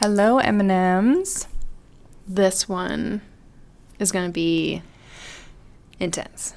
Hello, 0.00 0.38
M&Ms. 0.38 1.46
This 2.26 2.68
one 2.68 3.20
is 3.98 4.10
going 4.12 4.26
to 4.26 4.32
be 4.32 4.82
intense, 5.98 6.54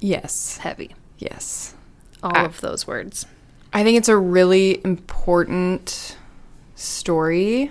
Yes. 0.00 0.56
heavy. 0.58 0.94
Yes. 1.18 1.74
All 2.22 2.32
Ah. 2.34 2.46
of 2.46 2.60
those 2.62 2.86
words. 2.86 3.26
I 3.72 3.82
think 3.84 3.98
it's 3.98 4.08
a 4.08 4.16
really 4.16 4.80
important 4.84 6.16
story 6.74 7.70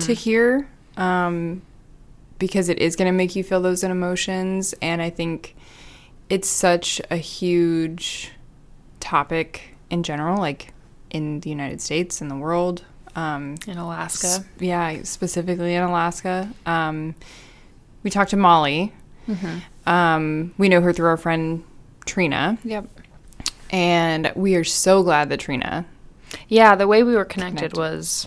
to 0.00 0.12
hear 0.12 0.68
um, 0.96 1.62
because 2.38 2.68
it 2.68 2.78
is 2.78 2.94
going 2.96 3.06
to 3.10 3.16
make 3.16 3.34
you 3.34 3.42
feel 3.42 3.60
those 3.62 3.82
emotions. 3.84 4.74
And 4.82 5.00
I 5.00 5.08
think 5.10 5.56
it's 6.28 6.48
such 6.48 7.00
a 7.10 7.16
huge 7.16 8.32
topic 9.00 9.76
in 9.88 10.02
general, 10.02 10.36
like 10.38 10.72
in 11.10 11.40
the 11.40 11.48
United 11.50 11.80
States 11.80 12.20
and 12.20 12.30
the 12.30 12.36
world. 12.36 12.84
Um, 13.16 13.56
In 13.66 13.76
Alaska. 13.78 14.26
s- 14.26 14.44
yeah, 14.58 15.02
specifically 15.02 15.74
in 15.74 15.82
Alaska. 15.82 16.48
Um, 16.66 17.14
we 18.02 18.10
talked 18.10 18.30
to 18.30 18.36
Molly. 18.36 18.92
Um, 19.86 20.54
we 20.58 20.68
know 20.68 20.80
her 20.80 20.92
through 20.92 21.08
our 21.08 21.16
friend 21.16 21.62
Trina. 22.04 22.58
Yep. 22.64 22.86
And 23.70 24.32
we 24.34 24.54
are 24.56 24.64
so 24.64 25.02
glad 25.02 25.28
that 25.30 25.38
Trina. 25.40 25.84
Yeah, 26.48 26.74
the 26.76 26.86
way 26.88 27.02
we 27.02 27.14
were 27.14 27.24
connected, 27.24 27.72
Connected. 27.72 27.78
was 27.78 28.26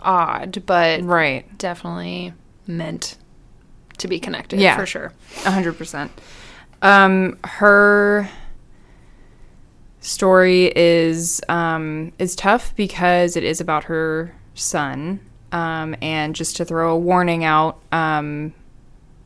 odd, 0.00 0.62
but 0.66 1.02
Right. 1.02 1.56
definitely 1.58 2.32
meant 2.66 3.16
to 3.98 4.08
be 4.08 4.20
connected 4.20 4.60
Yeah. 4.60 4.76
for 4.76 4.86
sure. 4.86 5.12
A 5.44 5.50
hundred 5.50 5.76
percent. 5.76 6.10
Um, 6.82 7.36
her 7.44 8.28
story 10.08 10.72
is 10.74 11.40
um, 11.48 12.12
is 12.18 12.34
tough 12.34 12.74
because 12.76 13.36
it 13.36 13.44
is 13.44 13.60
about 13.60 13.84
her 13.84 14.34
son. 14.54 15.20
Um, 15.52 15.94
and 16.02 16.34
just 16.34 16.56
to 16.56 16.64
throw 16.64 16.92
a 16.92 16.98
warning 16.98 17.44
out, 17.44 17.80
um, 17.92 18.52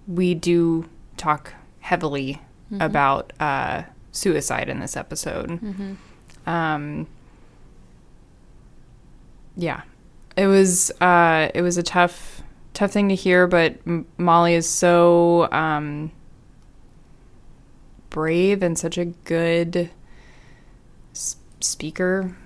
we 0.07 0.35
do 0.35 0.89
talk 1.17 1.55
heavily 1.81 2.41
about 2.81 3.33
uh, 3.41 3.83
suicide 4.13 4.69
in 4.69 4.81
this 4.81 4.97
episode. 4.97 5.61
Um, 6.47 7.07
yeah, 9.57 9.83
it 10.37 10.47
was 10.47 10.91
uh, 11.01 11.49
it 11.55 11.63
was 11.63 11.77
a 11.77 11.83
tough 11.83 12.43
tough 12.75 12.93
thing 12.93 13.09
to 13.09 13.15
hear, 13.15 13.47
but 13.47 13.77
M- 13.87 14.07
Molly 14.17 14.55
is 14.55 14.69
so 14.69 15.51
um, 15.53 16.11
brave 18.11 18.63
and 18.63 18.79
such 18.79 18.97
a 18.97 19.07
good 19.07 19.91
speaker, 21.65 22.37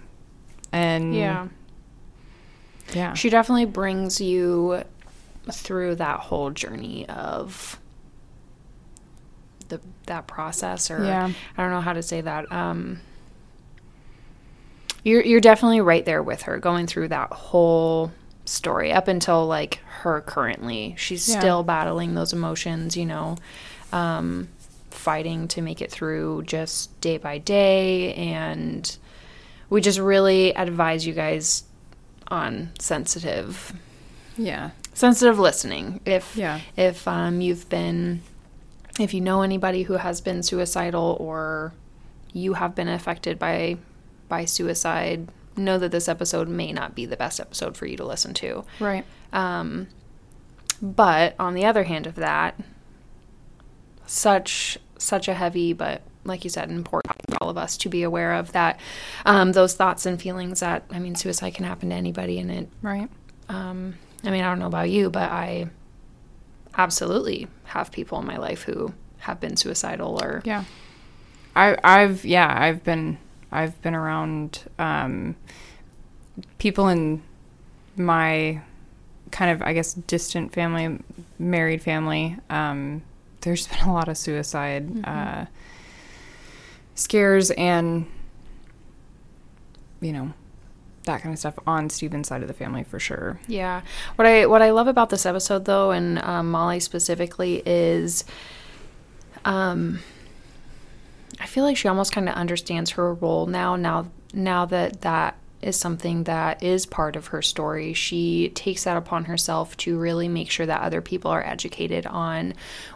and 0.73 1.15
Yeah. 1.15 1.49
yeah, 2.95 3.15
She 3.15 3.31
definitely 3.31 3.65
brings 3.67 4.21
you 4.21 4.83
through 5.51 5.97
that 5.97 6.21
whole 6.21 6.51
journey 6.51 7.09
of 7.09 7.79
the 9.69 9.81
that 10.07 10.27
process 10.27 10.91
or 10.91 11.05
Yeah. 11.05 11.31
I 11.57 11.63
don't 11.63 11.73
know 11.73 11.81
how 11.81 11.93
to 11.93 12.03
say 12.03 12.21
that. 12.21 12.51
Um 12.53 13.01
you're 15.05 15.23
you're 15.23 15.41
definitely 15.41 15.81
right 15.81 16.05
there 16.05 16.23
with 16.23 16.43
her 16.43 16.59
going 16.59 16.87
through 16.87 17.09
that 17.09 17.33
whole 17.33 18.13
story 18.45 18.93
up 18.93 19.09
until 19.09 19.47
like 19.47 19.81
her 20.03 20.21
currently. 20.21 20.95
She's 20.99 21.29
Yeah. 21.29 21.39
still 21.39 21.63
battling 21.63 22.15
those 22.15 22.33
emotions, 22.33 22.97
you 22.97 23.07
know. 23.07 23.37
Um 23.93 24.49
fighting 24.91 25.47
to 25.47 25.63
make 25.63 25.81
it 25.81 25.91
through 25.91 26.43
just 26.47 27.01
day 27.01 27.19
by 27.19 27.39
day 27.39 28.15
and 28.15 28.97
we 29.71 29.81
just 29.81 29.99
really 29.99 30.55
advise 30.55 31.07
you 31.07 31.13
guys 31.13 31.65
on 32.29 32.71
sensitive 32.79 33.73
yeah, 34.39 34.71
sensitive 34.93 35.39
listening. 35.39 36.01
If 36.05 36.37
Yeah. 36.37 36.61
if 36.77 37.09
um, 37.09 37.41
you've 37.41 37.69
been 37.69 38.23
if 39.01 39.15
you 39.15 39.21
know 39.21 39.43
anybody 39.43 39.85
who 39.85 39.95
has 39.95 40.21
been 40.21 40.43
suicidal 40.43 41.17
or 41.21 41.73
you 42.33 42.55
have 42.55 42.75
been 42.75 42.89
affected 42.89 43.39
by 43.39 43.79
by 44.29 44.45
suicide 44.45 45.29
know 45.57 45.79
that 45.79 45.91
this 45.91 46.07
episode 46.09 46.49
may 46.49 46.71
not 46.71 46.95
be 46.95 47.07
the 47.07 47.17
best 47.17 47.41
episode 47.41 47.77
for 47.79 47.87
you 47.87 47.97
to 47.97 48.05
listen 48.05 48.35
to. 48.35 48.65
Right, 48.79 49.07
um, 49.33 49.87
but 50.83 51.35
on 51.39 51.55
the 51.55 51.65
other 51.65 51.85
hand 51.85 52.07
of 52.07 52.17
that 52.17 52.59
such 54.07 54.79
such 54.99 55.29
a 55.29 55.35
heavy 55.35 55.73
but 55.73 56.03
like 56.27 56.45
you 56.45 56.51
said 56.51 56.71
important 56.71 57.15
for 57.29 57.37
all 57.41 57.49
of 57.49 57.57
us 57.57 57.77
to 57.77 57.89
be 57.89 58.03
aware 58.03 58.35
of 58.35 58.53
that 58.53 58.79
um, 59.25 59.53
those 59.53 59.75
thoughts 59.75 60.07
and 60.07 60.21
feelings 60.21 60.61
that 60.61 60.85
i 60.91 60.99
mean 60.99 61.15
suicide 61.15 61.55
can 61.55 61.65
happen 61.65 61.91
to 61.91 61.95
anybody 61.95 62.39
and 62.39 62.51
it 62.51 62.69
right, 62.83 63.09
um, 63.49 63.95
I 64.25 64.31
mean, 64.31 64.43
I 64.43 64.49
don't 64.49 64.59
know 64.59 64.67
about 64.67 64.91
you, 64.91 65.11
but 65.11 65.31
I 65.31 65.71
absolutely 66.77 67.47
have 67.65 67.93
people 67.93 68.19
in 68.19 68.27
my 68.27 68.37
life 68.37 68.63
who 68.63 68.93
have 69.19 69.41
been 69.41 69.57
suicidal 69.57 70.23
or 70.23 70.43
yeah. 70.45 70.65
I 71.55 71.77
I've 71.83 72.25
yeah 72.25 72.55
I've 72.55 72.85
been 72.85 73.19
I've 73.51 73.81
been 73.83 73.95
around 73.95 74.65
um, 74.79 75.37
people 76.59 76.89
in 76.89 77.23
my 77.97 78.61
kind 79.31 79.51
of 79.51 79.63
I 79.63 79.73
guess 79.73 79.95
distant 79.95 80.53
family, 80.53 80.99
married 81.39 81.83
family. 81.83 82.37
Um, 82.51 83.03
there's 83.41 83.69
been 83.69 83.89
a 83.89 83.93
lot 83.93 84.09
of 84.09 84.19
suicide 84.19 85.05
uh, 85.05 85.47
scares 86.97 87.53
and 87.53 88.07
you 90.01 90.13
know 90.13 90.33
that 91.05 91.23
kind 91.23 91.33
of 91.33 91.39
stuff 91.39 91.57
on 91.69 91.89
Steven's 91.89 92.27
side 92.27 92.43
of 92.43 92.49
the 92.49 92.55
family 92.55 92.83
for 92.83 92.99
sure. 92.99 93.41
Yeah. 93.47 93.83
What 94.17 94.27
I 94.27 94.47
what 94.47 94.61
I 94.61 94.71
love 94.71 94.89
about 94.89 95.11
this 95.11 95.25
episode 95.25 95.65
though, 95.65 95.93
and 95.93 96.19
um, 96.19 96.51
Molly 96.51 96.81
specifically, 96.81 97.63
is 97.65 98.25
um, 99.45 100.01
I 101.41 101.47
feel 101.47 101.63
like 101.63 101.77
she 101.77 101.87
almost 101.87 102.13
kind 102.13 102.29
of 102.29 102.35
understands 102.35 102.91
her 102.93 103.15
role 103.15 103.47
now. 103.47 103.77
Now 103.77 104.09
now 104.35 104.67
that 104.67 105.03
that 105.03 105.37
is 105.63 105.77
something 105.77 106.25
that 106.25 106.63
is 106.63 106.87
part 106.87 107.17
of 107.17 107.29
her 107.29 107.41
story, 107.43 107.93
she 107.93 108.51
takes 108.51 108.85
that 108.85 108.97
upon 108.97 109.25
herself 109.25 109.77
to 109.79 109.99
really 109.99 110.29
make 110.29 110.51
sure 110.51 110.67
that 110.67 110.83
other 110.83 111.01
people 111.01 111.31
are 111.31 111.45
educated 111.47 112.07
on 112.07 112.53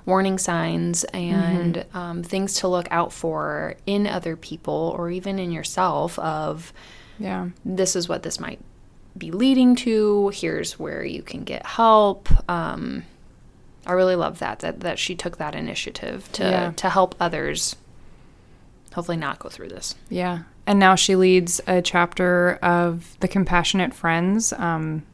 warning 0.06 0.38
signs 0.38 1.04
and 1.04 1.84
um, 1.94 2.22
things 2.22 2.54
to 2.56 2.68
look 2.68 2.86
out 2.90 3.12
for 3.12 3.74
in 3.86 4.06
other 4.06 4.36
people 4.36 4.94
or 4.96 5.10
even 5.10 5.38
in 5.38 5.50
yourself 5.52 6.18
of 6.18 6.72
Yeah. 7.18 7.48
this 7.64 7.96
is 7.96 8.08
what 8.08 8.22
this 8.22 8.38
might 8.38 8.60
be 9.16 9.30
leading 9.32 9.74
to. 9.76 10.28
Here's 10.34 10.78
where 10.78 11.04
you 11.04 11.22
can 11.22 11.44
get 11.44 11.66
help. 11.66 12.28
Um, 12.48 13.04
I 13.86 13.92
really 13.92 14.14
love 14.16 14.38
that 14.40 14.60
that 14.60 14.80
that 14.80 14.98
she 14.98 15.14
took 15.16 15.38
that 15.38 15.54
initiative 15.54 16.30
to 16.32 16.42
Yeah. 16.44 16.72
to 16.76 16.88
help 16.90 17.14
others. 17.18 17.74
Hopefully, 18.94 19.16
not 19.16 19.38
go 19.38 19.48
through 19.48 19.68
this. 19.68 19.94
Yeah. 20.08 20.42
And 20.66 20.78
now 20.78 20.94
she 20.94 21.16
leads 21.16 21.60
a 21.66 21.82
chapter 21.82 22.58
of 22.62 23.16
the 23.20 23.28
Compassionate 23.28 23.94
Friends. 23.94 24.52
Um, 24.52 25.04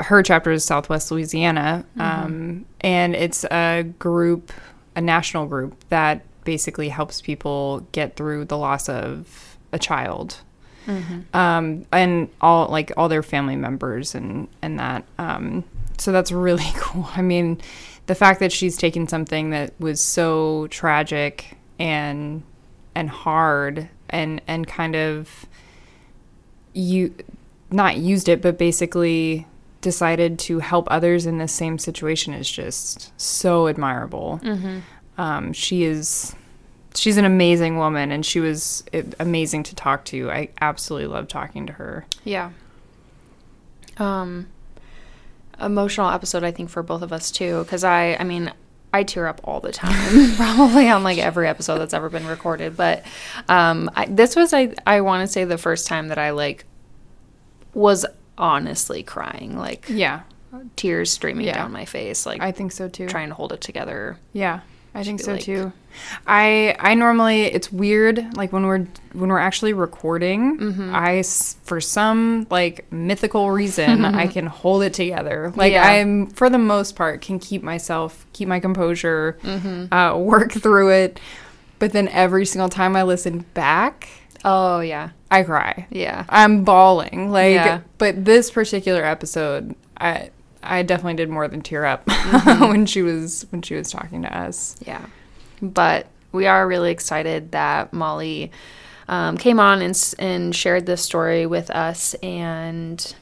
her 0.00 0.22
chapter 0.22 0.52
is 0.52 0.64
Southwest 0.64 1.10
Louisiana. 1.10 1.84
Um, 1.98 2.66
and 2.80 3.14
it's 3.14 3.44
a 3.44 3.84
group, 3.98 4.52
a 4.94 5.00
national 5.00 5.46
group 5.46 5.74
that 5.88 6.22
basically 6.44 6.88
helps 6.88 7.20
people 7.20 7.86
get 7.92 8.16
through 8.16 8.44
the 8.44 8.58
loss 8.58 8.88
of 8.88 9.58
a 9.72 9.78
child. 9.78 10.38
Um, 11.34 11.86
and 11.92 12.28
all 12.40 12.68
like 12.68 12.92
all 12.96 13.08
their 13.08 13.24
family 13.24 13.56
members 13.56 14.14
and 14.14 14.46
and 14.62 14.78
that 14.78 15.04
um, 15.18 15.64
so 15.98 16.12
that's 16.12 16.30
really 16.30 16.70
cool. 16.76 17.08
I 17.14 17.22
mean, 17.22 17.60
the 18.06 18.14
fact 18.14 18.40
that 18.40 18.52
she's 18.52 18.76
taken 18.76 19.06
something 19.08 19.50
that 19.50 19.72
was 19.78 20.00
so 20.00 20.66
tragic 20.68 21.56
and 21.78 22.42
and 22.94 23.10
hard 23.10 23.88
and 24.08 24.40
and 24.46 24.66
kind 24.66 24.96
of 24.96 25.46
you 26.72 27.14
not 27.70 27.96
used 27.96 28.28
it 28.28 28.40
but 28.40 28.58
basically 28.58 29.46
decided 29.80 30.38
to 30.38 30.58
help 30.58 30.88
others 30.90 31.26
in 31.26 31.38
the 31.38 31.46
same 31.48 31.78
situation 31.78 32.34
is 32.34 32.50
just 32.50 33.12
so 33.20 33.68
admirable. 33.68 34.40
Um, 35.18 35.52
she 35.52 35.84
is 35.84 36.34
she's 36.94 37.16
an 37.16 37.24
amazing 37.24 37.76
woman 37.76 38.10
and 38.10 38.24
she 38.24 38.40
was 38.40 38.84
amazing 39.20 39.62
to 39.64 39.74
talk 39.74 40.04
to. 40.06 40.30
I 40.30 40.48
absolutely 40.60 41.08
love 41.08 41.28
talking 41.28 41.66
to 41.66 41.74
her. 41.74 42.06
Yeah. 42.24 42.50
Um, 43.98 44.48
emotional 45.60 46.10
episode, 46.10 46.44
I 46.44 46.50
think, 46.52 46.70
for 46.70 46.82
both 46.82 47.02
of 47.02 47.12
us 47.12 47.30
too, 47.30 47.62
because 47.64 47.84
I, 47.84 48.14
I 48.16 48.24
mean, 48.24 48.52
I 48.92 49.02
tear 49.02 49.26
up 49.26 49.40
all 49.44 49.60
the 49.60 49.72
time, 49.72 50.34
probably 50.36 50.88
on 50.88 51.02
like 51.02 51.18
every 51.18 51.48
episode 51.48 51.78
that's 51.78 51.94
ever 51.94 52.08
been 52.08 52.26
recorded. 52.26 52.76
But 52.76 53.04
um, 53.48 53.90
I, 53.94 54.06
this 54.06 54.36
was, 54.36 54.52
I, 54.54 54.74
I 54.86 55.00
want 55.02 55.26
to 55.26 55.32
say, 55.32 55.44
the 55.44 55.58
first 55.58 55.86
time 55.86 56.08
that 56.08 56.18
I 56.18 56.30
like 56.30 56.64
was 57.74 58.06
honestly 58.38 59.02
crying, 59.02 59.56
like 59.58 59.86
Yeah. 59.88 60.20
tears 60.76 61.10
streaming 61.10 61.46
Yeah. 61.46 61.54
down 61.54 61.72
my 61.72 61.84
face, 61.84 62.26
like 62.26 62.40
I 62.40 62.52
think 62.52 62.72
so 62.72 62.88
too. 62.88 63.06
trying 63.06 63.28
to 63.28 63.34
hold 63.34 63.52
it 63.52 63.60
together. 63.60 64.18
Yeah. 64.32 64.60
I 64.94 65.02
think 65.04 65.20
so 65.20 65.32
like- 65.32 65.42
too. 65.42 65.72
I 66.26 66.76
I 66.78 66.94
normally 66.94 67.42
it's 67.44 67.72
weird 67.72 68.36
like 68.36 68.52
when 68.52 68.66
we're 68.66 68.86
when 69.12 69.28
we're 69.30 69.38
actually 69.38 69.72
recording. 69.72 70.58
Mm-hmm. 70.58 70.94
I 70.94 71.22
for 71.64 71.80
some 71.80 72.46
like 72.50 72.90
mythical 72.92 73.50
reason 73.50 74.04
I 74.04 74.26
can 74.26 74.46
hold 74.46 74.82
it 74.82 74.92
together. 74.94 75.52
Like 75.56 75.72
Yeah. 75.72 75.86
I'm 75.88 76.26
for 76.28 76.50
the 76.50 76.58
most 76.58 76.96
part 76.96 77.20
can 77.22 77.38
keep 77.38 77.62
myself 77.62 78.26
keep 78.32 78.48
my 78.48 78.60
composure, 78.60 79.38
Mm-hmm. 79.42 79.92
uh, 79.94 80.16
work 80.18 80.52
through 80.52 80.90
it. 80.92 81.20
But 81.78 81.92
then 81.92 82.08
every 82.08 82.46
single 82.46 82.68
time 82.70 82.96
I 82.96 83.02
listen 83.02 83.44
back, 83.54 84.08
Oh 84.44 84.80
yeah, 84.80 85.10
I 85.30 85.42
cry. 85.42 85.86
yeah. 85.90 86.24
I'm 86.28 86.62
bawling. 86.64 87.30
Like, 87.30 87.54
Yeah. 87.54 87.80
but 87.98 88.24
this 88.24 88.50
particular 88.50 89.04
episode, 89.04 89.74
I 89.98 90.30
I 90.62 90.82
definitely 90.82 91.14
did 91.14 91.28
more 91.28 91.46
than 91.48 91.62
tear 91.62 91.84
up 91.84 92.06
Mm-hmm. 92.06 92.64
when 92.68 92.86
she 92.86 93.02
was 93.02 93.46
when 93.50 93.62
she 93.62 93.74
was 93.74 93.90
talking 93.90 94.22
to 94.22 94.36
us. 94.38 94.76
Yeah. 94.86 95.04
But 95.62 96.06
we 96.32 96.46
are 96.46 96.66
really 96.66 96.90
excited 96.90 97.52
that 97.52 97.92
Molly 97.92 98.50
um, 99.08 99.36
came 99.36 99.60
on 99.60 99.82
and, 99.82 100.14
and 100.18 100.54
shared 100.54 100.86
this 100.86 101.02
story 101.02 101.46
with 101.46 101.70
us, 101.70 102.14
and 102.14 103.14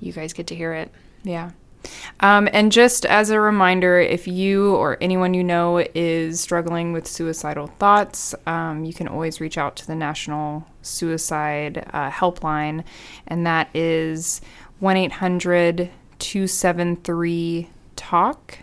you 0.00 0.12
guys 0.12 0.32
get 0.32 0.46
to 0.48 0.54
hear 0.54 0.72
it. 0.72 0.90
Yeah. 1.22 1.50
Um, 2.20 2.48
and 2.52 2.70
just 2.70 3.06
as 3.06 3.30
a 3.30 3.40
reminder, 3.40 3.98
if 3.98 4.28
you 4.28 4.74
or 4.74 4.98
anyone 5.00 5.34
you 5.34 5.42
know 5.42 5.84
is 5.94 6.40
struggling 6.40 6.92
with 6.92 7.06
suicidal 7.06 7.68
thoughts, 7.68 8.34
um, 8.46 8.84
you 8.84 8.92
can 8.92 9.08
always 9.08 9.40
reach 9.40 9.56
out 9.56 9.76
to 9.76 9.86
the 9.86 9.94
National 9.94 10.66
Suicide 10.82 11.86
uh, 11.92 12.10
Helpline, 12.10 12.84
and 13.26 13.46
that 13.46 13.68
is 13.74 14.40
1 14.80 14.96
800 14.96 15.90
273 16.18 17.70
TALK. 17.96 18.58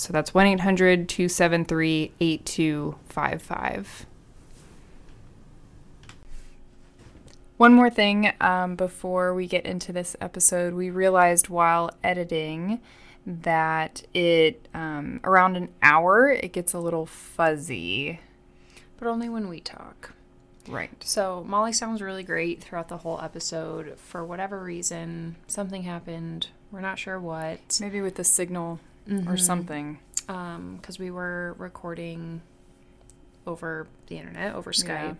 So 0.00 0.14
that's 0.14 0.32
1 0.32 0.46
800 0.46 1.10
273 1.10 2.12
8255. 2.18 4.06
One 7.58 7.74
more 7.74 7.90
thing 7.90 8.32
um, 8.40 8.76
before 8.76 9.34
we 9.34 9.46
get 9.46 9.66
into 9.66 9.92
this 9.92 10.16
episode, 10.18 10.72
we 10.72 10.88
realized 10.88 11.50
while 11.50 11.90
editing 12.02 12.80
that 13.26 14.02
it 14.14 14.66
um, 14.72 15.20
around 15.22 15.58
an 15.58 15.68
hour 15.82 16.30
it 16.30 16.54
gets 16.54 16.72
a 16.72 16.78
little 16.78 17.04
fuzzy. 17.04 18.20
But 18.96 19.06
only 19.06 19.28
when 19.28 19.50
we 19.50 19.60
talk. 19.60 20.14
Right. 20.66 20.90
So 21.04 21.44
Molly 21.46 21.74
sounds 21.74 22.00
really 22.00 22.22
great 22.22 22.62
throughout 22.62 22.88
the 22.88 22.98
whole 22.98 23.20
episode. 23.20 23.98
For 23.98 24.24
whatever 24.24 24.62
reason, 24.62 25.36
something 25.46 25.82
happened. 25.82 26.46
We're 26.72 26.80
not 26.80 26.98
sure 26.98 27.20
what. 27.20 27.78
Maybe 27.82 28.00
with 28.00 28.14
the 28.14 28.24
signal 28.24 28.80
or 29.06 29.12
mm-hmm. 29.12 29.36
something. 29.36 29.98
Um, 30.28 30.78
because 30.80 30.98
we 30.98 31.10
were 31.10 31.54
recording 31.58 32.40
over 33.46 33.88
the 34.06 34.18
internet, 34.18 34.54
over 34.54 34.72
Skype. 34.72 34.88
Yeah. 34.88 35.14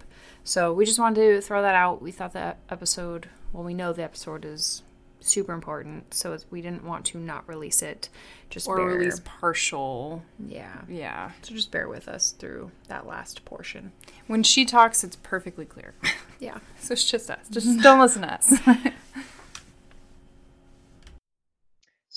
So 0.45 0.73
we 0.73 0.85
just 0.85 0.99
wanted 0.99 1.21
to 1.21 1.41
throw 1.41 1.63
that 1.63 1.75
out. 1.75 2.01
We 2.01 2.13
thought 2.13 2.33
that 2.35 2.59
episode, 2.69 3.29
well, 3.53 3.65
we 3.65 3.75
know 3.75 3.93
the 3.93 4.05
episode 4.05 4.45
is 4.45 4.83
super 5.21 5.53
important, 5.53 6.15
so 6.15 6.37
we 6.51 6.63
didn't 6.63 6.85
want 6.85 7.05
to 7.07 7.19
not 7.19 7.47
release 7.49 7.83
it. 7.83 8.09
Just 8.49 8.67
Or 8.69 8.77
bear, 8.77 8.87
release 8.87 9.21
partial. 9.25 10.23
yeah. 10.39 10.83
Yeah. 10.89 11.33
So 11.43 11.55
just 11.55 11.71
bear 11.71 11.89
with 11.89 12.09
us 12.09 12.33
through 12.33 12.71
that 12.89 13.07
last 13.07 13.45
portion. 13.45 13.93
When 14.27 14.43
she 14.43 14.65
talks, 14.65 15.05
it's 15.05 15.17
perfectly 15.17 15.65
clear. 15.65 15.95
Yeah. 16.39 16.59
so 16.81 16.93
it's 16.93 17.09
just 17.09 17.31
us. 17.31 17.49
Just 17.51 17.81
don't 17.83 18.01
listen 18.01 18.23
to 18.23 18.33
us. 18.33 18.55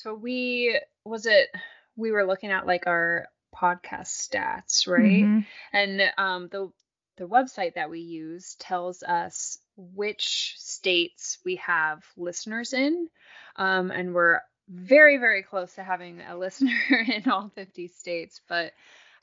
So 0.03 0.13
we 0.13 0.79
was 1.05 1.25
it 1.25 1.50
we 1.95 2.11
were 2.11 2.25
looking 2.25 2.51
at 2.51 2.67
like 2.67 2.88
our 2.88 3.27
podcast 3.55 4.27
stats, 4.27 4.85
right? 4.88 5.23
Mhm. 5.23 5.45
And 5.71 6.01
um 6.17 6.47
the 6.50 6.71
the 7.15 7.27
website 7.27 7.75
that 7.75 7.89
we 7.89 8.00
use 8.01 8.55
tells 8.55 9.01
us 9.03 9.59
which 9.77 10.55
states 10.57 11.38
we 11.45 11.55
have 11.57 12.03
listeners 12.17 12.73
in. 12.73 13.07
Um 13.55 13.91
and 13.91 14.13
we're 14.13 14.41
very 14.67 15.17
very 15.17 15.41
close 15.44 15.75
to 15.75 15.83
having 15.83 16.19
a 16.19 16.38
listener 16.45 16.75
in 17.07 17.29
all 17.29 17.50
50 17.55 17.88
states, 17.88 18.41
but 18.50 18.73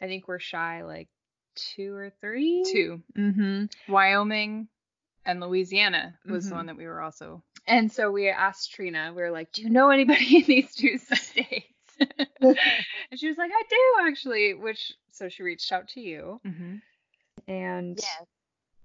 I 0.00 0.06
think 0.06 0.28
we're 0.28 0.38
shy 0.38 0.82
like 0.82 1.08
two 1.56 1.92
or 1.94 2.10
three. 2.22 2.64
Two. 2.72 3.02
Mm-hmm. 3.18 3.92
Wyoming 3.92 4.68
and 5.26 5.40
Louisiana 5.40 6.18
was 6.24 6.48
the 6.48 6.52
Mhm. 6.54 6.56
one 6.56 6.66
that 6.66 6.76
we 6.78 6.86
were 6.86 7.02
also. 7.02 7.42
And 7.66 7.92
so 7.92 8.10
we 8.10 8.28
asked 8.28 8.72
Trina, 8.72 9.12
we 9.14 9.22
were 9.22 9.30
like, 9.30 9.52
Do 9.52 9.62
you 9.62 9.70
know 9.70 9.90
anybody 9.90 10.38
in 10.38 10.44
these 10.44 10.74
two 10.74 10.98
states? 11.14 11.66
and 12.00 13.18
she 13.18 13.28
was 13.28 13.36
like, 13.38 13.50
I 13.54 13.62
do 13.68 14.08
actually, 14.08 14.54
which 14.54 14.92
so 15.12 15.28
she 15.28 15.42
reached 15.42 15.70
out 15.72 15.88
to 15.88 16.00
you 16.00 16.40
Mm-hmm. 16.46 16.76
and 17.48 17.98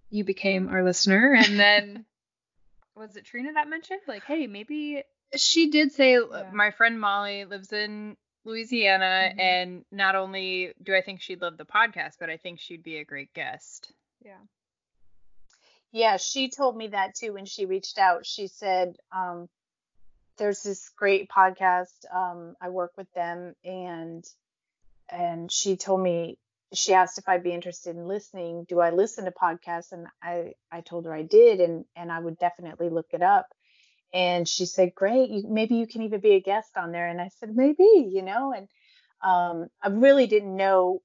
you 0.10 0.24
became 0.24 0.68
our 0.69 0.83
listener. 0.83 1.33
And 1.36 1.57
then 1.60 2.06
was 2.95 3.16
it 3.16 3.25
Trina 3.25 3.54
that 3.54 3.69
mentioned? 3.69 4.01
Like, 4.07 4.24
hey, 4.24 4.48
maybe 4.48 5.04
She 5.36 5.69
did 5.71 5.92
say 5.92 6.16
uh, 6.18 6.21
Yeah. 6.31 6.51
my 6.54 6.71
friend 6.71 7.00
Molly 7.00 7.45
lives 7.45 7.71
in 7.74 8.16
Louisiana, 8.44 9.31
Mhm. 9.33 9.39
and 9.39 9.86
not 9.92 10.16
only 10.16 10.74
do 10.83 10.94
I 10.95 11.01
think 11.01 11.21
she'd 11.21 11.42
love 11.42 11.57
the 11.57 11.66
podcast, 11.66 12.13
but 12.19 12.30
I 12.30 12.38
think 12.38 12.60
she'd 12.60 12.83
be 12.83 12.98
a 12.98 13.04
great 13.06 13.33
guest. 13.33 13.92
Yeah. 14.24 14.38
Yeah, 15.95 16.18
she 16.18 16.50
told 16.50 16.75
me 16.75 16.88
that 16.88 17.15
too 17.15 17.31
when 17.31 17.45
she 17.45 17.65
reached 17.65 17.97
out. 17.97 18.25
She 18.25 18.47
said, 18.47 18.97
um, 19.15 19.47
there's 20.38 20.62
this 20.62 20.89
great 20.89 21.30
podcast. 21.30 22.03
Um, 22.13 22.57
I 22.59 22.68
work 22.68 22.92
with 22.97 23.07
them 23.13 23.56
and 23.63 24.25
and 25.07 25.50
she 25.50 25.77
told 25.77 26.01
me 26.01 26.38
she 26.74 26.94
asked 26.94 27.18
if 27.18 27.30
I'd 27.30 27.44
be 27.44 27.53
interested 27.53 27.95
in 27.95 28.09
listening. 28.09 28.65
Do 28.68 28.81
I 28.81 28.89
listen 28.89 29.24
to 29.24 29.31
podcasts? 29.31 29.94
And 29.94 30.07
I, 30.21 30.56
I 30.69 30.81
told 30.81 31.06
her 31.06 31.13
I 31.13 31.21
did 31.21 31.62
and, 31.62 31.86
and 31.95 32.12
I 32.12 32.19
would 32.19 32.39
definitely 32.39 32.89
look 32.89 33.13
it 33.13 33.21
up. 33.21 33.47
And 34.13 34.50
she 34.50 34.65
said, 34.65 34.95
Great, 34.95 35.30
you, 35.30 35.45
maybe 35.47 35.75
you 35.75 35.88
can 35.88 36.01
even 36.01 36.19
be 36.19 36.33
a 36.33 36.42
guest 36.42 36.71
on 36.75 36.92
there. 36.92 37.07
And 37.07 37.21
I 37.21 37.30
said, 37.39 37.56
Maybe, 37.56 38.09
you 38.12 38.21
know, 38.21 38.51
and 38.51 38.68
um, 39.21 39.69
I 39.81 39.88
really 39.88 40.27
didn't 40.27 40.57
know 40.57 41.01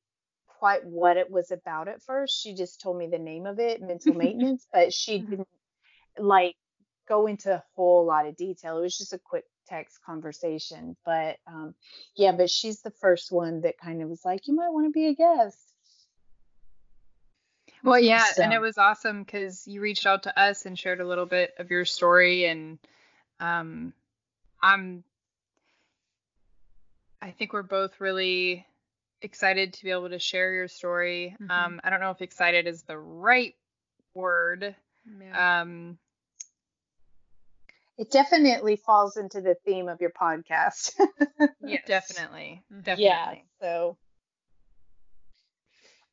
quite 0.60 0.84
what 0.84 1.16
it 1.16 1.30
was 1.30 1.50
about 1.50 1.88
at 1.88 2.02
first. 2.02 2.38
She 2.38 2.54
just 2.54 2.82
told 2.82 2.98
me 2.98 3.08
the 3.08 3.18
name 3.18 3.46
of 3.46 3.58
it, 3.58 3.80
mental 3.80 4.12
maintenance, 4.14 4.66
but 4.70 4.92
she 4.92 5.20
didn't 5.20 5.48
like 6.18 6.54
go 7.08 7.26
into 7.26 7.54
a 7.54 7.64
whole 7.74 8.04
lot 8.04 8.26
of 8.26 8.36
detail. 8.36 8.76
It 8.76 8.82
was 8.82 8.96
just 8.96 9.14
a 9.14 9.18
quick 9.18 9.44
text 9.66 10.00
conversation. 10.04 10.96
But 11.06 11.38
um, 11.46 11.74
yeah, 12.14 12.32
but 12.32 12.50
she's 12.50 12.82
the 12.82 12.92
first 13.00 13.32
one 13.32 13.62
that 13.62 13.78
kind 13.78 14.02
of 14.02 14.10
was 14.10 14.22
like, 14.22 14.46
you 14.46 14.54
might 14.54 14.68
want 14.68 14.86
to 14.86 14.92
be 14.92 15.06
a 15.06 15.14
guest. 15.14 15.58
Well, 17.82 17.98
yeah, 17.98 18.26
and 18.36 18.52
it 18.52 18.60
was 18.60 18.76
awesome 18.76 19.22
because 19.22 19.66
you 19.66 19.80
reached 19.80 20.04
out 20.04 20.24
to 20.24 20.38
us 20.38 20.66
and 20.66 20.78
shared 20.78 21.00
a 21.00 21.06
little 21.06 21.24
bit 21.24 21.54
of 21.58 21.70
your 21.70 21.86
story, 21.86 22.44
and 22.44 22.78
um, 23.40 23.94
I'm, 24.62 25.02
I 27.22 27.30
think 27.30 27.54
we're 27.54 27.62
both 27.62 27.98
really 27.98 28.66
excited 29.22 29.74
to 29.74 29.84
be 29.84 29.90
able 29.90 30.08
to 30.10 30.18
share 30.18 30.52
your 30.52 30.68
story. 30.68 31.36
Mhm. 31.40 31.50
Um, 31.50 31.80
I 31.84 31.90
don't 31.90 32.00
know 32.00 32.10
if 32.10 32.22
excited 32.22 32.66
is 32.66 32.82
the 32.82 32.98
right 32.98 33.54
word. 34.14 34.74
Um, 35.32 35.98
It 37.98 38.10
definitely 38.10 38.76
falls 38.76 39.16
into 39.18 39.40
the 39.42 39.56
theme 39.66 39.88
of 39.88 40.00
your 40.00 40.10
podcast. 40.10 40.92
Yes. 41.62 41.84
definitely, 41.86 42.62
Mhm. 42.72 42.84
definitely. 42.84 43.02
yeah. 43.04 43.34
So, 43.60 43.98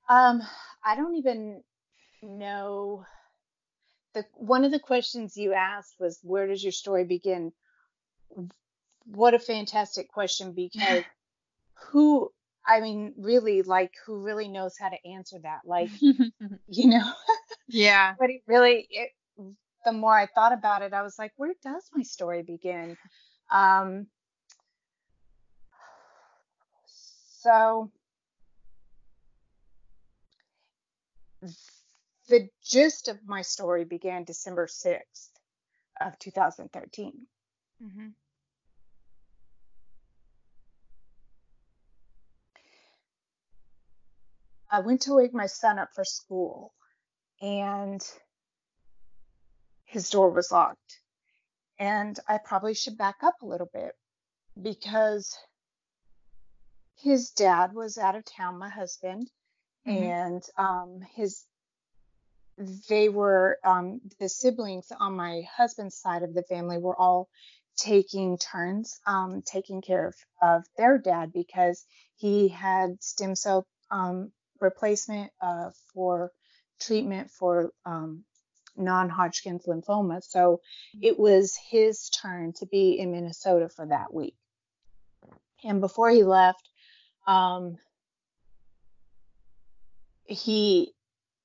um, 0.09 0.41
I 0.83 0.95
don't 0.95 1.15
even 1.15 1.63
know. 2.21 3.05
The 4.13 4.25
one 4.33 4.65
of 4.65 4.71
the 4.71 4.79
questions 4.79 5.37
you 5.37 5.53
asked 5.53 5.95
was, 5.99 6.19
"Where 6.23 6.47
does 6.47 6.63
your 6.63 6.71
story 6.73 7.05
begin?" 7.05 7.53
What 9.05 9.33
a 9.33 9.39
fantastic 9.39 10.09
question 10.09 10.51
because 10.53 11.03
who? 11.91 12.31
I 12.67 12.81
mean, 12.81 13.13
really, 13.17 13.61
like, 13.61 13.93
who 14.05 14.19
really 14.19 14.47
knows 14.49 14.77
how 14.77 14.89
to 14.89 15.07
answer 15.07 15.37
that? 15.43 15.61
Like, 15.65 15.89
you 16.01 16.87
know, 16.89 17.11
Yeah. 17.67 18.15
but 18.19 18.29
it 18.29 18.41
really, 18.47 18.87
it, 18.89 19.11
the 19.85 19.93
more 19.93 20.17
I 20.17 20.25
thought 20.25 20.53
about 20.53 20.81
it, 20.81 20.93
I 20.93 21.01
was 21.01 21.17
like, 21.17 21.31
where 21.37 21.53
does 21.63 21.89
my 21.93 22.03
story 22.03 22.43
begin? 22.43 22.97
Um, 23.51 24.07
so 27.41 27.91
the 32.27 32.49
gist 32.63 33.07
of 33.07 33.17
my 33.25 33.41
story 33.41 33.85
began 33.85 34.23
December 34.23 34.67
6th 34.67 35.29
of 36.01 36.19
2013. 36.19 37.13
Mm-hmm. 37.83 38.07
I 44.69 44.81
went 44.81 45.01
to 45.03 45.13
wake 45.15 45.33
my 45.33 45.47
son 45.47 45.79
up 45.79 45.89
for 45.93 46.03
school 46.03 46.73
and 47.41 48.01
his 49.85 50.09
door 50.09 50.29
was 50.29 50.51
locked. 50.51 50.99
And 51.79 52.19
I 52.27 52.39
probably 52.39 52.73
should 52.73 52.97
back 52.97 53.17
up 53.21 53.41
a 53.41 53.45
little 53.45 53.69
bit 53.71 53.93
because 54.61 55.37
his 56.95 57.29
dad 57.31 57.73
was 57.73 57.97
out 57.97 58.15
of 58.15 58.25
town, 58.25 58.57
my 58.57 58.69
husband, 58.69 59.29
Mhm. 59.85 59.93
and 59.95 60.43
um, 60.57 61.01
his 61.15 61.45
they 62.89 63.07
were 63.07 63.59
um, 63.63 64.01
the 64.19 64.27
siblings 64.27 64.91
on 64.99 65.15
my 65.15 65.43
husband's 65.55 65.95
side 65.95 66.23
of 66.23 66.33
the 66.33 66.43
family 66.43 66.79
were 66.79 66.99
all 66.99 67.29
taking 67.77 68.37
turns 68.39 68.99
um, 69.05 69.43
taking 69.43 69.81
care 69.81 70.07
of, 70.07 70.15
of 70.41 70.63
their 70.75 70.97
dad 70.97 71.31
because 71.31 71.85
he 72.15 72.47
had 72.47 73.01
stem 73.03 73.35
cell 73.35 73.67
um, 73.91 74.31
replacement 74.61 75.31
uh, 75.41 75.71
for 75.93 76.31
treatment 76.79 77.31
for 77.31 77.71
um, 77.85 78.23
non-Hodgkin's 78.75 79.65
lymphoma. 79.65 80.23
So 80.23 80.61
it 81.01 81.17
was 81.17 81.57
his 81.69 82.09
turn 82.09 82.53
to 82.59 82.65
be 82.65 82.99
in 82.99 83.11
Minnesota 83.11 83.69
for 83.69 83.85
that 83.87 84.13
week. 84.13 84.35
And 85.63 85.81
before 85.81 86.09
he 86.09 86.23
left, 86.23 86.69
um, 87.25 87.77
he 90.25 90.93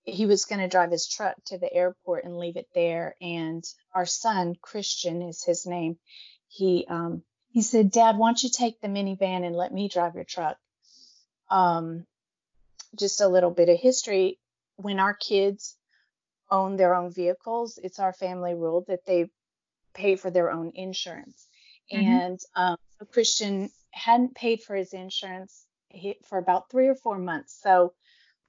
he 0.05 0.27
was 0.27 0.47
going 0.47 0.61
to 0.61 0.69
drive 0.69 0.91
his 0.91 1.09
truck 1.09 1.37
to 1.47 1.59
the 1.59 1.73
airport 1.73 2.25
and 2.25 2.37
leave 2.37 2.57
it 2.57 2.67
there. 2.75 3.15
And 3.21 3.65
our 3.95 4.05
son, 4.05 4.57
Christian 4.61 5.23
is 5.23 5.45
his 5.45 5.65
name, 5.65 5.97
he 6.49 6.87
um, 6.89 7.23
he 7.51 7.63
said, 7.63 7.91
Dad, 7.91 8.17
why 8.17 8.29
don't 8.29 8.43
you 8.43 8.51
take 8.51 8.81
the 8.81 8.89
minivan 8.89 9.47
and 9.47 9.55
let 9.55 9.73
me 9.73 9.89
drive 9.89 10.15
your 10.15 10.25
truck? 10.25 10.57
Um, 11.51 12.07
just 12.97 13.21
a 13.21 13.29
little 13.29 13.51
bit 13.51 13.69
of 13.69 13.79
history. 13.79 14.39
When 14.77 14.99
our 15.01 15.15
kids 15.15 15.77
own 16.51 16.77
their 16.77 16.95
own 16.95 17.13
vehicles, 17.13 17.79
it's 17.83 17.99
our 17.99 18.13
family 18.13 18.55
rule 18.55 18.85
that 18.89 19.05
they 19.07 19.31
pay 19.95 20.17
for 20.17 20.31
their 20.31 20.51
own 20.51 20.73
insurance. 20.75 21.49
Mhm. 21.93 22.07
And 22.07 22.41
um, 22.55 22.77
so 22.99 23.07
Christian 23.07 23.71
hadn't 23.93 24.35
paid 24.35 24.63
for 24.63 24.75
his 24.77 24.93
insurance 24.93 25.67
for 26.25 26.39
about 26.39 26.71
three 26.71 26.89
or 26.89 26.95
four 26.95 27.19
months. 27.19 27.59
So 27.61 27.95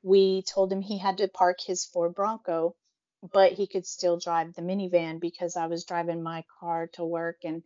we 0.03 0.43
told 0.43 0.71
him 0.71 0.81
he 0.81 0.97
had 0.97 1.17
to 1.17 1.27
park 1.27 1.59
his 1.61 1.85
Ford 1.85 2.15
Bronco, 2.15 2.75
but 3.21 3.53
he 3.53 3.67
could 3.67 3.85
still 3.85 4.17
drive 4.17 4.53
the 4.53 4.61
minivan 4.61 5.19
because 5.19 5.55
I 5.57 5.67
was 5.67 5.85
driving 5.85 6.23
my 6.23 6.43
car 6.59 6.87
to 6.93 7.05
work 7.05 7.37
and 7.43 7.63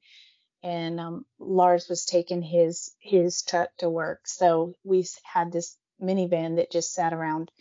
and 0.63 1.00
um, 1.00 1.25
Lars 1.39 1.88
was 1.88 2.05
taking 2.05 2.41
his 2.41 2.93
his 3.00 3.43
truck 3.43 3.69
to 3.77 3.89
work. 3.89 4.27
So 4.27 4.75
we 4.84 5.05
had 5.24 5.51
this 5.51 5.77
minivan 6.01 6.57
that 6.57 6.71
just 6.71 6.93
sat 6.93 7.13
around. 7.13 7.51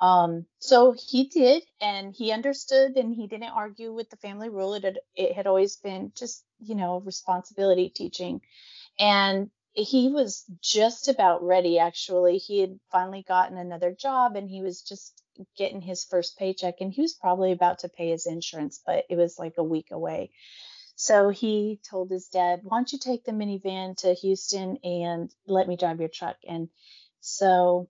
Um, 0.00 0.46
so 0.58 0.92
he 0.92 1.24
did, 1.28 1.62
and 1.80 2.14
he 2.14 2.32
understood, 2.32 2.96
and 2.96 3.14
he 3.14 3.28
didn't 3.28 3.50
argue 3.50 3.92
with 3.92 4.10
the 4.10 4.16
family 4.16 4.48
rule. 4.48 4.74
It 4.74 4.84
had, 4.84 4.98
it 5.14 5.32
had 5.32 5.46
always 5.46 5.76
been 5.76 6.12
just 6.16 6.44
you 6.60 6.74
know 6.74 7.00
responsibility 7.00 7.88
teaching, 7.88 8.40
and 8.98 9.50
he 9.74 10.08
was 10.08 10.44
just 10.60 11.08
about 11.08 11.42
ready. 11.44 11.78
Actually, 11.78 12.38
he 12.38 12.60
had 12.60 12.80
finally 12.90 13.22
gotten 13.26 13.56
another 13.58 13.92
job, 13.92 14.36
and 14.36 14.50
he 14.50 14.62
was 14.62 14.82
just 14.82 15.22
getting 15.56 15.80
his 15.80 16.04
first 16.04 16.36
paycheck, 16.38 16.80
and 16.80 16.92
he 16.92 17.02
was 17.02 17.14
probably 17.14 17.52
about 17.52 17.80
to 17.80 17.88
pay 17.88 18.10
his 18.10 18.26
insurance, 18.26 18.80
but 18.84 19.04
it 19.08 19.16
was 19.16 19.38
like 19.38 19.54
a 19.58 19.64
week 19.64 19.92
away. 19.92 20.30
So 20.96 21.30
he 21.30 21.80
told 21.88 22.10
his 22.10 22.28
dad, 22.28 22.60
Why 22.62 22.78
don't 22.78 22.92
you 22.92 22.98
take 22.98 23.24
the 23.24 23.32
minivan 23.32 23.96
to 23.98 24.14
Houston 24.14 24.76
and 24.84 25.34
let 25.46 25.66
me 25.66 25.76
drive 25.76 26.00
your 26.00 26.08
truck? 26.08 26.36
And 26.46 26.68
so 27.22 27.88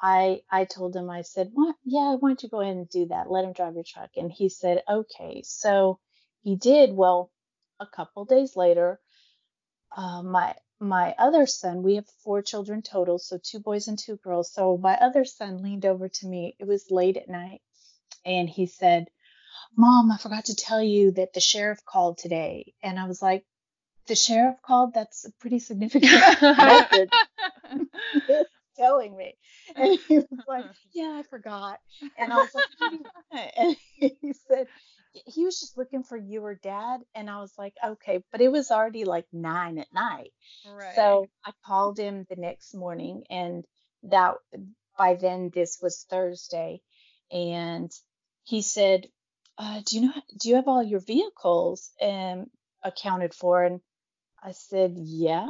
I 0.00 0.42
I 0.50 0.64
told 0.64 0.94
him, 0.94 1.08
I 1.08 1.22
said, 1.22 1.50
What 1.54 1.76
yeah, 1.84 2.16
why 2.16 2.30
don't 2.30 2.42
you 2.42 2.48
go 2.48 2.60
ahead 2.60 2.76
and 2.76 2.88
do 2.88 3.06
that? 3.06 3.30
Let 3.30 3.44
him 3.44 3.52
drive 3.52 3.74
your 3.74 3.84
truck. 3.84 4.10
And 4.16 4.30
he 4.30 4.48
said, 4.48 4.82
Okay. 4.90 5.42
So 5.44 6.00
he 6.42 6.56
did. 6.56 6.92
Well, 6.92 7.30
a 7.78 7.86
couple 7.86 8.24
days 8.24 8.56
later, 8.56 9.00
uh, 9.96 10.22
my 10.22 10.56
my 10.80 11.14
other 11.16 11.46
son, 11.46 11.84
we 11.84 11.94
have 11.94 12.08
four 12.24 12.42
children 12.42 12.82
total, 12.82 13.20
so 13.20 13.38
two 13.40 13.60
boys 13.60 13.86
and 13.86 13.96
two 13.96 14.16
girls. 14.16 14.52
So 14.52 14.76
my 14.76 14.96
other 14.96 15.24
son 15.24 15.62
leaned 15.62 15.86
over 15.86 16.08
to 16.08 16.26
me. 16.26 16.56
It 16.58 16.66
was 16.66 16.90
late 16.90 17.16
at 17.16 17.28
night, 17.28 17.60
and 18.26 18.50
he 18.50 18.66
said, 18.66 19.06
Mom, 19.76 20.10
I 20.10 20.18
forgot 20.18 20.46
to 20.46 20.56
tell 20.56 20.82
you 20.82 21.12
that 21.12 21.34
the 21.34 21.40
sheriff 21.40 21.84
called 21.84 22.18
today. 22.18 22.74
And 22.82 22.98
I 22.98 23.06
was 23.06 23.22
like, 23.22 23.44
The 24.08 24.16
sheriff 24.16 24.56
called? 24.60 24.94
That's 24.94 25.24
a 25.24 25.32
pretty 25.38 25.60
significant 25.60 26.12
telling 28.76 29.16
me. 29.16 29.34
And 29.76 29.98
he 30.08 30.16
was 30.18 30.26
like, 30.46 30.64
Yeah, 30.92 31.18
I 31.18 31.22
forgot. 31.28 31.78
And 32.18 32.32
I 32.32 32.38
was 32.38 32.54
like, 32.54 32.64
What 32.78 32.90
do 32.90 32.96
you 32.96 33.06
want? 33.32 33.52
And 33.56 33.76
he 34.20 34.32
said, 34.48 34.66
He 35.26 35.44
was 35.44 35.58
just 35.60 35.76
looking 35.76 36.02
for 36.02 36.16
you 36.16 36.44
or 36.44 36.54
dad. 36.54 37.00
And 37.14 37.30
I 37.30 37.40
was 37.40 37.52
like, 37.58 37.74
Okay. 37.84 38.22
But 38.32 38.40
it 38.40 38.50
was 38.50 38.70
already 38.70 39.04
like 39.04 39.26
nine 39.32 39.78
at 39.78 39.92
night. 39.92 40.32
Right. 40.66 40.94
So 40.96 41.28
I 41.44 41.52
called 41.64 41.98
him 41.98 42.26
the 42.28 42.36
next 42.36 42.74
morning, 42.74 43.24
and 43.30 43.64
that 44.04 44.34
by 44.98 45.14
then 45.14 45.50
this 45.54 45.78
was 45.82 46.04
Thursday, 46.08 46.80
and 47.30 47.90
he 48.44 48.62
said, 48.62 49.06
uh, 49.58 49.80
"Do 49.86 49.96
you 49.96 50.02
know? 50.06 50.12
Do 50.40 50.48
you 50.48 50.56
have 50.56 50.68
all 50.68 50.82
your 50.82 51.00
vehicles 51.00 51.90
um, 52.00 52.46
accounted 52.82 53.34
for?" 53.34 53.62
And 53.64 53.80
I 54.42 54.52
said, 54.52 54.94
"Yeah." 54.96 55.48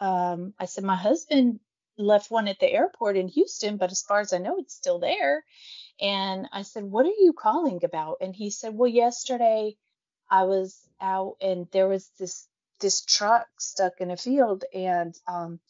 Um, 0.00 0.54
I 0.58 0.66
said, 0.66 0.84
"My 0.84 0.96
husband 0.96 1.60
left 2.02 2.30
one 2.30 2.48
at 2.48 2.60
the 2.60 2.70
airport 2.70 3.16
in 3.16 3.28
Houston, 3.28 3.76
but 3.76 3.92
as 3.92 4.02
far 4.02 4.20
as 4.20 4.32
I 4.32 4.38
know, 4.38 4.58
it's 4.58 4.74
still 4.74 4.98
there." 4.98 5.44
And 6.00 6.48
I 6.52 6.62
said, 6.62 6.84
"What 6.84 7.06
are 7.06 7.18
you 7.18 7.32
calling 7.32 7.84
about?" 7.84 8.18
And 8.20 8.34
he 8.34 8.50
said, 8.50 8.74
"Well, 8.76 8.88
yesterday 8.88 9.76
I 10.30 10.44
was 10.44 10.88
out 11.00 11.36
and 11.40 11.68
there 11.72 11.88
was 11.88 12.08
this 12.18 12.48
this 12.80 13.04
truck 13.04 13.46
stuck 13.58 14.00
in 14.00 14.10
a 14.10 14.16
field 14.16 14.64
and 14.74 15.14
um 15.26 15.60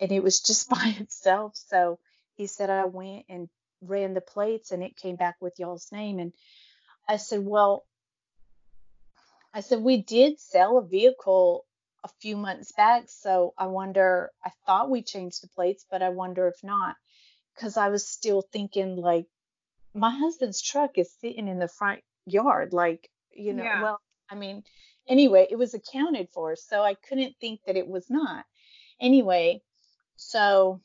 and 0.00 0.12
it 0.12 0.22
was 0.22 0.40
just 0.40 0.68
by 0.70 0.96
itself. 0.98 1.56
So 1.56 1.98
he 2.34 2.46
said 2.46 2.70
I 2.70 2.86
went 2.86 3.26
and 3.28 3.48
ran 3.82 4.14
the 4.14 4.20
plates 4.20 4.72
and 4.72 4.82
it 4.82 4.96
came 4.96 5.16
back 5.16 5.36
with 5.40 5.58
y'all's 5.58 5.92
name 5.92 6.18
and 6.18 6.32
I 7.08 7.16
said, 7.16 7.44
"Well, 7.44 7.86
I 9.54 9.60
said 9.60 9.82
we 9.82 10.02
did 10.02 10.40
sell 10.40 10.78
a 10.78 10.86
vehicle 10.86 11.66
a 12.04 12.08
few 12.20 12.36
months 12.36 12.72
back, 12.72 13.04
so 13.08 13.54
I 13.58 13.66
wonder 13.66 14.30
I 14.44 14.50
thought 14.66 14.90
we 14.90 15.02
changed 15.02 15.42
the 15.42 15.48
plates, 15.48 15.84
but 15.90 16.02
I 16.02 16.10
wonder 16.10 16.48
if 16.48 16.62
not 16.62 16.96
cuz 17.56 17.76
I 17.76 17.88
was 17.88 18.08
still 18.08 18.42
thinking 18.42 18.96
like 18.96 19.26
my 19.94 20.10
husband's 20.10 20.62
truck 20.62 20.98
is 20.98 21.12
sitting 21.20 21.48
in 21.48 21.58
the 21.58 21.68
front 21.68 22.02
yard 22.26 22.72
like, 22.72 23.10
you 23.32 23.52
know, 23.52 23.64
Yeah. 23.64 23.82
well, 23.82 24.00
I 24.30 24.34
mean, 24.36 24.64
anyway, 25.08 25.46
it 25.50 25.56
was 25.56 25.74
accounted 25.74 26.28
for, 26.32 26.56
so 26.56 26.82
I 26.82 26.94
couldn't 26.94 27.36
think 27.40 27.62
that 27.64 27.76
it 27.76 27.88
was 27.88 28.08
not. 28.08 28.44
Anyway, 29.00 29.62
so 30.16 30.80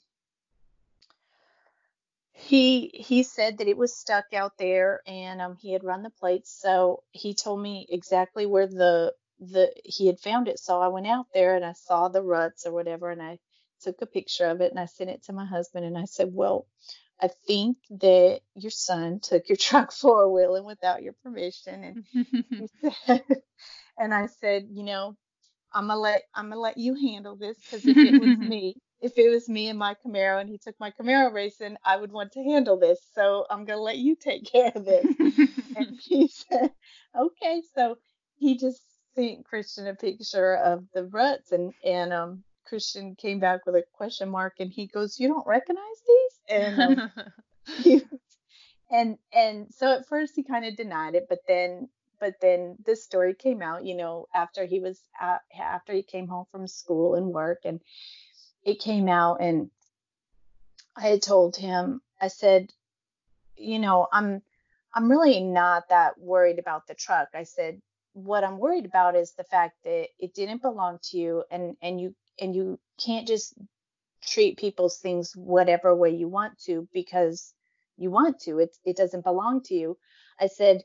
he 2.34 2.90
he 2.94 3.24
said 3.24 3.58
that 3.58 3.68
it 3.68 3.78
was 3.78 3.96
stuck 3.96 4.26
out 4.34 4.58
there 4.58 5.02
and 5.08 5.42
um 5.42 5.56
he 5.56 5.72
had 5.72 5.84
run 5.84 6.04
the 6.04 6.10
plates 6.10 6.52
so 6.52 7.02
he 7.12 7.34
told 7.34 7.62
me 7.62 7.88
exactly 7.90 8.46
where 8.46 8.68
the 8.68 9.14
the 9.40 9.72
he 9.84 10.08
had 10.08 10.20
found 10.20 10.48
it 10.48 10.60
so 10.60 10.82
i 10.82 10.88
went 10.88 11.08
out 11.08 11.28
there 11.34 11.56
and 11.56 11.66
i 11.66 11.74
saw 11.74 12.08
the 12.08 12.22
ruts 12.22 12.66
or 12.66 12.72
whatever 12.74 13.12
and 13.12 13.22
i 13.22 13.38
took 13.82 14.02
a 14.02 14.06
picture 14.06 14.46
of 14.48 14.62
it 14.62 14.72
and 14.72 14.80
i 14.80 14.86
sent 14.86 15.10
it 15.10 15.24
to 15.24 15.34
my 15.34 15.46
husband 15.46 15.86
and 15.86 15.98
i 15.98 16.06
said 16.06 16.30
well 16.32 16.68
i 17.22 17.28
think 17.48 17.78
that 17.90 18.40
your 18.56 18.72
son 18.72 19.20
took 19.20 19.48
your 19.50 19.58
truck 19.60 19.92
four 19.92 20.32
wheeling 20.32 20.66
without 20.66 21.04
your 21.04 21.14
permission 21.24 21.84
and 21.84 21.98
he 22.58 22.68
said 23.08 23.22
and 24.00 24.14
i 24.14 24.26
said 24.28 24.68
you 24.72 24.84
know 24.84 25.16
i'm 25.74 25.88
gonna 25.88 26.00
let 26.00 26.24
i'm 26.36 26.50
gonna 26.50 26.62
let 26.62 26.78
you 26.78 26.96
handle 26.96 27.36
this 27.36 27.58
because 27.66 27.88
if 27.88 28.04
it 28.04 28.18
was 28.18 28.38
me 28.40 28.76
if 29.02 29.18
it 29.18 29.30
was 29.30 29.48
me 29.50 29.68
and 29.70 29.78
my 29.78 29.96
Camaro 30.06 30.40
and 30.42 30.50
he 30.50 30.58
took 30.58 30.76
my 30.80 30.92
Camaro 30.92 31.32
racing, 31.32 31.78
I 31.86 31.98
would 31.98 32.12
want 32.12 32.32
to 32.34 32.44
handle 32.44 32.80
this. 32.80 33.00
So 33.14 33.46
I'm 33.50 33.66
to 33.68 33.78
let 33.78 33.98
you 33.98 34.16
take 34.16 34.46
care 34.52 34.72
of 34.74 34.86
this. 34.86 35.06
and 35.76 36.00
he 36.02 36.28
said, 36.28 36.72
okay. 37.16 37.62
So 37.76 37.98
he 38.38 38.58
just 38.58 38.82
sent 39.16 39.46
Christian 39.46 39.88
a 39.88 39.96
picture 39.96 40.56
of 40.56 40.86
the 40.94 41.06
ruts 41.06 41.52
and, 41.52 41.74
and, 41.84 42.14
um, 42.14 42.44
Christian 42.68 43.16
came 43.16 43.40
back 43.40 43.66
with 43.66 43.76
a 43.76 43.84
question 43.94 44.30
mark 44.30 44.56
and 44.60 44.72
he 44.72 44.88
goes, 44.88 45.20
you 45.20 45.28
don't 45.28 45.46
recognize 45.46 46.02
these? 46.08 46.40
And, 46.50 46.82
um, 46.82 47.12
he, 47.78 48.02
and, 48.92 49.18
and 49.34 49.68
so 49.74 49.94
at 49.94 50.08
first 50.08 50.34
he 50.36 50.44
kind 50.44 50.66
of 50.66 50.76
denied 50.76 51.16
it, 51.16 51.28
but 51.30 51.40
then, 51.48 51.90
but 52.20 52.36
then 52.42 52.76
this 52.86 53.04
story 53.04 53.34
came 53.34 53.62
out, 53.62 53.86
you 53.86 53.96
know, 53.96 54.28
after 54.34 54.66
he 54.66 54.80
was, 54.80 55.00
after 55.22 55.94
he 55.94 56.02
came 56.02 56.28
home 56.28 56.46
from 56.52 56.68
school 56.68 57.16
and 57.16 57.28
work 57.28 57.60
and, 57.66 57.82
it 58.66 58.80
came 58.80 59.08
out 59.08 59.38
and 59.40 59.70
I 60.98 61.08
had 61.08 61.22
told 61.22 61.56
him, 61.56 62.02
I 62.20 62.28
said, 62.28 62.74
you 63.56 63.80
know, 63.80 64.08
I'm 64.12 64.42
I'm 64.94 65.10
really 65.10 65.42
not 65.42 65.90
that 65.90 66.18
worried 66.18 66.58
about 66.58 66.88
the 66.88 66.96
truck. 66.96 67.30
I 67.34 67.44
said, 67.44 67.82
what 68.16 68.46
I'm 68.46 68.60
worried 68.60 68.86
about 68.86 69.18
is 69.18 69.34
the 69.34 69.44
fact 69.44 69.76
that 69.84 70.08
it 70.18 70.34
didn't 70.34 70.62
belong 70.62 71.00
to 71.10 71.18
you 71.18 71.44
and 71.52 71.76
and 71.82 72.00
you 72.00 72.16
and 72.40 72.56
you 72.56 72.80
can't 72.98 73.28
just 73.28 73.54
treat 74.26 74.58
people's 74.58 74.98
things 75.00 75.36
whatever 75.36 75.94
way 75.94 76.12
you 76.12 76.30
want 76.30 76.58
to 76.60 76.88
because 76.94 77.54
you 77.98 78.10
want 78.10 78.40
to. 78.42 78.60
It 78.60 78.76
it 78.86 78.96
doesn't 78.96 79.26
belong 79.26 79.64
to 79.64 79.76
you. 79.76 79.98
I 80.40 80.48
said, 80.48 80.84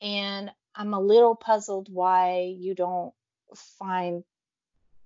and 0.00 0.50
I'm 0.74 0.94
a 0.94 1.00
little 1.00 1.34
puzzled 1.34 1.88
why 1.90 2.54
you 2.56 2.76
don't 2.76 3.12
find 3.54 4.22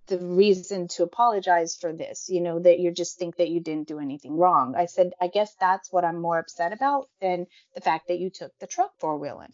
the 0.08 0.18
reason 0.18 0.88
to 0.88 1.02
apologize 1.02 1.74
for 1.74 1.92
this, 1.92 2.28
you 2.28 2.40
know, 2.40 2.60
that 2.60 2.78
you 2.78 2.92
just 2.92 3.18
think 3.18 3.36
that 3.36 3.48
you 3.48 3.60
didn't 3.60 3.88
do 3.88 3.98
anything 3.98 4.36
wrong. 4.36 4.74
I 4.76 4.86
said, 4.86 5.12
I 5.20 5.28
guess 5.28 5.54
that's 5.58 5.90
what 5.90 6.04
I'm 6.04 6.20
more 6.20 6.38
upset 6.38 6.72
about 6.72 7.08
than 7.20 7.46
the 7.74 7.80
fact 7.80 8.08
that 8.08 8.18
you 8.18 8.30
took 8.30 8.52
the 8.60 8.66
truck 8.66 8.92
four 8.98 9.16
wheeling. 9.18 9.52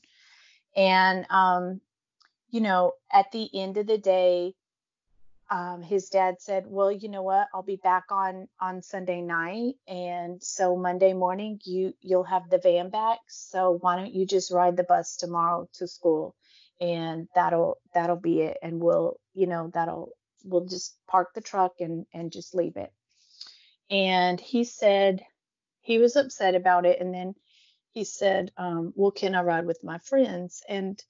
And, 0.77 1.27
um, 1.31 1.81
you 2.53 2.61
know, 2.61 2.93
at 3.11 3.33
the 3.33 3.49
end 3.59 3.79
of 3.79 3.87
the 3.87 3.99
day, 3.99 4.55
um, 5.51 5.83
his 5.83 6.11
dad 6.11 6.41
said, 6.41 6.67
"Well, 6.67 6.93
you 6.93 7.09
know 7.09 7.23
what? 7.23 7.49
I'll 7.53 7.63
be 7.63 7.77
back 7.77 8.05
on 8.11 8.49
on 8.61 8.83
Sunday 8.83 9.23
night, 9.23 9.77
and 9.89 10.43
so 10.43 10.77
Monday 10.77 11.15
morning 11.15 11.61
you 11.65 11.95
you'll 12.03 12.25
have 12.25 12.49
the 12.51 12.59
van 12.59 12.91
back. 12.91 13.21
So 13.29 13.79
why 13.81 13.97
don't 13.97 14.15
you 14.15 14.27
just 14.27 14.53
ride 14.53 14.77
the 14.77 14.85
bus 14.85 15.17
tomorrow 15.17 15.69
to 15.75 15.89
school, 15.89 16.35
and 16.81 17.27
that'll 17.35 17.79
that'll 17.95 18.17
be 18.21 18.43
it. 18.43 18.59
And 18.63 18.81
we'll 18.81 19.19
you 19.35 19.47
know 19.47 19.71
that'll 19.73 20.11
we'll 20.45 20.67
just 20.67 20.97
park 21.07 21.35
the 21.35 21.41
truck 21.41 21.81
and 21.81 22.07
and 22.15 22.31
just 22.33 22.55
leave 22.55 22.77
it." 22.77 22.93
And 23.91 24.41
he 24.41 24.65
said 24.65 25.25
he 25.81 25.99
was 25.99 26.17
upset 26.17 26.55
about 26.55 26.87
it, 26.87 27.01
and 27.01 27.15
then 27.15 27.35
he 27.93 28.05
said, 28.05 28.53
um, 28.59 28.93
"Well, 28.97 29.11
can 29.11 29.35
I 29.35 29.43
ride 29.43 29.67
with 29.67 29.83
my 29.85 29.99
friends?" 29.99 30.63
And 30.69 31.03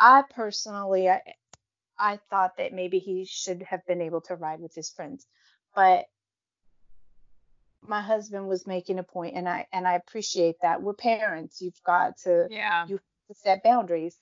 I 0.00 0.24
personally, 0.34 1.10
I, 1.10 1.20
I 1.98 2.18
thought 2.30 2.56
that 2.56 2.72
maybe 2.72 2.98
he 2.98 3.26
should 3.26 3.62
have 3.62 3.86
been 3.86 4.00
able 4.00 4.22
to 4.22 4.34
ride 4.34 4.60
with 4.60 4.74
his 4.74 4.88
friends. 4.88 5.26
But 5.76 6.06
my 7.86 8.00
husband 8.00 8.48
was 8.48 8.66
making 8.66 8.98
a 8.98 9.02
point 9.02 9.36
and 9.36 9.48
I 9.48 9.66
and 9.72 9.86
I 9.86 9.94
appreciate 9.94 10.56
that. 10.62 10.82
We're 10.82 10.94
parents. 10.94 11.60
You've 11.60 11.82
got 11.84 12.16
to 12.24 12.48
yeah. 12.50 12.86
you 12.86 12.94
have 12.94 13.28
to 13.28 13.34
set 13.34 13.62
boundaries. 13.62 14.16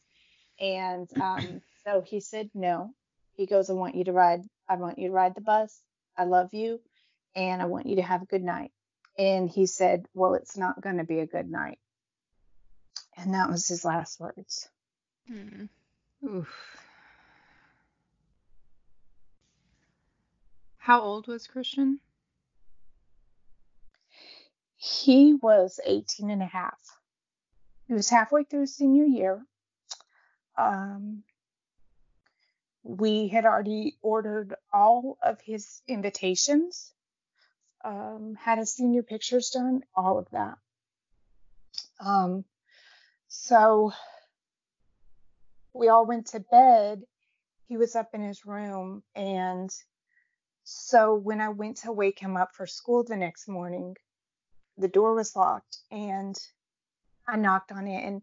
And 0.61 1.09
um, 1.21 1.63
so 1.85 2.03
he 2.05 2.21
said 2.21 2.51
no. 2.55 2.91
He 3.35 3.47
goes, 3.47 3.71
I 3.71 3.75
want 3.75 3.95
you 3.95 4.05
to 4.05 4.13
ride 4.13 4.43
I 4.69 4.77
want 4.77 4.99
you 4.99 5.09
to 5.09 5.15
ride 5.15 5.35
the 5.35 5.41
bus. 5.41 5.81
I 6.17 6.25
love 6.25 6.53
you 6.53 6.81
and 7.37 7.63
I 7.63 7.67
want 7.67 7.87
you 7.87 7.97
to 7.97 8.03
have 8.03 8.23
a 8.23 8.27
good 8.27 8.43
night. 8.43 8.73
And 9.17 9.49
he 9.49 9.67
said, 9.67 10.07
Well, 10.15 10.35
it's 10.35 10.57
not 10.57 10.81
gonna 10.81 11.05
be 11.05 11.21
a 11.21 11.27
good 11.27 11.51
night. 11.51 11.79
And 13.17 13.35
that 13.35 13.49
was 13.49 13.67
his 13.67 13.85
last 13.85 14.21
words. 14.21 14.69
Hmm. 15.29 15.65
Oof. 16.27 16.49
How 20.79 21.03
old 21.03 21.29
was 21.29 21.47
Christian? 21.47 22.01
He 24.77 25.35
was 25.35 25.81
18 25.85 26.31
and 26.31 26.43
a 26.43 26.47
half. 26.47 26.79
He 27.89 27.93
was 27.93 28.09
halfway 28.09 28.45
through 28.45 28.63
his 28.63 28.75
senior 28.75 29.05
year. 29.05 29.45
Um, 30.57 31.25
we 32.83 33.29
had 33.29 33.45
already 33.45 33.99
ordered 34.01 34.55
all 34.73 35.19
of 35.23 35.41
his 35.43 35.83
invitations, 35.87 36.93
um, 37.85 38.35
had 38.41 38.59
his 38.59 38.75
senior 38.75 39.03
pictures 39.03 39.51
done, 39.51 39.83
all 39.95 40.19
of 40.19 40.31
that. 40.31 40.57
Um, 42.01 42.45
so 43.29 43.93
we 45.79 45.89
all 45.89 46.05
went 46.05 46.27
to 46.29 46.41
bed. 46.41 47.03
He 47.67 47.77
was 47.77 47.95
up 47.95 48.11
in 48.15 48.23
his 48.23 48.45
room 48.45 49.03
and 49.15 49.71
so 50.65 51.15
when 51.15 51.41
I 51.41 51.49
went 51.49 51.79
to 51.79 51.93
wake 51.93 52.19
him 52.19 52.37
up 52.37 52.55
for 52.55 52.67
school 52.67 53.05
the 53.05 53.17
next 53.17 53.49
morning, 53.49 53.97
the 54.77 54.89
door 54.89 55.15
was 55.15 55.37
locked 55.37 55.79
and 55.91 56.37
I 57.27 57.37
knocked 57.37 57.73
on 57.73 57.87
it 57.87 58.05
and 58.05 58.23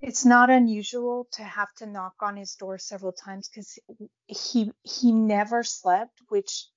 it's 0.00 0.24
not 0.24 0.50
unusual 0.50 1.26
to 1.32 1.42
have 1.42 1.72
to 1.76 1.86
knock 1.86 2.14
on 2.20 2.36
his 2.36 2.54
door 2.54 2.78
several 2.78 3.12
times 3.12 3.48
cuz 3.48 3.78
he 4.26 4.72
he 4.82 5.12
never 5.12 5.62
slept, 5.62 6.20
which 6.28 6.68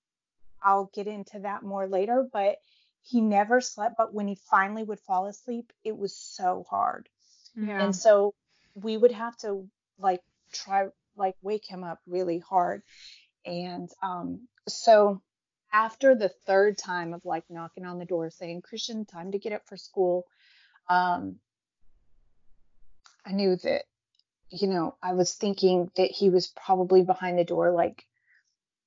I'll 0.62 0.90
get 0.94 1.08
into 1.08 1.40
that 1.40 1.64
more 1.64 1.88
later, 1.88 2.28
but 2.32 2.58
he 3.02 3.22
never 3.22 3.62
slept, 3.62 3.96
but 3.98 4.14
when 4.14 4.28
he 4.28 4.36
finally 4.36 4.84
would 4.84 5.00
fall 5.00 5.28
asleep, 5.28 5.72
it 5.84 5.98
was 5.98 6.16
so 6.16 6.66
hard. 6.70 7.10
Yeah. 7.56 7.84
And 7.84 7.96
so 7.96 8.34
we 8.76 8.98
would 8.98 9.12
have 9.12 9.38
to 9.38 9.68
like 10.00 10.22
try 10.52 10.88
like 11.16 11.36
wake 11.42 11.66
him 11.66 11.84
up 11.84 12.00
really 12.08 12.40
hard. 12.40 12.82
And 13.46 13.90
um, 14.02 14.48
so 14.68 15.22
after 15.72 16.16
the 16.16 16.30
third 16.30 16.78
time 16.78 17.14
of 17.14 17.26
like 17.26 17.44
knocking 17.50 17.86
on 17.86 18.00
the 18.00 18.06
door 18.06 18.30
saying, 18.30 18.62
Christian, 18.62 19.06
time 19.06 19.32
to 19.32 19.40
get 19.40 19.54
up 19.54 19.68
for 19.68 19.78
school, 19.78 20.26
um, 20.90 21.36
I 23.26 23.34
knew 23.34 23.56
that, 23.58 23.84
you 24.50 24.68
know, 24.68 24.96
I 25.04 25.14
was 25.14 25.34
thinking 25.34 25.92
that 25.96 26.12
he 26.12 26.30
was 26.30 26.48
probably 26.48 27.04
behind 27.04 27.38
the 27.38 27.44
door, 27.44 27.72
like 27.72 28.06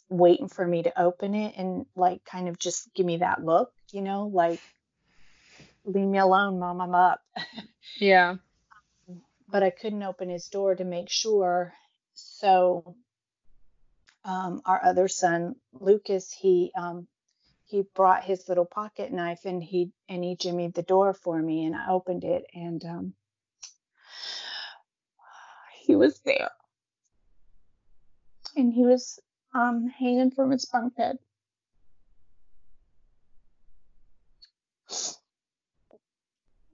waiting 0.08 0.48
for 0.48 0.66
me 0.66 0.82
to 0.82 1.00
open 1.00 1.34
it 1.34 1.54
and 1.56 1.86
like 1.94 2.24
kind 2.24 2.48
of 2.48 2.58
just 2.58 2.92
give 2.94 3.06
me 3.06 3.18
that 3.18 3.44
look, 3.44 3.72
you 3.92 4.02
know, 4.02 4.26
like, 4.26 4.60
leave 5.84 6.06
me 6.06 6.18
alone, 6.18 6.58
mom, 6.58 6.80
I'm 6.80 6.94
up. 6.94 7.20
yeah. 7.98 8.36
But 9.52 9.62
I 9.62 9.70
couldn't 9.70 10.02
open 10.02 10.30
his 10.30 10.48
door 10.48 10.74
to 10.74 10.84
make 10.84 11.10
sure. 11.10 11.74
So 12.14 12.96
um, 14.24 14.62
our 14.64 14.82
other 14.82 15.08
son 15.08 15.56
Lucas, 15.72 16.32
he 16.32 16.72
um, 16.74 17.06
he 17.66 17.84
brought 17.94 18.24
his 18.24 18.48
little 18.48 18.64
pocket 18.64 19.12
knife 19.12 19.44
and 19.44 19.62
he 19.62 19.92
and 20.08 20.24
he 20.24 20.36
jimmied 20.36 20.74
the 20.74 20.82
door 20.82 21.12
for 21.12 21.40
me, 21.40 21.66
and 21.66 21.76
I 21.76 21.90
opened 21.90 22.24
it, 22.24 22.44
and 22.54 22.84
um, 22.84 23.14
he 25.82 25.96
was 25.96 26.18
there, 26.20 26.50
and 28.56 28.72
he 28.72 28.86
was 28.86 29.18
um, 29.54 29.86
hanging 29.88 30.30
from 30.30 30.50
his 30.50 30.64
bunk 30.64 30.96
bed. 30.96 31.18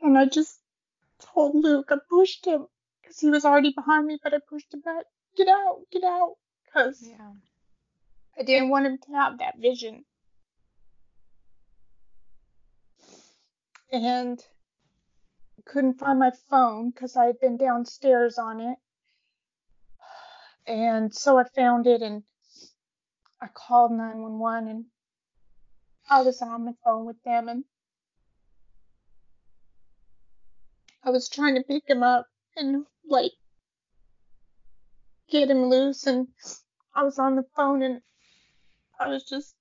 And 0.01 0.17
I 0.17 0.27
just 0.27 0.58
told 1.39 1.55
Luke, 1.55 1.87
I 1.91 1.97
pushed 2.11 2.47
him 2.47 2.67
because 3.01 3.21
he 3.21 3.31
was 3.31 3.45
already 3.45 3.73
behind 3.73 4.07
me, 4.07 4.19
but 4.23 4.35
I 4.35 4.39
pushed 4.49 4.75
him 4.75 4.81
back. 4.81 5.05
Get 5.37 5.47
out, 5.47 5.83
get 5.93 6.03
out 6.03 6.35
because 6.65 7.01
Yeah. 7.03 7.33
I 8.37 8.43
didn't 8.43 8.71
want 8.71 8.87
him 8.87 8.99
to 8.99 9.13
have 9.13 9.39
that 9.39 9.59
vision. 9.59 10.05
And 13.93 14.45
I 15.59 15.63
couldn't 15.65 15.99
find 15.99 16.19
my 16.19 16.33
phone 16.51 16.91
because 16.91 17.17
I 17.17 17.27
had 17.27 17.41
been 17.41 17.57
downstairs 17.57 18.39
on 18.39 18.61
it. 18.61 18.79
And 20.67 21.15
so 21.15 21.39
I 21.39 21.45
found 21.45 21.87
it 21.87 22.03
and 22.03 22.25
I 23.41 23.47
called 23.47 23.93
911 23.93 24.69
and 24.69 24.85
I 26.11 26.23
was 26.23 26.43
on 26.43 26.65
the 26.65 26.75
phone 26.85 27.07
with 27.07 27.23
them 27.23 27.49
and 27.49 27.65
I 31.05 31.11
was 31.11 31.29
trying 31.29 31.55
to 31.55 31.63
pick 31.63 31.89
him 31.89 32.03
up 32.03 32.27
and 32.57 32.85
like 33.09 33.33
get 35.31 35.51
him 35.51 35.65
loose 35.67 36.07
and 36.07 36.29
I 36.95 37.05
was 37.05 37.19
on 37.19 37.37
the 37.37 37.45
phone 37.55 37.83
and 37.83 38.01
I 38.99 39.09
was 39.09 39.25
just 39.25 39.55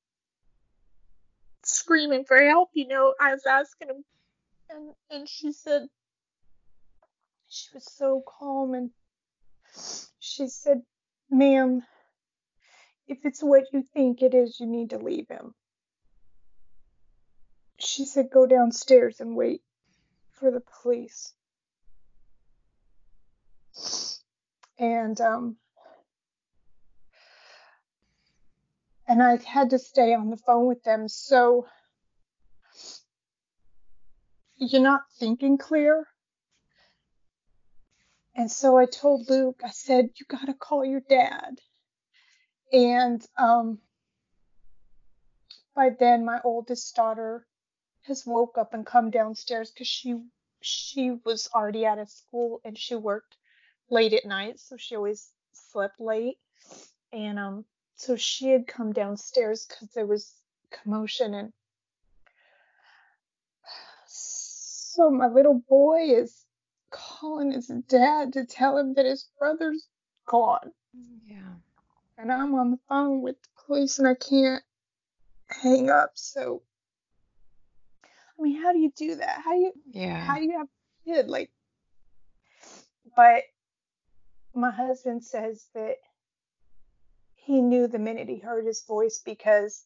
screaming 1.63 2.25
for 2.25 2.37
help, 2.37 2.69
you 2.73 2.87
know. 2.87 3.13
I 3.19 3.33
was 3.33 3.45
asking 3.45 3.89
him 3.89 4.03
and 4.69 4.93
and 5.09 5.29
she 5.29 5.51
said 5.51 5.87
she 7.47 7.69
was 7.73 7.85
so 7.85 8.23
calm 8.27 8.73
and 8.73 8.89
she 10.19 10.47
said, 10.47 10.81
Ma'am, 11.29 11.83
if 13.07 13.19
it's 13.23 13.43
what 13.43 13.65
you 13.71 13.83
think 13.93 14.21
it 14.21 14.33
is, 14.33 14.59
you 14.59 14.65
need 14.65 14.89
to 14.89 14.97
leave 14.97 15.27
him. 15.29 15.53
She 17.79 18.05
said, 18.05 18.29
Go 18.31 18.47
downstairs 18.47 19.19
and 19.19 19.35
wait 19.35 19.61
for 20.39 20.51
the 20.51 20.61
police. 20.81 21.33
And 24.79 25.19
um 25.21 25.57
and 29.07 29.23
I 29.23 29.37
had 29.37 29.69
to 29.71 29.79
stay 29.79 30.13
on 30.13 30.29
the 30.29 30.37
phone 30.37 30.67
with 30.67 30.83
them. 30.83 31.07
So 31.07 31.65
you're 34.57 34.81
not 34.81 35.01
thinking 35.19 35.57
clear. 35.57 36.05
And 38.35 38.51
so 38.51 38.77
I 38.77 38.85
told 38.85 39.29
Luke, 39.29 39.61
I 39.63 39.69
said, 39.69 40.09
you 40.15 40.25
got 40.29 40.45
to 40.45 40.53
call 40.53 40.85
your 40.85 41.01
dad. 41.09 41.59
And 42.71 43.25
um, 43.37 43.79
by 45.75 45.89
then, 45.97 46.23
my 46.23 46.39
oldest 46.43 46.95
daughter 46.95 47.46
has 48.07 48.25
woke 48.25 48.57
up 48.57 48.73
and 48.73 48.85
come 48.85 49.09
downstairs 49.09 49.71
because 49.71 49.87
she 49.87 50.21
she 50.61 51.11
was 51.23 51.49
already 51.53 51.85
out 51.85 51.99
of 51.99 52.09
school 52.09 52.61
and 52.65 52.77
she 52.77 52.95
worked 52.95 53.35
late 53.89 54.13
at 54.13 54.25
night, 54.25 54.59
so 54.59 54.77
she 54.77 54.95
always 54.95 55.31
slept 55.53 55.99
late. 55.99 56.37
And 57.13 57.39
um, 57.39 57.65
so 57.95 58.15
she 58.15 58.49
had 58.49 58.67
come 58.67 58.91
downstairs 58.91 59.65
because 59.65 59.89
there 59.89 60.05
was 60.05 60.33
commotion 60.71 61.33
and 61.33 61.53
so 64.07 65.09
my 65.09 65.27
little 65.27 65.61
boy 65.69 65.99
is 66.09 66.45
calling 66.89 67.51
his 67.51 67.67
dad 67.87 68.33
to 68.33 68.45
tell 68.45 68.77
him 68.77 68.93
that 68.95 69.05
his 69.05 69.29
brother's 69.37 69.87
gone. 70.25 70.71
Yeah. 71.25 71.53
and 72.17 72.31
I'm 72.31 72.55
on 72.55 72.71
the 72.71 72.79
phone 72.89 73.21
with 73.21 73.41
the 73.41 73.49
police 73.65 73.99
and 73.99 74.07
I 74.07 74.15
can't 74.15 74.63
hang 75.47 75.89
up. 75.89 76.11
So, 76.15 76.61
I 78.39 78.43
mean, 78.43 78.61
how 78.61 78.73
do 78.73 78.79
you 78.79 78.91
do 78.95 79.15
that? 79.15 79.41
How 79.43 79.51
do 79.51 79.59
you, 79.59 79.73
Yeah. 79.91 80.23
how 80.23 80.35
do 80.37 80.43
you 80.43 80.57
have 80.57 80.67
a 80.67 81.09
kid? 81.09 81.27
Like, 81.27 81.51
but 83.15 83.43
my 84.53 84.71
husband 84.71 85.23
says 85.23 85.65
that 85.73 85.95
he 87.35 87.61
knew 87.61 87.87
the 87.87 87.99
minute 87.99 88.27
he 88.27 88.37
heard 88.37 88.65
his 88.65 88.83
voice 88.83 89.21
because 89.23 89.85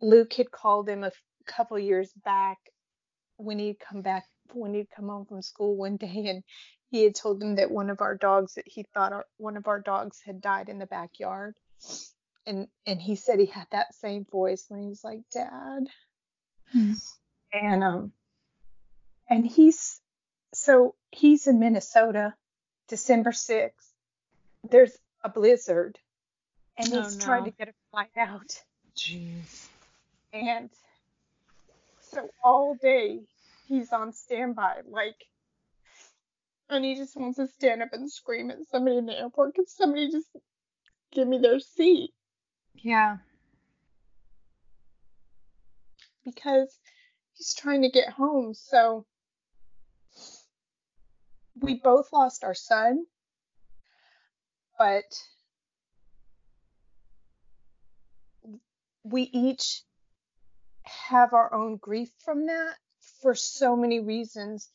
Luke 0.00 0.32
had 0.34 0.50
called 0.50 0.88
him 0.88 1.04
a 1.04 1.12
couple 1.46 1.78
years 1.78 2.12
back 2.24 2.58
when 3.36 3.58
he'd 3.58 3.80
come 3.80 4.02
back 4.02 4.26
when 4.52 4.74
he'd 4.74 4.90
come 4.90 5.08
home 5.08 5.26
from 5.26 5.42
school 5.42 5.76
one 5.76 5.96
day 5.96 6.26
and 6.26 6.42
he 6.90 7.04
had 7.04 7.14
told 7.14 7.42
him 7.42 7.56
that 7.56 7.70
one 7.70 7.88
of 7.90 8.00
our 8.00 8.16
dogs 8.16 8.54
that 8.54 8.66
he 8.66 8.84
thought 8.94 9.12
our, 9.12 9.24
one 9.36 9.56
of 9.56 9.68
our 9.68 9.80
dogs 9.80 10.20
had 10.24 10.40
died 10.40 10.68
in 10.68 10.78
the 10.78 10.86
backyard 10.86 11.54
and 12.46 12.66
and 12.86 13.00
he 13.00 13.14
said 13.16 13.38
he 13.38 13.46
had 13.46 13.66
that 13.70 13.94
same 13.94 14.24
voice 14.30 14.64
when 14.68 14.82
he 14.82 14.88
was 14.88 15.04
like 15.04 15.20
dad 15.32 15.84
Hmm. 16.72 16.92
and 17.52 17.84
um 17.84 18.12
and 19.28 19.46
he's 19.46 20.00
so 20.54 20.94
he's 21.10 21.46
in 21.46 21.58
Minnesota 21.58 22.34
December 22.88 23.30
6th 23.32 23.72
there's 24.70 24.96
a 25.24 25.28
blizzard 25.28 25.98
and 26.76 26.92
Oh, 26.92 27.02
he's 27.02 27.16
trying 27.16 27.44
to 27.44 27.50
get 27.50 27.68
a 27.68 27.72
flight 27.90 28.10
out 28.16 28.62
Jeez. 28.96 29.68
and 30.32 30.70
so 32.00 32.28
all 32.42 32.74
day 32.74 33.20
he's 33.68 33.92
on 33.92 34.12
standby, 34.12 34.80
like, 34.88 35.14
and 36.68 36.84
he 36.84 36.96
just 36.96 37.16
wants 37.16 37.36
to 37.36 37.46
stand 37.46 37.82
up 37.82 37.90
and 37.92 38.10
scream 38.10 38.50
at 38.50 38.58
somebody 38.68 38.96
in 38.96 39.06
the 39.06 39.16
airport. 39.16 39.54
Can 39.54 39.66
somebody 39.68 40.10
just 40.10 40.26
give 41.12 41.28
me 41.28 41.38
their 41.38 41.60
seat? 41.60 42.10
Yeah. 42.74 43.18
Because 46.24 46.78
he's 47.34 47.54
trying 47.54 47.82
to 47.82 47.90
get 47.90 48.10
home. 48.10 48.54
So 48.54 49.06
we 51.60 51.74
both 51.74 52.12
lost 52.12 52.44
our 52.44 52.54
son, 52.54 53.04
but 54.78 55.04
we 59.04 59.22
each 59.22 59.82
have 60.84 61.32
our 61.32 61.52
own 61.52 61.76
grief 61.76 62.10
from 62.24 62.46
that 62.46 62.74
for 63.22 63.34
so 63.34 63.76
many 63.76 64.00
reasons. 64.00 64.68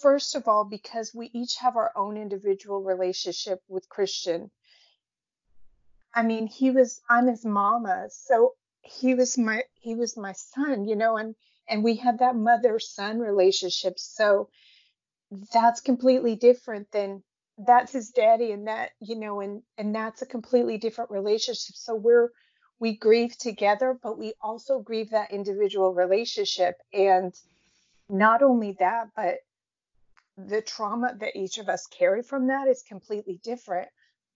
First 0.00 0.34
of 0.34 0.48
all, 0.48 0.64
because 0.64 1.12
we 1.14 1.30
each 1.32 1.56
have 1.56 1.76
our 1.76 1.92
own 1.96 2.16
individual 2.16 2.82
relationship 2.82 3.62
with 3.68 3.88
Christian. 3.88 4.50
I 6.14 6.22
mean, 6.22 6.46
he 6.46 6.70
was 6.70 7.00
I'm 7.08 7.26
his 7.26 7.44
mama, 7.44 8.06
so 8.10 8.54
he 8.82 9.14
was 9.14 9.38
my 9.38 9.64
he 9.74 9.94
was 9.94 10.16
my 10.16 10.32
son, 10.32 10.84
you 10.86 10.96
know, 10.96 11.16
and 11.16 11.34
and 11.68 11.84
we 11.84 11.96
had 11.96 12.18
that 12.18 12.36
mother 12.36 12.78
son 12.78 13.18
relationship. 13.18 13.98
So 13.98 14.48
that's 15.52 15.80
completely 15.80 16.36
different 16.36 16.90
than 16.92 17.22
that's 17.58 17.92
his 17.92 18.10
daddy 18.10 18.52
and 18.52 18.66
that, 18.66 18.90
you 19.00 19.16
know, 19.16 19.40
and 19.40 19.62
and 19.78 19.94
that's 19.94 20.22
a 20.22 20.26
completely 20.26 20.78
different 20.78 21.10
relationship. 21.10 21.76
So 21.76 21.94
we're 21.94 22.30
we 22.78 22.96
grieve 22.96 23.36
together, 23.36 23.98
but 24.02 24.18
we 24.18 24.32
also 24.40 24.80
grieve 24.80 25.10
that 25.10 25.32
individual 25.32 25.92
relationship. 25.92 26.76
And 26.92 27.34
not 28.08 28.42
only 28.42 28.76
that, 28.80 29.08
but 29.14 29.36
the 30.36 30.62
trauma 30.62 31.14
that 31.20 31.36
each 31.36 31.58
of 31.58 31.68
us 31.68 31.86
carry 31.86 32.22
from 32.22 32.46
that 32.46 32.68
is 32.68 32.82
completely 32.82 33.40
different. 33.44 33.88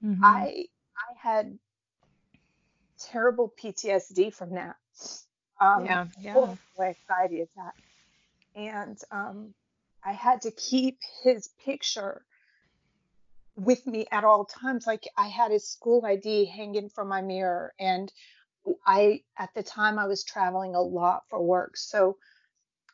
Mhm. 0.03 0.19
I 0.23 0.67
I 0.97 1.15
had 1.19 1.59
terrible 2.99 3.53
PTSD 3.63 4.33
from 4.33 4.55
that. 4.55 4.77
Um, 5.61 5.85
yeah. 5.85 6.07
Yeah. 6.21 6.33
horrible 6.33 6.59
anxiety 6.81 7.43
attack, 7.43 7.75
and 8.55 8.99
um, 9.11 9.55
I 10.05 10.13
had 10.13 10.43
to 10.43 10.51
keep 10.51 10.99
his 11.23 11.49
picture 11.65 12.25
with 13.57 13.87
me 13.87 14.07
at 14.11 14.25
all 14.25 14.45
times. 14.45 14.87
Like 14.87 15.09
I 15.17 15.29
had 15.29 15.53
his 15.53 15.69
school 15.69 16.05
ID 16.05 16.47
hanging 16.47 16.89
from 16.89 17.09
my 17.09 17.23
mirror, 17.23 17.73
and 17.79 18.13
I 18.87 19.23
at 19.39 19.51
the 19.55 19.63
time 19.63 19.99
I 19.99 20.07
was 20.07 20.25
traveling 20.25 20.75
a 20.75 20.81
lot 20.81 21.25
for 21.29 21.41
work, 21.41 21.77
so 21.77 22.17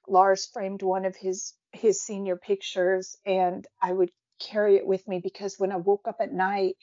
Lars 0.08 0.46
framed 0.46 0.82
one 0.82 1.04
of 1.04 1.16
his 1.16 1.54
his 1.72 2.02
senior 2.02 2.36
pictures, 2.36 3.16
and 3.24 3.66
I 3.80 3.92
would 3.92 4.10
carry 4.40 4.76
it 4.76 4.86
with 4.86 5.06
me 5.06 5.20
because 5.20 5.58
when 5.58 5.72
I 5.72 5.76
woke 5.76 6.08
up 6.08 6.16
at 6.20 6.32
night, 6.32 6.76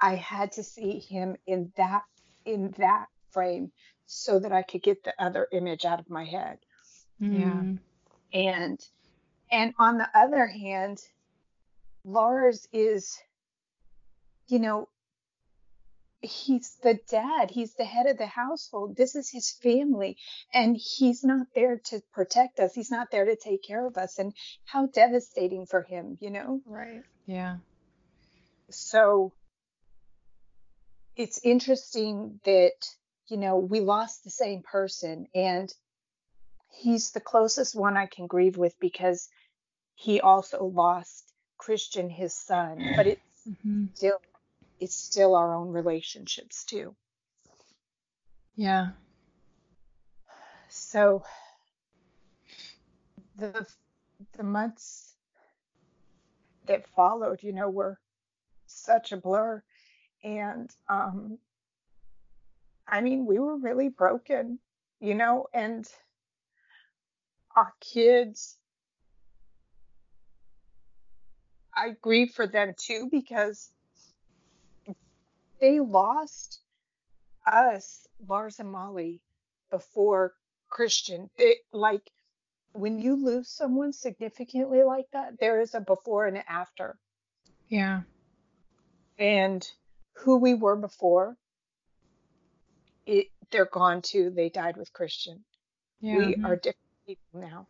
I 0.00 0.14
had 0.14 0.52
to 0.52 0.62
see 0.62 0.98
him 0.98 1.36
in 1.46 1.72
that 1.76 2.02
in 2.44 2.74
that 2.78 3.06
frame 3.30 3.72
so 4.06 4.38
that 4.38 4.52
I 4.52 4.62
could 4.62 4.82
get 4.82 5.04
the 5.04 5.14
other 5.18 5.48
image 5.52 5.84
out 5.84 6.00
of 6.00 6.10
my 6.10 6.24
head. 6.24 6.58
Yeah. 7.18 7.28
Mm. 7.28 7.78
And 8.32 8.80
and 9.50 9.74
on 9.78 9.98
the 9.98 10.08
other 10.14 10.46
hand, 10.46 10.98
Lars 12.04 12.66
is, 12.72 13.18
you 14.48 14.58
know, 14.58 14.88
he's 16.22 16.78
the 16.82 16.98
dad, 17.08 17.50
he's 17.50 17.74
the 17.74 17.84
head 17.84 18.06
of 18.06 18.16
the 18.16 18.26
household. 18.26 18.96
This 18.96 19.14
is 19.14 19.28
his 19.28 19.50
family, 19.50 20.16
and 20.54 20.76
he's 20.76 21.22
not 21.22 21.48
there 21.54 21.78
to 21.86 22.00
protect 22.12 22.60
us. 22.60 22.74
He's 22.74 22.90
not 22.90 23.10
there 23.10 23.26
to 23.26 23.36
take 23.36 23.62
care 23.62 23.86
of 23.86 23.96
us. 23.98 24.18
And 24.18 24.32
how 24.64 24.86
devastating 24.86 25.66
for 25.66 25.82
him, 25.82 26.16
you 26.20 26.30
know? 26.30 26.60
Right. 26.64 27.02
Yeah. 27.26 27.56
So 28.70 29.32
it's 31.16 31.40
interesting 31.44 32.40
that, 32.44 32.72
you 33.28 33.36
know, 33.36 33.56
we 33.56 33.80
lost 33.80 34.24
the 34.24 34.30
same 34.30 34.62
person 34.62 35.26
and 35.34 35.72
he's 36.70 37.10
the 37.10 37.20
closest 37.20 37.74
one 37.74 37.96
I 37.96 38.06
can 38.06 38.26
grieve 38.26 38.56
with 38.56 38.78
because 38.80 39.28
he 39.94 40.20
also 40.20 40.64
lost 40.64 41.32
Christian, 41.58 42.08
his 42.10 42.34
son, 42.34 42.92
but 42.96 43.06
it's 43.06 43.20
hmm 43.62 43.86
still 43.94 44.18
it's 44.80 44.96
still 44.96 45.34
our 45.36 45.54
own 45.54 45.68
relationships 45.68 46.64
too. 46.64 46.96
Yeah. 48.56 48.90
So 50.68 51.22
the 53.36 53.66
the 54.36 54.42
months 54.42 55.14
that 56.66 56.88
followed, 56.88 57.42
you 57.42 57.52
know, 57.52 57.68
were 57.70 57.98
such 58.66 59.12
a 59.12 59.16
blur. 59.16 59.62
And 60.22 60.70
um 60.88 61.38
I 62.86 63.00
mean, 63.00 63.26
we 63.26 63.38
were 63.38 63.56
really 63.56 63.88
broken, 63.88 64.58
you 65.00 65.14
know, 65.14 65.46
and 65.54 65.86
our 67.56 67.72
kids 67.80 68.58
I 71.74 71.90
grieve 72.00 72.32
for 72.32 72.46
them 72.46 72.74
too 72.76 73.08
because 73.10 73.70
they 75.60 75.80
lost 75.80 76.60
us, 77.46 78.06
Lars 78.28 78.58
and 78.58 78.70
Molly, 78.70 79.20
before 79.70 80.34
Christian. 80.68 81.30
It, 81.38 81.58
like 81.72 82.10
when 82.72 82.98
you 82.98 83.16
lose 83.16 83.48
someone 83.48 83.92
significantly 83.92 84.82
like 84.82 85.06
that, 85.12 85.38
there 85.40 85.60
is 85.60 85.74
a 85.74 85.80
before 85.80 86.26
and 86.26 86.42
after. 86.48 86.98
Yeah. 87.68 88.02
And 89.18 89.66
who 90.14 90.38
we 90.38 90.54
were 90.54 90.76
before, 90.76 91.36
it 93.06 93.28
they're 93.50 93.66
gone 93.66 94.02
too. 94.02 94.30
They 94.30 94.48
died 94.48 94.76
with 94.76 94.92
Christian. 94.92 95.44
Yeah. 96.00 96.18
We 96.18 96.34
are 96.36 96.56
different 96.56 96.76
people 97.06 97.40
now. 97.40 97.68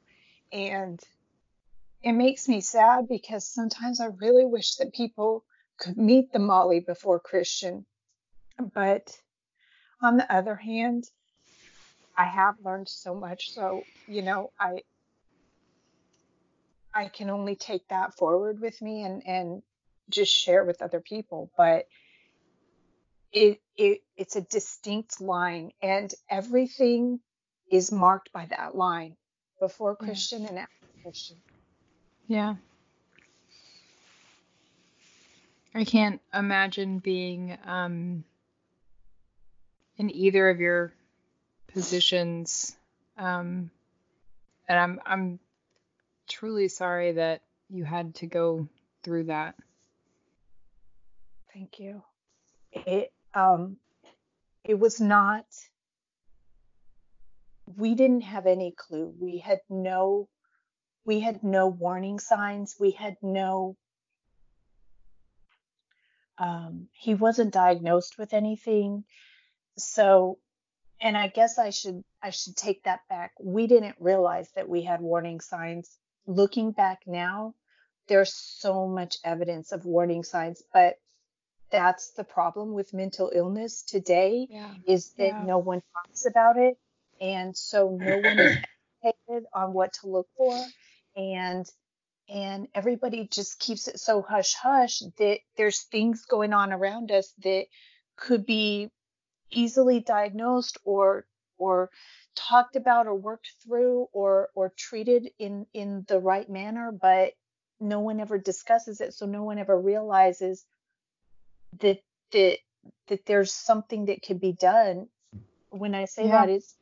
And 0.52 1.00
it 2.02 2.12
makes 2.12 2.48
me 2.48 2.60
sad 2.60 3.08
because 3.08 3.46
sometimes 3.46 4.00
I 4.00 4.06
really 4.06 4.44
wish 4.44 4.76
that 4.76 4.92
people 4.92 5.44
could 5.78 5.96
meet 5.96 6.32
the 6.32 6.38
Molly 6.38 6.80
before 6.80 7.20
Christian. 7.20 7.84
But 8.74 9.16
on 10.00 10.16
the 10.16 10.32
other 10.32 10.54
hand, 10.54 11.04
I 12.16 12.24
have 12.24 12.56
learned 12.64 12.88
so 12.88 13.14
much. 13.14 13.52
So, 13.52 13.82
you 14.06 14.22
know, 14.22 14.52
I 14.58 14.82
I 16.94 17.08
can 17.08 17.30
only 17.30 17.56
take 17.56 17.88
that 17.88 18.14
forward 18.14 18.60
with 18.60 18.80
me 18.82 19.02
and, 19.02 19.26
and 19.26 19.62
just 20.10 20.32
share 20.32 20.64
with 20.64 20.82
other 20.82 21.00
people. 21.00 21.50
But 21.56 21.86
it 23.32 23.60
it 23.76 24.02
it's 24.16 24.36
a 24.36 24.42
distinct 24.42 25.20
line 25.20 25.72
and 25.82 26.12
everything 26.28 27.20
is 27.70 27.90
marked 27.90 28.32
by 28.32 28.46
that 28.46 28.74
line 28.74 29.16
before 29.60 29.96
Yeah. 30.00 30.06
Christian 30.06 30.46
and 30.46 30.58
after 30.58 30.86
Christian. 31.02 31.38
Yeah. 32.26 32.56
I 35.74 35.84
can't 35.84 36.20
imagine 36.34 36.98
being 36.98 37.56
um, 37.64 38.24
in 39.96 40.14
either 40.14 40.50
of 40.50 40.60
your 40.60 40.92
positions. 41.72 42.76
Um, 43.16 43.70
and 44.68 44.78
I'm 44.78 45.00
I'm 45.06 45.38
truly 46.28 46.68
sorry 46.68 47.12
that 47.12 47.42
you 47.70 47.84
had 47.84 48.14
to 48.16 48.26
go 48.26 48.68
through 49.02 49.24
that. 49.24 49.54
Thank 51.54 51.78
you. 51.78 52.02
it 52.72 53.12
um 53.34 53.76
it 54.64 54.78
was 54.78 55.00
not 55.00 55.44
we 57.76 57.94
didn't 57.94 58.22
have 58.22 58.46
any 58.46 58.72
clue. 58.72 59.14
We 59.18 59.38
had 59.38 59.60
no 59.68 60.28
we 61.04 61.20
had 61.20 61.42
no 61.42 61.66
warning 61.66 62.18
signs. 62.20 62.76
We 62.78 62.92
had 62.92 63.16
no 63.22 63.76
um, 66.38 66.88
he 66.92 67.14
wasn't 67.14 67.52
diagnosed 67.52 68.18
with 68.18 68.32
anything. 68.32 69.04
So 69.78 70.38
and 71.00 71.16
i 71.16 71.26
guess 71.26 71.58
i 71.58 71.70
should 71.70 72.04
i 72.22 72.30
should 72.30 72.56
take 72.56 72.84
that 72.84 73.00
back. 73.08 73.32
We 73.40 73.66
didn't 73.66 73.96
realize 73.98 74.48
that 74.54 74.68
we 74.68 74.82
had 74.82 75.00
warning 75.00 75.40
signs. 75.40 75.98
Looking 76.26 76.72
back 76.72 77.00
now 77.06 77.54
there's 78.08 78.34
so 78.34 78.86
much 78.88 79.16
evidence 79.24 79.72
of 79.72 79.84
warning 79.84 80.24
signs 80.24 80.62
but 80.72 80.96
that's 81.72 82.12
the 82.12 82.24
problem 82.24 82.74
with 82.74 82.94
mental 82.94 83.32
illness 83.34 83.82
today 83.82 84.48
Yeah. 84.50 84.74
is 84.86 85.12
that 85.18 85.38
Yeah. 85.38 85.46
no 85.46 85.58
one 85.58 85.82
talks 85.94 86.26
about 86.26 86.58
it 86.58 86.78
and 87.20 87.56
so 87.56 87.90
no 88.00 88.18
one 88.18 88.40
is 88.40 88.58
educated 89.04 89.46
on 89.54 89.74
what 89.74 89.94
to 89.94 90.08
look 90.08 90.28
for 90.36 90.56
and 91.16 91.66
and 92.28 92.68
everybody 92.74 93.28
just 93.28 93.58
keeps 93.60 93.88
it 93.88 94.00
so 94.00 94.22
hush 94.22 94.54
hush 94.54 95.00
that 95.18 95.40
there's 95.56 95.82
things 95.82 96.26
going 96.26 96.54
on 96.54 96.72
around 96.72 97.12
us 97.12 97.32
that 97.44 97.66
could 98.16 98.46
be 98.46 98.90
easily 99.50 100.00
diagnosed 100.00 100.78
or 100.84 101.26
or 101.58 101.90
talked 102.36 102.76
about 102.76 103.06
or 103.06 103.14
worked 103.16 103.52
through 103.64 104.08
or 104.12 104.50
or 104.54 104.72
treated 104.76 105.30
in 105.38 105.66
in 105.74 106.04
the 106.08 106.20
right 106.20 106.50
manner 106.50 106.92
but 106.92 107.32
no 107.80 108.00
one 108.00 108.20
ever 108.20 108.38
discusses 108.38 109.00
it 109.00 109.14
so 109.14 109.26
no 109.26 109.44
one 109.44 109.58
ever 109.58 109.78
realizes 109.78 110.64
that 111.80 111.98
that 112.32 112.58
that 113.08 113.26
there's 113.26 113.52
something 113.52 114.06
that 114.06 114.22
could 114.22 114.40
be 114.40 114.52
done 114.52 115.08
when 115.70 115.94
i 115.94 116.04
say 116.04 116.26
Yeah. 116.26 116.42
that 116.42 116.48
it's 116.50 116.74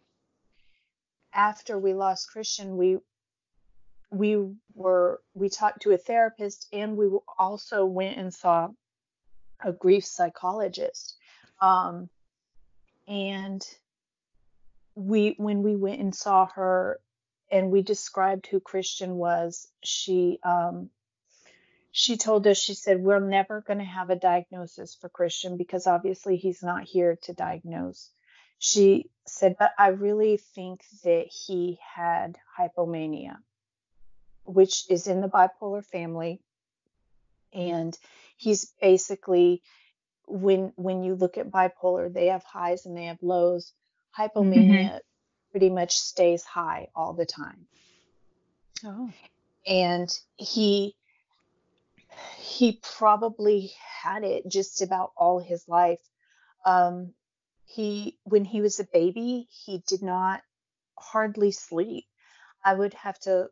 after 1.32 1.78
we 1.78 1.94
lost 1.94 2.30
christian 2.32 2.76
we 2.76 2.98
we 4.10 4.36
were 4.74 5.20
we 5.34 5.48
talked 5.48 5.82
to 5.82 5.92
a 5.92 5.98
therapist 5.98 6.66
and 6.72 6.96
we 6.96 7.08
also 7.38 7.84
went 7.84 8.18
and 8.18 8.34
saw 8.34 8.68
a 9.64 9.72
grief 9.72 10.04
psychologist 10.04 11.16
um 11.60 12.08
and 13.06 13.62
we 14.94 15.34
when 15.38 15.62
we 15.62 15.76
went 15.76 16.00
and 16.00 16.14
saw 16.14 16.46
her 16.46 17.00
and 17.52 17.70
we 17.70 17.82
described 17.82 18.46
who 18.46 18.58
christian 18.60 19.14
was 19.14 19.68
she 19.84 20.38
um 20.42 20.90
she 21.92 22.16
told 22.16 22.46
us 22.46 22.58
she 22.58 22.74
said 22.74 23.00
we're 23.00 23.20
never 23.20 23.62
going 23.62 23.78
to 23.78 23.84
have 23.84 24.10
a 24.10 24.16
diagnosis 24.16 24.94
for 24.94 25.08
christian 25.08 25.56
because 25.56 25.86
obviously 25.86 26.36
he's 26.36 26.62
not 26.62 26.84
here 26.84 27.18
to 27.22 27.32
diagnose. 27.32 28.10
She 28.58 29.10
said 29.26 29.56
but 29.58 29.72
i 29.78 29.88
really 29.88 30.36
think 30.36 30.82
that 31.04 31.26
he 31.26 31.78
had 31.94 32.36
hypomania 32.58 33.36
which 34.44 34.90
is 34.90 35.06
in 35.06 35.20
the 35.20 35.28
bipolar 35.28 35.84
family. 35.84 36.40
And 37.52 37.96
he's 38.36 38.72
basically 38.80 39.62
when 40.26 40.72
when 40.76 41.02
you 41.02 41.14
look 41.16 41.36
at 41.36 41.50
bipolar 41.50 42.12
they 42.12 42.26
have 42.26 42.44
highs 42.44 42.86
and 42.86 42.96
they 42.96 43.06
have 43.06 43.22
lows. 43.22 43.72
Hypomania 44.16 44.84
mm-hmm. 44.84 44.96
pretty 45.50 45.70
much 45.70 45.96
stays 45.96 46.44
high 46.44 46.88
all 46.94 47.12
the 47.12 47.26
time. 47.26 47.66
Oh. 48.82 49.12
and 49.66 50.08
he 50.38 50.96
he 52.38 52.80
probably 52.98 53.72
had 54.02 54.24
it 54.24 54.48
just 54.48 54.82
about 54.82 55.12
all 55.16 55.38
his 55.40 55.66
life 55.68 56.00
um 56.66 57.12
he 57.64 58.18
when 58.24 58.44
he 58.44 58.60
was 58.60 58.80
a 58.80 58.86
baby 58.92 59.48
he 59.64 59.82
did 59.86 60.02
not 60.02 60.42
hardly 60.98 61.50
sleep 61.50 62.04
i 62.64 62.74
would 62.74 62.94
have 62.94 63.18
to 63.18 63.48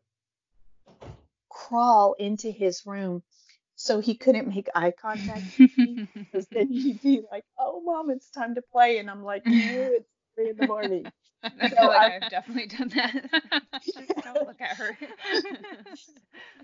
crawl 1.49 2.15
into 2.19 2.51
his 2.51 2.85
room 2.87 3.23
so 3.77 4.01
he 4.01 4.15
couldn't 4.17 4.49
make 4.49 4.69
eye 4.75 4.93
contact 5.01 5.45
with 5.59 5.79
me 5.79 6.09
because 6.33 6.49
then 6.53 6.71
he'd 6.71 7.01
be 7.01 7.23
like 7.33 7.45
oh 7.59 7.81
mom 7.85 8.11
it's 8.11 8.31
time 8.31 8.55
to 8.55 8.63
play 8.63 8.99
and 8.99 9.11
i'm 9.11 9.23
like 9.23 9.45
no 9.49 9.91
it's 9.95 10.11
three 10.35 10.51
in 10.51 10.57
the 10.57 10.65
morning 10.65 11.11
I 11.61 11.69
So 11.69 11.77
feel 11.77 11.89
like 11.89 12.03
I- 12.03 12.17
I've 12.17 12.29
definitely 12.29 12.67
done 12.67 12.89
that. 12.91 13.13
Just 13.85 14.23
don't 14.23 14.47
look 14.47 14.61
at 14.61 14.77
her. 14.77 14.97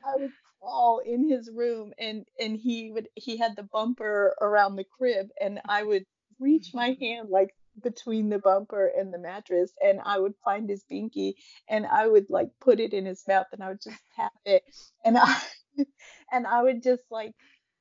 I 0.05 0.17
would 0.17 0.33
crawl 0.65 1.01
in 1.05 1.29
his 1.29 1.51
room 1.55 1.93
and 1.99 2.25
and 2.41 2.57
he 2.57 2.91
would 2.91 3.09
he 3.15 3.37
had 3.37 3.57
the 3.57 3.63
bumper 3.63 4.35
around 4.41 4.77
the 4.77 4.85
crib 4.85 5.29
and 5.41 5.61
I 5.69 5.83
would 5.83 6.05
reach 6.41 6.73
my 6.73 6.91
mm-hmm. 6.91 7.05
hand 7.05 7.29
like 7.31 7.55
between 7.83 8.29
the 8.29 8.39
bumper 8.39 8.87
and 8.87 9.13
the 9.13 9.19
mattress 9.19 9.73
and 9.85 10.01
I 10.05 10.19
would 10.19 10.35
find 10.45 10.69
his 10.69 10.85
binky 10.91 11.35
and 11.69 11.87
I 11.87 12.07
would 12.07 12.27
like 12.31 12.51
put 12.61 12.81
it 12.81 12.93
in 12.93 13.05
his 13.05 13.23
mouth 13.27 13.47
and 13.53 13.63
I 13.63 13.69
would 13.69 13.83
just 13.83 14.01
tap 14.17 14.33
it 14.45 14.63
and 15.05 15.19
I 15.19 15.37
and 16.33 16.47
I 16.47 16.63
would 16.63 16.83
just 16.83 17.03
like 17.11 17.35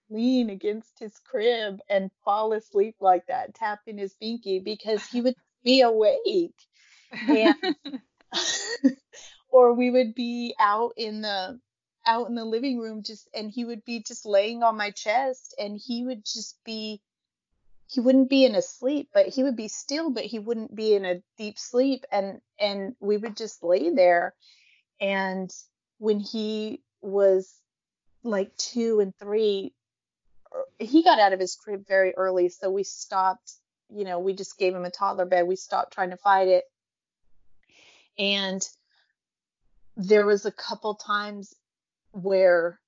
lean 0.09 0.49
against 0.49 0.99
his 0.99 1.17
crib 1.19 1.79
and 1.89 2.11
fall 2.25 2.53
asleep 2.53 2.95
like 2.99 3.25
that 3.27 3.53
tapping 3.55 3.97
his 3.97 4.15
binky 4.21 4.63
because 4.63 5.05
he 5.05 5.21
would 5.21 5.35
be 5.63 5.81
awake 5.81 6.55
and 7.11 7.55
or 9.49 9.73
we 9.73 9.89
would 9.89 10.13
be 10.15 10.53
out 10.59 10.93
in 10.97 11.21
the 11.21 11.59
out 12.05 12.27
in 12.27 12.35
the 12.35 12.45
living 12.45 12.79
room 12.79 13.03
just 13.03 13.27
and 13.33 13.51
he 13.51 13.65
would 13.65 13.83
be 13.85 14.01
just 14.01 14.25
laying 14.25 14.63
on 14.63 14.77
my 14.77 14.91
chest 14.91 15.55
and 15.57 15.79
he 15.83 16.05
would 16.05 16.25
just 16.25 16.57
be 16.63 17.01
he 17.87 17.99
wouldn't 17.99 18.29
be 18.29 18.45
in 18.45 18.55
a 18.55 18.61
sleep 18.61 19.09
but 19.13 19.27
he 19.27 19.43
would 19.43 19.55
be 19.55 19.67
still 19.67 20.09
but 20.09 20.23
he 20.23 20.39
wouldn't 20.39 20.75
be 20.75 20.95
in 20.95 21.05
a 21.05 21.21
deep 21.37 21.59
sleep. 21.59 22.05
And 22.11 22.41
and 22.59 22.95
we 22.99 23.17
would 23.17 23.37
just 23.37 23.63
lay 23.63 23.89
there. 23.89 24.33
And 24.99 25.51
when 25.99 26.19
he 26.19 26.81
was 27.01 27.53
like 28.23 28.55
2 28.57 28.99
and 29.01 29.13
3 29.17 29.73
er, 30.53 30.65
he 30.79 31.03
got 31.03 31.19
out 31.19 31.33
of 31.33 31.39
his 31.39 31.55
crib 31.55 31.85
very 31.87 32.15
early. 32.15 32.49
So 32.49 32.71
we 32.71 32.83
stopped 32.83 33.53
you 33.89 34.05
know 34.05 34.19
we 34.19 34.33
just 34.33 34.57
gave 34.57 34.73
him 34.73 34.85
a 34.85 34.89
toddler 34.89 35.25
bed. 35.25 35.47
We 35.47 35.55
stopped 35.55 35.93
trying 35.93 36.11
to 36.11 36.17
fight 36.17 36.47
it. 36.47 36.63
And 38.17 38.67
there 39.95 40.25
was 40.25 40.45
a 40.45 40.51
couple 40.51 40.95
times 40.95 41.53
where 42.13 42.79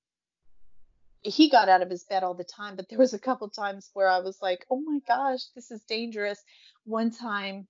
he 1.22 1.50
got 1.50 1.70
out 1.70 1.82
of 1.82 1.90
his 1.90 2.04
bed 2.04 2.24
all 2.24 2.36
the 2.36 2.44
time, 2.44 2.76
but 2.76 2.88
there 2.88 3.00
was 3.00 3.14
a 3.14 3.20
couple 3.20 3.50
times 3.50 3.90
where 3.94 4.08
I 4.08 4.20
was 4.20 4.42
like, 4.42 4.66
"Oh 4.70 4.80
my 4.80 5.00
gosh, 5.08 5.46
this 5.56 5.72
is 5.72 5.84
dangerous." 5.84 6.42
One 6.86 7.12
time 7.12 7.68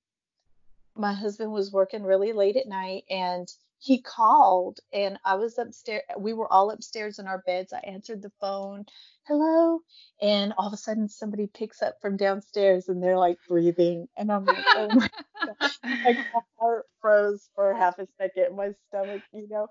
my 0.95 1.13
husband 1.13 1.51
was 1.51 1.71
working 1.71 2.03
really 2.03 2.33
late 2.33 2.57
at 2.57 2.67
night 2.67 3.05
and 3.09 3.47
he 3.85 4.01
called 4.01 4.79
and 4.91 5.19
I 5.23 5.35
was 5.35 5.59
upstairs 5.59 6.01
we 6.17 6.33
were 6.33 6.51
all 6.51 6.71
upstairs 6.71 7.19
in 7.19 7.27
our 7.27 7.43
beds. 7.45 7.71
I 7.71 7.79
answered 7.79 8.23
the 8.23 8.31
phone, 8.41 8.85
"Hello?" 9.27 9.81
And 10.19 10.53
all 10.57 10.67
of 10.67 10.73
a 10.73 10.77
sudden 10.77 11.07
somebody 11.07 11.45
picks 11.45 11.83
up 11.83 12.01
from 12.01 12.17
downstairs 12.17 12.89
and 12.89 13.01
they're 13.01 13.17
like 13.17 13.37
breathing 13.47 14.07
and 14.17 14.31
I'm 14.31 14.45
like, 14.45 14.65
"Oh 14.75 14.91
my 14.91 15.09
like 15.83 16.17
my 16.33 16.41
heart 16.59 16.85
froze 16.99 17.47
for 17.53 17.75
half 17.75 17.99
a 17.99 18.07
second, 18.17 18.55
my 18.55 18.71
stomach, 18.87 19.21
you 19.31 19.47
know. 19.49 19.67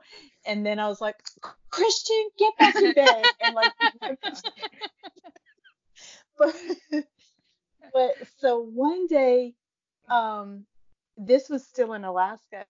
And 0.46 0.64
then 0.64 0.78
I 0.78 0.86
was 0.86 1.00
like, 1.00 1.16
Christian, 1.70 2.28
get 2.38 2.56
back 2.56 2.74
to 2.74 2.94
bed. 2.94 3.24
And 3.40 3.54
like, 3.56 3.72
but, 6.38 6.54
but 7.92 8.14
so 8.38 8.60
one 8.60 9.08
day, 9.08 9.54
um, 10.08 10.66
this 11.16 11.48
was 11.48 11.66
still 11.66 11.94
in 11.94 12.04
Alaska, 12.04 12.66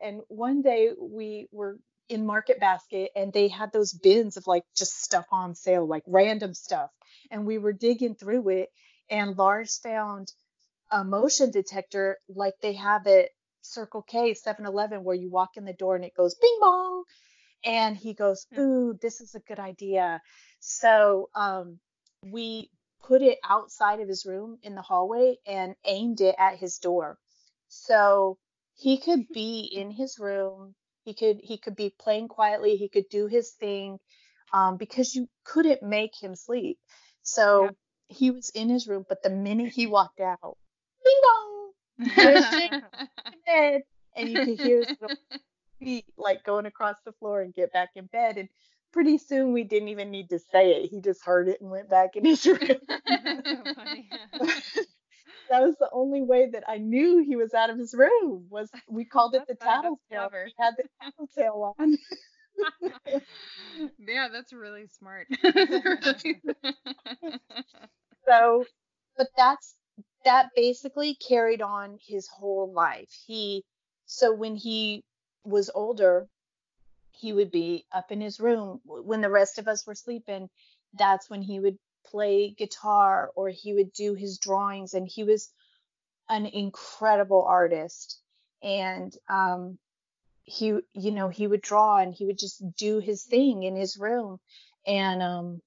and 0.00 0.20
one 0.28 0.62
day 0.62 0.90
we 0.98 1.48
were 1.52 1.78
in 2.08 2.26
Market 2.26 2.60
Basket 2.60 3.10
and 3.14 3.32
they 3.32 3.48
had 3.48 3.72
those 3.72 3.92
bins 3.92 4.36
of 4.36 4.46
like 4.46 4.64
just 4.76 5.02
stuff 5.02 5.26
on 5.30 5.54
sale, 5.54 5.86
like 5.86 6.04
random 6.06 6.54
stuff. 6.54 6.90
And 7.30 7.46
we 7.46 7.58
were 7.58 7.72
digging 7.72 8.14
through 8.14 8.48
it, 8.48 8.68
and 9.10 9.36
Lars 9.36 9.78
found 9.78 10.32
a 10.90 11.04
motion 11.04 11.50
detector 11.50 12.18
like 12.28 12.54
they 12.62 12.74
have 12.74 13.06
at 13.06 13.30
Circle 13.62 14.02
K, 14.02 14.34
7 14.34 14.64
Eleven, 14.64 15.04
where 15.04 15.16
you 15.16 15.30
walk 15.30 15.56
in 15.56 15.64
the 15.64 15.72
door 15.72 15.96
and 15.96 16.04
it 16.04 16.14
goes 16.14 16.34
bing 16.36 16.56
bong. 16.60 17.04
And 17.64 17.96
he 17.96 18.14
goes, 18.14 18.46
Ooh, 18.58 18.96
this 19.02 19.20
is 19.20 19.34
a 19.34 19.40
good 19.40 19.58
idea. 19.58 20.22
So 20.60 21.28
um, 21.34 21.78
we 22.24 22.70
put 23.02 23.22
it 23.22 23.38
outside 23.48 24.00
of 24.00 24.08
his 24.08 24.24
room 24.24 24.58
in 24.62 24.74
the 24.74 24.82
hallway 24.82 25.36
and 25.46 25.74
aimed 25.84 26.20
it 26.20 26.36
at 26.38 26.56
his 26.56 26.78
door. 26.78 27.18
So 27.68 28.38
he 28.78 28.98
could 28.98 29.28
be 29.32 29.60
in 29.72 29.90
his 29.90 30.18
room. 30.18 30.74
He 31.04 31.14
could 31.14 31.40
he 31.42 31.58
could 31.58 31.76
be 31.76 31.94
playing 32.00 32.28
quietly. 32.28 32.76
He 32.76 32.88
could 32.88 33.08
do 33.10 33.26
his 33.28 33.52
thing 33.52 33.98
um, 34.52 34.76
because 34.78 35.14
you 35.14 35.28
couldn't 35.44 35.82
make 35.82 36.12
him 36.20 36.36
sleep. 36.36 36.78
So 37.22 37.76
Yeah. 38.10 38.16
he 38.16 38.30
was 38.30 38.50
in 38.50 38.70
his 38.70 38.88
room, 38.88 39.06
but 39.08 39.22
the 39.22 39.30
minute 39.30 39.70
he 39.74 39.86
walked 39.86 40.20
out, 40.20 40.58
bing 41.04 41.20
bong, 41.22 41.72
bed, 43.46 43.82
and 44.16 44.30
you 44.30 44.40
could 44.40 44.58
hear 44.58 44.80
his 44.80 44.88
little 45.00 45.16
feet 45.80 46.06
like 46.18 46.44
going 46.44 46.66
across 46.66 46.96
the 47.04 47.12
floor 47.14 47.42
and 47.42 47.54
get 47.54 47.72
back 47.72 47.90
in 47.96 48.06
bed. 48.06 48.38
And 48.38 48.48
pretty 48.92 49.18
soon 49.18 49.52
we 49.52 49.64
didn't 49.64 49.88
even 49.88 50.10
need 50.10 50.30
to 50.30 50.38
say 50.38 50.72
it. 50.72 50.90
He 50.90 51.00
just 51.00 51.24
heard 51.24 51.48
it 51.48 51.60
and 51.60 51.70
went 51.70 51.90
back 51.90 52.16
in 52.16 52.24
his 52.24 52.46
room. 52.46 52.58
That's 55.48 55.50
so 55.50 55.56
funny. 55.56 55.64
that 55.64 55.66
was 55.66 55.76
the 55.78 55.88
only 55.92 56.22
way 56.22 56.50
that 56.50 56.64
I 56.68 56.78
knew 56.78 57.18
he 57.18 57.36
was 57.36 57.54
out 57.54 57.70
of 57.70 57.78
his 57.78 57.94
room. 57.94 58.46
Was 58.50 58.70
we 58.88 59.04
called 59.04 59.34
it 59.34 59.42
the 59.48 59.54
That's 59.54 59.64
fun, 59.64 59.82
that's 59.82 59.96
tattletale. 60.10 60.46
He 60.46 60.54
had 60.58 60.74
the 60.76 60.84
tattletale 61.02 61.74
on. 61.78 61.98
yeah, 63.98 64.28
that's 64.32 64.52
really 64.52 64.86
smart. 64.86 65.26
so 68.26 68.64
but 69.16 69.28
that's 69.36 69.74
that 70.24 70.50
basically 70.54 71.14
carried 71.14 71.62
on 71.62 71.98
his 72.06 72.28
whole 72.28 72.72
life 72.72 73.10
he 73.26 73.64
so 74.06 74.32
when 74.34 74.56
he 74.56 75.04
was 75.44 75.70
older 75.74 76.28
he 77.12 77.32
would 77.32 77.50
be 77.50 77.84
up 77.92 78.12
in 78.12 78.20
his 78.20 78.38
room 78.38 78.80
when 78.84 79.20
the 79.20 79.30
rest 79.30 79.58
of 79.58 79.68
us 79.68 79.86
were 79.86 79.94
sleeping 79.94 80.48
that's 80.94 81.28
when 81.28 81.42
he 81.42 81.60
would 81.60 81.76
play 82.10 82.50
guitar 82.50 83.30
or 83.34 83.48
he 83.48 83.74
would 83.74 83.92
do 83.92 84.14
his 84.14 84.38
drawings 84.38 84.94
and 84.94 85.08
he 85.08 85.24
was 85.24 85.50
an 86.28 86.46
incredible 86.46 87.44
artist. 87.44 88.20
And 88.62 89.14
um 89.28 89.78
he 90.44 90.66
you 90.94 91.10
know 91.10 91.28
he 91.28 91.46
would 91.46 91.60
draw 91.60 91.98
and 91.98 92.14
he 92.14 92.24
would 92.26 92.38
just 92.38 92.62
do 92.76 92.98
his 92.98 93.24
thing 93.24 93.62
in 93.62 93.76
his 93.76 93.98
room. 93.98 94.38
And 94.86 95.22
um 95.22 95.62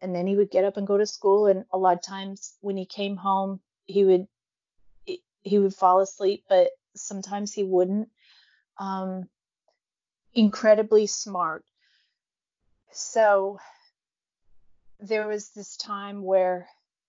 and 0.00 0.14
then 0.14 0.26
he 0.26 0.36
would 0.36 0.50
get 0.50 0.64
up 0.64 0.76
and 0.76 0.86
go 0.86 0.98
to 0.98 1.06
school. 1.06 1.46
And 1.46 1.64
a 1.72 1.78
lot 1.78 1.96
of 1.96 2.02
times 2.02 2.54
when 2.60 2.76
he 2.76 2.86
came 2.86 3.16
home 3.16 3.60
he 3.86 4.04
would 4.04 4.26
he 5.42 5.58
would 5.58 5.74
fall 5.74 6.00
asleep 6.00 6.44
but 6.48 6.70
sometimes 6.94 7.52
he 7.52 7.64
wouldn't. 7.64 8.08
Um 8.78 9.28
incredibly 10.34 11.06
smart. 11.06 11.64
So 12.92 13.58
there 15.00 15.28
was 15.28 15.50
this 15.50 15.76
time 15.76 16.22
where 16.22 16.68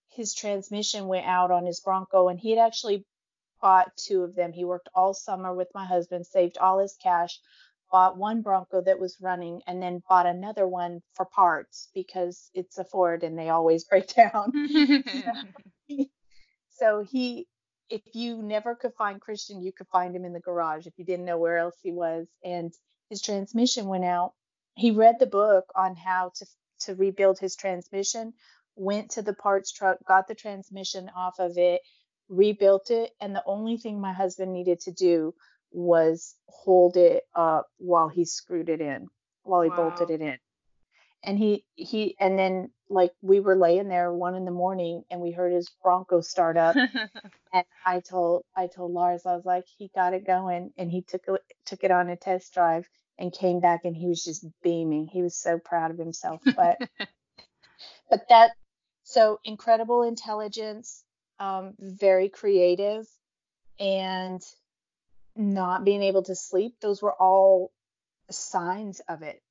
his 0.10 0.34
transmission 0.34 1.08
went 1.08 1.26
out 1.26 1.52
on 1.52 1.66
his 1.66 1.80
bronco 1.80 2.28
and 2.30 2.40
he 2.40 2.52
had 2.52 2.60
actually 2.60 3.06
bought 3.62 3.92
two 3.98 4.24
of 4.24 4.36
them 4.36 4.52
he 4.52 4.66
worked 4.66 4.90
all 4.94 5.14
summer 5.14 5.54
with 5.54 5.68
my 5.74 5.86
husband 5.86 6.26
saved 6.26 6.58
all 6.58 6.80
his 6.80 6.96
cash 7.02 7.40
bought 7.92 8.18
one 8.18 8.42
Bronco 8.42 8.82
that 8.82 9.00
was 9.00 9.18
running 9.22 9.62
and 9.68 9.82
then 9.82 10.02
bought 10.08 10.26
another 10.26 10.68
one 10.68 11.02
for 11.14 11.26
parts 11.26 11.90
because 11.94 12.50
it's 12.54 12.78
a 12.78 12.84
Ford 12.84 13.24
and 13.24 13.38
they 13.38 13.50
always 13.50 13.84
break 13.90 14.14
down. 14.14 14.52
so 16.70 17.04
he 17.10 17.48
if 17.90 18.02
you 18.14 18.44
never 18.44 18.76
could 18.76 18.94
find 18.94 19.20
Christian, 19.20 19.64
you 19.64 19.72
could 19.74 19.88
find 19.88 20.16
him 20.16 20.24
in 20.24 20.34
the 20.34 20.40
garage 20.40 20.86
if 20.86 20.94
you 20.98 21.06
didn't 21.06 21.26
know 21.26 21.40
where 21.40 21.58
else 21.58 21.76
he 21.82 21.92
was 21.92 22.28
and 22.44 22.72
his 23.10 23.22
transmission 23.22 23.88
went 23.88 24.06
out. 24.06 24.34
He 24.76 24.92
read 24.92 25.16
the 25.20 25.26
book 25.26 25.66
on 25.76 25.96
how 25.96 26.32
to 26.36 26.46
to 26.82 26.96
rebuild 26.96 27.40
his 27.40 27.56
transmission, 27.56 28.34
went 28.76 29.12
to 29.12 29.22
the 29.22 29.34
parts 29.34 29.72
truck, 29.72 29.98
got 30.08 30.28
the 30.28 30.36
transmission 30.36 31.10
off 31.16 31.40
of 31.40 31.58
it, 31.58 31.82
rebuilt 32.30 32.92
it, 32.92 33.12
and 33.22 33.36
the 33.36 33.44
only 33.46 33.78
thing 33.78 34.00
my 34.00 34.14
husband 34.14 34.54
needed 34.54 34.80
to 34.82 34.92
do 34.92 35.34
was 35.72 36.36
hold 36.48 36.98
it 36.98 37.24
up 37.36 37.68
while 37.78 38.10
he 38.10 38.26
screwed 38.26 38.70
it 38.70 38.82
in, 38.82 39.08
while 39.44 39.62
he 39.62 39.70
Wow. 39.70 39.76
bolted 39.76 40.10
it 40.12 40.22
in. 40.22 40.38
And 41.24 41.38
he 41.38 41.66
he 41.76 42.16
and 42.20 42.38
then 42.40 42.72
like 42.90 43.12
we 43.22 43.40
were 43.40 43.56
laying 43.58 43.90
there 43.90 44.14
one 44.14 44.36
in 44.36 44.46
the 44.46 44.52
morning 44.52 45.04
and 45.12 45.22
we 45.22 45.32
heard 45.32 45.54
his 45.54 45.70
Bronco 45.84 46.22
start 46.22 46.58
up 46.58 46.76
and 47.54 47.66
I 47.86 48.02
told 48.02 48.46
I 48.56 48.68
told 48.68 48.92
Lars 48.94 49.26
I 49.26 49.36
was 49.36 49.46
like 49.46 49.66
he 49.78 49.90
got 49.96 50.14
it 50.14 50.26
going 50.26 50.74
and 50.78 50.92
he 50.92 51.02
took 51.04 51.24
it 51.28 51.42
took 51.66 51.84
it 51.84 51.92
on 51.92 52.10
a 52.10 52.16
test 52.18 52.54
drive 52.54 52.88
and 53.20 53.34
came 53.34 53.60
back 53.60 53.82
and 53.84 53.96
he 53.96 54.08
was 54.08 54.24
just 54.24 54.46
beaming. 54.64 55.06
He 55.06 55.22
was 55.22 55.36
so 55.36 55.60
proud 55.60 55.92
of 55.92 55.98
himself. 55.98 56.42
But 56.56 56.78
but 58.10 58.28
that 58.30 58.52
so 59.04 59.40
incredible 59.44 60.04
intelligence, 60.04 61.04
um, 61.40 61.74
very 61.80 62.30
creative, 62.30 63.06
and 63.80 64.42
not 65.36 65.84
being 65.84 66.02
able 66.02 66.24
to 66.24 66.36
sleep. 66.36 66.76
Those 66.82 67.02
were 67.02 67.14
all 67.14 67.72
signs 68.32 69.02
of 69.02 69.22
it. 69.22 69.42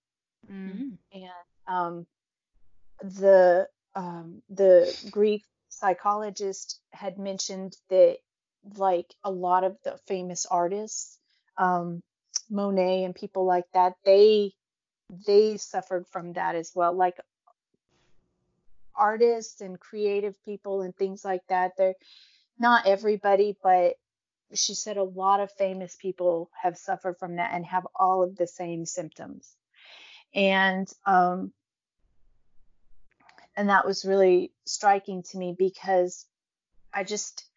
Mm-hmm. 0.50 0.94
And 1.12 1.30
um, 1.66 2.06
the 3.02 3.68
um, 3.94 4.42
the 4.48 4.94
Greek 5.10 5.44
psychologist 5.68 6.80
had 6.92 7.18
mentioned 7.18 7.76
that 7.90 8.18
like 8.76 9.12
a 9.24 9.30
lot 9.30 9.64
of 9.64 9.76
the 9.84 9.98
famous 10.06 10.46
artists, 10.46 11.18
um, 11.56 12.02
Monet 12.50 13.04
and 13.04 13.14
people 13.14 13.44
like 13.44 13.66
that, 13.74 13.94
they 14.04 14.52
they 15.26 15.56
suffered 15.56 16.06
from 16.06 16.34
that 16.34 16.54
as 16.54 16.72
well. 16.74 16.92
Like 16.92 17.18
artists 18.94 19.60
and 19.60 19.78
creative 19.78 20.42
people 20.44 20.82
and 20.82 20.94
things 20.96 21.24
like 21.24 21.46
that. 21.48 21.72
They're 21.76 21.94
not 22.58 22.86
everybody, 22.86 23.56
but 23.62 23.94
she 24.54 24.74
said 24.74 24.96
a 24.96 25.02
lot 25.02 25.40
of 25.40 25.52
famous 25.52 25.96
people 25.96 26.50
have 26.60 26.76
suffered 26.76 27.18
from 27.18 27.36
that 27.36 27.52
and 27.52 27.64
have 27.66 27.86
all 27.94 28.22
of 28.22 28.36
the 28.36 28.46
same 28.46 28.84
symptoms. 28.84 29.54
And 30.34 30.88
um 31.06 31.52
and 33.56 33.70
that 33.70 33.86
was 33.86 34.04
really 34.04 34.52
striking 34.66 35.22
to 35.24 35.38
me 35.38 35.54
because 35.58 36.26
I 36.92 37.04
just 37.04 37.47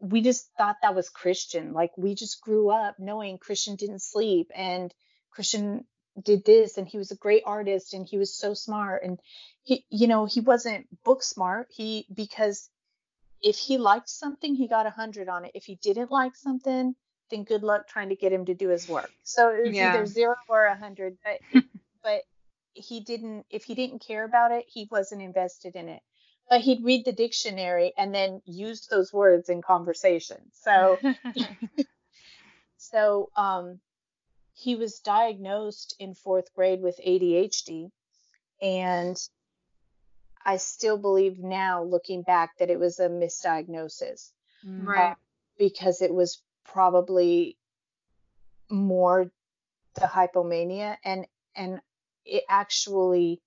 we 0.00 0.20
just 0.20 0.50
thought 0.58 0.76
that 0.82 0.94
was 0.94 1.08
Christian. 1.08 1.72
Like 1.72 1.92
we 1.96 2.14
just 2.14 2.40
grew 2.40 2.70
up 2.70 2.96
knowing 2.98 3.38
Christian 3.38 3.76
didn't 3.76 4.02
sleep 4.02 4.50
and 4.54 4.92
Christian 5.30 5.84
did 6.22 6.44
this 6.44 6.78
and 6.78 6.88
he 6.88 6.98
was 6.98 7.10
a 7.10 7.16
great 7.16 7.42
artist 7.44 7.92
and 7.94 8.06
he 8.06 8.16
was 8.18 8.34
so 8.34 8.54
smart 8.54 9.02
and 9.04 9.20
he 9.62 9.84
you 9.90 10.06
know 10.06 10.24
he 10.24 10.40
wasn't 10.40 10.86
book 11.04 11.22
smart 11.22 11.68
he 11.70 12.06
because 12.14 12.70
if 13.42 13.56
he 13.58 13.76
liked 13.76 14.08
something 14.08 14.54
he 14.54 14.66
got 14.66 14.86
a 14.86 14.90
hundred 14.90 15.28
on 15.28 15.44
it 15.44 15.50
if 15.54 15.64
he 15.64 15.74
didn't 15.76 16.10
like 16.10 16.34
something 16.34 16.94
then 17.30 17.44
good 17.44 17.62
luck 17.62 17.86
trying 17.86 18.08
to 18.08 18.16
get 18.16 18.32
him 18.32 18.46
to 18.46 18.54
do 18.54 18.68
his 18.68 18.88
work 18.88 19.12
so 19.24 19.50
it 19.50 19.66
was 19.66 19.76
Yeah. 19.76 19.94
either 19.94 20.06
zero 20.06 20.34
or 20.48 20.64
a 20.64 20.76
hundred 20.76 21.18
but 21.22 21.40
but 22.02 22.22
he 22.72 23.00
didn't 23.00 23.44
if 23.50 23.64
he 23.64 23.74
didn't 23.74 23.98
care 23.98 24.24
about 24.24 24.52
it 24.52 24.64
he 24.68 24.88
wasn't 24.90 25.20
invested 25.20 25.76
in 25.76 25.88
it 25.90 26.00
but 26.48 26.60
he'd 26.60 26.84
read 26.84 27.04
the 27.04 27.12
dictionary 27.12 27.92
and 27.96 28.14
then 28.14 28.40
use 28.44 28.86
those 28.86 29.12
words 29.12 29.48
in 29.48 29.62
conversation 29.62 30.38
so 30.52 30.98
so 32.76 33.30
um, 33.36 33.80
he 34.56 34.74
was 34.74 35.00
diagnosed 35.00 35.94
in 35.98 36.14
fourth 36.14 36.52
grade 36.54 36.80
with 36.80 36.98
ADHD, 37.06 37.90
and 38.62 39.16
I 40.44 40.56
still 40.56 40.96
believe 40.96 41.38
now, 41.38 41.82
looking 41.82 42.22
back, 42.22 42.56
that 42.58 42.70
it 42.70 42.78
was 42.78 42.98
a 42.98 43.10
misdiagnosis 43.10 44.32
right. 44.64 45.14
because 45.58 46.00
it 46.00 46.12
was 46.12 46.42
probably 46.64 47.58
more 48.70 49.30
the 49.94 50.06
hypomania, 50.06 50.96
and 51.04 51.26
and 51.54 51.80
it 52.24 52.44
actually 52.48 53.42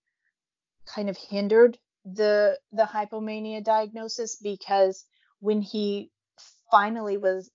kind 0.85 1.09
of 1.09 1.17
hindered 1.17 1.79
the 2.15 2.57
the 2.71 2.83
hypomania 2.83 3.63
diagnosis 3.63 4.35
because 4.35 5.05
when 5.39 5.61
he 5.61 6.11
finally 6.71 7.17
was 7.17 7.49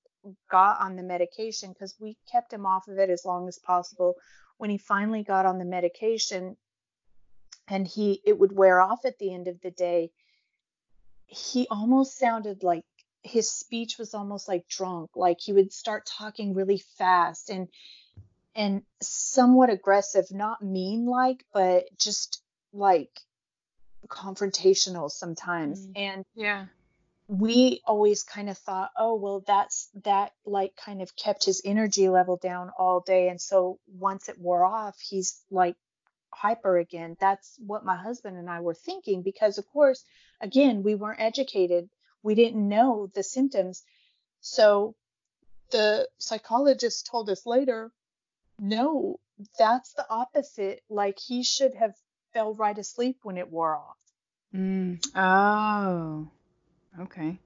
got 0.50 0.80
on 0.80 0.96
the 0.96 1.02
medication 1.02 1.72
because 1.72 1.94
we 2.00 2.16
kept 2.30 2.52
him 2.52 2.66
off 2.66 2.88
of 2.88 2.98
it 2.98 3.10
as 3.10 3.24
long 3.24 3.48
as 3.48 3.58
possible. 3.58 4.14
When 4.56 4.70
he 4.70 4.78
finally 4.78 5.22
got 5.22 5.46
on 5.46 5.58
the 5.58 5.64
medication 5.64 6.56
and 7.68 7.86
he 7.86 8.20
it 8.24 8.38
would 8.38 8.52
wear 8.52 8.80
off 8.80 9.04
at 9.04 9.18
the 9.18 9.32
end 9.32 9.48
of 9.48 9.60
the 9.60 9.70
day 9.70 10.10
he 11.26 11.66
almost 11.70 12.18
sounded 12.18 12.62
like 12.62 12.84
his 13.22 13.50
speech 13.50 13.98
was 13.98 14.14
almost 14.14 14.48
like 14.48 14.68
drunk 14.68 15.10
like 15.16 15.38
he 15.40 15.52
would 15.52 15.72
start 15.72 16.06
talking 16.06 16.54
really 16.54 16.82
fast 16.98 17.48
and 17.48 17.68
and 18.54 18.82
somewhat 19.00 19.70
aggressive 19.70 20.26
not 20.30 20.62
mean 20.62 21.06
like 21.06 21.44
but 21.52 21.84
just 21.98 22.42
like 22.72 23.10
confrontational 24.08 25.10
sometimes 25.10 25.86
Mm. 25.86 25.92
and 25.96 26.24
Yeah. 26.34 26.66
we 27.26 27.80
always 27.86 28.22
kind 28.22 28.50
of 28.50 28.58
thought, 28.58 28.90
oh, 28.98 29.14
well, 29.14 29.40
that's 29.40 29.88
that 30.04 30.32
like 30.44 30.76
kind 30.76 31.00
of 31.00 31.16
kept 31.16 31.44
his 31.44 31.62
energy 31.64 32.08
level 32.08 32.36
down 32.36 32.70
all 32.78 33.00
day. 33.00 33.28
And 33.28 33.40
so 33.40 33.78
once 33.86 34.28
it 34.28 34.38
wore 34.38 34.64
off, 34.64 34.98
he's 35.00 35.42
like 35.50 35.76
hyper 36.32 36.76
again. 36.76 37.16
That's 37.20 37.56
what 37.58 37.84
my 37.84 37.96
husband 37.96 38.36
and 38.36 38.50
I 38.50 38.60
were 38.60 38.74
thinking 38.74 39.22
because, 39.22 39.56
of 39.58 39.66
course, 39.70 40.04
again, 40.40 40.82
we 40.82 40.94
weren't 40.94 41.20
educated, 41.20 41.88
we 42.22 42.34
didn't 42.34 42.68
know 42.68 43.10
the 43.14 43.22
symptoms. 43.22 43.82
So 44.40 44.94
the 45.70 46.08
psychologist 46.18 47.06
told 47.06 47.30
us 47.30 47.46
later, 47.46 47.90
no, 48.58 49.18
that's 49.58 49.94
the 49.94 50.06
opposite. 50.10 50.82
Like 50.90 51.18
he 51.18 51.42
should 51.42 51.74
have 51.74 51.94
fell 52.34 52.54
right 52.54 52.76
asleep 52.76 53.16
when 53.22 53.38
it 53.38 53.50
wore 53.50 53.74
off. 53.76 53.96
Mm. 54.54 55.02
Oh. 55.16 56.28
Okay. 57.00 57.38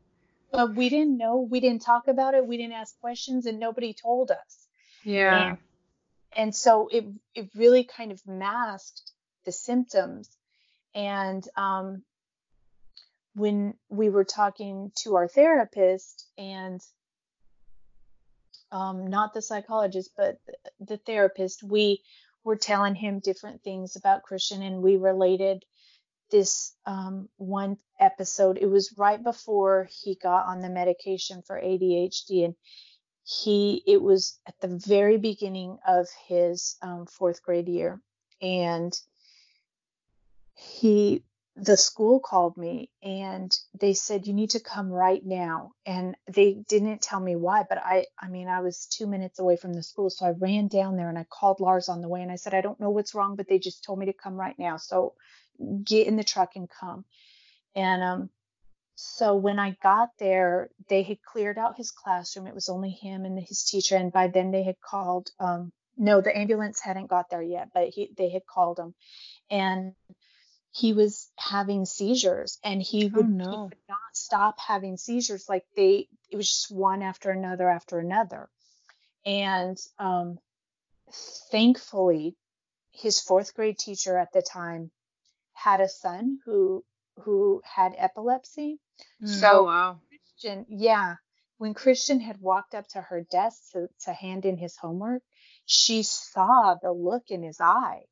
but 0.53 0.75
we 0.75 0.89
didn't 0.89 1.17
know 1.17 1.37
we 1.51 1.61
didn't 1.61 1.83
talk 1.83 2.09
about 2.09 2.35
it 2.35 2.47
we 2.47 2.57
didn't 2.59 2.75
ask 2.75 2.99
questions 3.01 3.47
and 3.47 3.59
nobody 3.61 3.95
told 3.95 4.31
us 4.31 4.67
Yeah. 5.05 5.57
and 6.37 6.55
so 6.55 6.89
it 6.93 7.05
it 7.35 7.49
really 7.55 7.85
kind 7.85 8.13
of 8.13 8.21
masked 8.27 9.13
the 9.45 9.53
symptoms. 9.53 10.29
And 10.95 11.43
um, 11.57 12.03
when 13.35 13.75
we 13.89 14.11
were 14.11 14.25
talking 14.25 14.93
to 15.03 15.17
our 15.17 15.29
therapist 15.29 16.27
and 16.37 16.81
um, 18.71 19.07
not 19.07 19.33
the 19.33 19.41
psychologist, 19.41 20.11
but 20.17 20.39
the 20.81 20.99
therapist, 20.99 21.63
we 21.63 22.03
were 22.49 22.57
telling 22.57 22.95
him 22.95 23.19
different 23.21 23.63
things 23.63 23.95
about 23.95 24.23
Christian, 24.23 24.63
and 24.63 24.83
we 24.83 24.97
related 24.97 25.67
this 26.31 26.75
um, 26.87 27.29
one 27.37 27.77
episode. 28.01 28.57
It 28.57 28.71
was 28.71 28.95
right 28.97 29.23
before 29.23 29.87
he 30.03 30.15
got 30.15 30.47
on 30.47 30.61
the 30.61 30.71
medication 30.71 31.43
for 31.43 31.61
ADHD, 31.61 32.47
and 32.47 32.55
he 33.23 33.83
it 33.87 34.01
was 34.01 34.41
at 34.47 34.55
the 34.61 34.69
very 34.69 35.19
beginning 35.19 35.77
of 35.87 36.09
his 36.27 36.77
um, 36.81 37.05
fourth 37.05 37.43
grade 37.43 37.69
year, 37.69 38.01
and 38.41 38.99
he 40.55 41.23
the 41.61 41.77
school 41.77 42.21
called 42.21 42.57
me 42.57 42.91
and 43.03 43.57
they 43.79 43.93
said 43.95 44.27
you 44.27 44.33
need 44.33 44.51
to 44.51 44.61
come 44.61 44.91
right 44.91 45.25
now. 45.25 45.73
And 45.87 46.15
they 46.33 46.55
didn't 46.69 47.03
tell 47.03 47.21
me 47.21 47.37
why 47.37 47.65
but 47.69 47.79
i 47.79 48.07
i 48.21 48.29
mean 48.29 48.49
i 48.49 48.61
was 48.61 48.87
2 48.87 49.07
minutes 49.07 49.39
away 49.39 49.57
from 49.57 49.73
the 49.73 49.83
school 49.83 50.11
so 50.11 50.27
i 50.27 50.31
ran 50.31 50.69
down 50.69 50.97
there 50.97 51.09
and 51.09 51.19
i 51.19 51.25
called 51.25 51.61
lars 51.61 51.89
on 51.89 52.01
the 52.01 52.09
way 52.09 52.23
and 52.23 52.31
i 52.31 52.37
said 52.37 52.55
i 52.55 52.61
don't 52.61 52.81
know 52.81 52.91
what's 52.91 53.15
wrong 53.15 53.37
but 53.37 53.49
they 53.49 53.59
just 53.59 53.85
told 53.85 53.99
me 53.99 54.07
to 54.07 54.13
come 54.13 54.35
right 54.35 54.59
now 54.59 54.77
so 54.77 55.15
get 55.85 56.07
in 56.07 56.17
the 56.17 56.25
truck 56.25 56.57
and 56.57 56.69
come. 56.69 57.05
And 57.75 58.03
um 58.03 58.31
so 58.95 59.37
when 59.37 59.59
i 59.59 59.77
got 59.83 60.11
there 60.19 60.71
they 60.89 61.03
had 61.03 61.23
cleared 61.23 61.59
out 61.59 61.77
his 61.77 61.91
classroom. 61.91 62.47
It 62.47 62.55
was 62.55 62.69
only 62.69 62.91
him 62.91 63.25
and 63.25 63.39
his 63.39 63.65
teacher 63.65 63.97
and 63.97 64.13
by 64.13 64.29
then 64.29 64.51
they 64.51 64.65
had 64.65 64.81
called 64.81 65.31
um 65.41 65.73
no 65.97 66.21
the 66.21 66.37
ambulance 66.37 66.81
hadn't 66.81 67.09
got 67.09 67.31
there 67.31 67.43
yet 67.43 67.69
but 67.75 67.89
he 67.89 68.13
they 68.17 68.31
had 68.31 68.47
called 68.47 68.79
him. 68.79 68.95
And 69.51 69.95
he 70.79 70.93
was 70.93 71.31
having 71.37 71.85
seizures 71.85 72.59
and 72.63 72.81
he 72.83 73.09
Oh, 73.15 73.17
would, 73.17 73.27
he 73.51 73.57
would 73.57 73.83
not 73.89 73.99
stop 74.15 74.59
having 74.61 74.97
seizures 74.97 75.49
like 75.49 75.65
they 75.77 76.09
it 76.31 76.37
was 76.37 76.49
just 76.49 76.71
one 76.71 77.03
after 77.03 77.31
another 77.31 77.69
after 77.69 77.99
another. 77.99 78.49
And 79.27 79.79
um 79.99 80.39
thankfully 81.51 82.37
his 82.93 83.21
fourth 83.21 83.55
grade 83.55 83.79
teacher 83.79 84.19
at 84.19 84.33
the 84.33 84.43
time 84.43 84.91
had 85.55 85.81
a 85.81 85.89
son 85.89 86.39
who 86.45 86.85
who 87.23 87.61
had 87.65 87.95
epilepsy. 87.97 88.79
Oh, 89.23 89.27
so 89.27 89.65
wow. 89.65 90.01
Christian, 90.09 90.67
yeah, 90.69 91.17
when 91.59 91.75
Christian 91.75 92.21
had 92.21 92.41
walked 92.41 92.75
up 92.75 92.87
to 92.89 93.01
her 93.01 93.23
desk 93.23 93.73
to, 93.73 93.89
to 94.05 94.13
hand 94.13 94.45
in 94.45 94.57
his 94.57 94.77
homework, 94.77 95.23
she 95.67 96.03
saw 96.05 96.77
the 96.81 96.93
look 96.93 97.31
in 97.31 97.43
his 97.43 97.61
eye 97.61 98.05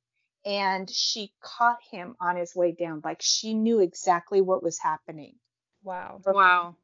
and 0.46 0.88
she 0.88 1.32
caught 1.40 1.78
him 1.90 2.14
on 2.20 2.36
his 2.36 2.54
way 2.54 2.70
down. 2.70 3.02
Like 3.04 3.20
she 3.20 3.52
knew 3.52 3.80
exactly 3.80 4.40
what 4.40 4.62
was 4.62 4.78
happening. 4.78 5.34
Wow. 5.82 6.20
Wow. 6.24 6.76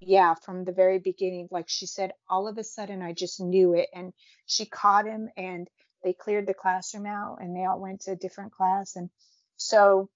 Yeah, 0.00 0.34
from 0.34 0.64
the 0.64 0.72
very 0.72 0.98
beginning. 0.98 1.48
Like 1.50 1.68
she 1.68 1.86
said, 1.86 2.12
all 2.28 2.48
of 2.48 2.58
a 2.58 2.64
sudden 2.64 3.00
I 3.02 3.12
just 3.12 3.40
knew 3.40 3.74
it. 3.74 3.88
And 3.94 4.12
she 4.46 4.66
caught 4.66 5.06
him 5.06 5.30
and 5.36 5.70
they 6.02 6.12
cleared 6.12 6.48
the 6.48 6.54
classroom 6.54 7.06
out 7.06 7.38
and 7.40 7.56
they 7.56 7.64
all 7.64 7.80
went 7.80 8.00
to 8.02 8.10
a 8.10 8.16
different 8.16 8.52
class. 8.52 8.96
And 8.96 9.08
so 9.56 10.10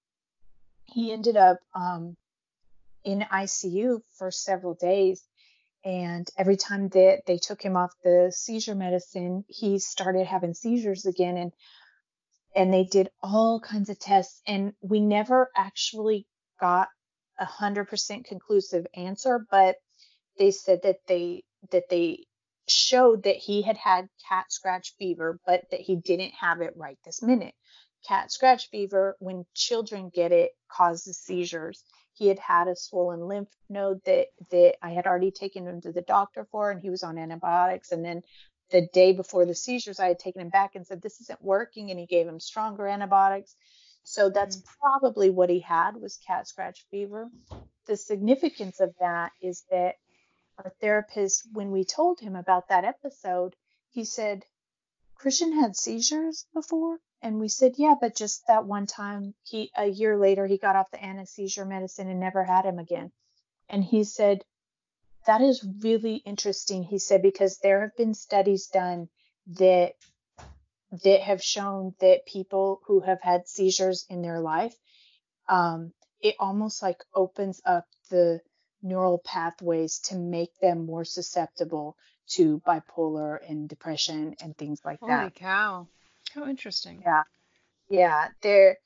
he 0.83 1.13
ended 1.13 1.37
up 1.37 1.59
um, 1.73 2.17
in 3.05 3.21
ICU 3.21 4.01
for 4.17 4.29
several 4.29 4.73
days. 4.73 5.23
And 5.85 6.27
every 6.37 6.57
time 6.57 6.89
that 6.89 7.21
they 7.25 7.37
took 7.37 7.61
him 7.61 7.77
off 7.77 7.93
the 8.03 8.33
seizure 8.35 8.75
medicine, 8.75 9.45
he 9.47 9.79
started 9.79 10.27
having 10.27 10.53
seizures 10.53 11.05
again. 11.05 11.37
And 11.37 11.53
and 12.55 12.73
they 12.73 12.83
did 12.83 13.09
all 13.21 13.59
kinds 13.59 13.89
of 13.89 13.99
tests, 13.99 14.41
and 14.47 14.73
we 14.81 14.99
never 14.99 15.49
actually 15.55 16.27
got 16.59 16.89
a 17.39 17.45
hundred 17.45 17.85
percent 17.85 18.25
conclusive 18.25 18.85
answer, 18.93 19.45
but 19.49 19.77
they 20.37 20.51
said 20.51 20.81
that 20.83 20.97
they 21.07 21.43
that 21.71 21.89
they 21.89 22.25
showed 22.67 23.23
that 23.23 23.35
he 23.35 23.61
had 23.61 23.77
had 23.77 24.07
cat 24.27 24.51
scratch 24.51 24.93
fever, 24.97 25.39
but 25.45 25.63
that 25.71 25.79
he 25.79 25.95
didn't 25.95 26.33
have 26.33 26.61
it 26.61 26.73
right 26.75 26.97
this 27.05 27.21
minute. 27.21 27.53
Cat 28.07 28.31
scratch 28.31 28.69
fever, 28.69 29.15
when 29.19 29.45
children 29.53 30.09
get 30.13 30.31
it, 30.31 30.51
causes 30.71 31.17
seizures. 31.19 31.83
He 32.13 32.27
had 32.27 32.39
had 32.39 32.67
a 32.67 32.75
swollen 32.75 33.21
lymph 33.21 33.49
node 33.69 34.01
that 34.05 34.27
that 34.51 34.75
I 34.81 34.91
had 34.91 35.07
already 35.07 35.31
taken 35.31 35.67
him 35.67 35.81
to 35.81 35.91
the 35.91 36.01
doctor 36.01 36.47
for, 36.51 36.71
and 36.71 36.81
he 36.81 36.89
was 36.89 37.03
on 37.03 37.17
antibiotics. 37.17 37.91
And 37.91 38.03
then 38.03 38.21
the 38.71 38.87
day 38.93 39.13
before 39.13 39.45
the 39.45 39.55
seizures, 39.55 39.99
I 39.99 40.07
had 40.07 40.19
taken 40.19 40.41
him 40.41 40.49
back 40.49 40.75
and 40.75 40.85
said 40.85 41.01
this 41.01 41.21
isn't 41.21 41.41
working, 41.41 41.89
and 41.89 41.99
he 41.99 42.05
gave 42.05 42.27
him 42.27 42.39
stronger 42.39 42.87
antibiotics. 42.87 43.55
So 44.03 44.29
that's 44.29 44.57
mm-hmm. 44.57 44.79
probably 44.81 45.29
what 45.29 45.49
he 45.49 45.59
had 45.59 45.95
was 45.95 46.17
cat 46.25 46.47
scratch 46.47 46.85
fever. 46.89 47.29
The 47.85 47.97
significance 47.97 48.79
of 48.79 48.93
that 48.99 49.31
is 49.41 49.63
that 49.71 49.95
our 50.57 50.71
therapist, 50.81 51.47
when 51.53 51.71
we 51.71 51.83
told 51.83 52.19
him 52.19 52.35
about 52.35 52.69
that 52.69 52.85
episode, 52.85 53.55
he 53.91 54.05
said, 54.05 54.45
Christian 55.15 55.51
had 55.51 55.75
seizures 55.75 56.45
before? 56.53 56.99
And 57.21 57.39
we 57.39 57.49
said, 57.49 57.73
yeah, 57.77 57.95
but 57.99 58.15
just 58.15 58.47
that 58.47 58.65
one 58.65 58.85
time, 58.85 59.33
he 59.43 59.71
a 59.75 59.85
year 59.85 60.17
later, 60.17 60.47
he 60.47 60.57
got 60.57 60.75
off 60.77 60.91
the 60.91 61.03
anesthesia 61.03 61.65
medicine 61.65 62.09
and 62.09 62.19
never 62.19 62.43
had 62.43 62.65
him 62.65 62.79
again. 62.79 63.11
And 63.67 63.83
he 63.83 64.05
said, 64.05 64.43
that 65.29 65.41
is 65.41 65.63
really 65.83 66.15
interesting. 66.15 66.81
He 66.81 66.97
said, 66.97 67.21
because 67.21 67.59
there 67.59 67.81
have 67.81 67.95
been 67.95 68.15
studies 68.15 68.65
done 68.65 69.09
that 69.59 69.93
that 71.03 71.21
have 71.21 71.43
shown 71.43 71.93
that 71.99 72.25
people 72.25 72.81
who 72.87 73.01
have 73.01 73.21
had 73.21 73.47
seizures 73.47 74.07
in 74.09 74.23
their 74.23 74.39
life, 74.39 74.73
um, 75.47 75.93
it 76.19 76.33
almost 76.39 76.81
like 76.81 76.97
opens 77.13 77.61
up 77.63 77.85
the 78.09 78.41
neural 78.81 79.21
pathways 79.23 79.99
to 79.99 80.17
make 80.17 80.49
them 80.61 80.87
more 80.87 81.05
susceptible 81.05 81.95
to 82.29 82.59
bipolar 82.65 83.37
and 83.47 83.69
depression 83.69 84.33
and 84.41 84.57
things 84.57 84.81
like 84.83 84.99
that. 85.01 85.19
Holy 85.19 85.31
cow. 85.35 85.87
How 86.33 86.47
interesting. 86.47 87.03
Yeah. 87.05 87.23
Yeah. 87.87 88.29
There 88.41 88.77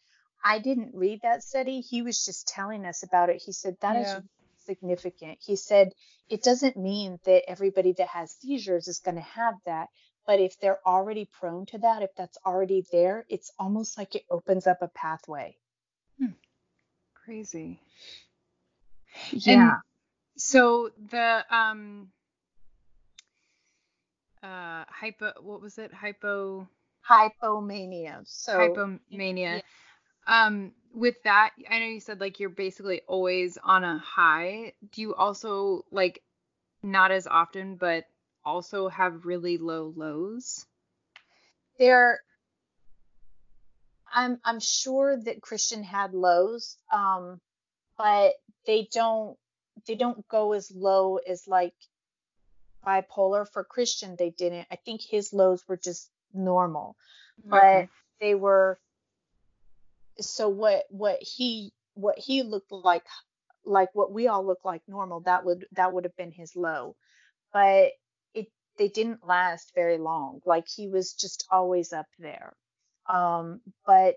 I 0.44 0.60
didn't 0.60 0.94
read 0.94 1.22
that 1.24 1.42
study. 1.42 1.80
He 1.80 2.02
was 2.02 2.26
just 2.26 2.50
telling 2.50 2.86
us 2.86 3.02
about 3.02 3.30
it. 3.30 3.42
He 3.46 3.54
said 3.54 3.78
that 3.80 3.96
is 3.96 4.08
Yeah. 4.10 4.20
Significant. 4.66 5.40
He 5.42 5.56
said 5.56 5.94
it 6.30 6.44
doesn't 6.44 6.78
mean 6.78 7.20
that 7.26 7.50
everybody 7.50 7.94
that 7.94 8.08
has 8.08 8.32
seizures 8.32 8.88
is 8.88 9.00
going 9.00 9.16
to 9.16 9.22
have 9.22 9.56
that, 9.66 9.90
but 10.26 10.40
if 10.40 10.60
they're 10.60 10.80
already 10.86 11.30
prone 11.40 11.66
to 11.68 11.78
that, 11.80 12.02
if 12.02 12.12
that's 12.16 12.38
already 12.46 12.86
there, 12.92 13.26
it's 13.30 13.52
almost 13.60 13.98
like 13.98 14.16
it 14.16 14.24
opens 14.30 14.68
up 14.68 14.82
a 14.82 14.88
pathway. 14.88 15.58
Crazy. 17.26 17.80
Yeah. 19.32 19.78
So 20.38 20.92
the 21.10 21.46
um 21.50 22.10
uh 24.42 24.84
hypo 24.90 25.32
what 25.42 25.62
was 25.62 25.78
it? 25.78 25.94
Hypo 25.94 26.68
Hypomania. 27.10 28.22
So 28.26 28.58
hypomania. 28.58 29.62
Um 30.28 30.74
with 30.94 31.16
that, 31.24 31.52
I 31.70 31.80
know 31.80 31.86
you 31.86 32.00
said 32.00 32.22
like 32.22 32.40
you're 32.40 32.50
basically 32.50 33.02
always 33.08 33.58
on 33.62 33.84
a 33.84 33.98
high. 33.98 34.74
Do 34.92 35.02
you 35.02 35.16
also 35.16 35.86
like 35.92 36.22
not 36.82 37.12
as 37.12 37.28
often 37.28 37.76
but 37.76 38.06
also 38.46 38.90
have 38.90 39.26
really 39.26 39.58
low 39.58 39.94
lows? 39.96 40.66
there 41.80 42.22
I'm 44.14 44.40
I'm 44.44 44.60
sure 44.60 45.18
that 45.18 45.42
Christian 45.42 45.84
had 45.84 46.14
lows, 46.14 46.78
um, 46.92 47.42
but 47.98 48.34
they 48.68 48.88
don't 48.92 49.38
they 49.88 49.96
don't 49.96 50.28
go 50.28 50.54
as 50.54 50.72
low 50.72 51.18
as 51.18 51.48
like 51.48 51.74
bipolar. 52.86 53.48
For 53.52 53.64
Christian, 53.64 54.16
they 54.18 54.30
didn't. 54.30 54.68
I 54.70 54.76
think 54.76 55.02
his 55.02 55.34
lows 55.34 55.64
were 55.68 55.78
just 55.78 56.10
normal, 56.34 56.96
but 57.44 57.90
they 58.20 58.36
were. 58.36 58.80
So 60.20 60.50
what 60.50 60.84
what 60.90 61.20
he 61.22 61.72
what 61.96 62.18
he 62.20 62.44
looked 62.44 62.72
like 62.72 63.04
like 63.66 63.90
what 63.94 64.12
we 64.12 64.28
all 64.28 64.46
look 64.46 64.66
like 64.66 64.82
normal 64.88 65.22
that 65.22 65.46
would 65.46 65.66
that 65.74 65.94
would 65.94 66.04
have 66.06 66.16
been 66.18 66.32
his 66.32 66.56
low, 66.56 66.96
but 67.54 67.92
it 68.34 68.48
they 68.78 68.88
didn't 68.90 69.26
last 69.26 69.72
very 69.76 69.98
long. 69.98 70.42
Like 70.46 70.68
he 70.68 70.88
was 70.88 71.14
just 71.14 71.46
always 71.52 71.94
up 71.94 72.08
there 72.20 72.54
um, 73.08 73.62
but 73.86 74.16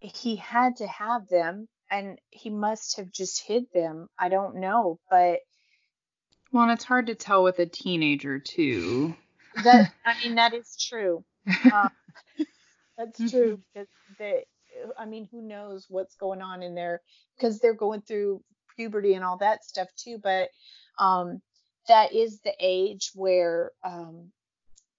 he 0.00 0.36
had 0.36 0.76
to 0.76 0.86
have 0.86 1.28
them 1.28 1.68
and 1.90 2.18
he 2.30 2.50
must 2.50 2.96
have 2.96 3.10
just 3.12 3.42
hid 3.46 3.64
them 3.72 4.08
i 4.18 4.28
don't 4.28 4.56
know 4.56 4.98
but 5.10 5.40
Well, 6.50 6.64
and 6.64 6.72
it's 6.72 6.84
hard 6.84 7.06
to 7.06 7.14
tell 7.14 7.42
with 7.44 7.58
a 7.58 7.66
teenager 7.66 8.38
too. 8.38 9.14
that 9.62 9.92
i 10.04 10.14
mean 10.22 10.34
that 10.36 10.54
is 10.54 10.76
true 10.76 11.24
um, 11.72 11.88
that's 13.04 13.30
true 13.30 13.60
because 13.72 13.88
they 14.18 14.44
i 14.98 15.04
mean 15.04 15.28
who 15.30 15.42
knows 15.42 15.86
what's 15.88 16.16
going 16.16 16.42
on 16.42 16.62
in 16.62 16.74
there 16.74 17.00
because 17.36 17.58
they're 17.58 17.74
going 17.74 18.00
through 18.02 18.42
puberty 18.76 19.14
and 19.14 19.24
all 19.24 19.36
that 19.38 19.64
stuff 19.64 19.88
too 19.96 20.18
but 20.22 20.48
um 20.98 21.40
that 21.88 22.14
is 22.14 22.40
the 22.40 22.54
age 22.60 23.10
where 23.14 23.70
um 23.84 24.30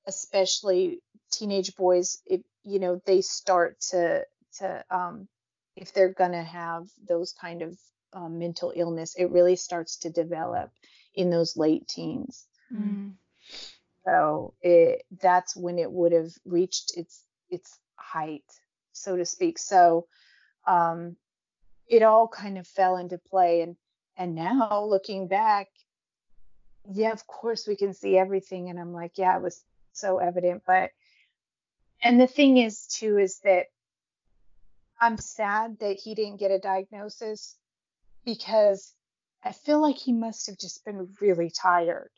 especially 0.07 0.99
teenage 1.31 1.75
boys 1.75 2.19
it, 2.25 2.43
you 2.63 2.79
know 2.79 3.01
they 3.05 3.21
start 3.21 3.79
to 3.79 4.23
to 4.57 4.83
um, 4.89 5.27
if 5.75 5.93
they're 5.93 6.13
gonna 6.13 6.43
have 6.43 6.87
those 7.07 7.33
kind 7.33 7.61
of 7.61 7.77
um, 8.13 8.37
mental 8.37 8.71
illness, 8.75 9.15
it 9.17 9.31
really 9.31 9.55
starts 9.55 9.97
to 9.97 10.09
develop 10.09 10.71
in 11.15 11.29
those 11.29 11.57
late 11.57 11.87
teens. 11.87 12.45
Mm. 12.73 13.13
So 14.05 14.53
it 14.61 15.03
that's 15.21 15.55
when 15.55 15.79
it 15.79 15.91
would 15.91 16.11
have 16.11 16.31
reached 16.45 16.97
its 16.97 17.23
its 17.49 17.79
height, 18.03 18.45
so 18.91 19.15
to 19.15 19.25
speak. 19.25 19.57
So 19.57 20.07
um, 20.67 21.15
it 21.87 22.03
all 22.03 22.27
kind 22.27 22.57
of 22.57 22.67
fell 22.67 22.97
into 22.97 23.17
play, 23.17 23.61
and 23.61 23.75
and 24.17 24.35
now 24.35 24.85
looking 24.85 25.27
back, 25.27 25.67
yeah, 26.91 27.11
of 27.11 27.25
course 27.27 27.67
we 27.67 27.75
can 27.75 27.93
see 27.93 28.17
everything, 28.17 28.69
and 28.69 28.79
I'm 28.79 28.93
like, 28.93 29.17
yeah, 29.17 29.35
it 29.37 29.41
was 29.41 29.63
so 29.93 30.17
evident, 30.17 30.63
but 30.65 30.91
and 32.03 32.19
the 32.19 32.27
thing 32.27 32.57
is 32.57 32.87
too 32.87 33.17
is 33.17 33.39
that 33.39 33.67
I'm 34.99 35.17
sad 35.17 35.79
that 35.79 35.99
he 35.99 36.15
didn't 36.15 36.39
get 36.39 36.51
a 36.51 36.59
diagnosis 36.59 37.57
because 38.25 38.93
I 39.43 39.51
feel 39.51 39.81
like 39.81 39.97
he 39.97 40.13
must 40.13 40.47
have 40.47 40.57
just 40.57 40.85
been 40.85 41.09
really 41.19 41.49
tired, 41.49 42.11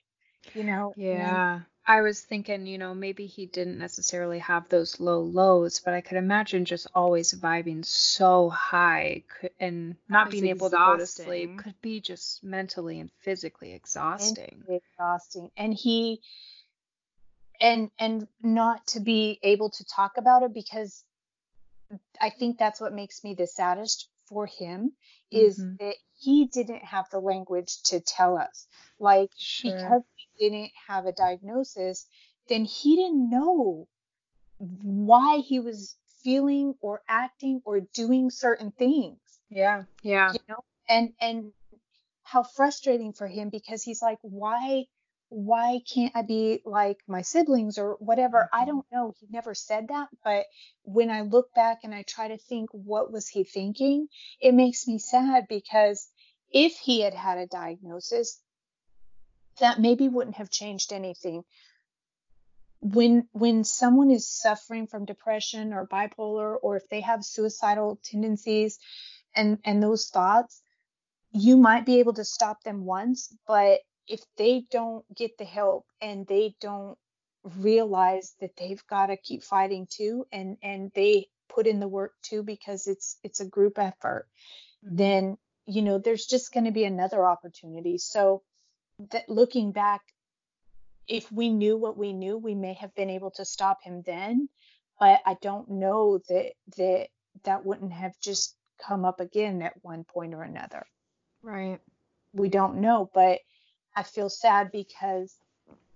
you 0.53 0.63
know? 0.63 0.93
Yeah. 0.95 1.61
I 1.87 2.01
was 2.01 2.21
thinking, 2.21 2.65
you 2.65 2.77
know, 2.77 2.93
maybe 2.95 3.27
he 3.27 3.45
didn't 3.45 3.77
necessarily 3.77 4.39
have 4.39 4.67
those 4.69 4.99
low 4.99 5.21
lows, 5.21 5.79
but 5.79 5.93
I 5.93 6.01
could 6.01 6.17
imagine 6.17 6.65
just 6.65 6.87
always 6.95 7.33
vibing 7.33 7.85
so 7.85 8.49
high 8.49 9.23
and 9.59 9.95
not 10.09 10.31
being 10.31 10.47
able 10.47 10.69
to 10.69 10.75
go 10.77 10.97
to 10.97 11.05
sleep 11.05 11.57
could 11.57 11.79
be 11.81 11.99
just 11.99 12.43
mentally 12.43 12.99
and 12.99 13.11
physically 13.19 13.73
exhausting. 13.73 14.63
mentally 14.63 14.81
exhausting 14.83 15.51
and 15.57 15.73
he 15.73 16.21
and 17.61 17.91
and 17.99 18.27
not 18.41 18.85
to 18.87 18.99
be 18.99 19.39
able 19.43 19.69
to 19.69 19.85
talk 19.85 20.17
about 20.17 20.43
it 20.43 20.53
because 20.53 21.03
i 22.19 22.29
think 22.29 22.57
that's 22.57 22.81
what 22.81 22.93
makes 22.93 23.23
me 23.23 23.33
the 23.33 23.47
saddest 23.47 24.09
for 24.27 24.45
him 24.47 24.91
is 25.31 25.59
Mhm. 25.59 25.77
that 25.79 25.95
he 26.17 26.45
didn't 26.47 26.83
have 26.83 27.05
the 27.11 27.19
language 27.19 27.81
to 27.83 27.99
tell 27.99 28.37
us 28.37 28.67
like 28.99 29.29
Sure. 29.37 29.71
because 29.71 30.01
didn't 30.39 30.71
have 30.87 31.05
a 31.05 31.11
diagnosis 31.11 32.05
then 32.47 32.65
he 32.65 32.95
didn't 32.95 33.29
know 33.29 33.87
why 34.57 35.37
he 35.37 35.59
was 35.59 35.95
feeling 36.23 36.73
or 36.81 37.01
acting 37.07 37.61
or 37.65 37.81
doing 37.93 38.29
certain 38.29 38.71
things 38.71 39.19
Yeah. 39.49 39.83
Yeah. 40.01 40.31
you 40.33 40.39
know 40.49 40.63
and 40.87 41.13
and 41.19 41.51
how 42.23 42.43
frustrating 42.43 43.13
for 43.13 43.27
him 43.27 43.49
because 43.49 43.83
he's 43.83 44.01
like 44.01 44.17
why 44.21 44.85
why 45.29 45.79
can't 45.91 46.15
i 46.15 46.21
be 46.21 46.61
like 46.65 46.97
my 47.07 47.21
siblings 47.21 47.77
or 47.77 47.95
whatever 47.99 48.49
i 48.53 48.61
mm-hmm. 48.61 48.67
don't 48.67 48.85
know 48.91 49.13
he 49.19 49.27
never 49.29 49.53
said 49.53 49.87
that 49.89 50.07
but 50.23 50.45
when 50.83 51.09
i 51.09 51.21
look 51.21 51.53
back 51.53 51.79
and 51.83 51.93
i 51.93 52.03
try 52.03 52.27
to 52.27 52.37
think 52.37 52.69
what 52.71 53.11
was 53.11 53.27
he 53.27 53.43
thinking 53.43 54.07
it 54.39 54.53
makes 54.53 54.87
me 54.87 54.97
sad 54.97 55.45
because 55.49 56.07
if 56.51 56.73
he 56.77 57.01
had 57.01 57.13
had 57.13 57.37
a 57.37 57.47
diagnosis 57.47 58.39
that 59.59 59.79
maybe 59.79 60.07
wouldn't 60.07 60.37
have 60.37 60.49
changed 60.49 60.93
anything. 60.93 61.43
When 62.81 63.27
when 63.31 63.63
someone 63.63 64.11
is 64.11 64.27
suffering 64.27 64.87
from 64.87 65.05
depression 65.05 65.73
or 65.73 65.87
bipolar 65.87 66.55
or 66.61 66.77
if 66.77 66.87
they 66.89 67.01
have 67.01 67.25
suicidal 67.25 67.99
tendencies 68.03 68.77
and 69.35 69.57
and 69.65 69.81
those 69.81 70.09
thoughts 70.09 70.61
you 71.31 71.57
might 71.57 71.85
be 71.85 71.99
able 71.99 72.13
to 72.13 72.23
stop 72.23 72.61
them 72.63 72.85
once 72.85 73.35
but 73.47 73.79
if 74.07 74.21
they 74.37 74.63
don't 74.69 75.03
get 75.13 75.37
the 75.37 75.45
help 75.45 75.85
and 75.99 76.27
they 76.27 76.55
don't 76.61 76.97
realize 77.43 78.35
that 78.39 78.55
they've 78.55 78.85
got 78.87 79.07
to 79.07 79.17
keep 79.17 79.41
fighting 79.41 79.87
too 79.89 80.27
and 80.31 80.57
and 80.61 80.91
they 80.93 81.27
put 81.49 81.65
in 81.65 81.79
the 81.79 81.87
work 81.87 82.13
too 82.21 82.43
because 82.43 82.85
it's 82.85 83.17
it's 83.23 83.39
a 83.39 83.47
group 83.47 83.79
effort 83.79 84.27
mm-hmm. 84.85 84.95
then 84.95 85.37
you 85.65 85.81
know 85.81 85.97
there's 85.97 86.25
just 86.25 86.53
going 86.53 86.65
to 86.65 86.71
be 86.71 86.85
another 86.85 87.25
opportunity. 87.25 87.97
So 87.97 88.43
that 89.11 89.27
looking 89.29 89.71
back 89.71 90.01
if 91.07 91.31
we 91.31 91.49
knew 91.49 91.77
what 91.77 91.97
we 91.97 92.13
knew 92.13 92.37
we 92.37 92.55
may 92.55 92.73
have 92.73 92.93
been 92.95 93.09
able 93.09 93.31
to 93.31 93.45
stop 93.45 93.83
him 93.83 94.01
then 94.05 94.49
but 94.99 95.21
i 95.25 95.35
don't 95.41 95.69
know 95.69 96.19
that 96.29 96.51
that 96.77 97.07
that 97.43 97.65
wouldn't 97.65 97.93
have 97.93 98.17
just 98.19 98.55
come 98.85 99.05
up 99.05 99.19
again 99.19 99.61
at 99.61 99.73
one 99.81 100.03
point 100.03 100.33
or 100.33 100.43
another 100.43 100.85
Right. 101.41 101.79
we 102.33 102.49
don't 102.49 102.77
know 102.77 103.09
but 103.13 103.39
i 103.95 104.03
feel 104.03 104.29
sad 104.29 104.71
because 104.71 105.35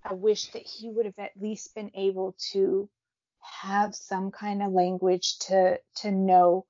i 0.04 0.14
wish 0.14 0.52
that 0.52 0.64
he 0.64 0.89
would 0.89 1.06
have 1.06 1.20
at 1.20 1.32
least 1.39 1.74
been 1.76 1.91
able 1.95 2.36
to 2.52 2.89
have 3.62 3.95
some 3.95 4.32
kind 4.32 4.62
of 4.62 4.74
language 4.74 5.39
to 5.39 5.80
to 5.97 6.12
know 6.12 6.66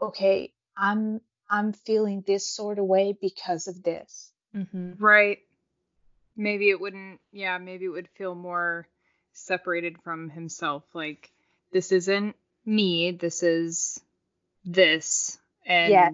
okay 0.00 0.52
i'm 0.76 1.20
i'm 1.50 1.72
feeling 1.72 2.22
this 2.26 2.46
sort 2.48 2.78
of 2.78 2.84
way 2.86 3.16
because 3.20 3.66
of 3.66 3.82
this 3.82 4.32
Mm-hmm. 4.54 4.92
Right. 4.98 5.38
Maybe 6.38 6.70
it 6.70 6.80
wouldn't, 6.80 7.20
yeah, 7.32 7.58
maybe 7.58 7.86
it 7.86 7.88
would 7.88 8.08
feel 8.16 8.34
more 8.34 8.86
separated 9.32 9.96
from 10.02 10.30
himself. 10.30 10.84
Like, 10.94 11.30
this 11.72 11.92
isn't 11.92 12.36
me, 12.64 13.10
this 13.10 13.42
is 13.42 14.00
this. 14.64 15.38
And 15.66 15.90
Yeah. 15.90 16.10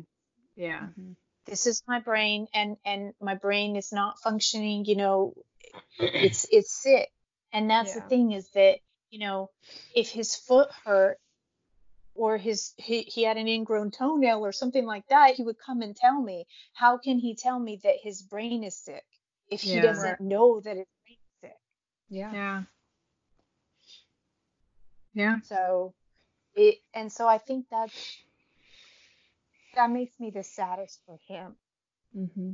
yeah. 0.56 0.80
Mm-hmm. 0.80 1.12
this 1.46 1.66
is 1.66 1.82
my 1.86 2.00
brain 2.00 2.48
and 2.54 2.76
and 2.84 3.12
my 3.20 3.34
brain 3.34 3.76
is 3.76 3.92
not 3.92 4.18
functioning 4.18 4.84
you 4.84 4.96
know 4.96 5.34
it's 5.98 6.46
it's 6.50 6.72
sick 6.72 7.10
and 7.52 7.70
that's 7.70 7.94
the 7.94 8.00
thing 8.00 8.32
is 8.32 8.48
that 8.50 8.78
you 9.10 9.18
know 9.18 9.50
if 9.94 10.08
his 10.08 10.34
foot 10.34 10.68
hurt 10.84 11.18
or 12.14 12.38
his 12.38 12.72
he, 12.76 13.02
he 13.02 13.24
had 13.24 13.36
an 13.36 13.48
ingrown 13.48 13.90
toenail 13.90 14.44
or 14.44 14.52
something 14.52 14.86
like 14.86 15.06
that 15.08 15.34
he 15.34 15.42
would 15.42 15.58
come 15.58 15.82
and 15.82 15.96
tell 15.96 16.20
me 16.20 16.46
how 16.72 16.98
can 16.98 17.18
he 17.18 17.34
tell 17.34 17.58
me 17.58 17.80
that 17.82 17.96
his 18.02 18.22
brain 18.22 18.64
is 18.64 18.76
sick 18.76 19.04
if 19.54 19.62
he 19.62 19.76
Yeah. 19.76 19.82
doesn't 19.82 20.20
know 20.20 20.60
that 20.60 20.76
his 20.76 20.86
brain 21.04 21.18
is 21.42 21.50
Yeah. 22.08 22.32
Yeah. 22.32 22.62
Yeah. 25.14 25.38
so 25.42 25.94
it 26.54 26.78
and 26.94 27.12
so 27.12 27.28
i 27.28 27.38
think 27.38 27.66
that's 27.70 28.18
that 29.74 29.90
makes 29.90 30.18
me 30.20 30.30
the 30.30 30.42
saddest 30.42 31.00
for 31.06 31.18
him 31.28 31.56
Mm-hmm. 32.16 32.52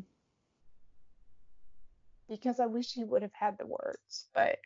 because 2.28 2.60
i 2.60 2.66
wish 2.66 2.92
he 2.94 3.04
would 3.04 3.22
have 3.22 3.34
had 3.34 3.58
the 3.58 3.66
words 3.66 4.28
but 4.34 4.58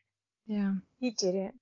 Yeah. 0.46 0.74
He 0.98 1.10
didn't. 1.10 1.60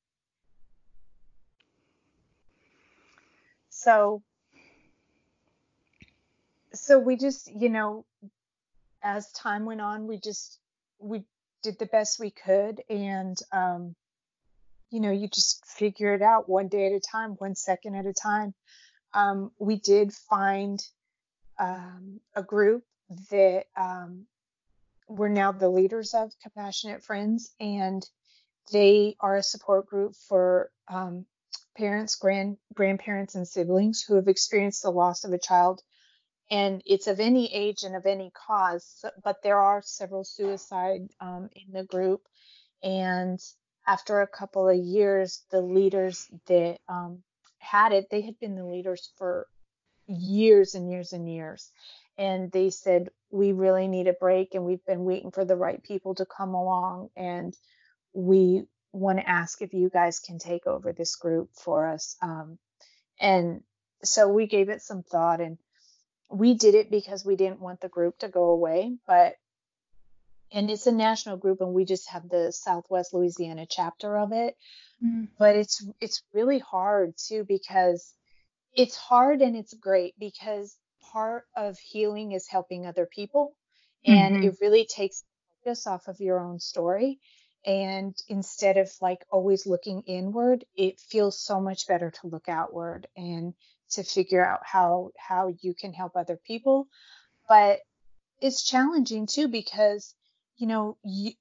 So 3.70 4.22
so 6.74 6.98
we 6.98 7.16
just, 7.16 7.50
you 7.52 7.68
know, 7.68 8.04
as 9.02 9.30
time 9.32 9.66
went 9.66 9.80
on, 9.80 10.06
we 10.08 10.18
just 10.18 10.60
we 11.03 11.24
did 11.62 11.78
the 11.78 11.86
best 11.86 12.20
we 12.20 12.30
could 12.30 12.82
and 12.88 13.36
um 13.53 13.94
you 14.90 15.00
know, 15.00 15.11
you 15.11 15.26
just 15.26 15.64
figure 15.64 16.12
it 16.12 16.20
out 16.20 16.50
one 16.50 16.68
day 16.68 16.84
at 16.84 16.92
a 16.92 17.00
time, 17.00 17.30
one 17.38 17.55
second 17.55 17.94
at 17.94 18.05
a 18.05 18.12
time. 18.12 18.55
Um 19.14 19.50
we 19.59 19.76
did 19.76 20.12
find 20.12 20.80
um 21.59 22.20
a 22.34 22.42
group 22.42 22.84
that 23.30 23.64
um 23.76 24.26
we're 25.09 25.28
now 25.28 25.53
the 25.53 25.68
leaders 25.68 26.14
of 26.14 26.32
Compassionate 26.42 27.05
Friends 27.05 27.55
and 27.61 28.05
they 28.72 29.16
are 29.20 29.36
a 29.36 29.42
support 29.42 29.86
group 29.86 30.14
for 30.28 30.70
um, 30.88 31.26
parents, 31.76 32.16
grand 32.16 32.57
grandparents, 32.74 33.34
and 33.34 33.46
siblings 33.46 34.03
who 34.03 34.14
have 34.16 34.28
experienced 34.28 34.82
the 34.82 34.90
loss 34.90 35.24
of 35.24 35.32
a 35.32 35.38
child. 35.38 35.82
And 36.53 36.82
it's 36.84 37.07
of 37.07 37.18
any 37.18 37.53
age 37.55 37.82
and 37.82 37.96
of 37.96 38.05
any 38.05 38.30
cause, 38.46 39.07
but 39.24 39.42
there 39.42 39.59
are 39.59 39.80
several 39.80 40.22
suicide 40.22 41.09
um, 41.18 41.48
in 41.57 41.72
the 41.72 41.82
group. 41.82 42.28
And 42.82 43.40
after 43.86 44.20
a 44.20 44.26
couple 44.26 44.68
of 44.68 44.76
years, 44.76 45.44
the 45.50 45.62
leaders 45.62 46.28
that 46.48 46.76
um, 46.90 47.22
had 47.59 47.92
it, 47.92 48.09
they 48.11 48.20
had 48.20 48.38
been 48.38 48.55
the 48.55 48.66
leaders 48.66 49.12
for 49.16 49.46
years 50.07 50.74
and 50.74 50.90
years 50.90 51.14
and 51.14 51.26
years. 51.26 51.70
And 52.18 52.53
they 52.53 52.68
said, 52.68 53.09
We 53.30 53.53
really 53.53 53.88
need 53.88 54.07
a 54.07 54.12
break, 54.12 54.55
and 54.55 54.66
we've 54.66 54.84
been 54.84 55.07
waiting 55.07 55.30
for 55.30 55.46
the 55.46 55.57
right 55.57 55.82
people 55.82 56.14
to 56.16 56.26
come 56.26 56.53
along. 56.53 57.09
And 57.16 57.57
we 58.12 58.64
want 58.92 59.20
to 59.20 59.26
ask 59.26 59.62
if 59.62 59.72
you 59.72 59.88
guys 59.88 60.18
can 60.18 60.38
take 60.38 60.66
over 60.66 60.92
this 60.92 61.16
group 61.16 61.48
for 61.55 61.88
us. 61.88 62.14
Um, 62.20 62.59
and 63.18 63.62
so 64.05 64.28
we 64.28 64.46
gave 64.46 64.68
it 64.68 64.82
some 64.82 65.03
thought 65.03 65.40
and 65.40 65.57
we 66.33 66.55
did 66.55 66.74
it 66.74 66.91
because 66.91 67.24
we 67.24 67.37
didn't 67.37 67.61
want 67.61 67.80
the 67.80 67.89
group 67.89 68.18
to 68.18 68.28
go 68.28 68.51
away, 68.51 68.97
but 69.07 69.37
and 70.53 70.70
it's 70.70 70.87
a 70.87 70.93
national 70.93 71.37
group 71.39 71.61
and 71.61 71.72
we 71.72 71.85
just 71.85 72.09
have 72.11 72.28
the 72.28 72.53
Southwest 72.53 73.14
Louisiana 73.14 73.66
chapter 73.68 74.18
of 74.18 74.33
it. 74.33 74.57
Mm. 75.03 75.28
But 75.39 75.57
it's 75.57 75.87
it's 76.01 76.22
really 76.33 76.59
hard 76.59 77.14
too 77.16 77.45
because 77.45 78.14
it's 78.74 78.97
hard 78.97 79.43
and 79.43 79.57
it's 79.57 79.74
great 79.74 80.14
because 80.18 80.76
part 81.12 81.47
of 81.57 81.78
healing 81.78 82.33
is 82.33 82.49
helping 82.49 82.87
other 82.87 83.07
people 83.07 83.57
and 84.07 84.37
Mhm. 84.37 84.45
it 84.45 84.59
really 84.61 84.87
takes 84.87 85.24
focus 85.64 85.87
off 85.87 86.09
of 86.09 86.20
your 86.20 86.41
own 86.41 86.59
story 86.61 87.20
and 87.64 88.16
instead 88.28 88.76
of 88.76 88.91
like 89.01 89.24
always 89.30 89.66
looking 89.66 90.03
inward 90.03 90.64
it 90.74 91.01
feels 91.01 91.39
so 91.39 91.61
much 91.61 91.87
better 91.87 92.11
to 92.11 92.26
look 92.28 92.49
outward 92.49 93.07
and 93.16 93.55
to 93.93 94.03
figure 94.03 94.45
out 94.45 94.61
how 94.64 95.11
how 95.18 95.53
you 95.61 95.74
can 95.74 95.93
help 95.93 96.16
other 96.16 96.36
people 96.36 96.88
but 97.49 97.80
it's 98.40 98.62
challenging 98.62 99.26
too 99.26 99.49
because 99.49 100.14
you 100.57 100.66
know 100.66 100.97
you, 101.05 101.32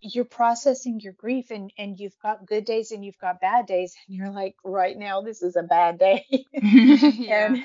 you're 0.00 0.24
processing 0.24 1.00
your 1.00 1.12
grief 1.12 1.50
and 1.50 1.72
and 1.78 1.98
you've 1.98 2.18
got 2.22 2.46
good 2.46 2.64
days 2.64 2.90
and 2.90 3.04
you've 3.04 3.18
got 3.18 3.40
bad 3.40 3.66
days 3.66 3.94
and 4.06 4.16
you're 4.16 4.30
like 4.30 4.56
right 4.64 4.98
now 4.98 5.20
this 5.20 5.42
is 5.42 5.56
a 5.56 5.62
bad 5.62 5.98
day 5.98 6.24
yeah. 6.52 7.46
and 7.46 7.64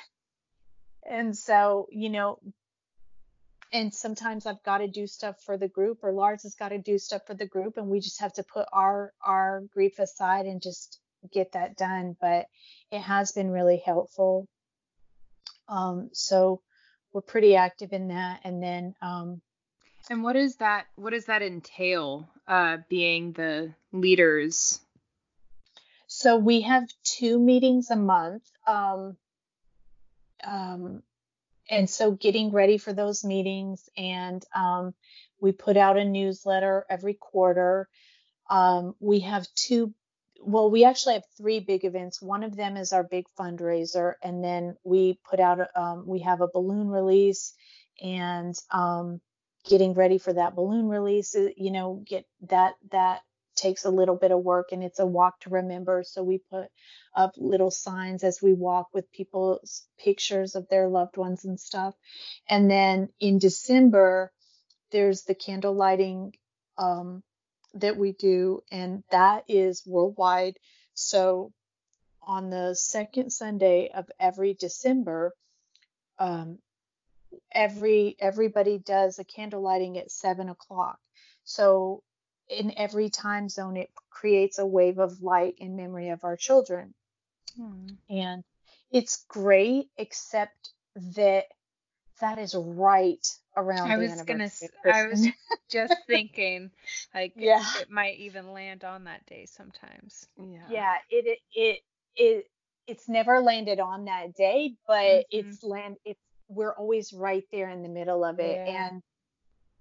and 1.09 1.37
so 1.37 1.87
you 1.91 2.09
know 2.09 2.39
and 3.71 3.93
sometimes 3.93 4.45
I've 4.45 4.63
got 4.63 4.77
to 4.77 4.87
do 4.87 5.07
stuff 5.07 5.41
for 5.41 5.57
the 5.57 5.67
group 5.67 5.99
or 6.03 6.11
Lars 6.11 6.43
has 6.43 6.55
got 6.55 6.69
to 6.69 6.77
do 6.77 6.97
stuff 6.97 7.23
for 7.27 7.33
the 7.33 7.47
group 7.47 7.77
and 7.77 7.87
we 7.87 7.99
just 7.99 8.21
have 8.21 8.33
to 8.33 8.43
put 8.43 8.67
our 8.71 9.11
our 9.21 9.63
grief 9.73 9.99
aside 9.99 10.45
and 10.45 10.61
just 10.61 10.99
get 11.31 11.53
that 11.53 11.77
done 11.77 12.15
but 12.19 12.47
it 12.91 12.99
has 13.01 13.31
been 13.31 13.49
really 13.49 13.81
helpful. 13.85 14.47
Um 15.67 16.09
so 16.13 16.61
we're 17.13 17.21
pretty 17.21 17.55
active 17.55 17.93
in 17.93 18.09
that 18.09 18.41
and 18.43 18.61
then 18.61 18.95
um 19.01 19.41
and 20.09 20.23
what 20.23 20.35
is 20.35 20.57
that 20.57 20.85
what 20.95 21.11
does 21.11 21.25
that 21.25 21.41
entail 21.41 22.29
uh 22.47 22.77
being 22.89 23.31
the 23.31 23.73
leaders? 23.91 24.79
So 26.07 26.37
we 26.37 26.61
have 26.61 26.87
two 27.03 27.39
meetings 27.39 27.89
a 27.89 27.95
month 27.95 28.43
um 28.67 29.17
um 30.43 31.01
and 31.69 31.89
so 31.89 32.11
getting 32.11 32.51
ready 32.51 32.77
for 32.77 32.93
those 32.93 33.23
meetings 33.23 33.89
and 33.97 34.43
um, 34.53 34.93
we 35.39 35.51
put 35.51 35.77
out 35.77 35.97
a 35.97 36.05
newsletter 36.05 36.85
every 36.89 37.15
quarter. 37.15 37.87
Um, 38.49 38.95
we 38.99 39.21
have 39.21 39.47
two 39.55 39.93
well 40.41 40.69
we 40.69 40.83
actually 40.83 41.13
have 41.15 41.23
three 41.37 41.59
big 41.59 41.85
events 41.85 42.21
one 42.21 42.43
of 42.43 42.55
them 42.55 42.77
is 42.77 42.93
our 42.93 43.03
big 43.03 43.25
fundraiser 43.39 44.13
and 44.23 44.43
then 44.43 44.75
we 44.83 45.19
put 45.29 45.39
out 45.39 45.59
um, 45.75 46.05
we 46.07 46.19
have 46.19 46.41
a 46.41 46.47
balloon 46.53 46.87
release 46.87 47.53
and 48.01 48.55
um, 48.71 49.21
getting 49.67 49.93
ready 49.93 50.17
for 50.17 50.33
that 50.33 50.55
balloon 50.55 50.87
release 50.87 51.35
uh, 51.35 51.47
you 51.57 51.71
know 51.71 52.03
get 52.07 52.25
that 52.41 52.73
that 52.91 53.21
takes 53.55 53.85
a 53.85 53.89
little 53.89 54.15
bit 54.15 54.31
of 54.31 54.43
work 54.43 54.69
and 54.71 54.83
it's 54.83 54.99
a 54.99 55.05
walk 55.05 55.39
to 55.41 55.49
remember. 55.49 56.03
So 56.05 56.23
we 56.23 56.41
put 56.49 56.67
up 57.15 57.31
little 57.37 57.71
signs 57.71 58.23
as 58.23 58.41
we 58.41 58.53
walk 58.53 58.87
with 58.93 59.11
people's 59.11 59.85
pictures 59.97 60.55
of 60.55 60.67
their 60.69 60.87
loved 60.87 61.17
ones 61.17 61.45
and 61.45 61.59
stuff. 61.59 61.95
And 62.49 62.69
then 62.69 63.09
in 63.19 63.39
December, 63.39 64.31
there's 64.91 65.23
the 65.23 65.35
candle 65.35 65.73
lighting 65.73 66.33
um, 66.77 67.23
that 67.75 67.97
we 67.97 68.13
do, 68.13 68.61
and 68.71 69.03
that 69.11 69.43
is 69.47 69.83
worldwide. 69.85 70.57
So 70.93 71.51
on 72.21 72.49
the 72.49 72.75
second 72.75 73.31
Sunday 73.31 73.91
of 73.93 74.09
every 74.19 74.53
December, 74.53 75.33
um, 76.17 76.59
every 77.51 78.15
everybody 78.19 78.79
does 78.79 79.19
a 79.19 79.23
candle 79.23 79.61
lighting 79.61 79.97
at 79.97 80.11
seven 80.11 80.49
o'clock. 80.49 80.97
So 81.43 82.01
in 82.49 82.73
every 82.77 83.09
time 83.09 83.49
zone, 83.49 83.77
it 83.77 83.89
creates 84.09 84.59
a 84.59 84.65
wave 84.65 84.99
of 84.99 85.21
light 85.21 85.55
in 85.57 85.75
memory 85.75 86.09
of 86.09 86.23
our 86.23 86.37
children. 86.37 86.93
Hmm. 87.57 87.87
And 88.09 88.43
it's 88.91 89.25
great, 89.27 89.89
except 89.97 90.71
that 91.15 91.45
that 92.21 92.39
is 92.39 92.55
right 92.55 93.27
around 93.57 93.91
I 93.91 93.97
was 93.97 94.21
gonna 94.23 94.49
I 94.91 95.07
was 95.07 95.27
just 95.69 95.95
thinking 96.07 96.71
like 97.13 97.33
yeah. 97.35 97.63
it 97.79 97.89
might 97.89 98.17
even 98.17 98.51
land 98.53 98.83
on 98.83 99.05
that 99.05 99.25
day 99.25 99.45
sometimes. 99.45 100.27
Yeah. 100.37 100.59
Yeah, 100.69 100.93
it 101.09 101.25
it 101.25 101.39
it, 101.53 101.79
it 102.15 102.45
it's 102.87 103.09
never 103.09 103.39
landed 103.39 103.79
on 103.79 104.05
that 104.05 104.35
day, 104.35 104.75
but 104.87 104.95
mm-hmm. 104.95 105.49
it's 105.49 105.63
land 105.63 105.97
it's 106.05 106.19
we're 106.47 106.73
always 106.73 107.11
right 107.13 107.45
there 107.51 107.69
in 107.69 107.81
the 107.81 107.89
middle 107.89 108.23
of 108.23 108.39
it 108.39 108.67
yeah. 108.67 108.87
and 108.87 109.01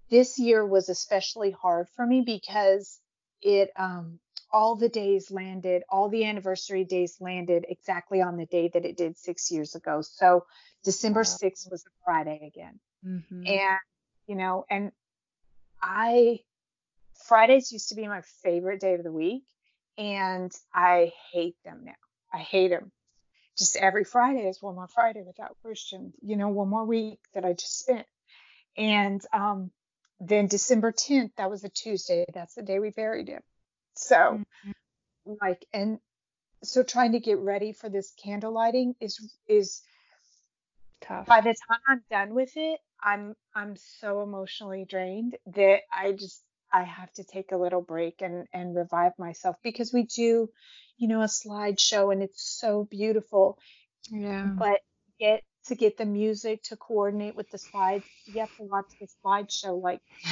this 0.09 0.39
year 0.39 0.65
was 0.65 0.89
especially 0.89 1.51
hard 1.51 1.87
for 1.95 2.05
me 2.05 2.21
because 2.25 2.99
it 3.41 3.69
um 3.77 4.19
all 4.51 4.75
the 4.77 4.87
days 4.87 5.31
landed, 5.31 5.83
all 5.89 6.07
the 6.07 6.23
anniversary 6.23 6.85
days 6.85 7.17
landed 7.19 7.65
exactly 7.67 8.21
on 8.21 8.37
the 8.37 8.45
day 8.45 8.69
that 8.73 8.85
it 8.85 8.95
did 8.95 9.17
six 9.17 9.51
years 9.51 9.75
ago. 9.75 10.01
So 10.01 10.45
December 10.85 11.23
6th 11.23 11.69
was 11.69 11.83
a 11.85 11.89
Friday 12.05 12.39
again. 12.55 12.79
Mm-hmm. 13.05 13.47
And, 13.47 13.79
you 14.27 14.35
know, 14.35 14.65
and 14.69 14.91
I, 15.81 16.39
Fridays 17.25 17.71
used 17.71 17.89
to 17.89 17.95
be 17.95 18.07
my 18.07 18.21
favorite 18.43 18.81
day 18.81 18.95
of 18.95 19.03
the 19.03 19.11
week. 19.11 19.43
And 19.97 20.51
I 20.73 21.13
hate 21.31 21.55
them 21.63 21.81
now. 21.85 21.93
I 22.33 22.39
hate 22.39 22.69
them. 22.69 22.91
Just 23.57 23.77
every 23.77 24.03
Friday 24.03 24.49
is 24.49 24.61
one 24.61 24.75
more 24.75 24.89
Friday 24.89 25.23
without 25.25 25.55
Christian, 25.63 26.11
you 26.21 26.35
know, 26.35 26.49
one 26.49 26.67
more 26.67 26.83
week 26.83 27.19
that 27.33 27.45
I 27.45 27.53
just 27.53 27.79
spent. 27.79 28.05
And 28.75 29.21
um, 29.31 29.71
then 30.19 30.47
December 30.47 30.91
10th, 30.91 31.31
that 31.37 31.49
was 31.49 31.63
a 31.63 31.69
Tuesday. 31.69 32.25
That's 32.33 32.55
the 32.55 32.63
day 32.63 32.79
we 32.79 32.89
buried 32.89 33.29
him. 33.29 33.41
So, 33.95 34.15
mm-hmm. 34.15 35.33
like, 35.41 35.65
and 35.71 35.99
so 36.63 36.83
trying 36.83 37.13
to 37.13 37.19
get 37.19 37.37
ready 37.39 37.71
for 37.71 37.89
this 37.89 38.13
candle 38.21 38.51
lighting 38.51 38.95
is 38.99 39.19
is 39.47 39.81
tough. 41.01 41.25
By 41.27 41.41
the 41.41 41.55
time 41.67 41.79
I'm 41.87 42.03
done 42.09 42.33
with 42.33 42.51
it, 42.55 42.79
I'm 43.01 43.35
I'm 43.53 43.75
so 43.99 44.21
emotionally 44.21 44.85
drained 44.87 45.37
that 45.53 45.81
I 45.91 46.13
just 46.13 46.43
I 46.73 46.83
have 46.83 47.11
to 47.13 47.23
take 47.23 47.51
a 47.51 47.57
little 47.57 47.81
break 47.81 48.21
and 48.21 48.47
and 48.53 48.75
revive 48.75 49.13
myself 49.17 49.55
because 49.63 49.93
we 49.93 50.03
do, 50.03 50.49
you 50.97 51.07
know, 51.07 51.21
a 51.21 51.25
slideshow 51.25 52.11
and 52.11 52.23
it's 52.23 52.43
so 52.59 52.87
beautiful. 52.89 53.57
Yeah. 54.11 54.45
But 54.57 54.79
get 55.19 55.43
to 55.67 55.75
get 55.75 55.97
the 55.97 56.05
music 56.05 56.63
to 56.63 56.75
coordinate 56.75 57.35
with 57.35 57.49
the 57.49 57.57
slides. 57.57 58.05
You 58.25 58.41
have 58.41 58.55
to 58.57 58.63
watch 58.63 58.91
the 58.99 59.07
slideshow 59.23 59.81
like 59.81 60.01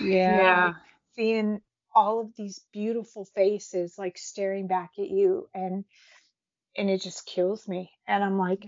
yeah. 0.00 0.40
yeah. 0.40 0.72
Seeing 1.16 1.60
all 1.94 2.20
of 2.20 2.30
these 2.36 2.60
beautiful 2.72 3.24
faces 3.34 3.94
like 3.96 4.18
staring 4.18 4.66
back 4.66 4.90
at 4.98 5.08
you 5.08 5.48
and 5.54 5.84
and 6.76 6.90
it 6.90 7.00
just 7.00 7.24
kills 7.26 7.68
me. 7.68 7.90
And 8.06 8.22
I'm 8.22 8.38
like 8.38 8.66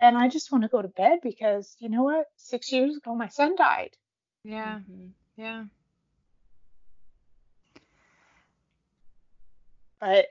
and 0.00 0.16
I 0.16 0.28
just 0.28 0.52
want 0.52 0.62
to 0.62 0.68
go 0.68 0.82
to 0.82 0.88
bed 0.88 1.20
because 1.22 1.76
you 1.78 1.88
know 1.88 2.02
what? 2.02 2.26
Six 2.36 2.72
years 2.72 2.96
ago 2.96 3.14
my 3.14 3.28
son 3.28 3.56
died. 3.56 3.90
Yeah. 4.44 4.78
Mm-hmm. 4.78 5.06
Yeah. 5.36 5.64
But 10.00 10.26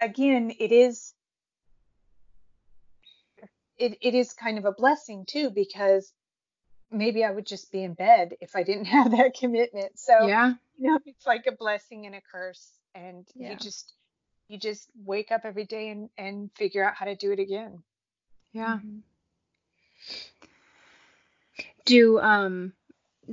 again, 0.00 0.52
it 0.58 0.72
is 0.72 1.12
it, 3.76 3.98
it 4.00 4.14
is 4.14 4.32
kind 4.32 4.58
of 4.58 4.64
a 4.64 4.72
blessing 4.72 5.24
too 5.26 5.50
because 5.50 6.12
maybe 6.90 7.24
I 7.24 7.30
would 7.30 7.46
just 7.46 7.70
be 7.70 7.82
in 7.82 7.94
bed 7.94 8.34
if 8.40 8.56
I 8.56 8.62
didn't 8.62 8.84
have 8.96 9.12
that 9.12 9.34
commitment. 9.38 9.98
So 9.98 10.26
yeah, 10.26 10.54
you 10.78 10.90
know, 10.90 10.98
it's 11.06 11.26
like 11.26 11.46
a 11.46 11.52
blessing 11.52 12.06
and 12.06 12.14
a 12.14 12.20
curse, 12.20 12.70
and 12.94 13.26
yeah. 13.34 13.50
you 13.50 13.56
just 13.56 13.94
you 14.48 14.58
just 14.58 14.88
wake 15.04 15.30
up 15.30 15.42
every 15.44 15.64
day 15.64 15.90
and 15.90 16.08
and 16.16 16.50
figure 16.56 16.84
out 16.84 16.94
how 16.94 17.06
to 17.06 17.14
do 17.14 17.32
it 17.32 17.38
again. 17.38 17.82
Yeah. 18.58 18.78
Mm-hmm. 18.78 18.98
Do 21.84 22.20
um 22.20 22.72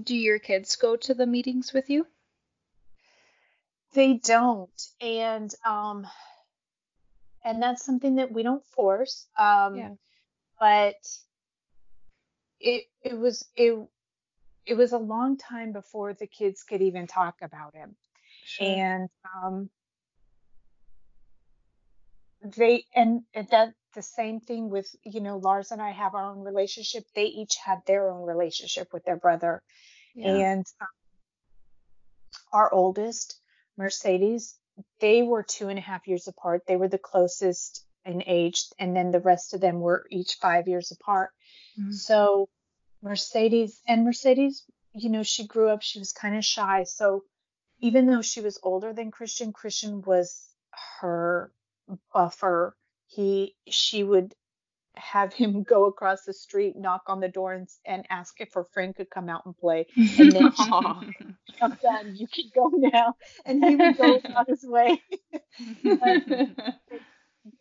do 0.01 0.15
your 0.15 0.39
kids 0.39 0.75
go 0.75 0.95
to 0.95 1.13
the 1.13 1.25
meetings 1.25 1.73
with 1.73 1.89
you? 1.89 2.07
They 3.93 4.13
don't, 4.13 4.81
and 5.01 5.53
um 5.65 6.07
and 7.43 7.61
that's 7.61 7.85
something 7.85 8.15
that 8.15 8.31
we 8.31 8.43
don't 8.43 8.65
force. 8.65 9.27
Um, 9.37 9.75
yeah 9.75 9.89
but 10.59 10.95
it 12.59 12.85
it 13.03 13.17
was 13.17 13.45
it 13.55 13.77
it 14.65 14.75
was 14.75 14.93
a 14.93 14.97
long 14.97 15.37
time 15.37 15.71
before 15.71 16.13
the 16.13 16.27
kids 16.27 16.63
could 16.63 16.81
even 16.81 17.07
talk 17.07 17.35
about 17.41 17.75
him 17.75 17.95
sure. 18.43 18.67
and 18.67 19.09
um 19.35 19.69
they 22.57 22.85
and 22.95 23.23
that 23.33 23.73
the 23.95 24.01
same 24.01 24.39
thing 24.39 24.69
with 24.69 24.87
you 25.03 25.21
know 25.21 25.37
Lars 25.37 25.71
and 25.71 25.81
I 25.81 25.91
have 25.91 26.15
our 26.15 26.31
own 26.31 26.43
relationship 26.43 27.05
they 27.15 27.25
each 27.25 27.55
had 27.55 27.79
their 27.87 28.09
own 28.09 28.23
relationship 28.23 28.93
with 28.93 29.03
their 29.05 29.17
brother 29.17 29.63
yeah. 30.13 30.51
and 30.51 30.65
um, 30.81 30.87
our 32.53 32.71
oldest 32.71 33.39
Mercedes 33.77 34.55
they 34.99 35.23
were 35.23 35.43
two 35.43 35.69
and 35.69 35.79
a 35.79 35.81
half 35.81 36.07
years 36.07 36.27
apart 36.27 36.63
they 36.67 36.75
were 36.75 36.89
the 36.89 36.97
closest 36.97 37.85
in 38.05 38.23
age, 38.27 38.65
and 38.79 38.95
then 38.95 39.11
the 39.11 39.19
rest 39.19 39.53
of 39.53 39.61
them 39.61 39.79
were 39.79 40.05
each 40.09 40.35
five 40.35 40.67
years 40.67 40.91
apart. 40.91 41.31
Mm-hmm. 41.79 41.91
So 41.91 42.49
Mercedes 43.01 43.81
and 43.87 44.05
Mercedes, 44.05 44.63
you 44.93 45.09
know, 45.09 45.23
she 45.23 45.47
grew 45.47 45.69
up, 45.69 45.81
she 45.81 45.99
was 45.99 46.13
kind 46.13 46.37
of 46.37 46.45
shy. 46.45 46.83
So 46.83 47.23
even 47.79 48.05
though 48.05 48.21
she 48.21 48.41
was 48.41 48.59
older 48.63 48.93
than 48.93 49.11
Christian, 49.11 49.51
Christian 49.51 50.01
was 50.03 50.47
her 50.99 51.51
buffer. 52.13 52.75
He 53.07 53.55
she 53.69 54.03
would 54.03 54.33
have 54.95 55.33
him 55.33 55.63
go 55.67 55.85
across 55.85 56.23
the 56.23 56.33
street, 56.33 56.75
knock 56.75 57.03
on 57.07 57.19
the 57.19 57.27
door, 57.27 57.53
and, 57.53 57.67
and 57.85 58.05
ask 58.09 58.39
if 58.39 58.53
her 58.53 58.65
friend 58.73 58.95
could 58.95 59.09
come 59.09 59.29
out 59.29 59.45
and 59.45 59.57
play. 59.57 59.87
And 60.19 60.31
then, 60.31 60.51
I'm 61.61 61.77
done. 61.81 62.15
You 62.15 62.27
can 62.27 62.51
go 62.53 62.69
now. 62.73 63.15
And 63.45 63.63
he 63.63 63.75
would 63.75 63.97
go 63.97 64.19
on 64.35 64.45
his 64.47 64.65
way. 64.65 65.01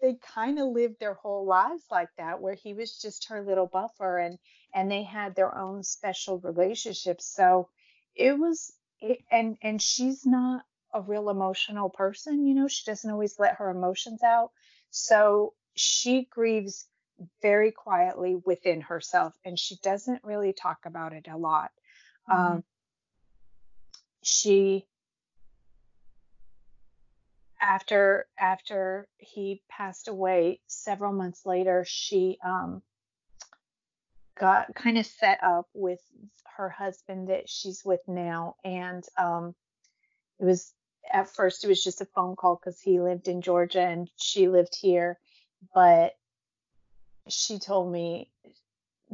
they 0.03 0.17
kind 0.35 0.59
of 0.59 0.69
lived 0.69 0.97
their 0.99 1.15
whole 1.15 1.47
lives 1.47 1.85
like 1.91 2.09
that, 2.19 2.41
where 2.41 2.55
he 2.55 2.75
was 2.75 2.99
just 2.99 3.29
her 3.29 3.43
little 3.43 3.67
buffer, 3.67 4.19
and 4.19 4.39
and 4.75 4.91
they 4.91 5.03
had 5.03 5.35
their 5.35 5.57
own 5.57 5.83
special 5.83 6.39
relationships. 6.41 7.27
So 7.27 7.69
it 8.17 8.39
was, 8.39 8.73
it, 9.01 9.19
and 9.31 9.57
and 9.63 9.81
she's 9.81 10.27
not 10.27 10.65
a 10.93 11.01
real 11.01 11.29
emotional 11.29 11.91
person. 11.91 12.47
You 12.47 12.55
know, 12.55 12.69
she 12.69 12.85
doesn't 12.87 13.11
always 13.11 13.39
let 13.39 13.57
her 13.57 13.71
emotions 13.71 14.23
out. 14.23 14.51
So 14.97 15.55
she 15.75 16.29
grieves 16.31 16.87
very 17.43 17.73
quietly 17.73 18.37
within 18.37 18.81
herself 18.81 19.35
and 19.45 19.59
she 19.59 19.77
doesn't 19.83 20.23
really 20.23 20.53
talk 20.53 20.87
about 20.87 21.13
it 21.13 21.27
a 21.29 21.37
lot. 21.37 21.73
Mm-hmm. 22.31 22.41
Um, 22.41 22.65
she 24.23 24.87
after 27.61 28.27
after 28.39 29.09
he 29.19 29.63
passed 29.69 30.07
away 30.07 30.61
several 30.69 31.13
months 31.13 31.45
later 31.45 31.85
she 31.85 32.39
um, 32.45 32.81
got 34.39 34.73
kind 34.77 34.97
of 34.97 35.07
set 35.07 35.43
up 35.43 35.67
with 35.75 36.01
her 36.57 36.69
husband 36.69 37.31
that 37.31 37.49
she's 37.49 37.85
with 37.85 38.01
now 38.07 38.55
and 38.65 39.03
um, 39.19 39.57
it 40.39 40.45
was 40.45 40.73
at 41.13 41.35
first 41.35 41.65
it 41.65 41.69
was 41.69 41.83
just 41.83 42.01
a 42.01 42.07
phone 42.07 42.37
call 42.37 42.57
because 42.57 42.81
he 42.81 43.01
lived 43.01 43.29
in 43.29 43.43
Georgia 43.43 43.81
and 43.81 44.11
she 44.17 44.49
lived 44.49 44.77
here 44.81 45.19
but 45.75 46.15
she 47.29 47.59
told 47.59 47.91
me 47.91 48.31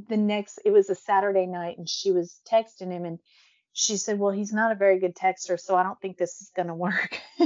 the 0.09 0.17
next 0.17 0.59
it 0.65 0.71
was 0.71 0.91
a 0.91 0.95
Saturday 0.95 1.47
night 1.47 1.79
and 1.79 1.89
she 1.89 2.13
was 2.13 2.41
texting 2.51 2.91
him 2.91 3.05
and 3.05 3.19
she 3.73 3.97
said, 3.97 4.19
"Well, 4.19 4.33
he's 4.33 4.53
not 4.53 4.73
a 4.73 4.77
very 4.77 4.99
good 4.99 5.15
texter, 5.15 5.59
so 5.59 5.77
I 5.77 5.83
don't 5.83 6.01
think 6.01 6.17
this 6.17 6.41
is 6.41 6.51
going 6.55 6.69
to 6.69 6.75
work." 6.75 7.21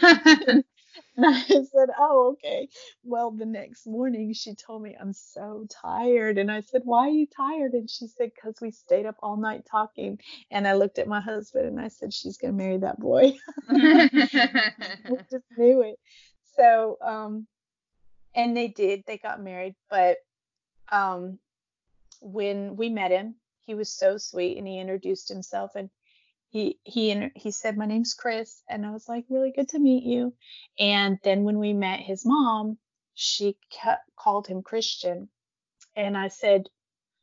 and 1.16 1.26
I 1.26 1.42
said, 1.44 1.90
"Oh, 1.98 2.32
okay." 2.32 2.68
Well, 3.04 3.30
the 3.30 3.46
next 3.46 3.86
morning 3.86 4.32
she 4.32 4.54
told 4.54 4.82
me, 4.82 4.96
"I'm 5.00 5.12
so 5.12 5.66
tired." 5.70 6.38
And 6.38 6.50
I 6.50 6.60
said, 6.60 6.82
"Why 6.84 7.08
are 7.08 7.10
you 7.10 7.26
tired?" 7.26 7.72
And 7.74 7.88
she 7.90 8.06
said, 8.08 8.30
"Cuz 8.42 8.56
we 8.60 8.70
stayed 8.70 9.06
up 9.06 9.16
all 9.22 9.36
night 9.36 9.64
talking." 9.70 10.20
And 10.50 10.66
I 10.68 10.74
looked 10.74 10.98
at 10.98 11.08
my 11.08 11.20
husband 11.20 11.66
and 11.66 11.80
I 11.80 11.88
said, 11.88 12.12
"She's 12.14 12.38
going 12.38 12.52
to 12.52 12.58
marry 12.64 12.78
that 12.78 12.98
boy." 13.00 13.32
I 13.70 15.16
just 15.30 15.44
knew 15.56 15.82
it. 15.82 15.98
So, 16.56 16.98
um 17.02 17.46
and 18.34 18.56
they 18.56 18.68
did. 18.68 19.04
They 19.06 19.18
got 19.18 19.42
married, 19.42 19.74
but 19.88 20.18
um, 20.90 21.38
when 22.20 22.76
we 22.76 22.88
met 22.88 23.10
him, 23.10 23.36
he 23.66 23.74
was 23.74 23.92
so 23.92 24.18
sweet, 24.18 24.58
and 24.58 24.66
he 24.66 24.78
introduced 24.78 25.28
himself, 25.28 25.72
and 25.76 25.90
he 26.50 26.78
he 26.84 27.30
he 27.34 27.50
said, 27.50 27.76
"My 27.76 27.86
name's 27.86 28.14
Chris," 28.14 28.62
and 28.68 28.84
I 28.84 28.90
was 28.90 29.08
like, 29.08 29.24
"Really 29.28 29.52
good 29.52 29.68
to 29.70 29.78
meet 29.78 30.04
you." 30.04 30.34
And 30.78 31.18
then 31.22 31.44
when 31.44 31.58
we 31.58 31.72
met 31.72 32.00
his 32.00 32.26
mom, 32.26 32.78
she 33.14 33.56
kept, 33.70 34.02
called 34.16 34.46
him 34.46 34.62
Christian, 34.62 35.28
and 35.96 36.18
I 36.18 36.28
said, 36.28 36.68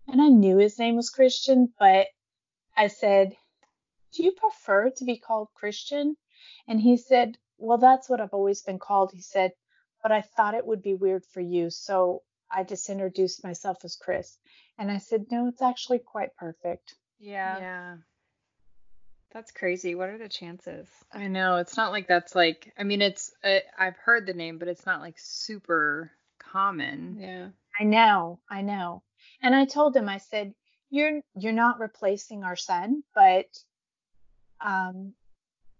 and 0.07 0.21
I 0.21 0.29
knew 0.29 0.57
his 0.57 0.79
name 0.79 0.95
was 0.95 1.09
Christian, 1.09 1.73
but 1.77 2.07
I 2.75 2.87
said, 2.87 3.35
"Do 4.13 4.23
you 4.23 4.31
prefer 4.31 4.89
to 4.89 5.05
be 5.05 5.17
called 5.17 5.49
Christian?" 5.53 6.17
And 6.67 6.81
he 6.81 6.97
said, 6.97 7.37
"Well, 7.57 7.77
that's 7.77 8.09
what 8.09 8.21
I've 8.21 8.33
always 8.33 8.61
been 8.61 8.79
called." 8.79 9.11
He 9.13 9.21
said, 9.21 9.51
but 10.01 10.11
I 10.11 10.21
thought 10.21 10.53
it 10.55 10.65
would 10.65 10.81
be 10.81 10.93
weird 10.95 11.25
for 11.25 11.41
you. 11.41 11.69
So 11.69 12.23
I 12.49 12.63
just 12.63 12.89
introduced 12.89 13.43
myself 13.43 13.83
as 13.83 13.95
Chris. 13.95 14.37
And 14.77 14.91
I 14.91 14.99
said, 14.99 15.25
no, 15.31 15.47
it's 15.47 15.61
actually 15.61 15.99
quite 15.99 16.35
perfect. 16.37 16.95
Yeah. 17.19 17.57
Yeah. 17.59 17.97
That's 19.33 19.51
crazy. 19.51 19.93
What 19.95 20.09
are 20.09 20.17
the 20.17 20.29
chances? 20.29 20.87
I 21.11 21.27
know. 21.27 21.57
It's 21.57 21.77
not 21.77 21.91
like 21.91 22.07
that's 22.07 22.33
like, 22.33 22.73
I 22.77 22.83
mean, 22.83 23.01
it's, 23.01 23.33
uh, 23.43 23.59
I've 23.77 23.97
heard 23.97 24.25
the 24.25 24.33
name, 24.33 24.57
but 24.57 24.67
it's 24.67 24.85
not 24.85 25.01
like 25.01 25.15
super 25.17 26.11
common. 26.39 27.17
Yeah. 27.19 27.47
I 27.79 27.83
know. 27.83 28.39
I 28.49 28.61
know. 28.61 29.03
And 29.41 29.53
I 29.53 29.65
told 29.65 29.95
him, 29.95 30.09
I 30.09 30.17
said, 30.17 30.53
you're, 30.89 31.21
you're 31.35 31.51
not 31.51 31.79
replacing 31.79 32.43
our 32.43 32.55
son, 32.55 33.03
but, 33.13 33.45
um, 34.61 35.13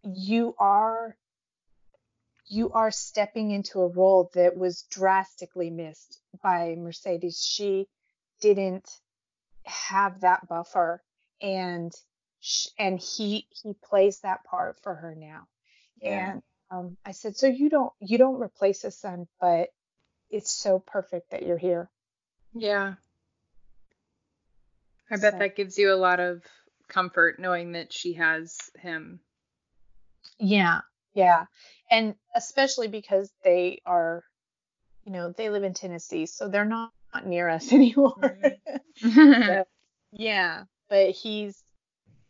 you 0.03 0.55
are 0.59 1.17
you 2.49 2.71
are 2.71 2.91
stepping 2.91 3.51
into 3.51 3.81
a 3.81 3.87
role 3.87 4.31
that 4.33 4.55
was 4.55 4.83
drastically 4.83 5.69
missed 5.69 6.21
by 6.41 6.75
Mercedes. 6.77 7.41
She 7.41 7.87
didn't 8.39 8.89
have 9.65 10.21
that 10.21 10.47
buffer 10.47 11.03
and 11.41 11.91
and 12.77 12.99
he 12.99 13.47
he 13.49 13.73
plays 13.73 14.19
that 14.21 14.43
part 14.43 14.77
for 14.83 14.93
her 14.93 15.15
now. 15.15 15.47
Yeah. 16.01 16.31
And 16.31 16.41
um, 16.69 16.97
I 17.05 17.11
said, 17.11 17.37
so 17.37 17.47
you 17.47 17.69
don't 17.69 17.93
you 17.99 18.17
don't 18.17 18.41
replace 18.41 18.83
a 18.83 18.91
son, 18.91 19.27
but 19.39 19.69
it's 20.29 20.51
so 20.51 20.79
perfect 20.79 21.31
that 21.31 21.43
you're 21.43 21.57
here. 21.57 21.89
Yeah. 22.53 22.95
I 25.09 25.17
bet 25.17 25.39
that 25.39 25.55
gives 25.55 25.77
you 25.77 25.93
a 25.93 25.95
lot 25.95 26.19
of 26.19 26.43
comfort 26.89 27.39
knowing 27.39 27.73
that 27.73 27.93
she 27.93 28.13
has 28.13 28.57
him. 28.77 29.21
Yeah. 30.37 30.81
Yeah 31.13 31.45
and 31.89 32.15
especially 32.35 32.87
because 32.87 33.31
they 33.43 33.81
are, 33.85 34.23
you 35.05 35.11
know, 35.11 35.31
they 35.31 35.49
live 35.49 35.63
in 35.63 35.73
Tennessee, 35.73 36.25
so 36.25 36.47
they're 36.47 36.65
not, 36.65 36.91
not 37.13 37.25
near 37.25 37.49
us 37.49 37.71
anymore. 37.73 38.37
Mm-hmm. 39.03 39.43
so, 39.43 39.63
yeah, 40.11 40.63
but 40.89 41.11
he's, 41.11 41.61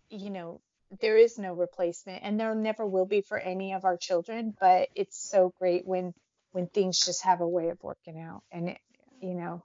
you 0.09 0.29
know, 0.29 0.61
there 1.01 1.17
is 1.17 1.37
no 1.37 1.53
replacement, 1.53 2.23
and 2.23 2.39
there 2.39 2.55
never 2.55 2.85
will 2.85 3.05
be 3.05 3.21
for 3.21 3.37
any 3.37 3.73
of 3.73 3.85
our 3.85 3.97
children. 3.97 4.55
But 4.59 4.89
it's 4.95 5.17
so 5.17 5.53
great 5.59 5.85
when 5.85 6.13
when 6.51 6.67
things 6.67 6.99
just 6.99 7.23
have 7.23 7.41
a 7.41 7.47
way 7.47 7.69
of 7.69 7.83
working 7.83 8.19
out, 8.19 8.43
and 8.51 8.69
it, 8.69 8.79
you 9.21 9.33
know, 9.33 9.63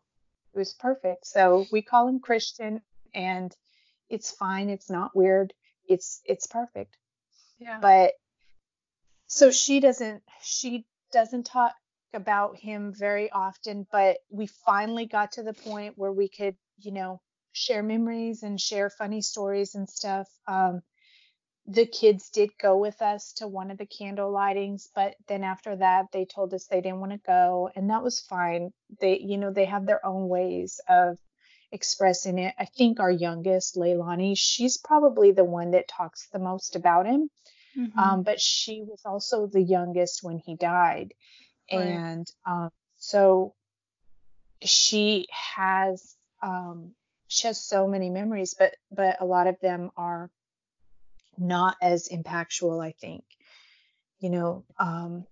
it 0.54 0.58
was 0.58 0.74
perfect. 0.74 1.26
So 1.26 1.66
we 1.70 1.82
call 1.82 2.08
him 2.08 2.20
Christian, 2.20 2.80
and 3.14 3.54
it's 4.08 4.30
fine. 4.30 4.68
It's 4.68 4.90
not 4.90 5.14
weird. 5.14 5.52
It's 5.88 6.20
it's 6.24 6.46
perfect. 6.46 6.96
Yeah. 7.58 7.78
But 7.80 8.12
so 9.32 9.50
she 9.50 9.80
doesn't 9.80 10.22
she 10.42 10.84
doesn't 11.12 11.46
talk 11.46 11.74
about 12.14 12.58
him 12.58 12.92
very 12.92 13.30
often 13.30 13.86
but 13.90 14.18
we 14.30 14.46
finally 14.46 15.06
got 15.06 15.32
to 15.32 15.42
the 15.42 15.54
point 15.54 15.96
where 15.96 16.12
we 16.12 16.28
could 16.28 16.54
you 16.78 16.92
know 16.92 17.20
share 17.52 17.82
memories 17.82 18.42
and 18.42 18.60
share 18.60 18.90
funny 18.90 19.20
stories 19.20 19.74
and 19.74 19.88
stuff 19.88 20.28
um, 20.46 20.82
the 21.66 21.86
kids 21.86 22.30
did 22.30 22.50
go 22.60 22.76
with 22.76 23.00
us 23.00 23.34
to 23.34 23.46
one 23.46 23.70
of 23.70 23.78
the 23.78 23.86
candle 23.86 24.32
lightings 24.32 24.88
but 24.94 25.14
then 25.28 25.44
after 25.44 25.76
that 25.76 26.06
they 26.12 26.24
told 26.24 26.52
us 26.54 26.66
they 26.66 26.80
didn't 26.80 27.00
want 27.00 27.12
to 27.12 27.20
go 27.26 27.70
and 27.76 27.90
that 27.90 28.02
was 28.02 28.20
fine 28.20 28.72
they 29.00 29.18
you 29.18 29.38
know 29.38 29.52
they 29.52 29.66
have 29.66 29.86
their 29.86 30.04
own 30.04 30.28
ways 30.28 30.80
of 30.88 31.16
expressing 31.70 32.38
it 32.38 32.54
i 32.58 32.64
think 32.64 33.00
our 33.00 33.10
youngest 33.10 33.76
leilani 33.76 34.34
she's 34.36 34.76
probably 34.76 35.32
the 35.32 35.44
one 35.44 35.70
that 35.70 35.88
talks 35.88 36.28
the 36.32 36.38
most 36.38 36.76
about 36.76 37.06
him 37.06 37.30
Mm-hmm. 37.76 37.98
Um, 37.98 38.22
but 38.22 38.40
she 38.40 38.82
was 38.82 39.00
also 39.04 39.46
the 39.46 39.62
youngest 39.62 40.22
when 40.22 40.38
he 40.38 40.56
died. 40.56 41.14
Right. 41.72 41.78
And 41.78 42.30
um, 42.46 42.70
so 42.98 43.54
she 44.60 45.26
has 45.54 46.16
um, 46.42 46.92
she 47.32 47.46
has 47.46 47.58
so 47.58 47.88
many 47.88 48.10
memories, 48.10 48.54
but 48.58 48.76
but 48.90 49.20
a 49.20 49.24
lot 49.24 49.46
of 49.46 49.58
them 49.60 49.90
are 49.96 50.30
not 51.38 51.76
as 51.80 52.08
impactful, 52.08 52.84
I 52.84 52.92
think. 52.92 53.24
You 54.18 54.30
know, 54.30 54.64
um, 54.78 55.26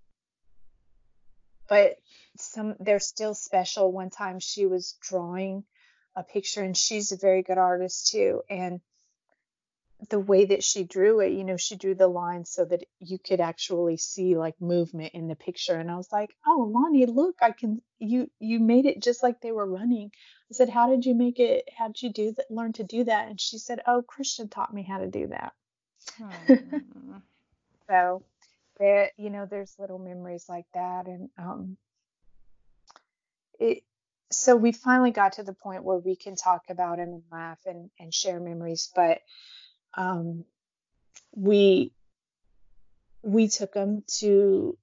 but 1.68 1.98
some 2.38 2.74
they're 2.80 3.00
still 3.00 3.34
special. 3.34 3.92
One 3.92 4.08
time 4.08 4.40
she 4.40 4.64
was 4.64 4.96
drawing 5.02 5.64
a 6.16 6.22
picture, 6.22 6.62
and 6.62 6.76
she's 6.76 7.12
a 7.12 7.18
very 7.18 7.42
good 7.42 7.58
artist 7.58 8.08
too, 8.08 8.42
and 8.48 8.80
the 10.08 10.18
way 10.18 10.46
that 10.46 10.64
she 10.64 10.84
drew 10.84 11.20
it, 11.20 11.32
you 11.32 11.44
know, 11.44 11.56
she 11.56 11.76
drew 11.76 11.94
the 11.94 12.08
lines 12.08 12.50
so 12.50 12.64
that 12.64 12.84
you 13.00 13.18
could 13.18 13.40
actually 13.40 13.96
see 13.96 14.36
like 14.36 14.60
movement 14.60 15.12
in 15.14 15.28
the 15.28 15.34
picture. 15.34 15.74
And 15.74 15.90
I 15.90 15.96
was 15.96 16.10
like, 16.10 16.30
oh, 16.46 16.70
Lonnie, 16.72 17.06
look, 17.06 17.36
I 17.42 17.52
can, 17.52 17.82
you, 17.98 18.30
you 18.38 18.60
made 18.60 18.86
it 18.86 19.02
just 19.02 19.22
like 19.22 19.40
they 19.40 19.52
were 19.52 19.66
running. 19.66 20.10
I 20.50 20.54
said, 20.54 20.70
how 20.70 20.88
did 20.88 21.04
you 21.04 21.14
make 21.14 21.38
it? 21.38 21.68
How 21.76 21.88
did 21.88 22.02
you 22.02 22.12
do 22.12 22.32
that? 22.32 22.50
Learn 22.50 22.72
to 22.74 22.84
do 22.84 23.04
that? 23.04 23.28
And 23.28 23.40
she 23.40 23.58
said, 23.58 23.80
oh, 23.86 24.02
Christian 24.02 24.48
taught 24.48 24.72
me 24.72 24.82
how 24.82 24.98
to 24.98 25.08
do 25.08 25.28
that. 25.28 25.52
so 27.88 28.22
there, 28.78 29.10
you 29.18 29.30
know, 29.30 29.46
there's 29.48 29.74
little 29.78 29.98
memories 29.98 30.46
like 30.48 30.66
that. 30.72 31.06
And, 31.06 31.28
um, 31.38 31.76
it, 33.58 33.82
so 34.32 34.56
we 34.56 34.72
finally 34.72 35.10
got 35.10 35.34
to 35.34 35.42
the 35.42 35.52
point 35.52 35.84
where 35.84 35.98
we 35.98 36.16
can 36.16 36.36
talk 36.36 36.62
about 36.70 36.98
him 36.98 37.08
and 37.08 37.22
laugh 37.30 37.58
and, 37.66 37.90
and 37.98 38.14
share 38.14 38.40
memories. 38.40 38.90
But, 38.94 39.20
um, 39.94 40.44
we 41.34 41.92
we 43.22 43.48
took 43.48 43.72
them 43.72 44.02
to 44.18 44.76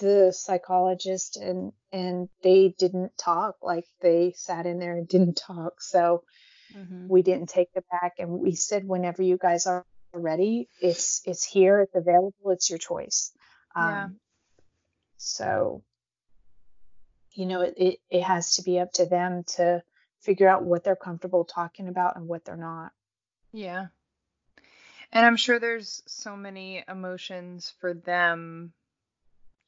the 0.00 0.32
psychologist 0.36 1.36
and 1.36 1.72
and 1.92 2.28
they 2.42 2.74
didn't 2.78 3.16
talk 3.16 3.56
like 3.62 3.86
they 4.02 4.32
sat 4.36 4.66
in 4.66 4.78
there 4.78 4.96
and 4.96 5.08
didn't 5.08 5.36
talk 5.36 5.80
so 5.80 6.22
mm-hmm. 6.76 7.08
we 7.08 7.22
didn't 7.22 7.48
take 7.48 7.68
it 7.74 7.84
back 7.90 8.14
and 8.18 8.30
we 8.30 8.54
said 8.54 8.86
whenever 8.86 9.22
you 9.22 9.38
guys 9.38 9.66
are 9.66 9.86
ready 10.12 10.68
It's 10.80 11.22
it's 11.24 11.44
here, 11.44 11.80
it's 11.80 11.94
available, 11.94 12.50
it's 12.50 12.70
your 12.70 12.78
choice. 12.78 13.32
Um, 13.74 14.16
So, 15.16 15.82
you 17.32 17.46
know, 17.46 17.60
it, 17.62 17.74
it 17.76 17.98
it 18.10 18.22
has 18.22 18.56
to 18.56 18.62
be 18.62 18.78
up 18.78 18.92
to 18.94 19.06
them 19.06 19.44
to 19.56 19.82
figure 20.20 20.48
out 20.48 20.64
what 20.64 20.84
they're 20.84 20.96
comfortable 20.96 21.44
talking 21.44 21.88
about 21.88 22.16
and 22.16 22.26
what 22.26 22.44
they're 22.44 22.56
not. 22.56 22.92
Yeah. 23.52 23.86
And 25.12 25.26
I'm 25.26 25.36
sure 25.36 25.58
there's 25.58 26.02
so 26.06 26.36
many 26.36 26.84
emotions 26.88 27.72
for 27.80 27.94
them 27.94 28.72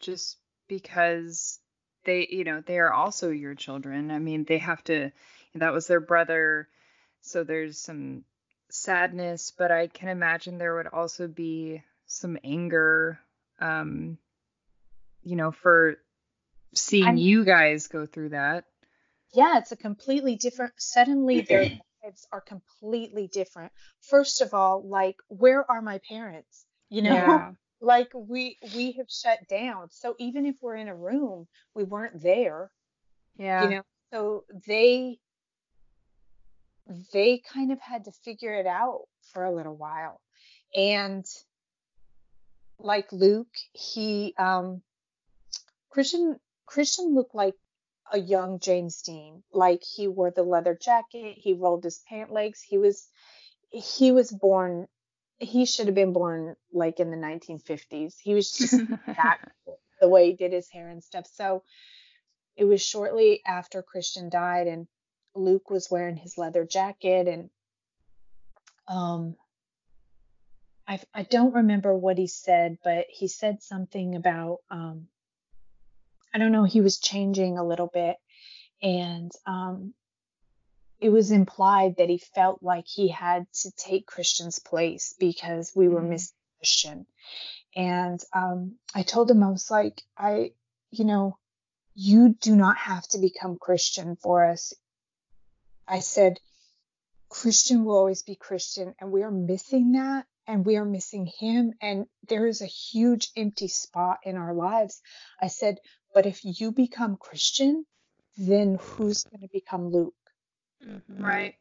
just 0.00 0.36
because 0.68 1.58
they, 2.04 2.28
you 2.30 2.44
know, 2.44 2.62
they 2.64 2.78
are 2.78 2.92
also 2.92 3.30
your 3.30 3.54
children. 3.54 4.10
I 4.10 4.18
mean, 4.18 4.44
they 4.44 4.58
have 4.58 4.82
to, 4.84 5.10
that 5.54 5.72
was 5.72 5.86
their 5.86 6.00
brother. 6.00 6.68
So 7.22 7.44
there's 7.44 7.78
some 7.78 8.24
sadness, 8.70 9.52
but 9.56 9.70
I 9.70 9.88
can 9.88 10.08
imagine 10.08 10.58
there 10.58 10.76
would 10.76 10.86
also 10.86 11.26
be 11.28 11.82
some 12.06 12.38
anger, 12.44 13.18
um, 13.60 14.18
you 15.22 15.36
know, 15.36 15.50
for 15.50 15.96
seeing 16.74 17.04
I'm- 17.04 17.16
you 17.16 17.44
guys 17.44 17.88
go 17.88 18.06
through 18.06 18.30
that. 18.30 18.64
yeah, 19.34 19.58
it's 19.58 19.72
a 19.72 19.76
completely 19.76 20.36
different. 20.36 20.74
Suddenly, 20.76 21.42
their 21.42 21.70
lives 22.02 22.26
are 22.32 22.40
completely 22.40 23.28
different. 23.28 23.72
First 24.00 24.40
of 24.40 24.54
all, 24.54 24.82
like, 24.86 25.16
where 25.28 25.68
are 25.70 25.82
my 25.82 26.00
parents? 26.08 26.66
You 26.88 27.02
know, 27.02 27.14
Yeah. 27.14 27.52
like 27.80 28.10
we 28.14 28.58
we 28.74 28.92
have 28.92 29.06
shut 29.08 29.38
down. 29.48 29.88
So 29.90 30.14
even 30.18 30.46
if 30.46 30.56
we're 30.60 30.76
in 30.76 30.88
a 30.88 30.94
room, 30.94 31.48
we 31.74 31.84
weren't 31.84 32.22
there. 32.22 32.70
Yeah. 33.36 33.64
You 33.64 33.70
know, 33.76 33.82
so 34.12 34.44
they 34.66 35.18
they 37.12 37.38
kind 37.52 37.72
of 37.72 37.80
had 37.80 38.04
to 38.04 38.12
figure 38.24 38.54
it 38.54 38.66
out 38.66 39.02
for 39.32 39.44
a 39.44 39.54
little 39.54 39.76
while, 39.76 40.20
and 40.74 41.24
like 42.78 43.12
Luke, 43.12 43.54
he 43.72 44.34
um 44.38 44.82
Christian 45.90 46.38
Christian 46.66 47.14
looked 47.14 47.34
like 47.34 47.54
a 48.12 48.18
young 48.18 48.60
James 48.60 49.00
Dean. 49.02 49.42
Like 49.52 49.82
he 49.82 50.06
wore 50.06 50.30
the 50.30 50.42
leather 50.42 50.78
jacket, 50.80 51.36
he 51.38 51.54
rolled 51.54 51.82
his 51.82 51.98
pant 52.08 52.30
legs. 52.30 52.60
He 52.60 52.78
was 52.78 53.08
he 53.70 54.12
was 54.12 54.30
born 54.30 54.86
he 55.38 55.64
should 55.64 55.86
have 55.86 55.94
been 55.94 56.12
born 56.12 56.54
like 56.72 57.00
in 57.00 57.10
the 57.10 57.16
1950s. 57.16 58.14
He 58.22 58.34
was 58.34 58.52
just 58.52 58.78
that 59.06 59.38
the 60.00 60.08
way 60.08 60.30
he 60.30 60.36
did 60.36 60.52
his 60.52 60.70
hair 60.70 60.88
and 60.88 61.02
stuff. 61.02 61.26
So 61.26 61.64
it 62.56 62.64
was 62.64 62.82
shortly 62.82 63.40
after 63.46 63.82
Christian 63.82 64.28
died 64.28 64.68
and 64.68 64.86
Luke 65.34 65.70
was 65.70 65.90
wearing 65.90 66.16
his 66.16 66.36
leather 66.36 66.64
jacket 66.64 67.26
and 67.26 67.50
um 68.86 69.36
I 70.86 71.00
I 71.14 71.22
don't 71.22 71.54
remember 71.54 71.96
what 71.96 72.18
he 72.18 72.26
said, 72.26 72.76
but 72.84 73.06
he 73.08 73.26
said 73.26 73.62
something 73.62 74.14
about 74.14 74.58
um 74.70 75.08
I 76.34 76.38
don't 76.38 76.52
know, 76.52 76.64
he 76.64 76.80
was 76.80 76.98
changing 76.98 77.58
a 77.58 77.66
little 77.66 77.88
bit 77.92 78.16
and 78.82 79.30
um 79.46 79.94
it 80.98 81.10
was 81.10 81.32
implied 81.32 81.96
that 81.96 82.08
he 82.08 82.18
felt 82.18 82.62
like 82.62 82.86
he 82.86 83.08
had 83.08 83.46
to 83.52 83.72
take 83.72 84.06
Christian's 84.06 84.60
place 84.60 85.14
because 85.18 85.72
we 85.74 85.88
were 85.88 86.00
Mhm. 86.00 86.10
missing 86.10 86.36
Christian. 86.58 87.06
And 87.74 88.20
um 88.32 88.78
I 88.94 89.02
told 89.02 89.30
him 89.30 89.42
I 89.42 89.50
was 89.50 89.70
like, 89.70 90.02
I 90.16 90.52
you 90.90 91.04
know, 91.04 91.38
you 91.94 92.34
do 92.34 92.54
not 92.54 92.76
have 92.76 93.06
to 93.08 93.18
become 93.18 93.58
Christian 93.58 94.16
for 94.16 94.44
us. 94.44 94.72
I 95.88 96.00
said, 96.00 96.38
Christian 97.28 97.84
will 97.84 97.96
always 97.96 98.22
be 98.22 98.36
Christian, 98.36 98.94
and 98.98 99.10
we 99.10 99.22
are 99.22 99.30
missing 99.30 99.92
that, 99.92 100.26
and 100.46 100.66
we 100.66 100.76
are 100.76 100.84
missing 100.84 101.26
him, 101.26 101.72
and 101.80 102.06
there 102.28 102.46
is 102.46 102.60
a 102.60 102.66
huge 102.66 103.30
empty 103.36 103.68
spot 103.68 104.18
in 104.24 104.36
our 104.36 104.54
lives. 104.54 105.00
I 105.40 105.48
said, 105.48 105.78
but 106.14 106.26
if 106.26 106.40
you 106.44 106.72
become 106.72 107.16
Christian, 107.16 107.84
then 108.36 108.78
who's 108.80 109.24
going 109.24 109.42
to 109.42 109.48
become 109.52 109.88
Luke? 109.88 110.14
Right. 111.08 111.54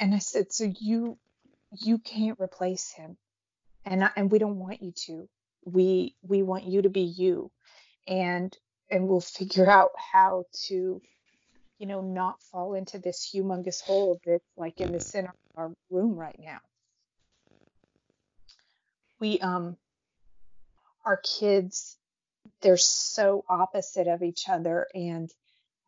And 0.00 0.14
I 0.14 0.18
said, 0.18 0.52
so 0.52 0.72
you 0.78 1.18
you 1.72 1.98
can't 1.98 2.40
replace 2.40 2.92
him, 2.92 3.16
and 3.84 4.04
I, 4.04 4.10
and 4.16 4.30
we 4.30 4.38
don't 4.38 4.58
want 4.58 4.82
you 4.82 4.92
to. 5.06 5.28
We 5.64 6.14
we 6.22 6.42
want 6.42 6.64
you 6.64 6.82
to 6.82 6.88
be 6.88 7.02
you, 7.02 7.50
and 8.06 8.56
and 8.90 9.08
we'll 9.08 9.20
figure 9.20 9.68
out 9.70 9.90
how 10.12 10.44
to, 10.68 11.02
you 11.78 11.86
know, 11.86 12.00
not 12.00 12.42
fall 12.42 12.74
into 12.74 12.98
this 12.98 13.30
humongous 13.32 13.82
hole 13.82 14.20
that's 14.24 14.44
like 14.56 14.80
in 14.80 14.92
the 14.92 15.00
center 15.00 15.30
of 15.30 15.58
our 15.58 15.72
room 15.90 16.16
right 16.16 16.38
now. 16.38 16.60
We 19.20 19.40
um, 19.40 19.76
our 21.04 21.16
kids, 21.16 21.96
they're 22.62 22.76
so 22.76 23.44
opposite 23.48 24.08
of 24.08 24.22
each 24.22 24.48
other, 24.48 24.86
and 24.94 25.30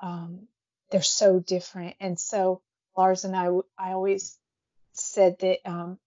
um, 0.01 0.49
they're 0.91 1.03
so 1.03 1.41
different, 1.41 1.97
and 2.01 2.18
so 2.18 2.62
Lars 2.97 3.25
and 3.25 3.37
I, 3.37 3.47
I 3.79 3.93
always 3.93 4.39
said 4.93 5.37
that 5.41 5.59
um, 5.64 5.99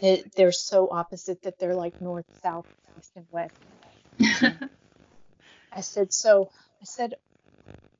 that 0.00 0.32
they're 0.36 0.52
so 0.52 0.88
opposite 0.90 1.42
that 1.42 1.58
they're 1.58 1.74
like 1.74 1.94
north, 2.00 2.26
south, 2.42 2.66
east, 2.98 3.12
and 3.16 3.26
west. 3.30 3.54
I 5.72 5.80
said, 5.80 6.12
so 6.12 6.50
I 6.80 6.84
said, 6.84 7.14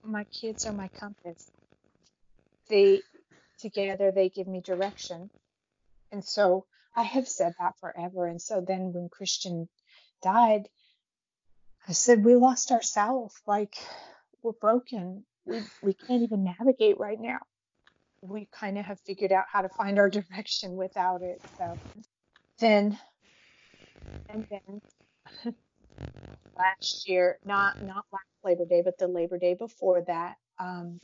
my 0.03 0.25
kids 0.25 0.67
are 0.67 0.73
my 0.73 0.89
compass. 0.99 1.51
They 2.69 3.03
together 3.61 4.11
they 4.11 4.29
give 4.29 4.49
me 4.49 4.61
direction, 4.61 5.31
and 6.11 6.25
so 6.25 6.67
I 6.97 7.03
have 7.03 7.29
said 7.29 7.55
that 7.59 7.79
forever. 7.81 8.27
And 8.27 8.41
so 8.41 8.61
then 8.67 8.93
when 8.93 9.09
Christian 9.09 9.69
died, 10.23 10.69
I 11.89 11.93
said 11.93 12.25
we 12.25 12.37
lost 12.37 12.71
ourselves. 12.73 13.35
Like 13.47 13.75
we're 14.43 14.53
broken. 14.53 15.25
We 15.45 15.63
we 15.83 15.95
can't 15.95 16.23
even 16.23 16.45
navigate 16.45 16.99
right 16.99 17.21
now 17.21 17.41
we 18.23 18.49
kind 18.53 18.79
of 18.79 18.85
have 18.85 19.01
figured 19.01 19.33
out 19.33 19.45
how 19.53 19.63
to 19.63 19.69
find 19.69 19.99
our 19.99 20.09
direction 20.09 20.77
without 20.77 21.23
it. 21.23 21.43
So 21.59 21.77
then, 22.59 22.99
and 24.29 24.47
then 24.49 24.81
last 26.57 27.09
year, 27.09 27.39
not 27.45 27.83
not 27.83 28.05
last 28.13 28.25
Labor 28.45 28.65
Day, 28.65 28.83
but 28.83 28.99
the 28.99 29.09
Labor 29.09 29.39
Day 29.39 29.55
before 29.55 30.03
that, 30.07 30.37
um, 30.59 31.01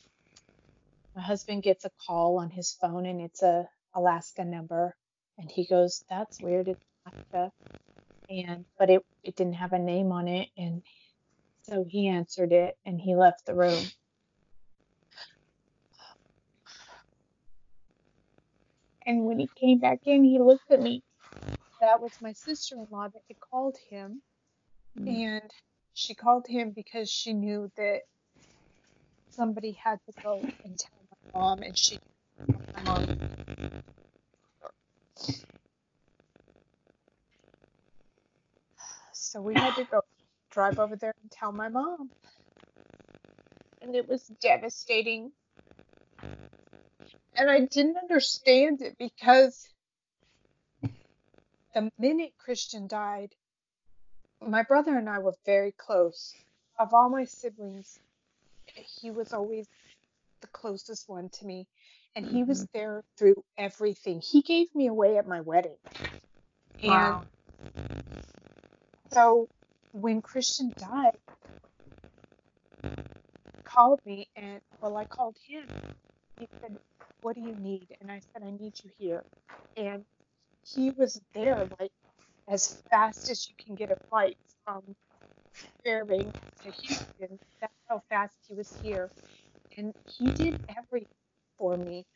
my 1.15 1.23
husband 1.23 1.63
gets 1.63 1.85
a 1.85 1.91
call 2.07 2.39
on 2.39 2.51
his 2.51 2.77
phone 2.81 3.05
and 3.07 3.21
it's 3.21 3.43
a 3.43 3.69
Alaska 3.95 4.45
number, 4.45 4.97
and 5.39 5.51
he 5.51 5.67
goes, 5.67 6.05
"That's 6.09 6.41
weird, 6.41 6.69
it's 6.69 6.85
Alaska," 7.05 7.53
and 8.29 8.65
but 8.79 8.91
it 8.91 9.05
it 9.23 9.37
didn't 9.37 9.55
have 9.55 9.73
a 9.73 9.79
name 9.79 10.13
on 10.13 10.29
it, 10.29 10.49
and 10.57 10.83
so 11.63 11.85
he 11.89 12.09
answered 12.09 12.53
it 12.53 12.77
and 12.87 13.01
he 13.01 13.15
left 13.15 13.47
the 13.47 13.55
room. 13.55 13.85
And 19.07 19.25
when 19.25 19.39
he 19.39 19.49
came 19.57 19.79
back 19.79 20.01
in, 20.05 20.23
he 20.25 20.39
looked 20.39 20.71
at 20.71 20.83
me. 20.83 21.03
That 21.81 22.01
was 22.01 22.13
my 22.21 22.33
sister 22.33 22.77
in 22.77 22.87
law 22.91 23.09
that 23.09 23.23
had 23.27 23.41
called 23.41 23.77
him. 23.89 24.21
Mm. 24.99 25.09
And 25.09 25.51
she 25.95 26.15
called 26.15 26.47
him 26.47 26.73
because 26.73 27.11
she 27.11 27.33
knew 27.33 27.71
that 27.77 28.01
somebody 29.31 29.73
had 29.73 29.99
to 30.07 30.23
go 30.23 30.41
and 30.65 30.79
tell 30.79 30.91
my 31.35 31.41
mom, 31.41 31.63
and 31.63 31.79
she 31.79 31.99
my 32.75 32.83
mom. 32.83 33.83
So 39.29 39.41
we 39.41 39.55
had 39.55 39.75
to 39.77 39.85
go 39.85 40.03
drive 40.51 40.79
over 40.79 40.97
there 40.97 41.15
and 41.23 41.31
tell 41.31 41.53
my 41.53 41.69
mom. 41.69 42.11
And 43.83 43.95
it 43.95 44.09
was 44.09 44.23
devastating 44.41 45.33
and 47.39 47.49
I 47.49 47.61
didn't 47.61 47.97
understand 47.97 48.83
it 48.83 48.97
because 48.99 49.69
the 51.73 51.91
minute 51.99 52.33
Christian 52.37 52.89
died, 52.89 53.33
my 54.45 54.65
brother 54.65 54.99
and 54.99 55.09
I 55.09 55.21
were 55.21 55.35
very 55.47 55.73
close. 55.73 56.35
Of 56.79 56.93
all 56.93 57.09
my 57.09 57.25
siblings, 57.25 58.01
he 59.01 59.11
was 59.13 59.33
always 59.33 59.67
the 60.41 60.49
closest 60.49 61.09
one 61.09 61.29
to 61.29 61.47
me, 61.47 61.67
and 62.17 62.27
he 62.27 62.43
was 62.43 62.65
mm-hmm. 62.65 62.79
there 62.79 63.05
through 63.17 63.45
everything. 63.57 64.21
He 64.21 64.43
gave 64.43 64.75
me 64.75 64.89
away 64.89 65.17
at 65.17 65.27
my 65.27 65.41
wedding. 65.41 65.77
Wow. 66.83 67.25
So 69.19 69.49
when 69.91 70.23
Christian 70.23 70.73
died, 70.79 71.19
called 73.65 74.01
me 74.07 74.29
and 74.37 74.61
well 74.81 74.97
I 74.97 75.07
called 75.07 75.37
him. 75.45 75.67
He 76.39 76.47
said, 76.61 76.79
What 77.23 77.35
do 77.35 77.41
you 77.41 77.57
need? 77.57 77.89
And 78.01 78.13
I 78.13 78.21
said, 78.21 78.45
I 78.47 78.53
need 78.53 78.75
you 78.85 78.91
here. 78.97 79.25
And 79.77 80.05
he 80.65 80.93
was 80.93 81.21
there 81.35 81.69
like 81.81 81.91
as 82.49 82.81
fast 82.93 83.29
as 83.29 83.49
you 83.49 83.57
can 83.59 83.75
get 83.75 83.91
a 83.91 83.97
flight 84.09 84.37
from 84.65 84.83
Fairbanks 85.83 86.39
to 86.63 86.71
Houston. 86.71 87.41
That's 87.61 87.75
how 87.89 88.03
fast 88.09 88.37
he 88.47 88.55
was 88.55 88.73
here. 88.85 89.11
And 89.77 89.95
he 90.07 90.27
did 90.31 90.61
everything 90.77 91.09
for 91.59 91.77
me. 91.77 92.07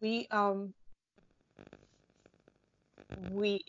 We 0.00 0.26
um 0.32 0.74
we 3.30 3.64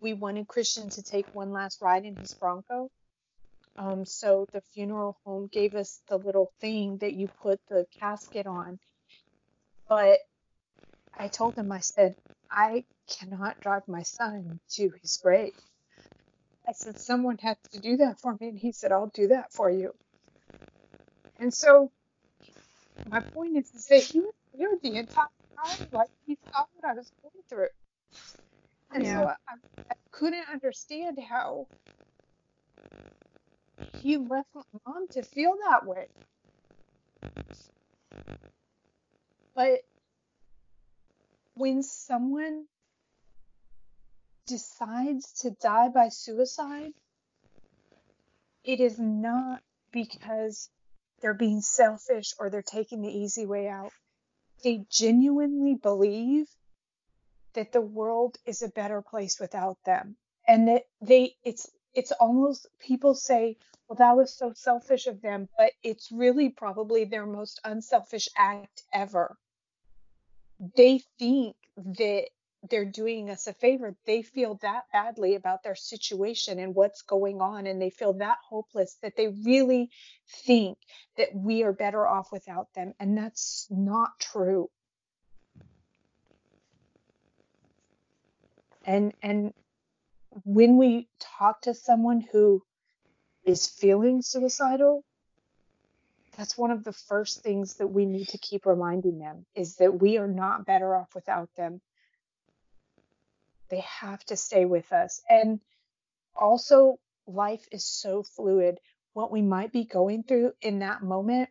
we 0.00 0.12
wanted 0.14 0.48
Christian 0.48 0.90
to 0.90 1.02
take 1.02 1.34
one 1.34 1.52
last 1.52 1.80
ride 1.80 2.04
in 2.04 2.16
his 2.16 2.34
Bronco. 2.34 2.90
Um, 3.76 4.04
so 4.06 4.46
the 4.52 4.62
funeral 4.74 5.18
home 5.24 5.48
gave 5.52 5.74
us 5.74 6.00
the 6.08 6.16
little 6.16 6.50
thing 6.60 6.98
that 6.98 7.12
you 7.12 7.28
put 7.42 7.60
the 7.68 7.86
casket 7.98 8.46
on. 8.46 8.78
But 9.88 10.18
I 11.18 11.28
told 11.28 11.56
him, 11.56 11.70
I 11.72 11.80
said, 11.80 12.16
I 12.50 12.84
cannot 13.08 13.60
drive 13.60 13.86
my 13.86 14.02
son 14.02 14.60
to 14.70 14.90
his 15.02 15.18
grave. 15.22 15.54
I 16.68 16.72
said, 16.72 16.98
someone 16.98 17.38
has 17.38 17.56
to 17.72 17.80
do 17.80 17.98
that 17.98 18.18
for 18.20 18.36
me. 18.40 18.48
And 18.48 18.58
he 18.58 18.72
said, 18.72 18.92
I'll 18.92 19.12
do 19.14 19.28
that 19.28 19.52
for 19.52 19.70
you. 19.70 19.94
And 21.38 21.52
so 21.52 21.90
my 23.08 23.20
point 23.20 23.56
is, 23.56 23.70
is 23.74 23.86
that 23.86 24.02
he 24.02 24.20
was 24.20 24.34
here 24.56 24.76
the 24.82 24.96
entire 24.96 25.26
time. 25.64 25.88
Like 25.92 26.10
he 26.26 26.38
saw 26.52 26.64
what 26.74 26.90
I 26.90 26.94
was 26.94 27.10
going 27.22 27.44
through. 27.48 27.68
And 28.92 29.04
Yeah. 29.04 29.14
so 29.14 29.26
I, 29.26 29.54
I 29.90 29.94
couldn't 30.10 30.48
understand 30.52 31.18
how 31.18 31.66
he 34.02 34.16
left 34.16 34.48
my 34.54 34.62
mom 34.86 35.08
to 35.08 35.22
feel 35.22 35.56
that 35.68 35.86
way. 35.86 36.08
But 39.54 39.80
when 41.54 41.82
someone 41.82 42.66
decides 44.46 45.32
to 45.40 45.50
die 45.50 45.88
by 45.88 46.08
suicide, 46.08 46.92
it 48.64 48.80
is 48.80 48.98
not 48.98 49.60
because 49.92 50.68
they're 51.20 51.34
being 51.34 51.60
selfish 51.60 52.34
or 52.38 52.50
they're 52.50 52.62
taking 52.62 53.00
the 53.02 53.08
easy 53.08 53.46
way 53.46 53.68
out. 53.68 53.92
They 54.62 54.84
genuinely 54.90 55.74
believe 55.74 56.46
that 57.56 57.72
the 57.72 57.80
world 57.80 58.38
is 58.46 58.62
a 58.62 58.68
better 58.68 59.02
place 59.02 59.40
without 59.40 59.78
them. 59.84 60.16
And 60.46 60.68
that 60.68 60.84
they 61.00 61.34
it's 61.44 61.68
it's 61.94 62.12
almost 62.12 62.68
people 62.78 63.14
say, 63.14 63.56
well 63.88 63.96
that 63.96 64.16
was 64.16 64.32
so 64.32 64.52
selfish 64.54 65.06
of 65.08 65.20
them, 65.20 65.48
but 65.58 65.72
it's 65.82 66.12
really 66.12 66.50
probably 66.50 67.04
their 67.04 67.26
most 67.26 67.60
unselfish 67.64 68.28
act 68.36 68.84
ever. 68.92 69.36
They 70.76 71.02
think 71.18 71.56
that 71.76 72.26
they're 72.70 72.84
doing 72.84 73.30
us 73.30 73.46
a 73.46 73.52
favor. 73.52 73.94
They 74.06 74.22
feel 74.22 74.58
that 74.62 74.84
badly 74.92 75.34
about 75.34 75.62
their 75.62 75.74
situation 75.74 76.58
and 76.58 76.74
what's 76.74 77.02
going 77.02 77.40
on, 77.40 77.66
and 77.66 77.80
they 77.80 77.90
feel 77.90 78.14
that 78.14 78.38
hopeless 78.48 78.96
that 79.02 79.16
they 79.16 79.28
really 79.28 79.90
think 80.44 80.78
that 81.16 81.34
we 81.34 81.62
are 81.62 81.72
better 81.72 82.06
off 82.06 82.32
without 82.32 82.72
them. 82.74 82.94
And 82.98 83.16
that's 83.16 83.66
not 83.70 84.18
true. 84.18 84.70
And 88.86 89.12
and 89.22 89.52
when 90.44 90.78
we 90.78 91.08
talk 91.18 91.62
to 91.62 91.74
someone 91.74 92.20
who 92.20 92.62
is 93.44 93.66
feeling 93.66 94.22
suicidal, 94.22 95.02
that's 96.36 96.56
one 96.56 96.70
of 96.70 96.84
the 96.84 96.92
first 96.92 97.42
things 97.42 97.74
that 97.74 97.88
we 97.88 98.06
need 98.06 98.28
to 98.28 98.38
keep 98.38 98.64
reminding 98.64 99.18
them 99.18 99.44
is 99.54 99.76
that 99.76 100.00
we 100.00 100.18
are 100.18 100.28
not 100.28 100.66
better 100.66 100.94
off 100.94 101.14
without 101.14 101.48
them. 101.56 101.80
They 103.70 103.80
have 104.00 104.22
to 104.26 104.36
stay 104.36 104.64
with 104.64 104.92
us. 104.92 105.20
And 105.28 105.60
also, 106.36 106.98
life 107.26 107.66
is 107.72 107.84
so 107.84 108.22
fluid. 108.22 108.78
What 109.14 109.32
we 109.32 109.42
might 109.42 109.72
be 109.72 109.84
going 109.84 110.22
through 110.22 110.52
in 110.60 110.80
that 110.80 111.02
moment 111.02 111.48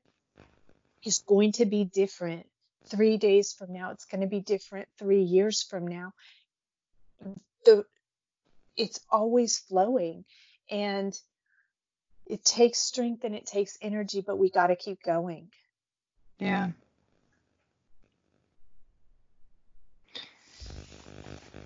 is 1.03 1.19
going 1.19 1.53
to 1.53 1.65
be 1.65 1.83
different 1.83 2.45
three 2.88 3.17
days 3.17 3.53
from 3.53 3.73
now. 3.73 3.91
It's 3.91 4.05
going 4.05 4.21
to 4.21 4.27
be 4.27 4.39
different 4.39 4.88
three 4.97 5.23
years 5.23 5.63
from 5.63 5.88
now. 5.88 6.13
The 7.66 7.86
it's 8.78 8.99
always 9.09 9.57
flowing 9.57 10.26
and 10.70 11.18
it 12.26 12.43
takes 12.43 12.80
strength 12.80 13.24
and 13.24 13.36
it 13.36 13.45
takes 13.45 13.78
energy, 13.82 14.22
but 14.26 14.38
we 14.38 14.49
got 14.49 14.68
to 14.68 14.76
keep 14.76 15.01
going. 15.03 15.49
Yeah. 16.39 16.72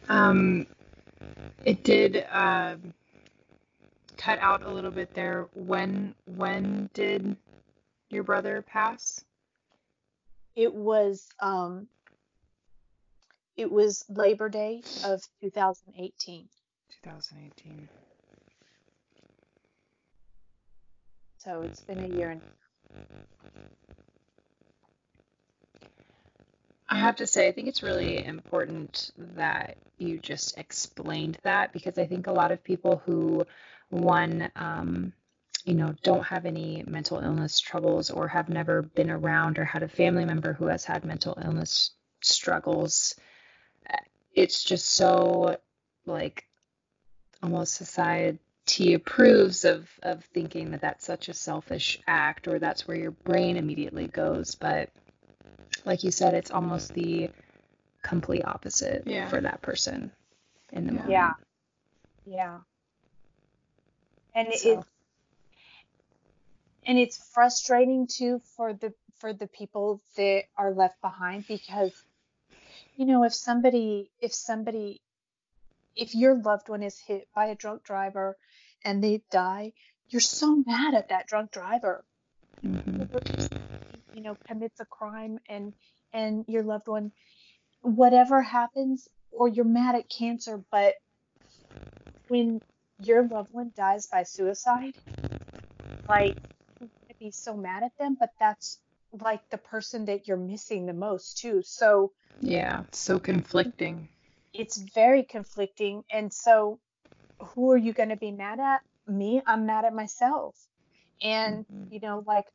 Um, 0.07 0.67
it 1.65 1.83
did 1.83 2.25
um 2.31 2.93
cut 4.17 4.39
out 4.39 4.63
a 4.63 4.69
little 4.69 4.91
bit 4.91 5.13
there. 5.13 5.47
When 5.53 6.13
when 6.25 6.89
did 6.93 7.37
your 8.09 8.23
brother 8.23 8.61
pass? 8.61 9.23
It 10.55 10.73
was 10.73 11.27
um 11.39 11.87
it 13.59 13.69
was 13.69 14.05
Labor 14.07 14.47
Day 14.47 14.81
of 15.03 15.21
2018. 15.41 16.47
2018. 17.03 17.89
So 21.39 21.61
it's 21.63 21.81
been 21.81 21.99
a 21.99 22.07
year 22.07 22.29
and 22.29 22.41
I 26.87 26.97
have 26.99 27.17
to 27.17 27.27
say, 27.27 27.47
I 27.47 27.51
think 27.51 27.67
it's 27.67 27.83
really 27.83 28.25
important 28.25 29.11
that 29.35 29.77
you 29.97 30.19
just 30.19 30.57
explained 30.57 31.37
that 31.43 31.73
because 31.73 31.97
I 31.97 32.05
think 32.05 32.27
a 32.27 32.31
lot 32.31 32.51
of 32.51 32.63
people 32.63 33.01
who, 33.05 33.45
one, 33.89 34.49
um, 34.55 35.11
you 35.65 35.75
know, 35.75 35.93
don't 36.01 36.25
have 36.25 36.45
any 36.45 36.83
mental 36.87 37.19
illness 37.19 37.59
troubles 37.59 38.09
or 38.09 38.29
have 38.29 38.47
never 38.47 38.81
been 38.81 39.11
around 39.11 39.59
or 39.59 39.65
had 39.65 39.83
a 39.83 39.87
family 39.89 40.25
member 40.25 40.53
who 40.53 40.67
has 40.67 40.85
had 40.85 41.03
mental 41.05 41.37
illness 41.43 41.91
struggles, 42.21 43.15
it's 44.39 44.63
just 44.63 44.85
so 44.87 45.57
like 46.05 46.45
almost 47.43 47.73
society 47.73 48.93
approves 48.93 49.65
of 49.65 49.89
of 50.03 50.23
thinking 50.33 50.71
that 50.71 50.81
that's 50.81 51.05
such 51.05 51.27
a 51.27 51.33
selfish 51.33 51.99
act 52.07 52.47
or 52.47 52.57
that's 52.59 52.87
where 52.87 52.97
your 52.97 53.11
brain 53.11 53.57
immediately 53.57 54.07
goes, 54.07 54.55
but 54.55 54.89
like 55.85 56.03
you 56.03 56.11
said, 56.11 56.33
it's 56.33 56.51
almost 56.51 56.93
the 56.93 57.29
complete 58.01 58.45
opposite 58.45 59.03
Yeah. 59.05 59.27
for 59.27 59.41
that 59.41 59.61
person 59.61 60.11
in 60.71 60.87
the 60.87 60.93
Yeah. 60.93 60.99
moment. 60.99 61.11
yeah. 61.11 61.33
Yeah. 62.25 62.59
And 64.35 64.47
it, 64.49 64.59
So- 64.59 64.85
and 66.85 66.97
it's 66.97 67.17
frustrating 67.33 68.07
too 68.07 68.39
for 68.55 68.73
the 68.73 68.93
for 69.19 69.33
the 69.33 69.47
people 69.47 70.01
that 70.15 70.45
are 70.55 70.71
left 70.73 71.01
behind 71.01 71.45
because 71.47 71.91
you 72.99 73.05
know 73.05 73.23
if 73.23 73.33
somebody 73.33 74.11
if 74.19 74.33
somebody 74.33 75.01
if 75.95 76.13
your 76.13 76.35
loved 76.35 76.67
one 76.67 76.83
is 76.83 76.99
hit 76.99 77.27
by 77.33 77.45
a 77.45 77.55
drunk 77.55 77.81
driver 77.83 78.35
and 78.83 79.01
they 79.01 79.21
die 79.31 79.71
you're 80.09 80.19
so 80.19 80.57
mad 80.67 80.93
at 80.93 81.07
that 81.09 81.25
drunk 81.25 81.49
driver 81.51 82.03
Mhm. 82.61 83.07
you 84.13 84.21
know 84.21 84.35
commits 84.45 84.81
a 84.81 84.85
crime 84.85 85.39
and 85.47 85.73
and 86.11 86.43
your 86.49 86.63
loved 86.63 86.89
one 86.89 87.11
whatever 87.81 88.41
happens 88.41 89.07
or 89.31 89.47
you're 89.47 89.73
mad 89.79 89.95
at 89.95 90.09
cancer 90.09 90.61
but 90.69 90.95
when 92.27 92.61
your 93.01 93.25
loved 93.27 93.53
one 93.53 93.71
dies 93.77 94.07
by 94.07 94.23
suicide 94.23 94.93
like 96.09 96.37
be 97.19 97.31
so 97.31 97.55
mad 97.55 97.83
at 97.83 97.97
them 97.97 98.17
but 98.19 98.31
that's 98.39 98.79
like 99.11 99.41
the 99.49 99.57
person 99.57 100.05
that 100.05 100.27
you're 100.27 100.37
missing 100.37 100.85
the 100.85 100.93
most 100.93 101.37
too. 101.39 101.61
So 101.63 102.11
Yeah, 102.41 102.83
so 102.91 103.19
conflicting. 103.19 104.07
it's 104.53 104.77
very 104.77 105.23
conflicting. 105.23 106.03
And 106.11 106.31
so 106.33 106.79
who 107.39 107.71
are 107.71 107.77
you 107.77 107.93
going 107.93 108.09
to 108.09 108.17
be 108.17 108.31
mad 108.31 108.59
at? 108.59 108.81
Me 109.07 109.41
i'm 109.47 109.65
mad 109.65 109.85
at 109.85 109.93
myself. 109.93 110.55
And 111.21 111.65
Mhm. 111.71 111.91
you 111.91 111.99
know 111.99 112.23
like 112.27 112.45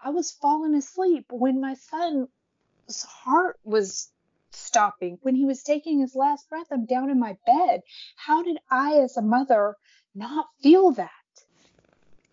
i 0.00 0.10
was 0.10 0.30
falling 0.30 0.74
asleep 0.74 1.26
when 1.30 1.60
my 1.60 1.74
son's 1.74 2.28
heart 3.02 3.58
was 3.64 4.10
stopping. 4.52 5.18
When 5.22 5.34
he 5.34 5.44
was 5.44 5.62
taking 5.62 5.98
his 6.00 6.14
last 6.14 6.48
breath 6.48 6.68
i'm 6.70 6.86
down 6.86 7.10
in 7.10 7.18
my 7.18 7.36
bed. 7.46 7.80
How 8.16 8.42
did 8.42 8.58
i 8.70 8.98
as 8.98 9.16
a 9.16 9.22
mother 9.22 9.76
not 10.14 10.46
feel 10.62 10.92
that? 10.92 11.10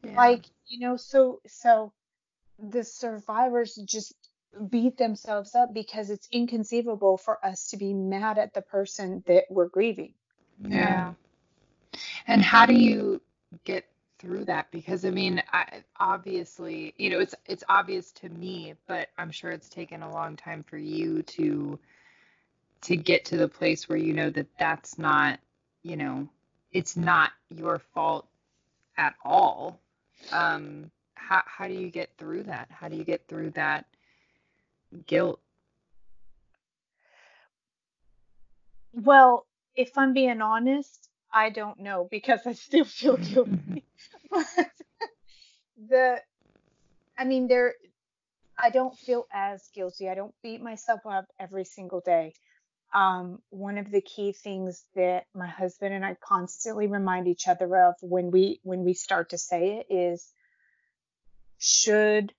Yeah. 0.03 0.15
like 0.15 0.45
you 0.67 0.79
know 0.79 0.95
so 0.97 1.41
so 1.47 1.93
the 2.62 2.84
survivors 2.84 3.76
just 3.86 4.14
beat 4.70 4.97
themselves 4.97 5.55
up 5.55 5.74
because 5.74 6.09
it's 6.09 6.28
inconceivable 6.32 7.18
for 7.18 7.43
us 7.45 7.70
to 7.70 7.78
be 7.78 7.93
mad 7.93 8.38
at 8.38 8.53
the 8.53 8.62
person 8.62 9.24
that 9.28 9.45
we're 9.49 9.70
grieving 9.70 10.14
Yeah. 10.68 11.14
And 12.28 12.41
how 12.41 12.66
do 12.66 12.74
you 12.74 13.22
get 13.66 13.86
through 14.20 14.45
that? 14.45 14.72
Because 14.72 15.05
I 15.05 15.09
mean, 15.12 15.41
I, 15.51 15.84
obviously, 15.99 16.93
you 16.97 17.09
know, 17.09 17.20
it's 17.20 17.36
it's 17.45 17.64
obvious 17.70 18.12
to 18.14 18.30
me, 18.30 18.76
but 18.88 19.09
I'm 19.18 19.32
sure 19.32 19.51
it's 19.51 19.70
taken 19.70 20.03
a 20.03 20.12
long 20.12 20.36
time 20.36 20.64
for 20.64 20.78
you 20.78 21.24
to 21.24 21.80
to 22.84 22.95
get 22.95 23.26
to 23.26 23.38
the 23.38 23.47
place 23.47 23.89
where 23.89 23.97
you 23.97 24.14
know 24.14 24.30
that 24.32 24.47
that's 24.59 24.97
not, 24.97 25.39
you 25.84 25.97
know, 25.97 26.30
it's 26.72 26.97
not 26.97 27.32
your 27.49 27.80
fault 27.93 28.28
at 28.97 29.16
all. 29.24 29.80
Um, 30.32 30.91
how 31.32 31.43
how 31.45 31.67
do 31.67 31.73
you 31.73 31.89
get 31.89 32.09
through 32.17 32.43
that? 32.43 32.67
How 32.69 32.89
do 32.89 32.97
you 32.97 33.05
get 33.05 33.27
through 33.27 33.51
that 33.51 33.86
guilt? 35.07 35.39
well 38.93 39.45
if 39.73 39.97
I'm 39.97 40.11
being 40.13 40.41
honest, 40.41 41.07
I 41.34 41.49
don't 41.49 41.79
know 41.79 42.05
because 42.11 42.41
I 42.45 42.51
still 42.53 42.84
feel 42.84 43.15
guilty. 43.15 43.86
but 44.29 44.45
the, 45.89 46.17
I 47.17 47.23
mean, 47.23 47.47
there, 47.47 47.75
I 48.59 48.69
don't 48.69 48.93
feel 48.97 49.25
as 49.32 49.69
guilty. 49.73 50.09
I 50.09 50.15
don't 50.15 50.36
beat 50.43 50.61
myself 50.61 50.99
up 51.05 51.25
every 51.39 51.63
single 51.63 52.01
day. 52.01 52.34
Um, 52.93 53.39
one 53.49 53.77
of 53.77 53.89
the 53.89 54.01
key 54.01 54.34
things 54.34 54.84
that 54.95 55.23
my 55.34 55.47
husband 55.47 55.93
and 55.93 56.05
I 56.05 56.17
constantly 56.21 56.88
remind 56.88 57.29
each 57.29 57.47
other 57.47 57.73
of 57.77 57.95
when 58.01 58.29
we 58.29 58.59
when 58.63 58.84
we 58.84 58.93
start 58.93 59.29
to 59.29 59.38
say 59.38 59.77
it 59.77 59.93
is 59.93 60.34
should, 61.62 62.34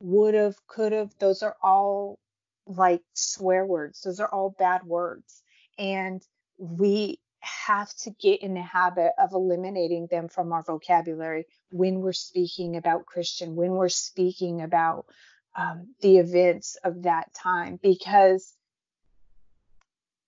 would 0.00 0.34
have, 0.34 0.56
could 0.66 0.92
have. 0.92 1.14
Those 1.18 1.42
are 1.42 1.56
all 1.62 2.18
like 2.66 3.02
swear 3.14 3.64
words. 3.64 4.02
Those 4.02 4.20
are 4.20 4.28
all 4.28 4.50
bad 4.50 4.82
words, 4.84 5.42
and 5.78 6.20
we 6.58 7.20
have 7.40 7.94
to 7.94 8.10
get 8.10 8.42
in 8.42 8.54
the 8.54 8.62
habit 8.62 9.12
of 9.18 9.32
eliminating 9.32 10.08
them 10.10 10.28
from 10.28 10.52
our 10.52 10.62
vocabulary 10.62 11.46
when 11.70 12.00
we're 12.00 12.12
speaking 12.12 12.76
about 12.76 13.06
Christian, 13.06 13.54
when 13.54 13.70
we're 13.70 13.88
speaking 13.88 14.62
about 14.62 15.06
um, 15.54 15.94
the 16.00 16.18
events 16.18 16.76
of 16.82 17.04
that 17.04 17.32
time, 17.32 17.78
because, 17.80 18.52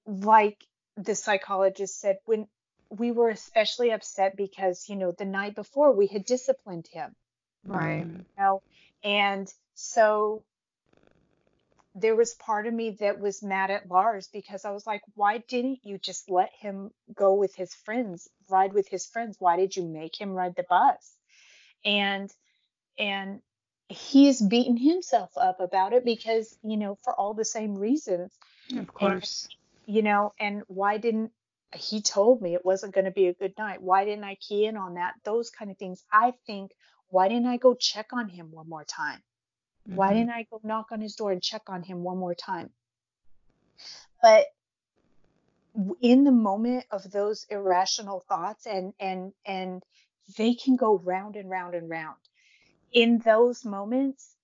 like 0.06 0.64
the 0.96 1.16
psychologist 1.16 2.00
said, 2.00 2.18
when 2.24 2.46
we 2.90 3.10
were 3.10 3.30
especially 3.30 3.90
upset 3.90 4.36
because, 4.36 4.88
you 4.88 4.96
know, 4.96 5.12
the 5.12 5.24
night 5.24 5.54
before 5.54 5.92
we 5.92 6.06
had 6.06 6.24
disciplined 6.24 6.86
him. 6.86 7.14
Right. 7.68 8.02
Um, 8.02 8.10
you 8.16 8.24
know, 8.42 8.62
and 9.04 9.52
so 9.74 10.42
there 11.94 12.16
was 12.16 12.34
part 12.34 12.66
of 12.66 12.74
me 12.74 12.96
that 13.00 13.18
was 13.18 13.42
mad 13.42 13.70
at 13.70 13.88
Lars 13.88 14.28
because 14.32 14.64
I 14.64 14.70
was 14.70 14.86
like, 14.86 15.02
why 15.14 15.38
didn't 15.38 15.80
you 15.82 15.98
just 15.98 16.30
let 16.30 16.50
him 16.52 16.90
go 17.14 17.34
with 17.34 17.54
his 17.54 17.74
friends, 17.74 18.28
ride 18.48 18.72
with 18.72 18.88
his 18.88 19.06
friends? 19.06 19.36
Why 19.38 19.56
did 19.56 19.76
you 19.76 19.84
make 19.84 20.18
him 20.18 20.30
ride 20.30 20.54
the 20.56 20.64
bus? 20.68 21.16
And 21.84 22.30
and 22.98 23.40
he's 23.88 24.40
beaten 24.40 24.76
himself 24.76 25.30
up 25.36 25.60
about 25.60 25.92
it 25.92 26.04
because, 26.04 26.56
you 26.62 26.76
know, 26.76 26.96
for 27.04 27.14
all 27.14 27.34
the 27.34 27.44
same 27.44 27.76
reasons. 27.76 28.32
Of 28.76 28.92
course. 28.92 29.48
And, 29.86 29.94
you 29.96 30.02
know, 30.02 30.34
and 30.38 30.62
why 30.66 30.98
didn't 30.98 31.32
he 31.74 32.00
told 32.00 32.40
me 32.40 32.54
it 32.54 32.64
wasn't 32.64 32.94
going 32.94 33.04
to 33.04 33.10
be 33.10 33.26
a 33.26 33.34
good 33.34 33.54
night. 33.58 33.82
Why 33.82 34.04
didn't 34.04 34.24
I 34.24 34.36
key 34.36 34.66
in 34.66 34.76
on 34.76 34.94
that? 34.94 35.14
Those 35.24 35.50
kind 35.50 35.70
of 35.70 35.76
things. 35.76 36.02
I 36.12 36.32
think, 36.46 36.72
why 37.10 37.28
didn't 37.28 37.46
I 37.46 37.56
go 37.56 37.74
check 37.74 38.12
on 38.12 38.28
him 38.28 38.52
one 38.52 38.68
more 38.68 38.84
time? 38.84 39.22
Why 39.84 40.12
Mhm. 40.12 40.14
didn't 40.14 40.30
I 40.30 40.42
go 40.44 40.60
knock 40.62 40.92
on 40.92 41.00
his 41.00 41.16
door 41.16 41.32
and 41.32 41.42
check 41.42 41.68
on 41.68 41.82
him 41.82 42.02
one 42.04 42.18
more 42.18 42.34
time? 42.34 42.74
But 44.22 44.46
in 46.00 46.24
the 46.24 46.32
moment 46.32 46.86
of 46.90 47.10
those 47.10 47.44
irrational 47.50 48.20
thoughts 48.20 48.66
and 48.66 48.94
and 48.98 49.32
and 49.46 49.82
they 50.36 50.54
can 50.54 50.76
go 50.76 50.98
round 50.98 51.36
and 51.36 51.48
round 51.48 51.74
and 51.74 51.88
round. 51.88 52.18
In 52.92 53.18
those 53.18 53.64
moments, 53.64 54.36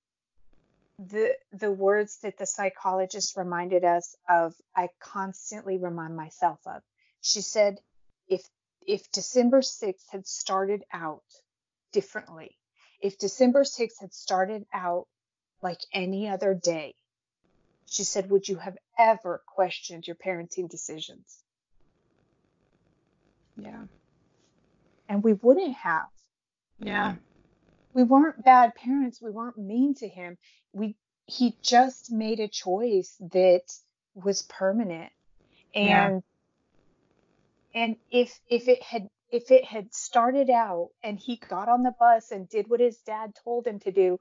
the 0.98 1.36
the 1.52 1.72
words 1.72 2.18
that 2.20 2.38
the 2.38 2.46
psychologist 2.46 3.36
reminded 3.36 3.84
us 3.84 4.16
of, 4.28 4.54
I 4.76 4.88
constantly 5.00 5.76
remind 5.78 6.16
myself 6.16 6.60
of. 6.66 6.82
She 7.20 7.42
said, 7.42 7.80
if 8.28 8.48
if 8.86 9.10
December 9.10 9.60
6th 9.60 10.08
had 10.10 10.26
started 10.26 10.84
out 10.92 11.24
differently, 11.94 12.58
if 13.00 13.18
December 13.18 13.62
6th 13.62 14.00
had 14.00 14.12
started 14.12 14.66
out 14.74 15.06
like 15.62 15.80
any 15.92 16.28
other 16.28 16.52
day, 16.52 16.94
she 17.86 18.04
said, 18.04 18.28
would 18.30 18.46
you 18.48 18.56
have 18.56 18.76
ever 18.98 19.42
questioned 19.46 20.06
your 20.06 20.16
parenting 20.16 20.68
decisions? 20.68 21.42
Yeah. 23.56 23.84
And 25.08 25.22
we 25.22 25.34
wouldn't 25.34 25.76
have. 25.76 26.08
Yeah. 26.78 27.14
We 27.92 28.02
weren't 28.02 28.44
bad 28.44 28.74
parents. 28.74 29.22
We 29.22 29.30
weren't 29.30 29.58
mean 29.58 29.94
to 29.96 30.08
him. 30.08 30.36
We 30.72 30.96
he 31.26 31.56
just 31.62 32.12
made 32.12 32.40
a 32.40 32.48
choice 32.48 33.16
that 33.32 33.62
was 34.14 34.42
permanent. 34.42 35.12
Yeah. 35.74 36.06
And 36.06 36.22
and 37.74 37.96
if 38.10 38.40
if 38.48 38.68
it 38.68 38.82
had 38.82 39.08
if 39.34 39.50
it 39.50 39.64
had 39.64 39.92
started 39.92 40.48
out 40.48 40.90
and 41.02 41.18
he 41.18 41.40
got 41.48 41.68
on 41.68 41.82
the 41.82 41.92
bus 41.98 42.30
and 42.30 42.48
did 42.48 42.68
what 42.68 42.78
his 42.78 42.98
dad 42.98 43.32
told 43.42 43.66
him 43.66 43.80
to 43.80 43.90
do, 43.90 44.20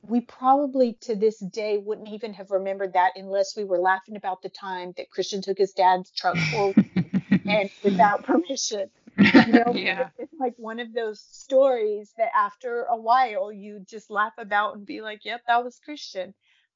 we 0.00 0.22
probably 0.22 0.94
to 1.02 1.14
this 1.14 1.38
day 1.38 1.76
wouldn't 1.76 2.08
even 2.08 2.32
have 2.32 2.50
remembered 2.50 2.94
that 2.94 3.12
unless 3.16 3.54
we 3.54 3.64
were 3.64 3.78
laughing 3.78 4.16
about 4.16 4.40
the 4.40 4.48
time 4.48 4.94
that 4.96 5.10
Christian 5.10 5.42
took 5.42 5.58
his 5.58 5.72
dad's 5.72 6.10
truck 6.10 6.36
full 6.50 6.74
and 7.46 7.68
without 7.84 8.24
permission. 8.24 8.88
You 9.18 9.52
know, 9.52 9.74
Yeah. 9.74 10.08
it's 10.18 10.32
like 10.40 10.54
one 10.56 10.80
of 10.80 10.94
those 10.94 11.20
stories 11.20 12.10
that 12.16 12.30
after 12.34 12.84
a 12.84 12.96
while 12.96 13.52
you 13.52 13.84
just 13.90 14.10
laugh 14.10 14.32
about 14.38 14.76
and 14.76 14.86
be 14.86 15.02
like, 15.02 15.26
yep, 15.26 15.42
that 15.46 15.62
was 15.62 15.78
Christian. 15.84 16.32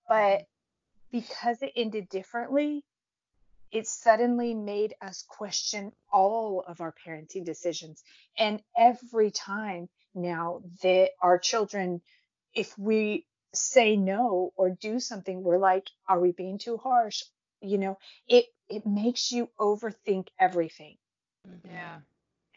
But 0.06 0.42
because 1.10 1.62
it 1.62 1.72
ended 1.76 2.10
differently, 2.10 2.84
it 3.72 3.88
suddenly 3.88 4.54
made 4.54 4.94
us 5.02 5.24
question 5.28 5.92
all 6.12 6.64
of 6.68 6.80
our 6.80 6.94
parenting 7.06 7.44
decisions. 7.44 8.04
And 8.38 8.62
every 8.76 9.30
time 9.32 9.88
now 10.14 10.62
that 10.82 11.10
our 11.22 11.38
children, 11.38 12.02
if 12.54 12.78
we 12.78 13.26
say 13.54 13.96
no 13.96 14.52
or 14.56 14.70
do 14.70 15.00
something, 15.00 15.42
we're 15.42 15.58
like, 15.58 15.88
are 16.08 16.20
we 16.20 16.32
being 16.32 16.58
too 16.58 16.76
harsh? 16.78 17.22
You 17.62 17.78
know, 17.78 17.98
it 18.28 18.46
it 18.68 18.86
makes 18.86 19.32
you 19.32 19.50
overthink 19.60 20.28
everything 20.40 20.96
mm-hmm. 21.48 21.68
Yeah. 21.70 21.98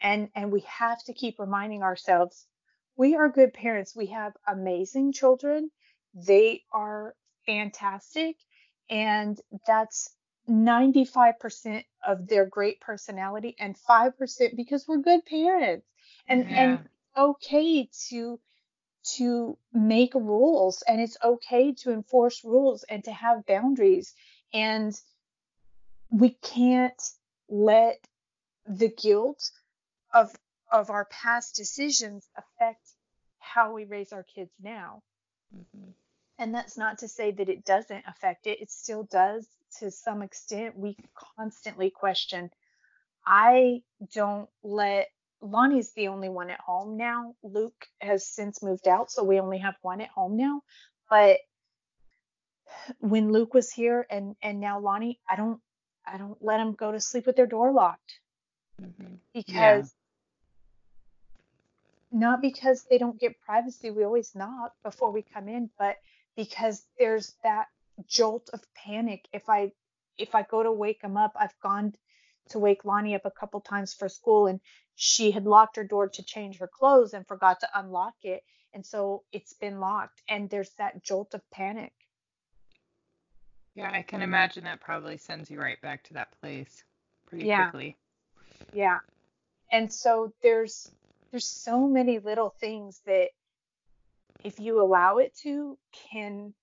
and 0.02 0.30
and 0.34 0.52
we 0.52 0.60
have 0.62 1.02
to 1.04 1.14
keep 1.14 1.38
reminding 1.38 1.82
ourselves 1.82 2.46
we 2.96 3.16
are 3.16 3.28
good 3.28 3.52
parents 3.54 3.94
we 3.96 4.06
have 4.06 4.32
amazing 4.48 5.12
children 5.12 5.70
they 6.14 6.62
are 6.72 7.14
fantastic 7.46 8.36
and 8.90 9.38
that's 9.66 10.10
95% 10.48 11.84
of 12.06 12.28
their 12.28 12.46
great 12.46 12.80
personality 12.80 13.56
and 13.58 13.76
5% 13.76 14.56
because 14.56 14.86
we're 14.86 14.98
good 14.98 15.24
parents 15.26 15.86
and 16.28 16.48
Yeah. 16.48 16.62
and 16.62 16.88
okay 17.16 17.88
to 18.08 18.40
to 19.16 19.56
make 19.72 20.14
rules 20.14 20.82
and 20.82 21.00
it's 21.00 21.16
okay 21.22 21.72
to 21.72 21.92
enforce 21.92 22.44
rules 22.44 22.82
and 22.84 23.04
to 23.04 23.12
have 23.12 23.46
boundaries 23.46 24.14
and 24.52 25.00
we 26.10 26.30
can't 26.30 27.02
let 27.48 28.04
the 28.66 28.88
guilt 28.88 29.50
of 30.12 30.34
of 30.70 30.90
our 30.90 31.04
past 31.06 31.54
decisions 31.54 32.28
affect 32.36 32.88
how 33.38 33.72
we 33.72 33.84
raise 33.84 34.12
our 34.12 34.24
kids 34.24 34.50
now. 34.60 35.02
mm-hmm. 35.56 35.90
And 36.38 36.54
that's 36.54 36.76
not 36.76 36.98
to 36.98 37.08
say 37.08 37.30
that 37.30 37.48
it 37.48 37.64
doesn't 37.64 38.04
affect 38.06 38.46
it. 38.46 38.60
It 38.60 38.70
still 38.70 39.04
does 39.04 39.46
to 39.80 39.90
some 39.90 40.22
extent. 40.22 40.78
We 40.78 40.96
constantly 41.36 41.90
question. 41.90 42.50
I 43.26 43.82
don't 44.14 44.48
let 44.62 45.08
Lonnie's 45.40 45.92
the 45.92 46.08
only 46.08 46.28
one 46.28 46.50
at 46.50 46.60
home 46.60 46.96
now. 46.96 47.34
Luke 47.42 47.86
has 48.00 48.26
since 48.26 48.62
moved 48.62 48.88
out, 48.88 49.10
so 49.10 49.24
we 49.24 49.40
only 49.40 49.58
have 49.58 49.74
one 49.82 50.00
at 50.00 50.08
home 50.08 50.36
now. 50.36 50.62
But 51.10 51.38
when 53.00 53.32
Luke 53.32 53.54
was 53.54 53.70
here 53.70 54.06
and 54.10 54.36
and 54.42 54.60
now 54.60 54.80
Lonnie, 54.80 55.20
I 55.28 55.36
don't 55.36 55.60
I 56.06 56.18
don't 56.18 56.40
let 56.40 56.58
them 56.58 56.74
go 56.74 56.92
to 56.92 57.00
sleep 57.00 57.26
with 57.26 57.36
their 57.36 57.46
door 57.46 57.72
locked 57.72 58.20
mm-hmm. 58.80 59.14
because 59.34 59.92
not 62.12 62.40
because 62.40 62.86
they 62.88 62.98
don't 62.98 63.20
get 63.20 63.40
privacy 63.40 63.90
we 63.90 64.04
always 64.04 64.34
knock 64.34 64.72
before 64.82 65.10
we 65.10 65.22
come 65.22 65.48
in 65.48 65.68
but 65.78 65.96
because 66.36 66.84
there's 66.98 67.34
that 67.42 67.66
jolt 68.06 68.50
of 68.52 68.60
panic 68.74 69.26
if 69.32 69.48
i 69.48 69.70
if 70.18 70.34
i 70.34 70.42
go 70.42 70.62
to 70.62 70.72
wake 70.72 71.00
them 71.00 71.16
up 71.16 71.32
i've 71.38 71.58
gone 71.62 71.92
to 72.48 72.58
wake 72.58 72.84
lonnie 72.84 73.14
up 73.14 73.24
a 73.24 73.30
couple 73.30 73.60
times 73.60 73.94
for 73.94 74.08
school 74.08 74.46
and 74.46 74.60
she 74.94 75.30
had 75.30 75.44
locked 75.46 75.76
her 75.76 75.84
door 75.84 76.08
to 76.08 76.22
change 76.22 76.58
her 76.58 76.68
clothes 76.68 77.14
and 77.14 77.26
forgot 77.26 77.60
to 77.60 77.68
unlock 77.74 78.14
it 78.22 78.42
and 78.74 78.84
so 78.84 79.24
it's 79.32 79.54
been 79.54 79.80
locked 79.80 80.22
and 80.28 80.48
there's 80.50 80.70
that 80.78 81.02
jolt 81.02 81.34
of 81.34 81.42
panic 81.50 81.92
Yeah, 83.74 83.90
I 83.92 84.00
can 84.02 84.22
imagine 84.22 84.64
that 84.64 84.80
probably 84.80 85.18
sends 85.18 85.50
you 85.50 85.60
right 85.60 85.80
back 85.82 86.02
to 86.04 86.14
that 86.14 86.28
place 86.40 86.82
pretty 87.26 87.46
Yeah. 87.46 87.70
quickly. 87.70 87.96
Yeah. 88.72 89.00
And 89.70 89.92
so 89.92 90.32
there's 90.42 90.90
there's 91.30 91.46
so 91.46 91.86
many 91.86 92.18
little 92.18 92.50
things 92.58 93.02
that 93.04 93.28
if 94.44 94.58
you 94.60 94.80
allow 94.80 95.18
it 95.18 95.34
to 95.42 95.76
can 96.10 96.54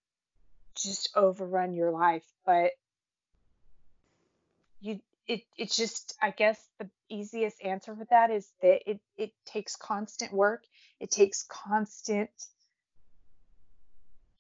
just 0.84 1.10
overrun 1.16 1.74
your 1.74 1.92
life, 1.92 2.26
but 2.46 2.72
you 4.82 5.00
it 5.28 5.42
it's 5.58 5.76
just 5.78 6.16
I 6.22 6.32
guess 6.32 6.60
the 6.80 6.90
easiest 7.10 7.62
answer 7.64 7.96
for 7.96 8.06
that 8.10 8.32
is 8.32 8.52
that 8.62 8.90
it 8.90 9.00
it 9.18 9.32
takes 9.46 9.76
constant 9.76 10.34
work. 10.34 10.64
It 11.00 11.12
takes 11.12 11.44
constant 11.44 12.30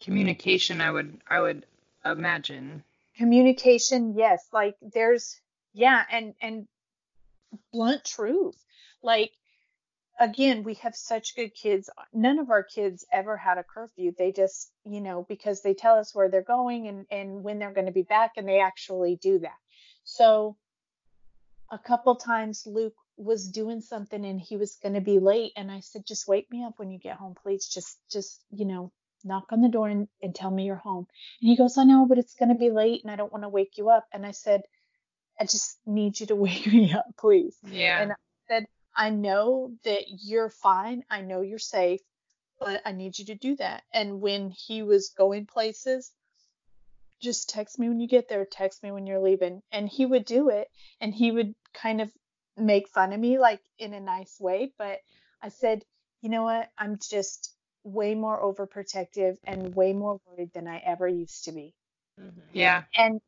Communication, 0.02 0.82
I 0.82 0.91
would 0.91 1.22
I 1.28 1.41
would 1.41 1.65
imagine. 2.06 2.84
communication. 3.18 4.14
Yes, 4.15 4.45
like 4.52 4.76
there's 4.82 5.40
yeah 5.74 6.03
and 6.11 6.36
and 6.41 6.68
blunt 7.72 8.03
truth 8.03 8.57
like 9.02 9.32
again 10.19 10.64
we 10.64 10.76
have 10.76 10.95
such 10.95 11.35
good 11.35 11.53
kids. 11.53 11.90
None 12.14 12.40
of 12.40 12.49
our 12.49 12.64
kids 12.64 13.06
ever 13.11 13.38
had 13.38 13.57
a 13.57 13.64
curfew. 13.64 14.14
They 14.18 14.31
just 14.31 14.72
you 14.85 15.02
know 15.02 15.26
because 15.27 15.61
they 15.61 15.73
tell 15.73 15.98
us 15.98 16.14
where 16.14 16.30
they're 16.30 16.41
going 16.41 16.88
and 16.88 17.06
and 17.11 17.44
when 17.44 17.60
they're 17.60 17.73
going 17.73 17.88
to 17.88 17.91
be 17.91 18.03
back 18.03 18.34
and 18.38 18.48
they 18.48 18.60
actually 18.60 19.15
do 19.15 19.40
that. 19.40 19.57
So 20.03 20.57
a 21.72 21.77
couple 21.77 22.15
times 22.15 22.64
luke 22.65 22.95
was 23.15 23.48
doing 23.48 23.81
something 23.81 24.26
and 24.26 24.40
he 24.40 24.57
was 24.57 24.77
going 24.81 24.94
to 24.95 25.02
be 25.02 25.19
late 25.19 25.52
and 25.56 25.72
i 25.72 25.80
said 25.80 26.06
just 26.06 26.27
wake 26.27 26.49
me 26.52 26.64
up 26.64 26.73
when 26.77 26.91
you 26.91 26.99
get 26.99 27.18
home 27.18 27.35
please. 27.41 27.68
Just 27.68 27.98
just 28.11 28.44
you 28.52 28.65
know 28.65 28.91
knock 29.26 29.45
on 29.52 29.61
the 29.61 29.69
door 29.69 29.88
and, 29.88 30.10
and 30.22 30.35
tell 30.35 30.52
me 30.52 30.65
you're 30.65 30.76
home. 30.76 31.07
And 31.41 31.49
he 31.49 31.56
goes 31.56 31.77
i 31.77 31.84
know 31.84 32.06
but 32.06 32.18
it's 32.18 32.35
going 32.35 32.49
to 32.49 32.56
be 32.56 32.69
late 32.69 33.02
and 33.03 33.11
i 33.11 33.15
don't 33.15 33.31
want 33.31 33.44
to 33.44 33.49
wake 33.49 33.77
you 33.77 33.90
up. 33.90 34.07
And 34.11 34.26
i 34.26 34.31
said 34.31 34.64
I 35.40 35.45
just 35.45 35.80
need 35.85 36.19
you 36.19 36.27
to 36.27 36.35
wake 36.48 36.68
me 36.68 36.94
up, 36.94 37.06
please. 37.18 37.57
Yeah. 37.64 38.02
And 38.02 38.11
I 38.11 38.15
said, 38.48 38.65
I 38.95 39.10
know 39.10 39.74
that 39.84 40.03
you're 40.07 40.49
fine. 40.49 41.03
I 41.10 41.22
know 41.22 41.41
you're 41.41 41.60
safe, 41.60 42.02
but 42.60 42.82
I 42.86 42.91
need 42.91 43.18
you 43.18 43.26
to 43.26 43.36
do 43.36 43.56
that. 43.57 43.84
And 43.94 44.22
when 44.22 44.52
he 44.52 44.84
was 44.84 45.10
going 45.10 45.45
places, 45.45 46.11
just 47.22 47.49
text 47.49 47.80
me 47.80 47.88
when 47.88 47.99
you 47.99 48.07
get 48.07 48.28
there, 48.28 48.45
text 48.45 48.84
me 48.84 48.91
when 48.91 49.07
you're 49.07 49.20
leaving. 49.20 49.61
And 49.72 49.88
he 49.90 50.06
would 50.06 50.26
do 50.26 50.49
it 50.49 50.68
and 50.99 51.14
he 51.14 51.32
would 51.32 51.56
kind 51.74 52.02
of 52.02 52.11
make 52.57 52.88
fun 52.90 53.14
of 53.14 53.20
me, 53.20 53.40
like 53.40 53.61
in 53.80 53.94
a 53.94 53.99
nice 53.99 54.40
way. 54.40 54.74
But 54.78 54.99
I 55.41 55.49
said, 55.49 55.84
you 56.22 56.30
know 56.30 56.44
what? 56.44 56.70
I'm 56.78 56.99
just 57.10 57.56
way 57.84 58.15
more 58.15 58.41
overprotective 58.41 59.38
and 59.44 59.76
way 59.76 59.94
more 59.94 60.20
worried 60.26 60.52
than 60.53 60.68
I 60.68 60.78
ever 60.86 61.07
used 61.07 61.45
to 61.45 61.52
be. 61.52 61.74
Mm-hmm. 62.20 62.40
Yeah. 62.53 62.84
And 62.95 63.20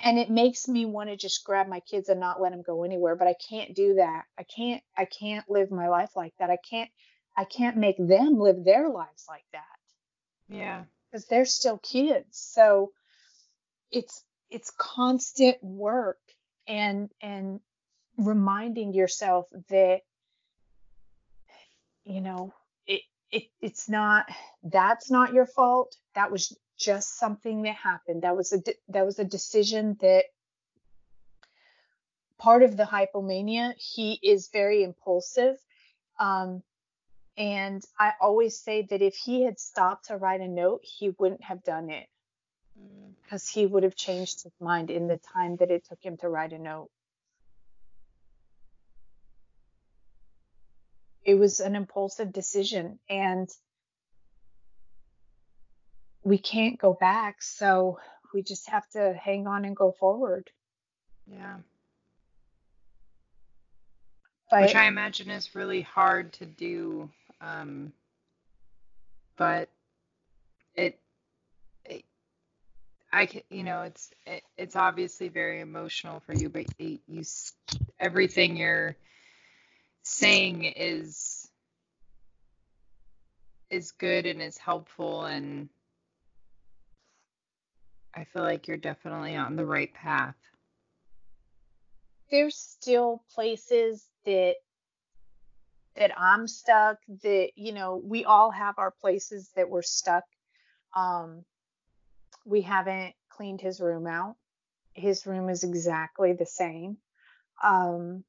and 0.00 0.18
it 0.18 0.30
makes 0.30 0.68
me 0.68 0.84
want 0.84 1.08
to 1.08 1.16
just 1.16 1.44
grab 1.44 1.68
my 1.68 1.80
kids 1.80 2.08
and 2.08 2.20
not 2.20 2.40
let 2.40 2.52
them 2.52 2.62
go 2.62 2.84
anywhere 2.84 3.16
but 3.16 3.28
i 3.28 3.34
can't 3.48 3.74
do 3.74 3.94
that. 3.94 4.24
I 4.38 4.42
can't 4.44 4.82
i 4.96 5.04
can't 5.04 5.48
live 5.50 5.70
my 5.70 5.88
life 5.88 6.10
like 6.16 6.34
that. 6.38 6.50
I 6.50 6.58
can't 6.68 6.90
i 7.36 7.44
can't 7.44 7.76
make 7.76 7.96
them 7.98 8.38
live 8.38 8.64
their 8.64 8.88
lives 8.88 9.24
like 9.28 9.44
that. 9.52 9.62
Yeah. 10.48 10.84
Because 11.10 11.26
they're 11.26 11.44
still 11.44 11.78
kids. 11.78 12.38
So 12.38 12.92
it's 13.90 14.24
it's 14.50 14.70
constant 14.76 15.62
work 15.62 16.18
and 16.66 17.10
and 17.20 17.60
reminding 18.18 18.94
yourself 18.94 19.46
that 19.68 20.00
you 22.04 22.20
know 22.20 22.52
it, 22.86 23.02
it 23.30 23.44
it's 23.60 23.88
not 23.88 24.26
that's 24.62 25.10
not 25.10 25.32
your 25.32 25.46
fault. 25.46 25.96
That 26.14 26.30
was 26.30 26.56
just 26.78 27.18
something 27.18 27.62
that 27.62 27.74
happened. 27.74 28.22
That 28.22 28.36
was 28.36 28.52
a 28.52 28.62
that 28.88 29.06
was 29.06 29.18
a 29.18 29.24
decision 29.24 29.96
that 30.00 30.24
part 32.38 32.62
of 32.62 32.76
the 32.76 32.84
hypomania. 32.84 33.72
He 33.76 34.18
is 34.22 34.48
very 34.52 34.82
impulsive, 34.82 35.56
um, 36.18 36.62
and 37.36 37.82
I 37.98 38.12
always 38.20 38.58
say 38.58 38.86
that 38.90 39.02
if 39.02 39.16
he 39.16 39.44
had 39.44 39.58
stopped 39.58 40.06
to 40.06 40.16
write 40.16 40.40
a 40.40 40.48
note, 40.48 40.80
he 40.82 41.10
wouldn't 41.18 41.44
have 41.44 41.62
done 41.64 41.90
it 41.90 42.06
because 43.22 43.44
mm. 43.44 43.52
he 43.52 43.66
would 43.66 43.82
have 43.82 43.96
changed 43.96 44.42
his 44.42 44.52
mind 44.60 44.90
in 44.90 45.06
the 45.06 45.18
time 45.18 45.56
that 45.56 45.70
it 45.70 45.86
took 45.86 46.02
him 46.02 46.16
to 46.18 46.28
write 46.28 46.52
a 46.52 46.58
note. 46.58 46.90
It 51.24 51.34
was 51.34 51.58
an 51.58 51.74
impulsive 51.74 52.32
decision, 52.32 53.00
and 53.10 53.48
we 56.26 56.38
can't 56.38 56.76
go 56.76 56.92
back. 56.92 57.40
So 57.40 58.00
we 58.34 58.42
just 58.42 58.68
have 58.68 58.86
to 58.90 59.14
hang 59.14 59.46
on 59.46 59.64
and 59.64 59.76
go 59.76 59.92
forward. 59.92 60.50
Yeah. 61.24 61.58
But, 64.50 64.62
Which 64.62 64.74
I 64.74 64.86
imagine 64.86 65.30
is 65.30 65.54
really 65.54 65.82
hard 65.82 66.32
to 66.34 66.46
do. 66.46 67.08
Um, 67.40 67.92
but 69.36 69.68
it, 70.74 70.98
it, 71.84 72.04
I 73.12 73.26
can, 73.26 73.42
you 73.48 73.62
know, 73.62 73.82
it's 73.82 74.10
it, 74.26 74.42
it's 74.58 74.74
obviously 74.74 75.28
very 75.28 75.60
emotional 75.60 76.20
for 76.26 76.32
you, 76.34 76.48
but 76.48 76.66
you, 76.78 76.98
you 77.06 77.22
everything 78.00 78.56
you're 78.56 78.96
saying 80.02 80.64
is 80.64 81.48
is 83.70 83.92
good 83.92 84.26
and 84.26 84.42
is 84.42 84.58
helpful 84.58 85.24
and 85.24 85.68
I 88.16 88.24
feel 88.24 88.42
like 88.42 88.66
you're 88.66 88.78
definitely 88.78 89.36
on 89.36 89.56
the 89.56 89.66
right 89.66 89.92
path. 89.92 90.34
There's 92.30 92.56
still 92.56 93.22
places 93.34 94.06
that 94.24 94.54
that 95.96 96.18
I'm 96.18 96.48
stuck 96.48 96.98
that 97.22 97.50
you 97.56 97.72
know 97.72 98.00
we 98.02 98.24
all 98.24 98.50
have 98.50 98.78
our 98.78 98.90
places 98.90 99.50
that 99.54 99.68
we're 99.68 99.82
stuck. 99.82 100.24
Um 100.94 101.44
we 102.46 102.62
haven't 102.62 103.14
cleaned 103.28 103.60
his 103.60 103.80
room 103.80 104.06
out. 104.06 104.36
His 104.94 105.26
room 105.26 105.50
is 105.50 105.62
exactly 105.62 106.32
the 106.32 106.46
same. 106.46 106.96
Um 107.62 108.24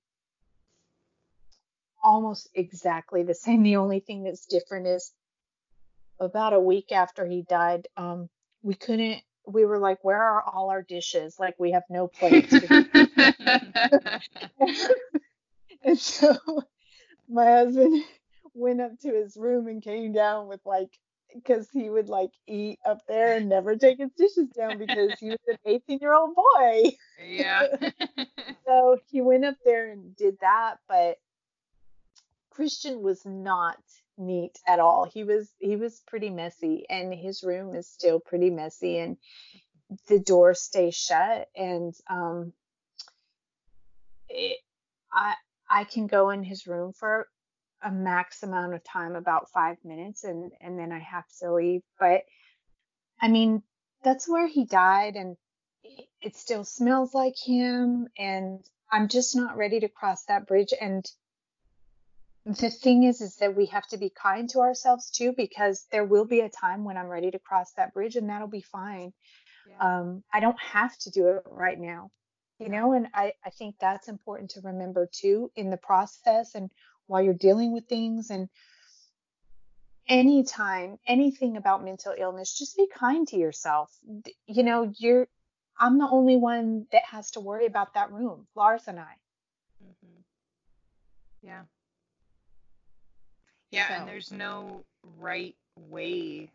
almost 2.04 2.50
exactly 2.54 3.24
the 3.24 3.36
same. 3.36 3.64
The 3.68 3.78
only 3.78 4.02
thing 4.02 4.24
that's 4.24 4.46
different 4.46 4.88
is 4.88 5.14
about 6.20 6.54
a 6.54 6.60
week 6.60 6.92
after 6.92 7.26
he 7.26 7.44
died 7.44 7.88
um 7.96 8.28
we 8.64 8.74
couldn't 8.74 9.22
we 9.48 9.66
were 9.66 9.80
like, 9.80 10.04
where 10.04 10.22
are 10.22 10.42
all 10.42 10.70
our 10.70 10.84
dishes? 10.84 11.40
Like 11.40 11.56
we 11.58 11.72
have 11.72 11.84
no 11.90 12.08
plates. 12.08 12.54
and 15.84 15.98
so 15.98 16.36
my 17.30 17.46
husband 17.46 18.04
went 18.54 18.82
up 18.82 19.00
to 19.00 19.14
his 19.14 19.38
room 19.38 19.68
and 19.68 19.82
came 19.82 20.12
down 20.12 20.48
with 20.48 20.60
like 20.66 20.90
because 21.34 21.70
he 21.72 21.90
would 21.90 22.10
like 22.10 22.32
eat 22.48 22.80
up 22.86 23.00
there 23.08 23.38
and 23.38 23.50
never 23.50 23.76
take 23.76 24.00
his 24.00 24.12
dishes 24.18 24.50
down 24.50 24.78
because 24.78 25.12
he 25.20 25.30
was 25.30 25.40
an 25.48 25.58
18 25.66 26.00
year 26.00 26.14
old 26.14 26.36
boy. 26.36 26.92
Yeah. 27.26 27.68
so 28.66 28.98
he 29.10 29.22
went 29.22 29.46
up 29.46 29.56
there 29.64 29.92
and 29.92 30.16
did 30.16 30.38
that, 30.42 30.76
but 30.88 31.18
Christian 32.50 33.02
was 33.02 33.26
not 33.26 33.78
neat 34.18 34.58
at 34.68 34.80
all. 34.80 35.10
He 35.12 35.24
was 35.24 35.50
he 35.60 35.76
was 35.76 36.02
pretty 36.08 36.30
messy 36.30 36.86
and 36.90 37.14
his 37.14 37.44
room 37.44 37.76
is 37.76 37.88
still 37.88 38.20
pretty 38.20 38.50
messy 38.50 38.98
and 38.98 39.18
the 40.08 40.20
door 40.20 40.54
stays 40.54 40.96
shut 40.96 41.48
and 41.56 41.94
um 42.10 42.54
it, 44.30 44.58
I 45.12 45.36
I 45.70 45.84
can 45.84 46.08
go 46.08 46.30
in 46.30 46.44
his 46.44 46.68
room 46.68 46.94
for 46.94 47.28
a 47.84 47.92
max 47.92 48.44
amount 48.44 48.74
of 48.74 48.84
time 48.84 49.16
about 49.16 49.52
5 49.52 49.78
minutes 49.86 50.24
and 50.24 50.52
and 50.62 50.78
then 50.78 50.92
I 50.92 51.00
have 51.00 51.26
to 51.40 51.54
leave 51.54 51.84
but 52.00 52.24
I 53.22 53.28
mean 53.28 53.64
that's 54.04 54.28
where 54.28 54.48
he 54.48 54.66
died 54.66 55.16
and 55.16 55.38
it 56.22 56.36
still 56.36 56.64
smells 56.64 57.14
like 57.14 57.36
him 57.38 58.08
and 58.18 58.64
I'm 58.92 59.08
just 59.08 59.36
not 59.36 59.58
ready 59.58 59.80
to 59.82 59.90
cross 59.90 60.26
that 60.26 60.48
bridge 60.48 60.74
and 60.80 61.06
the 62.48 62.70
thing 62.70 63.04
is 63.04 63.20
is 63.20 63.36
that 63.38 63.56
we 63.56 63.66
have 63.66 63.86
to 63.88 63.98
be 63.98 64.10
kind 64.10 64.50
to 64.50 64.60
ourselves 64.60 65.10
too 65.10 65.34
because 65.36 65.86
there 65.92 66.06
will 66.06 66.26
be 66.26 66.40
a 66.40 66.50
time 66.50 66.86
when 66.86 66.96
i'm 66.96 67.08
ready 67.08 67.30
to 67.30 67.40
cross 67.40 67.74
that 67.74 67.94
bridge 67.94 68.16
and 68.16 68.30
that'll 68.30 68.48
be 68.48 68.62
fine. 68.62 69.12
Yeah. 69.70 70.00
um, 70.00 70.24
i 70.34 70.40
don't 70.40 70.60
have 70.60 70.98
to 71.00 71.10
do 71.10 71.28
it 71.28 71.44
right 71.46 71.78
now 71.78 72.10
you 72.58 72.70
know 72.70 72.94
and 72.94 73.08
I, 73.14 73.34
I 73.46 73.50
think 73.50 73.76
that's 73.80 74.08
important 74.08 74.52
to 74.52 74.62
remember 74.62 75.10
too 75.12 75.52
in 75.56 75.70
the 75.70 75.78
process 75.78 76.56
and 76.56 76.72
while 77.08 77.22
you're 77.22 77.34
dealing 77.34 77.74
with 77.74 77.88
things 77.88 78.30
and 78.30 78.48
anytime 80.08 80.98
anything 81.06 81.58
about 81.58 81.84
mental 81.84 82.16
illness 82.18 82.58
just 82.58 82.78
be 82.78 82.88
kind 82.88 83.28
to 83.28 83.38
yourself. 83.38 83.92
You 84.48 84.64
know 84.64 84.94
you're 84.98 85.28
i'm 85.78 85.98
the 85.98 86.08
only 86.10 86.38
one 86.38 86.86
that 86.94 87.04
has 87.04 87.32
to 87.32 87.42
worry 87.42 87.66
about 87.66 87.94
that 87.96 88.12
room 88.12 88.48
lars 88.56 88.84
and 88.88 89.00
i. 89.00 89.14
Mm-hmm. 89.84 90.22
yeah 91.42 91.64
yeah, 93.72 93.88
so. 93.88 93.94
and 93.96 94.08
there's 94.08 94.32
no 94.32 94.84
right 95.20 95.56
way 95.76 96.50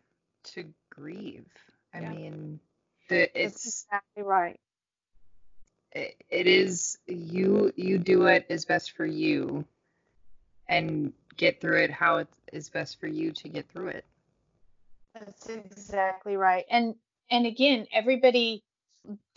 to 0.45 0.65
grieve. 0.91 1.47
I 1.95 2.01
yeah. 2.01 2.11
mean, 2.11 2.61
the, 3.09 3.23
it's 3.39 3.65
That's 3.65 3.67
exactly 3.67 4.23
right. 4.23 4.59
It, 5.93 6.17
it 6.31 6.47
is 6.47 6.99
you. 7.07 7.73
You 7.77 7.99
do 7.99 8.27
it 8.27 8.47
as 8.49 8.65
best 8.65 8.93
for 8.93 9.05
you, 9.05 9.65
and 10.69 11.13
get 11.37 11.61
through 11.61 11.83
it 11.83 11.91
how 11.91 12.17
it 12.19 12.29
is 12.53 12.71
best 12.71 12.99
for 12.99 13.07
you 13.07 13.33
to 13.33 13.49
get 13.49 13.69
through 13.69 13.89
it. 13.89 14.05
That's 15.15 15.49
exactly 15.49 16.37
right. 16.37 16.65
And 16.71 16.95
and 17.31 17.47
again, 17.47 17.87
everybody, 17.93 18.65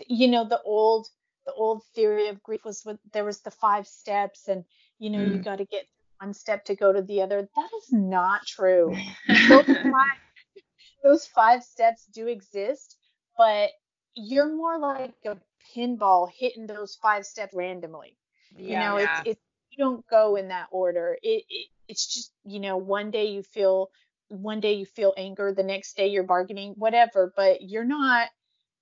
you 0.07 0.30
know, 0.30 0.47
the 0.47 0.61
old 0.61 1.10
the 1.45 1.53
old 1.53 1.84
theory 1.93 2.30
of 2.30 2.41
grief 2.41 2.64
was 2.64 2.84
with 2.85 2.99
there 3.11 3.26
was 3.26 3.41
the 3.41 3.52
five 3.52 3.88
steps, 3.88 4.47
and 4.47 4.64
you 4.97 5.10
know, 5.10 5.19
mm. 5.19 5.34
you 5.34 5.38
got 5.39 5.57
to 5.57 5.65
get 5.65 5.88
one 6.26 6.34
step 6.34 6.65
to 6.65 6.76
go 6.76 6.91
to 6.91 7.02
the 7.02 7.22
other. 7.22 7.47
That 7.56 7.69
is 7.77 7.91
not 7.91 8.45
true. 8.45 8.95
those, 9.49 9.65
five, 9.65 10.19
those 11.03 11.26
five 11.27 11.64
steps 11.64 12.06
do 12.06 12.27
exist, 12.27 12.97
but 13.38 13.69
you're 14.15 14.53
more 14.53 14.80
like 14.80 15.14
a 15.26 15.38
pinball 15.76 16.30
hitting 16.35 16.68
those 16.68 16.97
five 17.02 17.26
steps 17.26 17.53
randomly. 17.53 18.18
Yeah, 18.57 18.68
you 18.68 18.76
know, 18.80 18.97
yeah. 18.97 19.19
it's 19.19 19.30
it's 19.31 19.41
you 19.72 19.84
don't 19.84 20.07
go 20.07 20.35
in 20.35 20.47
that 20.47 20.68
order. 20.72 21.18
It, 21.22 21.43
it 21.49 21.68
it's 21.88 22.14
just 22.14 22.31
you 22.45 22.60
know 22.60 22.77
one 22.77 23.11
day 23.11 23.26
you 23.26 23.43
feel 23.43 23.89
one 24.30 24.60
day 24.60 24.73
you 24.73 24.85
feel 24.85 25.14
anger, 25.18 25.53
the 25.53 25.64
next 25.64 25.95
day 25.95 26.07
you're 26.07 26.23
bargaining, 26.23 26.73
whatever. 26.77 27.34
But 27.35 27.61
you're 27.61 27.85
not. 27.85 28.30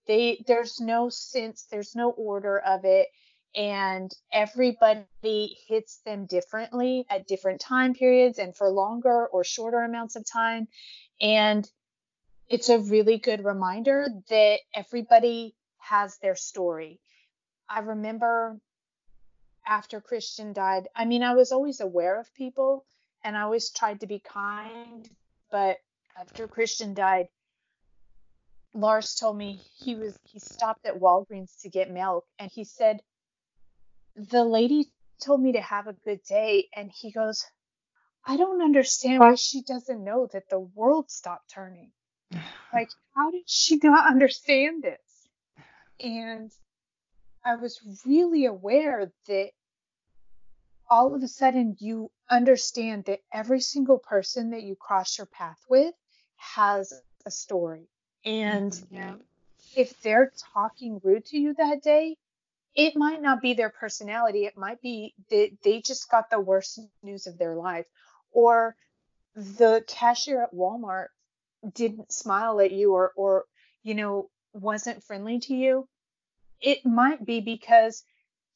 They 0.05 0.43
there's 0.47 0.79
no 0.79 1.09
sense, 1.09 1.65
there's 1.71 1.95
no 1.95 2.11
order 2.11 2.59
of 2.59 2.81
it, 2.83 3.07
and 3.55 4.11
everybody 4.31 5.57
hits 5.67 5.97
them 6.05 6.25
differently 6.25 7.05
at 7.09 7.27
different 7.27 7.61
time 7.61 7.93
periods 7.93 8.39
and 8.39 8.55
for 8.55 8.69
longer 8.69 9.27
or 9.27 9.43
shorter 9.43 9.81
amounts 9.83 10.15
of 10.15 10.25
time, 10.25 10.67
and 11.21 11.69
it's 12.49 12.69
a 12.69 12.79
really 12.79 13.17
good 13.17 13.43
reminder 13.45 14.07
that 14.29 14.59
everybody 14.73 15.55
has 15.79 16.17
their 16.17 16.35
story. 16.35 16.99
I 17.69 17.79
remember 17.79 18.59
after 19.65 20.01
Christian 20.01 20.53
died, 20.53 20.87
I 20.95 21.05
mean, 21.05 21.23
I 21.23 21.33
was 21.33 21.51
always 21.51 21.79
aware 21.79 22.19
of 22.19 22.33
people 22.33 22.85
and 23.23 23.37
I 23.37 23.41
always 23.41 23.69
tried 23.69 24.01
to 24.01 24.07
be 24.07 24.19
kind, 24.19 25.09
but 25.49 25.77
after 26.19 26.47
Christian 26.47 26.93
died, 26.93 27.29
Lars 28.73 29.15
told 29.15 29.37
me 29.37 29.61
he 29.77 29.95
was 29.95 30.17
he 30.23 30.39
stopped 30.39 30.85
at 30.85 30.99
Walgreens 30.99 31.61
to 31.61 31.69
get 31.69 31.91
milk 31.91 32.25
and 32.39 32.51
he 32.51 32.63
said 32.63 33.01
the 34.15 34.43
lady 34.43 34.91
told 35.23 35.41
me 35.41 35.53
to 35.53 35.61
have 35.61 35.87
a 35.87 35.93
good 35.93 36.21
day 36.23 36.67
and 36.75 36.91
he 36.91 37.11
goes 37.11 37.45
I 38.25 38.37
don't 38.37 38.61
understand 38.61 39.19
why 39.19 39.35
she 39.35 39.63
doesn't 39.63 40.03
know 40.03 40.29
that 40.31 40.49
the 40.49 40.59
world 40.59 41.11
stopped 41.11 41.51
turning. 41.51 41.91
Like 42.73 42.89
how 43.15 43.29
did 43.29 43.43
she 43.45 43.79
not 43.83 44.09
understand 44.09 44.81
this? 44.81 45.27
And 45.99 46.51
I 47.45 47.55
was 47.55 47.79
really 48.03 48.45
aware 48.45 49.11
that 49.27 49.51
all 50.89 51.13
of 51.13 51.21
a 51.21 51.27
sudden 51.27 51.75
you 51.79 52.09
understand 52.29 53.05
that 53.05 53.19
every 53.31 53.59
single 53.59 53.99
person 53.99 54.51
that 54.51 54.63
you 54.63 54.75
cross 54.75 55.17
your 55.17 55.27
path 55.27 55.59
with 55.69 55.93
has 56.37 56.93
a 57.25 57.31
story. 57.31 57.87
And 58.25 58.71
mm-hmm. 58.71 58.95
yeah. 58.95 59.15
if 59.75 60.01
they're 60.01 60.31
talking 60.53 60.99
rude 61.03 61.25
to 61.27 61.37
you 61.37 61.53
that 61.55 61.83
day, 61.83 62.17
it 62.75 62.95
might 62.95 63.21
not 63.21 63.41
be 63.41 63.53
their 63.53 63.69
personality. 63.69 64.45
It 64.45 64.57
might 64.57 64.81
be 64.81 65.13
that 65.29 65.51
they 65.63 65.81
just 65.81 66.09
got 66.09 66.29
the 66.29 66.39
worst 66.39 66.79
news 67.01 67.27
of 67.27 67.37
their 67.37 67.55
life. 67.55 67.85
Or 68.31 68.75
the 69.35 69.83
cashier 69.87 70.43
at 70.43 70.53
Walmart 70.53 71.07
didn't 71.73 72.11
smile 72.11 72.59
at 72.59 72.71
you 72.71 72.93
or, 72.93 73.11
or, 73.15 73.45
you 73.83 73.95
know, 73.95 74.29
wasn't 74.53 75.03
friendly 75.03 75.39
to 75.39 75.55
you. 75.55 75.87
It 76.61 76.85
might 76.85 77.25
be 77.25 77.41
because 77.41 78.03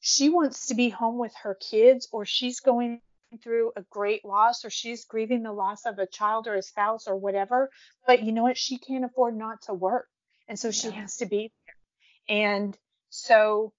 she 0.00 0.28
wants 0.28 0.66
to 0.66 0.74
be 0.74 0.88
home 0.88 1.18
with 1.18 1.34
her 1.42 1.54
kids 1.54 2.08
or 2.12 2.24
she's 2.24 2.60
going 2.60 3.00
through 3.42 3.72
a 3.76 3.82
great 3.90 4.24
loss 4.24 4.64
or 4.64 4.70
she's 4.70 5.04
grieving 5.04 5.42
the 5.42 5.52
loss 5.52 5.84
of 5.84 5.98
a 5.98 6.06
child 6.06 6.46
or 6.46 6.54
a 6.54 6.62
spouse 6.62 7.06
or 7.06 7.16
whatever. 7.16 7.70
But 8.06 8.22
you 8.22 8.32
know 8.32 8.42
what? 8.42 8.56
She 8.56 8.78
can't 8.78 9.04
afford 9.04 9.36
not 9.36 9.62
to 9.62 9.74
work. 9.74 10.08
And 10.48 10.58
so 10.58 10.70
she 10.70 10.88
Yeah. 10.88 10.94
has 11.02 11.16
to 11.18 11.26
be 11.26 11.52
there. 11.66 12.36
And 12.36 12.78
so, 13.10 13.72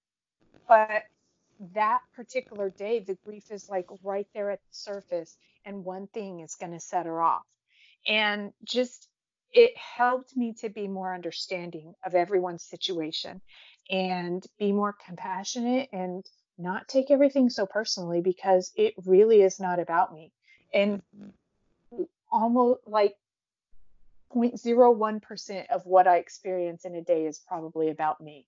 but 0.70 1.04
that 1.74 2.00
particular 2.16 2.70
day, 2.70 3.00
the 3.00 3.18
grief 3.26 3.52
is 3.52 3.68
like 3.70 3.88
right 4.04 4.28
there 4.34 4.52
at 4.52 4.60
the 4.60 4.76
surface, 4.76 5.36
and 5.66 5.84
one 5.84 6.08
thing 6.08 6.40
is 6.40 6.56
going 6.56 6.72
to 6.72 6.80
set 6.80 7.08
her 7.08 7.22
off. 7.22 7.44
And 8.08 8.54
just, 8.64 9.10
it 9.52 9.74
helped 9.76 10.38
me 10.38 10.54
to 10.62 10.70
be 10.70 10.88
more 10.88 11.14
understanding 11.14 11.96
of 12.06 12.16
everyone's 12.16 12.64
situation 12.64 13.42
and 13.90 14.46
be 14.60 14.72
more 14.72 14.96
compassionate 15.06 15.90
and 15.92 16.24
not 16.58 16.88
take 16.88 17.10
everything 17.10 17.50
so 17.50 17.66
personally 17.66 18.22
because 18.22 18.72
it 18.76 18.94
really 19.06 19.42
is 19.42 19.60
not 19.60 19.80
about 19.80 20.14
me. 20.14 20.32
And 20.74 21.02
almost 22.32 22.82
like 22.86 23.16
0.01% 24.36 25.66
of 25.72 25.86
what 25.86 26.08
I 26.08 26.18
experience 26.18 26.86
in 26.86 26.94
a 26.96 27.02
day 27.02 27.26
is 27.26 27.42
probably 27.48 27.90
about 27.90 28.22
me. 28.22 28.46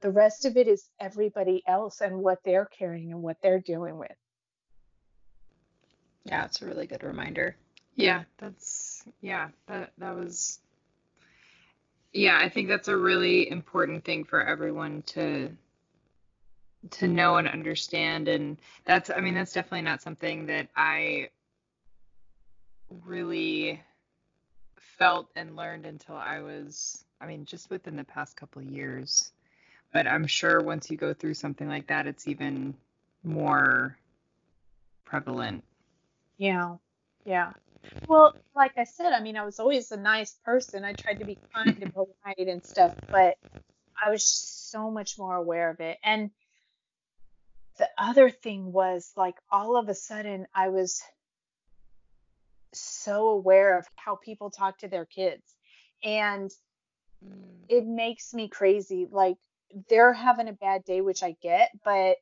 The 0.00 0.10
rest 0.10 0.44
of 0.46 0.56
it 0.56 0.66
is 0.66 0.88
everybody 0.98 1.62
else 1.66 2.00
and 2.00 2.22
what 2.22 2.38
they're 2.44 2.66
carrying 2.66 3.12
and 3.12 3.22
what 3.22 3.36
they're 3.42 3.60
dealing 3.60 3.98
with. 3.98 4.16
Yeah, 6.24 6.44
it's 6.44 6.62
a 6.62 6.66
really 6.66 6.86
good 6.86 7.02
reminder. 7.02 7.56
Yeah, 7.96 8.24
that's 8.38 9.04
yeah, 9.20 9.48
that 9.66 9.92
that 9.98 10.16
was 10.16 10.60
yeah, 12.12 12.38
I 12.38 12.48
think 12.48 12.68
that's 12.68 12.88
a 12.88 12.96
really 12.96 13.50
important 13.50 14.04
thing 14.04 14.24
for 14.24 14.42
everyone 14.42 15.02
to 15.08 15.50
to 16.92 17.06
know 17.06 17.36
and 17.36 17.46
understand 17.46 18.26
and 18.26 18.56
that's 18.86 19.10
I 19.10 19.20
mean 19.20 19.34
that's 19.34 19.52
definitely 19.52 19.82
not 19.82 20.00
something 20.00 20.46
that 20.46 20.68
I 20.74 21.28
really 23.04 23.82
felt 24.78 25.28
and 25.36 25.56
learned 25.56 25.84
until 25.84 26.16
I 26.16 26.40
was 26.40 27.04
I 27.20 27.26
mean 27.26 27.44
just 27.44 27.68
within 27.70 27.96
the 27.96 28.04
past 28.04 28.36
couple 28.36 28.62
of 28.62 28.68
years. 28.68 29.32
But 29.92 30.06
I'm 30.06 30.26
sure 30.26 30.62
once 30.62 30.90
you 30.90 30.96
go 30.96 31.14
through 31.14 31.34
something 31.34 31.68
like 31.68 31.88
that 31.88 32.06
it's 32.06 32.28
even 32.28 32.74
more 33.24 33.96
prevalent. 35.04 35.64
Yeah. 36.36 36.76
Yeah. 37.24 37.52
Well, 38.06 38.34
like 38.54 38.72
I 38.76 38.84
said, 38.84 39.12
I 39.12 39.20
mean, 39.20 39.36
I 39.36 39.44
was 39.44 39.58
always 39.58 39.90
a 39.90 39.96
nice 39.96 40.36
person. 40.44 40.84
I 40.84 40.92
tried 40.92 41.18
to 41.20 41.24
be 41.24 41.38
kind 41.54 41.76
and 41.82 41.92
polite 41.92 42.48
and 42.48 42.64
stuff, 42.64 42.94
but 43.10 43.36
I 44.02 44.10
was 44.10 44.22
so 44.22 44.90
much 44.90 45.18
more 45.18 45.34
aware 45.34 45.70
of 45.70 45.80
it. 45.80 45.98
And 46.04 46.30
the 47.78 47.88
other 47.98 48.30
thing 48.30 48.72
was 48.72 49.12
like 49.16 49.36
all 49.50 49.76
of 49.76 49.88
a 49.88 49.94
sudden 49.94 50.46
I 50.54 50.68
was 50.68 51.02
so 52.72 53.28
aware 53.30 53.78
of 53.78 53.86
how 53.96 54.16
people 54.16 54.50
talk 54.50 54.78
to 54.78 54.88
their 54.88 55.06
kids. 55.06 55.42
And 56.04 56.50
mm. 57.26 57.42
it 57.68 57.86
makes 57.86 58.32
me 58.32 58.48
crazy. 58.48 59.08
Like 59.10 59.36
they're 59.88 60.12
having 60.12 60.48
a 60.48 60.52
bad 60.52 60.84
day, 60.84 61.00
which 61.00 61.22
I 61.22 61.36
get, 61.42 61.70
but 61.84 62.16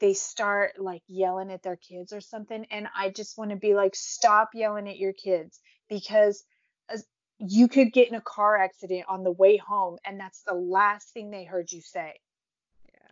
they 0.00 0.14
start 0.14 0.72
like 0.78 1.02
yelling 1.06 1.50
at 1.50 1.62
their 1.62 1.76
kids 1.76 2.12
or 2.12 2.20
something 2.20 2.66
and 2.70 2.86
i 2.96 3.08
just 3.08 3.38
want 3.38 3.50
to 3.50 3.56
be 3.56 3.74
like 3.74 3.94
stop 3.94 4.50
yelling 4.54 4.88
at 4.88 4.98
your 4.98 5.12
kids 5.12 5.60
because 5.88 6.44
as- 6.90 7.06
you 7.38 7.68
could 7.68 7.92
get 7.92 8.08
in 8.08 8.14
a 8.14 8.20
car 8.20 8.56
accident 8.56 9.04
on 9.08 9.24
the 9.24 9.32
way 9.32 9.56
home 9.56 9.96
and 10.06 10.20
that's 10.20 10.42
the 10.42 10.54
last 10.54 11.08
thing 11.12 11.30
they 11.30 11.44
heard 11.44 11.72
you 11.72 11.80
say. 11.80 12.12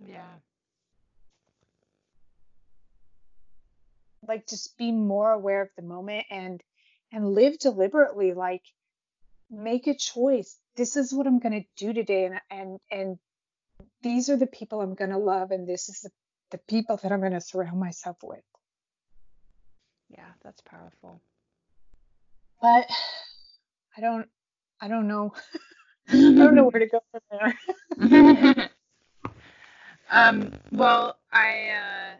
Yeah. 0.06 0.22
like 4.26 4.46
just 4.46 4.76
be 4.78 4.92
more 4.92 5.32
aware 5.32 5.62
of 5.62 5.70
the 5.76 5.82
moment 5.82 6.24
and 6.30 6.62
and 7.12 7.34
live 7.34 7.58
deliberately 7.58 8.32
like 8.32 8.62
make 9.50 9.88
a 9.88 9.96
choice. 9.96 10.56
This 10.76 10.96
is 10.96 11.12
what 11.12 11.26
i'm 11.26 11.40
going 11.40 11.60
to 11.60 11.84
do 11.84 11.92
today 11.92 12.26
and 12.26 12.40
and 12.50 12.78
and 12.90 13.18
these 14.02 14.28
are 14.30 14.36
the 14.36 14.46
people 14.46 14.80
i'm 14.80 14.94
going 14.94 15.10
to 15.10 15.18
love 15.18 15.50
and 15.50 15.66
this 15.68 15.88
is 15.88 16.00
the, 16.00 16.10
the 16.52 16.58
people 16.68 16.96
that 16.98 17.12
i'm 17.12 17.20
going 17.20 17.32
to 17.32 17.40
surround 17.40 17.78
myself 17.78 18.16
with 18.22 18.42
Yeah, 20.10 20.24
that's 20.42 20.60
powerful. 20.62 21.20
but 22.60 22.86
I 23.96 24.00
don't 24.00 24.28
I 24.80 24.88
don't 24.88 25.08
know 25.08 25.32
I 26.08 26.14
don't 26.14 26.54
know 26.54 26.68
where 26.68 26.80
to 26.80 26.86
go 26.86 27.00
from 27.10 27.20
there. 27.30 28.70
um, 30.10 30.52
well, 30.72 31.16
I 31.32 31.70
uh, 31.70 32.16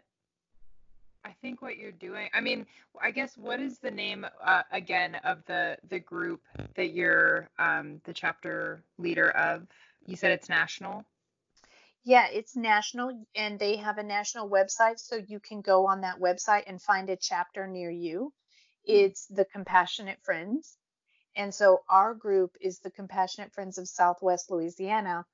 I 1.25 1.31
think 1.41 1.61
what 1.61 1.77
you're 1.77 1.91
doing. 1.91 2.29
I 2.33 2.39
mean, 2.41 2.65
I 3.01 3.11
guess 3.11 3.37
what 3.37 3.59
is 3.59 3.79
the 3.79 3.91
name 3.91 4.25
uh, 4.43 4.63
again 4.71 5.15
of 5.23 5.43
the 5.45 5.77
the 5.89 5.99
group 5.99 6.41
that 6.75 6.93
you're 6.93 7.49
um, 7.59 7.99
the 8.05 8.13
chapter 8.13 8.83
leader 8.97 9.31
of? 9.31 9.67
You 10.05 10.15
said 10.15 10.31
it's 10.31 10.49
national. 10.49 11.03
Yeah, 12.03 12.27
it's 12.27 12.55
national 12.55 13.25
and 13.35 13.59
they 13.59 13.77
have 13.77 13.97
a 13.97 14.03
national 14.03 14.49
website 14.49 14.99
so 14.99 15.17
you 15.17 15.39
can 15.39 15.61
go 15.61 15.87
on 15.87 16.01
that 16.01 16.19
website 16.19 16.63
and 16.67 16.81
find 16.81 17.09
a 17.09 17.15
chapter 17.15 17.67
near 17.67 17.91
you. 17.91 18.33
It's 18.85 19.27
the 19.27 19.45
Compassionate 19.45 20.19
Friends. 20.23 20.77
And 21.35 21.53
so 21.53 21.83
our 21.89 22.13
group 22.13 22.57
is 22.59 22.79
the 22.79 22.91
Compassionate 22.91 23.53
Friends 23.53 23.77
of 23.77 23.87
Southwest 23.87 24.49
Louisiana. 24.49 25.25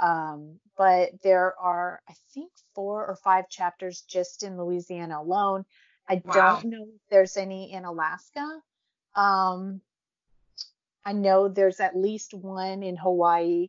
Um, 0.00 0.60
but 0.76 1.10
there 1.22 1.58
are, 1.58 2.00
I 2.08 2.14
think, 2.34 2.52
four 2.74 3.06
or 3.06 3.16
five 3.16 3.48
chapters 3.48 4.02
just 4.02 4.42
in 4.42 4.58
Louisiana 4.58 5.20
alone. 5.20 5.64
I 6.08 6.22
Wow. 6.24 6.62
don't 6.62 6.70
know 6.70 6.86
if 6.94 7.00
there's 7.10 7.36
any 7.36 7.72
in 7.72 7.84
Alaska. 7.84 8.60
Um, 9.14 9.80
I 11.04 11.12
know 11.12 11.48
there's 11.48 11.80
at 11.80 11.96
least 11.96 12.34
one 12.34 12.82
in 12.82 12.96
Hawaii. 12.96 13.68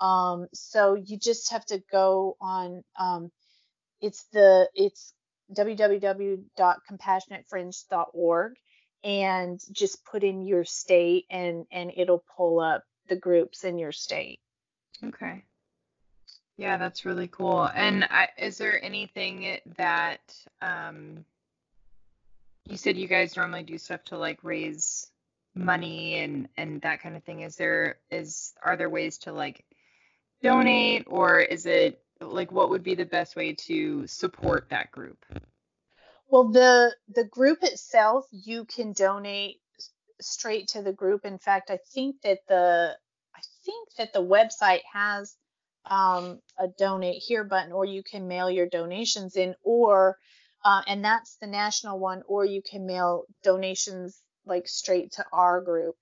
Um, 0.00 0.46
so 0.54 0.94
you 0.94 1.18
just 1.18 1.52
have 1.52 1.66
to 1.66 1.82
go 1.90 2.36
on. 2.40 2.82
Um, 2.98 3.30
it's 4.00 4.24
the 4.32 4.68
it's 4.74 5.12
www.compassionatefriends.org 5.54 8.52
and 9.02 9.58
just 9.72 10.04
put 10.04 10.22
in 10.24 10.42
your 10.42 10.64
state 10.64 11.24
and 11.30 11.64
and 11.70 11.92
it'll 11.96 12.22
pull 12.36 12.60
up 12.60 12.84
the 13.08 13.16
groups 13.16 13.64
in 13.64 13.78
your 13.78 13.92
state. 13.92 14.40
Okay. 15.04 15.42
Yeah, 16.56 16.76
that's 16.76 17.06
really 17.06 17.28
cool. 17.28 17.70
And 17.74 18.04
I, 18.04 18.28
is 18.36 18.58
there 18.58 18.84
anything 18.84 19.56
that 19.78 20.20
um, 20.60 21.24
you 22.68 22.76
said 22.76 22.98
you 22.98 23.08
guys 23.08 23.34
normally 23.34 23.62
do 23.62 23.78
stuff 23.78 24.04
to 24.04 24.18
like 24.18 24.40
raise 24.42 25.10
money 25.54 26.18
and 26.18 26.48
and 26.56 26.80
that 26.82 27.02
kind 27.02 27.16
of 27.16 27.24
thing? 27.24 27.40
Is 27.40 27.56
there 27.56 27.96
is 28.10 28.52
are 28.62 28.76
there 28.76 28.90
ways 28.90 29.18
to 29.18 29.32
like 29.32 29.64
donate 30.42 31.04
or 31.06 31.40
is 31.40 31.66
it 31.66 32.02
like 32.20 32.52
what 32.52 32.70
would 32.70 32.82
be 32.82 32.94
the 32.94 33.04
best 33.04 33.36
way 33.36 33.54
to 33.54 34.06
support 34.06 34.68
that 34.70 34.90
group? 34.90 35.24
Well, 36.28 36.50
the 36.50 36.94
the 37.08 37.24
group 37.24 37.58
itself, 37.62 38.26
you 38.30 38.64
can 38.64 38.92
donate 38.92 39.56
straight 40.20 40.68
to 40.68 40.82
the 40.82 40.92
group. 40.92 41.24
In 41.24 41.38
fact, 41.38 41.70
I 41.70 41.78
think 41.92 42.22
that 42.22 42.38
the 42.48 42.96
I 43.34 43.40
think 43.64 43.88
that 43.98 44.12
the 44.12 44.22
website 44.22 44.82
has 44.92 45.34
um, 45.86 46.40
a 46.58 46.68
donate 46.68 47.22
here 47.26 47.44
button, 47.44 47.72
or 47.72 47.84
you 47.84 48.02
can 48.02 48.28
mail 48.28 48.50
your 48.50 48.68
donations 48.68 49.36
in, 49.36 49.54
or 49.64 50.18
uh, 50.64 50.82
and 50.86 51.04
that's 51.04 51.36
the 51.40 51.46
national 51.46 51.98
one, 51.98 52.22
or 52.28 52.44
you 52.44 52.62
can 52.62 52.86
mail 52.86 53.24
donations 53.42 54.20
like 54.46 54.68
straight 54.68 55.12
to 55.12 55.24
our 55.32 55.60
group. 55.60 55.96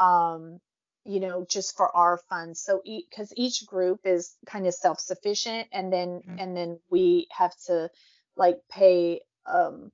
Um, 0.00 0.60
you 1.08 1.20
know, 1.20 1.46
just 1.48 1.74
for 1.74 1.94
our 1.96 2.18
funds. 2.28 2.60
So 2.60 2.82
because 2.84 3.32
e- 3.32 3.46
each 3.46 3.66
group 3.66 4.00
is 4.04 4.36
kind 4.46 4.66
of 4.66 4.74
self-sufficient, 4.74 5.68
and 5.72 5.90
then 5.90 6.08
mm-hmm. 6.20 6.38
and 6.38 6.56
then 6.56 6.80
we 6.90 7.26
have 7.30 7.54
to 7.66 7.90
like 8.36 8.58
pay 8.70 9.22
um, 9.46 9.90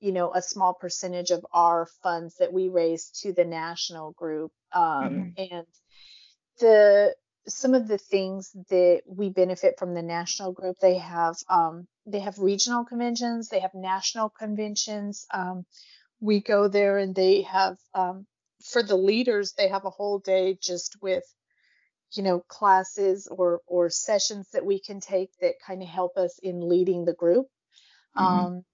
you 0.00 0.12
know 0.12 0.32
a 0.34 0.42
small 0.42 0.74
percentage 0.74 1.30
of 1.30 1.46
our 1.52 1.86
funds 2.02 2.36
that 2.36 2.52
we 2.52 2.68
raise 2.68 3.10
to 3.22 3.32
the 3.32 3.44
national 3.44 4.12
group 4.12 4.52
um, 4.74 4.82
mm-hmm. 4.82 5.54
and 5.54 5.66
the 6.60 7.14
some 7.48 7.74
of 7.74 7.88
the 7.88 7.98
things 7.98 8.50
that 8.68 9.02
we 9.06 9.30
benefit 9.30 9.78
from 9.78 9.94
the 9.94 10.02
national 10.02 10.52
group 10.52 10.76
they 10.80 10.98
have 10.98 11.36
um, 11.48 11.86
they 12.04 12.20
have 12.20 12.38
regional 12.38 12.84
conventions 12.84 13.48
they 13.48 13.60
have 13.60 13.74
national 13.74 14.28
conventions 14.28 15.26
um, 15.32 15.64
we 16.20 16.40
go 16.40 16.68
there 16.68 16.98
and 16.98 17.14
they 17.14 17.42
have 17.42 17.78
um, 17.94 18.26
for 18.64 18.82
the 18.82 18.96
leaders 18.96 19.52
they 19.56 19.68
have 19.68 19.84
a 19.84 19.90
whole 19.90 20.18
day 20.18 20.56
just 20.60 20.96
with 21.02 21.24
you 22.12 22.22
know 22.22 22.40
classes 22.40 23.28
or 23.30 23.60
or 23.66 23.90
sessions 23.90 24.48
that 24.52 24.64
we 24.64 24.78
can 24.78 25.00
take 25.00 25.30
that 25.40 25.54
kind 25.66 25.82
of 25.82 25.88
help 25.88 26.16
us 26.16 26.38
in 26.42 26.68
leading 26.68 27.04
the 27.04 27.14
group 27.14 27.46
mm-hmm. 28.16 28.24
um, 28.24 28.64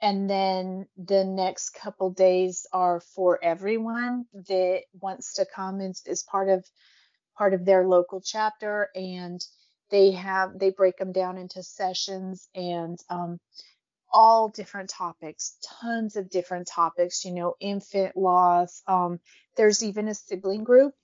and 0.00 0.30
then 0.30 0.86
the 0.96 1.24
next 1.24 1.70
couple 1.70 2.10
days 2.10 2.66
are 2.72 3.00
for 3.00 3.42
everyone 3.42 4.24
that 4.48 4.82
wants 5.00 5.34
to 5.34 5.46
come 5.54 5.80
as, 5.80 6.02
as 6.08 6.22
part 6.22 6.48
of 6.48 6.64
part 7.36 7.54
of 7.54 7.64
their 7.64 7.86
local 7.86 8.20
chapter 8.20 8.88
and 8.94 9.40
they 9.90 10.12
have 10.12 10.58
they 10.58 10.70
break 10.70 10.96
them 10.98 11.12
down 11.12 11.38
into 11.38 11.62
sessions 11.62 12.48
and 12.54 12.98
um, 13.08 13.38
all 14.10 14.48
different 14.48 14.88
topics 14.88 15.56
tons 15.80 16.16
of 16.16 16.30
different 16.30 16.66
topics 16.66 17.24
you 17.24 17.32
know 17.32 17.54
infant 17.60 18.16
loss 18.16 18.82
um, 18.86 19.20
there's 19.56 19.82
even 19.82 20.08
a 20.08 20.14
sibling 20.14 20.64
group 20.64 20.94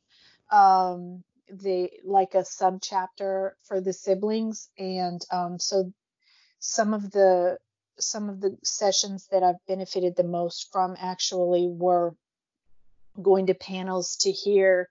um, 0.50 1.22
they 1.50 1.98
like 2.04 2.34
a 2.34 2.44
sub 2.44 2.80
chapter 2.82 3.56
for 3.64 3.80
the 3.80 3.92
siblings 3.92 4.68
and 4.78 5.20
um, 5.30 5.58
so 5.58 5.92
some 6.58 6.94
of 6.94 7.10
the 7.10 7.58
some 7.98 8.28
of 8.28 8.40
the 8.40 8.56
sessions 8.62 9.28
that 9.30 9.42
I've 9.42 9.64
benefited 9.68 10.16
the 10.16 10.24
most 10.24 10.72
from 10.72 10.96
actually 10.98 11.68
were 11.68 12.14
going 13.20 13.46
to 13.46 13.54
panels 13.54 14.16
to 14.22 14.32
hear 14.32 14.88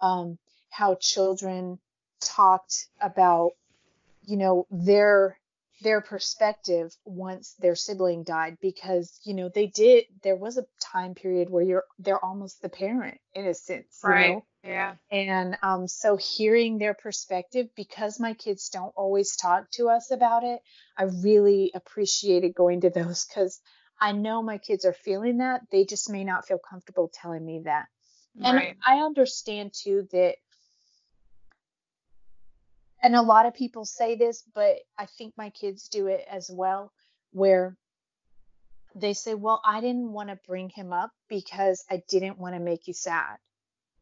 um, 0.00 0.38
how 0.68 0.96
children 0.96 1.78
talked 2.20 2.88
about, 3.00 3.52
you 4.26 4.36
know, 4.36 4.66
their 4.70 5.38
their 5.82 6.00
perspective 6.00 6.94
once 7.04 7.54
their 7.58 7.74
sibling 7.74 8.22
died 8.24 8.56
because 8.60 9.20
you 9.24 9.34
know 9.34 9.50
they 9.54 9.66
did 9.66 10.04
there 10.22 10.36
was 10.36 10.56
a 10.56 10.64
time 10.80 11.14
period 11.14 11.50
where 11.50 11.62
you're 11.62 11.84
they're 11.98 12.24
almost 12.24 12.62
the 12.62 12.68
parent 12.68 13.18
in 13.34 13.46
a 13.46 13.54
sense 13.54 14.00
right 14.04 14.30
know? 14.30 14.44
yeah 14.64 14.94
and 15.10 15.56
um 15.62 15.88
so 15.88 16.16
hearing 16.16 16.78
their 16.78 16.94
perspective 16.94 17.66
because 17.76 18.20
my 18.20 18.34
kids 18.34 18.68
don't 18.68 18.92
always 18.96 19.36
talk 19.36 19.70
to 19.70 19.88
us 19.88 20.10
about 20.10 20.44
it 20.44 20.60
i 20.96 21.04
really 21.04 21.70
appreciated 21.74 22.54
going 22.54 22.80
to 22.80 22.90
those 22.90 23.24
because 23.24 23.60
i 24.00 24.12
know 24.12 24.42
my 24.42 24.58
kids 24.58 24.84
are 24.84 24.92
feeling 25.04 25.38
that 25.38 25.62
they 25.70 25.84
just 25.84 26.10
may 26.10 26.24
not 26.24 26.46
feel 26.46 26.58
comfortable 26.58 27.10
telling 27.12 27.44
me 27.44 27.62
that 27.64 27.86
and 28.42 28.56
right. 28.56 28.76
i 28.86 28.98
understand 28.98 29.72
too 29.74 30.06
that 30.12 30.36
and 33.02 33.16
a 33.16 33.22
lot 33.22 33.46
of 33.46 33.54
people 33.54 33.84
say 33.84 34.14
this, 34.14 34.44
but 34.54 34.76
I 34.96 35.06
think 35.06 35.34
my 35.36 35.50
kids 35.50 35.88
do 35.88 36.06
it 36.06 36.24
as 36.30 36.48
well, 36.52 36.92
where 37.32 37.76
they 38.94 39.12
say, 39.12 39.34
Well, 39.34 39.60
I 39.64 39.80
didn't 39.80 40.12
want 40.12 40.28
to 40.28 40.38
bring 40.46 40.68
him 40.68 40.92
up 40.92 41.10
because 41.28 41.84
I 41.90 42.02
didn't 42.08 42.38
want 42.38 42.54
to 42.54 42.60
make 42.60 42.86
you 42.86 42.94
sad. 42.94 43.38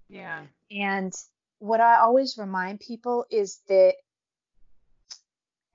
Yeah. 0.08 0.42
And 0.70 1.12
what 1.60 1.80
I 1.80 2.00
always 2.00 2.36
remind 2.36 2.80
people 2.80 3.24
is 3.30 3.60
that 3.68 3.94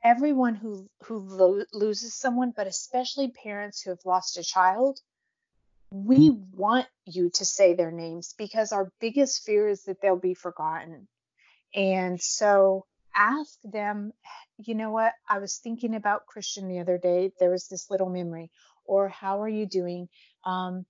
everyone 0.03 0.55
who 0.55 0.87
who 1.05 1.17
lo- 1.17 1.65
loses 1.73 2.13
someone, 2.13 2.53
but 2.55 2.67
especially 2.67 3.31
parents 3.31 3.81
who 3.81 3.89
have 3.89 4.05
lost 4.05 4.37
a 4.37 4.43
child, 4.43 4.99
we 5.89 6.29
hmm. 6.29 6.41
want 6.53 6.87
you 7.05 7.31
to 7.31 7.45
say 7.45 7.73
their 7.73 7.91
names 7.91 8.35
because 8.37 8.71
our 8.71 8.91
biggest 8.99 9.43
fear 9.43 9.67
is 9.67 9.83
that 9.83 10.01
they'll 10.01 10.15
be 10.15 10.35
forgotten. 10.35 11.07
And 11.73 12.21
so 12.21 12.85
ask 13.15 13.57
them, 13.63 14.11
you 14.57 14.75
know 14.75 14.91
what, 14.91 15.13
I 15.27 15.39
was 15.39 15.57
thinking 15.57 15.95
about 15.95 16.25
Christian 16.25 16.67
the 16.67 16.79
other 16.79 16.97
day. 16.97 17.31
There 17.39 17.51
was 17.51 17.67
this 17.67 17.89
little 17.89 18.09
memory. 18.09 18.51
Or 18.85 19.09
how 19.09 19.41
are 19.41 19.49
you 19.49 19.65
doing? 19.65 20.09
Um, 20.43 20.85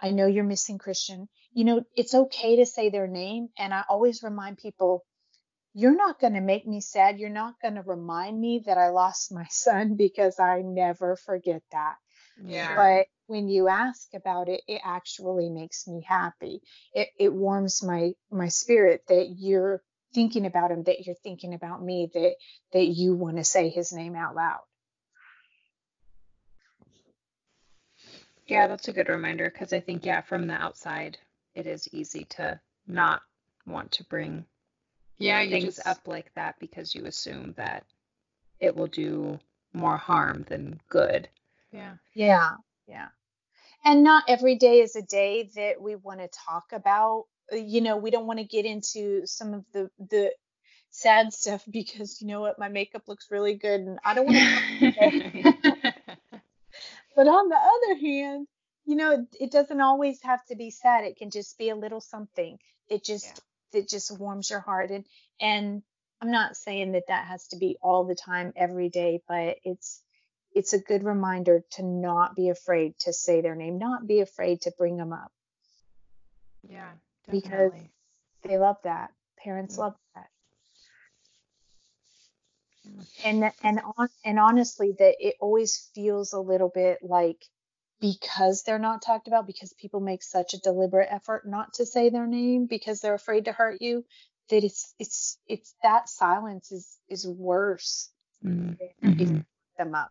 I 0.00 0.10
know 0.10 0.26
you're 0.26 0.44
missing 0.44 0.78
Christian. 0.78 1.28
You 1.52 1.64
know, 1.64 1.84
it's 1.96 2.14
okay 2.14 2.56
to 2.56 2.66
say 2.66 2.90
their 2.90 3.08
name. 3.08 3.48
And 3.58 3.74
I 3.74 3.84
always 3.88 4.22
remind 4.22 4.58
people, 4.58 5.04
you're 5.74 5.96
not 5.96 6.20
going 6.20 6.34
to 6.34 6.40
make 6.40 6.66
me 6.66 6.80
sad. 6.80 7.18
You're 7.18 7.30
not 7.30 7.54
going 7.60 7.74
to 7.74 7.82
remind 7.82 8.40
me 8.40 8.62
that 8.66 8.78
I 8.78 8.90
lost 8.90 9.32
my 9.32 9.46
son 9.50 9.94
because 9.98 10.38
I 10.38 10.62
never 10.62 11.16
forget 11.16 11.62
that. 11.72 11.96
Yeah. 12.42 12.74
But 12.76 13.06
when 13.26 13.48
you 13.48 13.68
ask 13.68 14.12
about 14.14 14.48
it, 14.48 14.62
it 14.66 14.80
actually 14.84 15.50
makes 15.50 15.86
me 15.86 16.04
happy. 16.06 16.62
It, 16.92 17.08
it 17.18 17.32
warms 17.32 17.82
my 17.82 18.12
my 18.30 18.48
spirit 18.48 19.04
that 19.08 19.34
you're 19.38 19.82
thinking 20.12 20.46
about 20.46 20.70
him 20.70 20.82
that 20.84 21.06
you're 21.06 21.14
thinking 21.14 21.54
about 21.54 21.82
me 21.82 22.10
that 22.12 22.34
that 22.72 22.86
you 22.86 23.14
want 23.14 23.36
to 23.36 23.44
say 23.44 23.68
his 23.68 23.92
name 23.92 24.14
out 24.14 24.34
loud. 24.34 24.60
Yeah 28.46 28.66
that's 28.66 28.88
a 28.88 28.92
good 28.92 29.08
reminder 29.08 29.48
because 29.48 29.72
i 29.72 29.78
think 29.78 30.04
yeah 30.04 30.22
from 30.22 30.48
the 30.48 30.54
outside 30.54 31.18
it 31.54 31.68
is 31.68 31.88
easy 31.92 32.24
to 32.30 32.58
not 32.88 33.22
want 33.64 33.92
to 33.92 34.04
bring 34.04 34.44
yeah 35.18 35.40
things 35.48 35.76
just... 35.76 35.86
up 35.86 36.08
like 36.08 36.34
that 36.34 36.56
because 36.58 36.92
you 36.92 37.04
assume 37.04 37.54
that 37.56 37.84
it 38.58 38.76
will 38.76 38.88
do 38.88 39.38
more 39.72 39.96
harm 39.96 40.44
than 40.48 40.80
good. 40.88 41.28
Yeah. 41.72 41.94
Yeah. 42.14 42.50
Yeah. 42.86 43.08
And 43.84 44.02
not 44.02 44.24
every 44.28 44.56
day 44.56 44.80
is 44.80 44.94
a 44.96 45.02
day 45.02 45.50
that 45.56 45.80
we 45.80 45.96
want 45.96 46.20
to 46.20 46.28
talk 46.28 46.64
about 46.72 47.24
Uh, 47.52 47.56
you 47.56 47.80
know, 47.80 47.96
we 47.96 48.10
don't 48.10 48.26
want 48.26 48.38
to 48.38 48.44
get 48.44 48.64
into 48.64 49.26
some 49.26 49.54
of 49.54 49.64
the 49.72 49.90
the 49.98 50.32
sad 50.90 51.32
stuff 51.32 51.64
because 51.70 52.20
you 52.20 52.28
know 52.28 52.40
what, 52.40 52.58
my 52.58 52.68
makeup 52.68 53.02
looks 53.08 53.30
really 53.30 53.54
good 53.54 53.80
and 53.80 53.98
I 54.04 54.14
don't 54.14 54.26
want 54.26 54.38
to. 54.38 55.54
but 57.16 57.28
on 57.28 57.48
the 57.48 57.56
other 57.56 58.00
hand, 58.00 58.46
you 58.84 58.96
know, 58.96 59.26
it 59.38 59.50
doesn't 59.50 59.80
always 59.80 60.20
have 60.22 60.44
to 60.46 60.56
be 60.56 60.70
sad. 60.70 61.04
It 61.04 61.16
can 61.16 61.30
just 61.30 61.58
be 61.58 61.70
a 61.70 61.76
little 61.76 62.00
something. 62.00 62.58
It 62.88 63.04
just 63.04 63.42
yeah. 63.72 63.80
it 63.80 63.88
just 63.88 64.18
warms 64.18 64.50
your 64.50 64.60
heart 64.60 64.90
and 64.90 65.04
and 65.40 65.82
I'm 66.22 66.30
not 66.30 66.56
saying 66.56 66.92
that 66.92 67.04
that 67.08 67.28
has 67.28 67.48
to 67.48 67.56
be 67.56 67.78
all 67.80 68.04
the 68.04 68.14
time 68.14 68.52
every 68.54 68.90
day, 68.90 69.22
but 69.26 69.56
it's 69.64 70.02
it's 70.52 70.72
a 70.72 70.78
good 70.78 71.04
reminder 71.04 71.62
to 71.72 71.84
not 71.84 72.34
be 72.34 72.48
afraid 72.48 72.98
to 73.00 73.12
say 73.12 73.40
their 73.40 73.54
name, 73.54 73.78
not 73.78 74.06
be 74.06 74.20
afraid 74.20 74.62
to 74.62 74.72
bring 74.76 74.96
them 74.96 75.12
up. 75.12 75.32
Yeah 76.68 76.90
because 77.30 77.72
they 78.42 78.58
love 78.58 78.76
that. 78.84 79.10
Parents 79.42 79.78
love 79.78 79.94
that. 80.14 80.26
And 83.24 83.50
and 83.62 83.80
on 83.98 84.08
and 84.24 84.38
honestly, 84.38 84.94
that 84.98 85.14
it 85.18 85.36
always 85.40 85.90
feels 85.94 86.32
a 86.32 86.40
little 86.40 86.70
bit 86.72 86.98
like 87.02 87.44
because 88.00 88.62
they're 88.62 88.78
not 88.78 89.02
talked 89.02 89.28
about, 89.28 89.46
because 89.46 89.72
people 89.74 90.00
make 90.00 90.22
such 90.22 90.54
a 90.54 90.58
deliberate 90.58 91.08
effort 91.10 91.46
not 91.46 91.74
to 91.74 91.86
say 91.86 92.08
their 92.08 92.26
name 92.26 92.66
because 92.66 93.00
they're 93.00 93.14
afraid 93.14 93.44
to 93.44 93.52
hurt 93.52 93.80
you, 93.80 94.04
that 94.48 94.64
it's 94.64 94.94
it's 94.98 95.38
it's 95.46 95.74
that 95.82 96.08
silence 96.08 96.72
is 96.72 96.98
is 97.08 97.26
worse 97.26 98.10
mm-hmm. 98.44 98.74
than 99.02 99.46
them 99.78 99.94
up. 99.94 100.10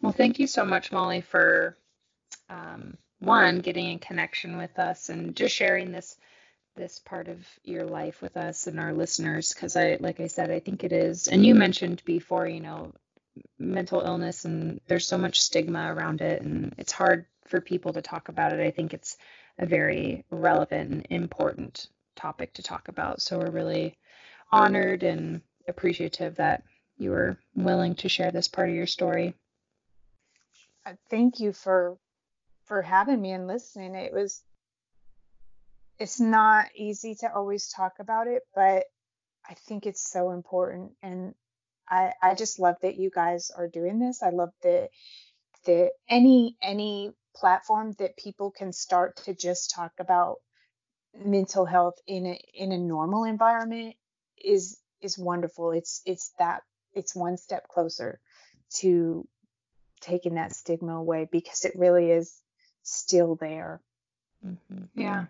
Well, 0.00 0.12
thank 0.12 0.38
you 0.38 0.46
so 0.46 0.64
much, 0.64 0.92
Molly, 0.92 1.20
for 1.20 1.76
um, 2.50 2.96
one 3.20 3.60
getting 3.60 3.86
in 3.86 3.98
connection 3.98 4.56
with 4.56 4.78
us 4.78 5.08
and 5.08 5.34
just 5.36 5.54
sharing 5.54 5.92
this 5.92 6.16
this 6.76 6.98
part 6.98 7.28
of 7.28 7.38
your 7.64 7.84
life 7.84 8.22
with 8.22 8.36
us 8.36 8.66
and 8.66 8.78
our 8.78 8.92
listeners 8.92 9.52
because 9.52 9.76
I, 9.76 9.98
like 10.00 10.20
I 10.20 10.28
said, 10.28 10.50
I 10.50 10.60
think 10.60 10.84
it 10.84 10.92
is. 10.92 11.28
And 11.28 11.44
you 11.44 11.54
mentioned 11.54 12.00
before, 12.04 12.46
you 12.46 12.60
know, 12.60 12.92
mental 13.58 14.00
illness 14.00 14.44
and 14.44 14.80
there's 14.86 15.06
so 15.06 15.18
much 15.18 15.40
stigma 15.40 15.92
around 15.92 16.20
it 16.20 16.42
and 16.42 16.74
it's 16.78 16.92
hard 16.92 17.26
for 17.46 17.60
people 17.60 17.92
to 17.92 18.02
talk 18.02 18.28
about 18.28 18.52
it. 18.52 18.60
I 18.60 18.70
think 18.70 18.94
it's 18.94 19.18
a 19.58 19.66
very 19.66 20.24
relevant 20.30 20.92
and 20.92 21.06
important 21.10 21.88
topic 22.16 22.54
to 22.54 22.62
talk 22.62 22.88
about. 22.88 23.20
So 23.20 23.38
we're 23.38 23.50
really 23.50 23.98
honored 24.50 25.02
and 25.02 25.42
appreciative 25.68 26.36
that 26.36 26.62
you 26.98 27.10
were 27.10 27.36
willing 27.54 27.94
to 27.96 28.08
share 28.08 28.30
this 28.30 28.48
part 28.48 28.68
of 28.68 28.74
your 28.74 28.86
story. 28.86 29.34
Uh, 30.86 30.94
thank 31.10 31.40
you 31.40 31.52
for 31.52 31.98
for 32.70 32.82
having 32.82 33.20
me 33.20 33.32
and 33.32 33.48
listening. 33.48 33.96
It 33.96 34.12
was 34.12 34.44
it's 35.98 36.20
not 36.20 36.66
easy 36.76 37.16
to 37.16 37.34
always 37.34 37.68
talk 37.68 37.94
about 37.98 38.28
it, 38.28 38.42
but 38.54 38.84
I 39.44 39.54
think 39.66 39.86
it's 39.86 40.08
so 40.08 40.30
important 40.30 40.92
and 41.02 41.34
I 41.88 42.12
I 42.22 42.36
just 42.36 42.60
love 42.60 42.76
that 42.82 42.96
you 42.96 43.10
guys 43.10 43.50
are 43.50 43.66
doing 43.66 43.98
this. 43.98 44.22
I 44.22 44.30
love 44.30 44.50
that 44.62 44.90
that 45.66 45.90
any 46.08 46.56
any 46.62 47.10
platform 47.34 47.90
that 47.98 48.16
people 48.16 48.52
can 48.52 48.72
start 48.72 49.16
to 49.24 49.34
just 49.34 49.72
talk 49.72 49.90
about 49.98 50.36
mental 51.12 51.64
health 51.64 51.98
in 52.06 52.24
a 52.24 52.40
in 52.54 52.70
a 52.70 52.78
normal 52.78 53.24
environment 53.24 53.96
is 54.38 54.78
is 55.00 55.18
wonderful. 55.18 55.72
It's 55.72 56.02
it's 56.06 56.32
that 56.38 56.62
it's 56.92 57.16
one 57.16 57.36
step 57.36 57.66
closer 57.66 58.20
to 58.76 59.26
taking 60.00 60.34
that 60.34 60.52
stigma 60.52 60.94
away 60.94 61.28
because 61.32 61.64
it 61.64 61.72
really 61.74 62.12
is 62.12 62.40
still 62.82 63.36
there. 63.36 63.80
Mm-hmm. 64.46 64.84
Yeah. 64.94 65.26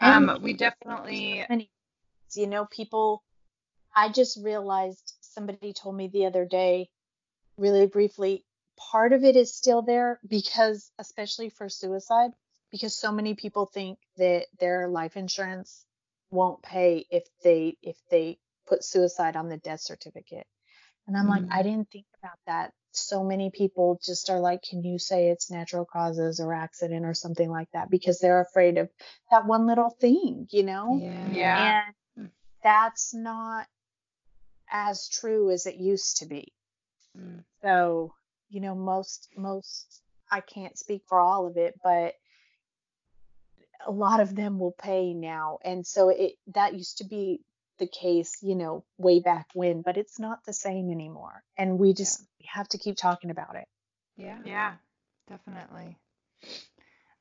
Um, 0.00 0.38
we 0.42 0.54
definitely. 0.54 1.44
You 2.34 2.46
know, 2.46 2.66
people. 2.66 3.22
I 3.94 4.08
just 4.08 4.38
realized 4.42 5.14
somebody 5.20 5.74
told 5.74 5.96
me 5.96 6.08
the 6.08 6.26
other 6.26 6.46
day, 6.46 6.88
really 7.58 7.86
briefly, 7.86 8.44
part 8.90 9.12
of 9.12 9.22
it 9.22 9.36
is 9.36 9.54
still 9.54 9.82
there 9.82 10.18
because, 10.26 10.90
especially 10.98 11.50
for 11.50 11.68
suicide, 11.68 12.30
because 12.70 12.96
so 12.96 13.12
many 13.12 13.34
people 13.34 13.66
think 13.66 13.98
that 14.16 14.46
their 14.58 14.88
life 14.88 15.16
insurance 15.16 15.84
won't 16.30 16.62
pay 16.62 17.04
if 17.10 17.24
they 17.44 17.76
if 17.82 17.96
they 18.10 18.38
put 18.66 18.82
suicide 18.82 19.36
on 19.36 19.48
the 19.48 19.58
death 19.58 19.80
certificate. 19.80 20.46
And 21.06 21.16
I'm 21.16 21.26
mm-hmm. 21.26 21.48
like, 21.48 21.58
I 21.58 21.62
didn't 21.62 21.90
think 21.90 22.06
about 22.22 22.38
that. 22.46 22.72
So 22.92 23.24
many 23.24 23.50
people 23.50 24.00
just 24.04 24.30
are 24.30 24.40
like, 24.40 24.62
can 24.62 24.82
you 24.84 24.98
say 24.98 25.28
it's 25.28 25.50
natural 25.50 25.84
causes 25.84 26.40
or 26.40 26.52
accident 26.52 27.04
or 27.04 27.14
something 27.14 27.50
like 27.50 27.68
that 27.72 27.90
because 27.90 28.18
they're 28.18 28.40
afraid 28.40 28.78
of 28.78 28.90
that 29.30 29.46
one 29.46 29.66
little 29.66 29.90
thing, 29.90 30.46
you 30.50 30.62
know? 30.62 30.98
Yeah. 31.02 31.30
yeah. 31.32 31.82
And 32.16 32.30
that's 32.62 33.14
not 33.14 33.66
as 34.70 35.08
true 35.08 35.50
as 35.50 35.66
it 35.66 35.76
used 35.76 36.18
to 36.18 36.26
be. 36.26 36.52
Mm. 37.18 37.44
So, 37.62 38.12
you 38.48 38.60
know, 38.60 38.74
most 38.74 39.28
most 39.36 40.02
I 40.30 40.40
can't 40.40 40.78
speak 40.78 41.02
for 41.08 41.20
all 41.20 41.46
of 41.46 41.56
it, 41.56 41.74
but 41.82 42.14
a 43.86 43.90
lot 43.90 44.20
of 44.20 44.34
them 44.34 44.58
will 44.58 44.72
pay 44.72 45.12
now. 45.12 45.58
And 45.64 45.86
so 45.86 46.08
it 46.08 46.32
that 46.54 46.74
used 46.74 46.98
to 46.98 47.04
be 47.04 47.40
the 47.82 47.88
case, 47.88 48.36
you 48.42 48.54
know, 48.54 48.84
way 48.96 49.18
back 49.18 49.48
when, 49.54 49.82
but 49.82 49.96
it's 49.96 50.20
not 50.20 50.44
the 50.44 50.52
same 50.52 50.92
anymore. 50.92 51.42
And 51.58 51.80
we 51.80 51.92
just 51.94 52.20
yeah. 52.20 52.26
we 52.38 52.46
have 52.54 52.68
to 52.68 52.78
keep 52.78 52.96
talking 52.96 53.30
about 53.30 53.56
it. 53.56 53.66
Yeah. 54.16 54.38
Yeah, 54.44 54.74
definitely. 55.28 55.96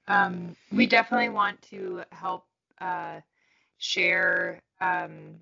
Um, 0.07 0.55
we 0.71 0.85
definitely 0.85 1.29
want 1.29 1.59
to 1.71 2.03
help 2.11 2.45
uh, 2.79 3.21
share 3.79 4.61
um, 4.79 5.39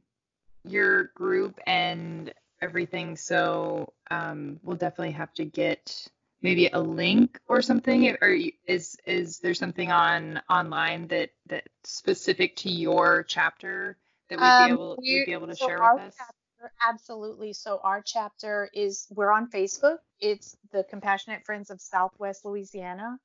your 0.64 1.12
group 1.16 1.60
and 1.68 2.34
everything. 2.62 3.18
So 3.18 3.92
um, 4.10 4.62
we'll 4.64 4.78
definitely 4.78 5.12
have 5.12 5.34
to 5.34 5.44
get 5.44 6.08
maybe 6.42 6.70
a 6.72 6.80
link 6.80 7.42
or 7.50 7.62
something 7.62 8.16
or 8.22 8.38
is 8.66 8.96
is 9.06 9.40
there 9.40 9.54
something 9.54 9.92
on 9.92 10.40
online 10.50 11.06
that 11.10 11.32
that's 11.48 11.68
specific 11.84 12.56
to 12.56 12.70
your 12.70 13.24
chapter 13.24 13.98
that 14.30 14.40
we'd 14.40 14.46
um, 14.46 14.68
be 14.68 14.74
able 14.74 14.98
we'd 15.00 15.26
be 15.26 15.34
able 15.34 15.48
to 15.48 15.56
so 15.56 15.66
share 15.66 15.82
with 15.82 16.02
us 16.02 16.16
chapter, 16.18 16.74
absolutely 16.88 17.54
so 17.54 17.80
our 17.84 18.02
chapter 18.02 18.70
is 18.74 19.08
we're 19.12 19.32
on 19.32 19.50
facebook 19.50 19.98
it's 20.20 20.56
the 20.72 20.84
compassionate 20.90 21.46
friends 21.46 21.70
of 21.70 21.82
southwest 21.82 22.46
louisiana 22.46 23.18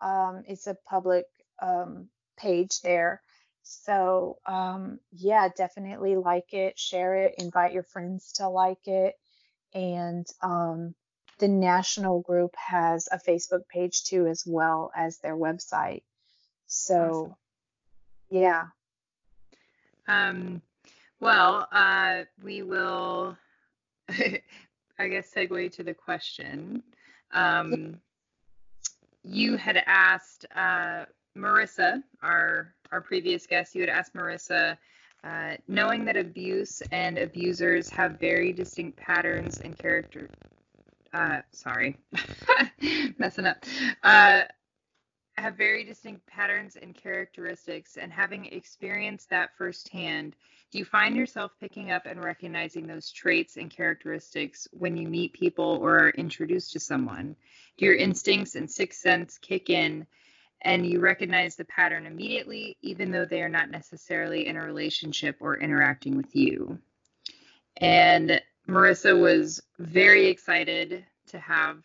um, 0.00 0.42
it's 0.46 0.66
a 0.66 0.76
public 0.88 1.26
um, 1.60 2.08
page 2.36 2.80
there 2.82 3.22
so 3.62 4.38
um, 4.46 4.98
yeah 5.12 5.48
definitely 5.56 6.16
like 6.16 6.52
it 6.52 6.78
share 6.78 7.16
it 7.16 7.34
invite 7.38 7.72
your 7.72 7.82
friends 7.82 8.32
to 8.32 8.48
like 8.48 8.86
it 8.86 9.14
and 9.74 10.26
um, 10.42 10.94
the 11.40 11.48
national 11.48 12.20
group 12.20 12.54
has 12.56 13.08
a 13.10 13.18
Facebook 13.18 13.66
page 13.68 14.04
too, 14.04 14.26
as 14.26 14.44
well 14.46 14.92
as 14.94 15.18
their 15.18 15.36
website. 15.36 16.02
So, 16.66 16.94
awesome. 16.94 17.36
yeah. 18.30 18.64
Um, 20.08 20.62
well, 21.20 21.68
uh, 21.72 22.22
we 22.42 22.62
will, 22.62 23.36
I 24.08 25.08
guess, 25.08 25.32
segue 25.34 25.72
to 25.72 25.82
the 25.82 25.94
question. 25.94 26.82
Um, 27.32 28.00
you 29.22 29.56
had 29.56 29.82
asked 29.86 30.46
uh, 30.54 31.04
Marissa, 31.36 32.02
our 32.22 32.74
our 32.92 33.00
previous 33.00 33.46
guest, 33.46 33.74
you 33.76 33.82
had 33.82 33.90
asked 33.90 34.14
Marissa, 34.14 34.76
uh, 35.22 35.52
knowing 35.68 36.04
that 36.06 36.16
abuse 36.16 36.82
and 36.90 37.18
abusers 37.18 37.88
have 37.90 38.18
very 38.18 38.52
distinct 38.52 38.98
patterns 38.98 39.60
and 39.60 39.78
character 39.78 40.28
uh, 41.12 41.40
sorry, 41.50 41.98
messing 43.18 43.46
up, 43.46 43.64
uh, 44.02 44.42
have 45.40 45.56
very 45.56 45.84
distinct 45.84 46.26
patterns 46.26 46.76
and 46.80 46.94
characteristics, 46.94 47.96
and 47.96 48.12
having 48.12 48.46
experienced 48.46 49.30
that 49.30 49.50
firsthand, 49.56 50.36
do 50.70 50.78
you 50.78 50.84
find 50.84 51.16
yourself 51.16 51.52
picking 51.60 51.90
up 51.90 52.06
and 52.06 52.22
recognizing 52.22 52.86
those 52.86 53.10
traits 53.10 53.56
and 53.56 53.70
characteristics 53.70 54.68
when 54.72 54.96
you 54.96 55.08
meet 55.08 55.32
people 55.32 55.78
or 55.82 55.98
are 55.98 56.10
introduced 56.10 56.72
to 56.72 56.80
someone? 56.80 57.34
Do 57.76 57.86
your 57.86 57.96
instincts 57.96 58.54
and 58.54 58.70
sixth 58.70 59.00
sense 59.00 59.38
kick 59.38 59.68
in 59.68 60.06
and 60.62 60.86
you 60.86 61.00
recognize 61.00 61.56
the 61.56 61.64
pattern 61.64 62.06
immediately, 62.06 62.76
even 62.82 63.10
though 63.10 63.24
they 63.24 63.42
are 63.42 63.48
not 63.48 63.70
necessarily 63.70 64.46
in 64.46 64.56
a 64.56 64.64
relationship 64.64 65.36
or 65.40 65.58
interacting 65.58 66.16
with 66.16 66.36
you? 66.36 66.78
And 67.78 68.40
Marissa 68.68 69.18
was 69.18 69.62
very 69.78 70.26
excited 70.26 71.04
to 71.28 71.38
have 71.38 71.82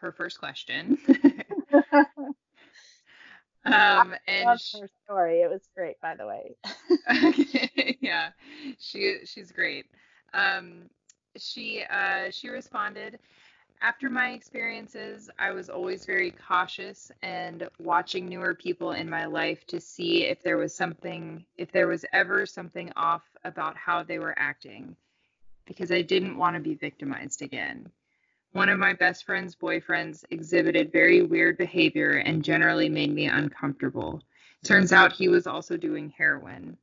her 0.00 0.12
first 0.12 0.38
question. 0.38 0.98
um, 3.64 4.14
and 4.26 4.46
love 4.46 4.60
her 4.80 4.88
story. 5.04 5.40
It 5.40 5.50
was 5.50 5.62
great, 5.76 6.00
by 6.00 6.14
the 6.14 6.26
way. 6.26 6.56
yeah, 8.00 8.30
she 8.78 9.18
she's 9.24 9.52
great. 9.52 9.86
Um, 10.34 10.90
she 11.36 11.84
uh, 11.88 12.30
she 12.30 12.48
responded. 12.48 13.18
After 13.80 14.08
my 14.08 14.30
experiences, 14.30 15.28
I 15.40 15.50
was 15.50 15.68
always 15.68 16.06
very 16.06 16.30
cautious 16.30 17.10
and 17.22 17.68
watching 17.80 18.28
newer 18.28 18.54
people 18.54 18.92
in 18.92 19.10
my 19.10 19.24
life 19.24 19.66
to 19.66 19.80
see 19.80 20.26
if 20.26 20.40
there 20.40 20.56
was 20.56 20.72
something, 20.72 21.44
if 21.56 21.72
there 21.72 21.88
was 21.88 22.04
ever 22.12 22.46
something 22.46 22.92
off 22.94 23.22
about 23.42 23.76
how 23.76 24.04
they 24.04 24.20
were 24.20 24.38
acting 24.38 24.94
because 25.66 25.90
I 25.90 26.02
didn't 26.02 26.36
want 26.36 26.56
to 26.56 26.60
be 26.60 26.74
victimized 26.74 27.42
again. 27.42 27.90
One 28.52 28.68
of 28.68 28.78
my 28.78 28.92
best 28.92 29.24
friend's 29.24 29.56
boyfriends 29.56 30.24
exhibited 30.30 30.92
very 30.92 31.22
weird 31.22 31.56
behavior 31.56 32.18
and 32.18 32.44
generally 32.44 32.88
made 32.88 33.12
me 33.14 33.26
uncomfortable. 33.26 34.22
Turns 34.62 34.92
out 34.92 35.12
he 35.12 35.28
was 35.28 35.46
also 35.46 35.76
doing 35.76 36.10
heroin. 36.10 36.76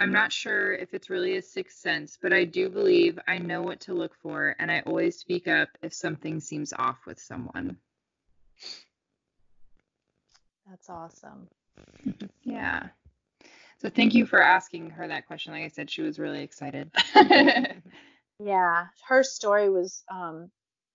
I'm 0.00 0.10
not 0.10 0.32
sure 0.32 0.72
if 0.72 0.92
it's 0.92 1.10
really 1.10 1.36
a 1.36 1.42
sixth 1.42 1.78
sense, 1.78 2.18
but 2.20 2.32
I 2.32 2.44
do 2.44 2.68
believe 2.68 3.18
I 3.28 3.38
know 3.38 3.62
what 3.62 3.80
to 3.82 3.94
look 3.94 4.16
for, 4.16 4.56
and 4.58 4.70
I 4.70 4.80
always 4.80 5.16
speak 5.16 5.46
up 5.46 5.68
if 5.82 5.94
something 5.94 6.40
seems 6.40 6.72
off 6.72 7.06
with 7.06 7.20
someone. 7.20 7.76
That's 10.68 10.90
awesome. 10.90 11.46
yeah. 12.42 12.88
So 13.78 13.88
thank 13.88 14.14
you 14.14 14.26
for 14.26 14.42
asking 14.42 14.90
her 14.90 15.06
that 15.06 15.28
question. 15.28 15.52
Like 15.52 15.62
I 15.62 15.68
said, 15.68 15.90
she 15.90 16.02
was 16.02 16.18
really 16.18 16.42
excited. 16.42 16.90
Yeah, 18.40 18.86
her 19.08 19.22
story 19.22 19.70
was, 19.70 20.02
um, 20.10 20.50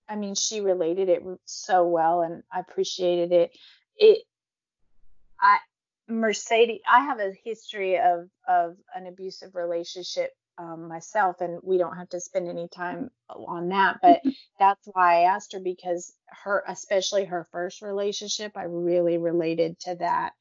I 0.10 0.16
mean, 0.16 0.34
she 0.34 0.60
related 0.60 1.08
it 1.08 1.24
so 1.46 1.88
well, 1.88 2.22
and 2.22 2.42
I 2.52 2.60
appreciated 2.60 3.32
it. 3.32 3.52
It, 3.96 4.24
I, 5.40 5.60
Mercedes, 6.08 6.82
I 6.92 7.02
have 7.02 7.20
a 7.20 7.32
history 7.46 7.98
of 8.00 8.28
of 8.48 8.76
an 8.96 9.06
abusive 9.06 9.54
relationship 9.54 10.32
um, 10.58 10.88
myself, 10.88 11.42
and 11.42 11.60
we 11.64 11.78
don't 11.78 11.96
have 11.96 12.10
to 12.10 12.20
spend 12.20 12.48
any 12.48 12.68
time 12.68 13.12
on 13.30 13.70
that. 13.70 14.00
But 14.02 14.22
that's 14.60 14.88
why 14.92 15.20
I 15.20 15.36
asked 15.36 15.54
her 15.54 15.60
because 15.60 16.12
her, 16.44 16.64
especially 16.68 17.26
her 17.26 17.48
first 17.52 17.84
relationship, 17.84 18.54
I 18.56 18.64
really 18.64 19.20
related 19.20 19.80
to 19.82 19.96
that, 19.96 20.34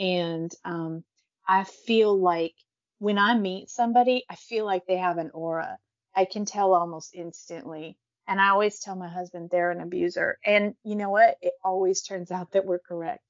and 0.00 0.52
um, 0.64 1.04
I 1.46 1.62
feel 1.62 2.18
like 2.18 2.54
when 2.98 3.18
I 3.18 3.38
meet 3.38 3.70
somebody, 3.70 4.24
I 4.28 4.34
feel 4.34 4.64
like 4.64 4.86
they 4.86 4.98
have 4.98 5.18
an 5.18 5.30
aura. 5.32 5.78
I 6.14 6.24
can 6.24 6.44
tell 6.44 6.74
almost 6.74 7.14
instantly. 7.14 7.96
And 8.26 8.40
I 8.40 8.50
always 8.50 8.78
tell 8.78 8.96
my 8.96 9.08
husband 9.08 9.50
they're 9.50 9.70
an 9.70 9.80
abuser. 9.80 10.38
And 10.44 10.74
you 10.84 10.94
know 10.94 11.10
what? 11.10 11.36
It 11.42 11.54
always 11.64 12.02
turns 12.02 12.30
out 12.30 12.52
that 12.52 12.64
we're 12.64 12.78
correct. 12.78 13.22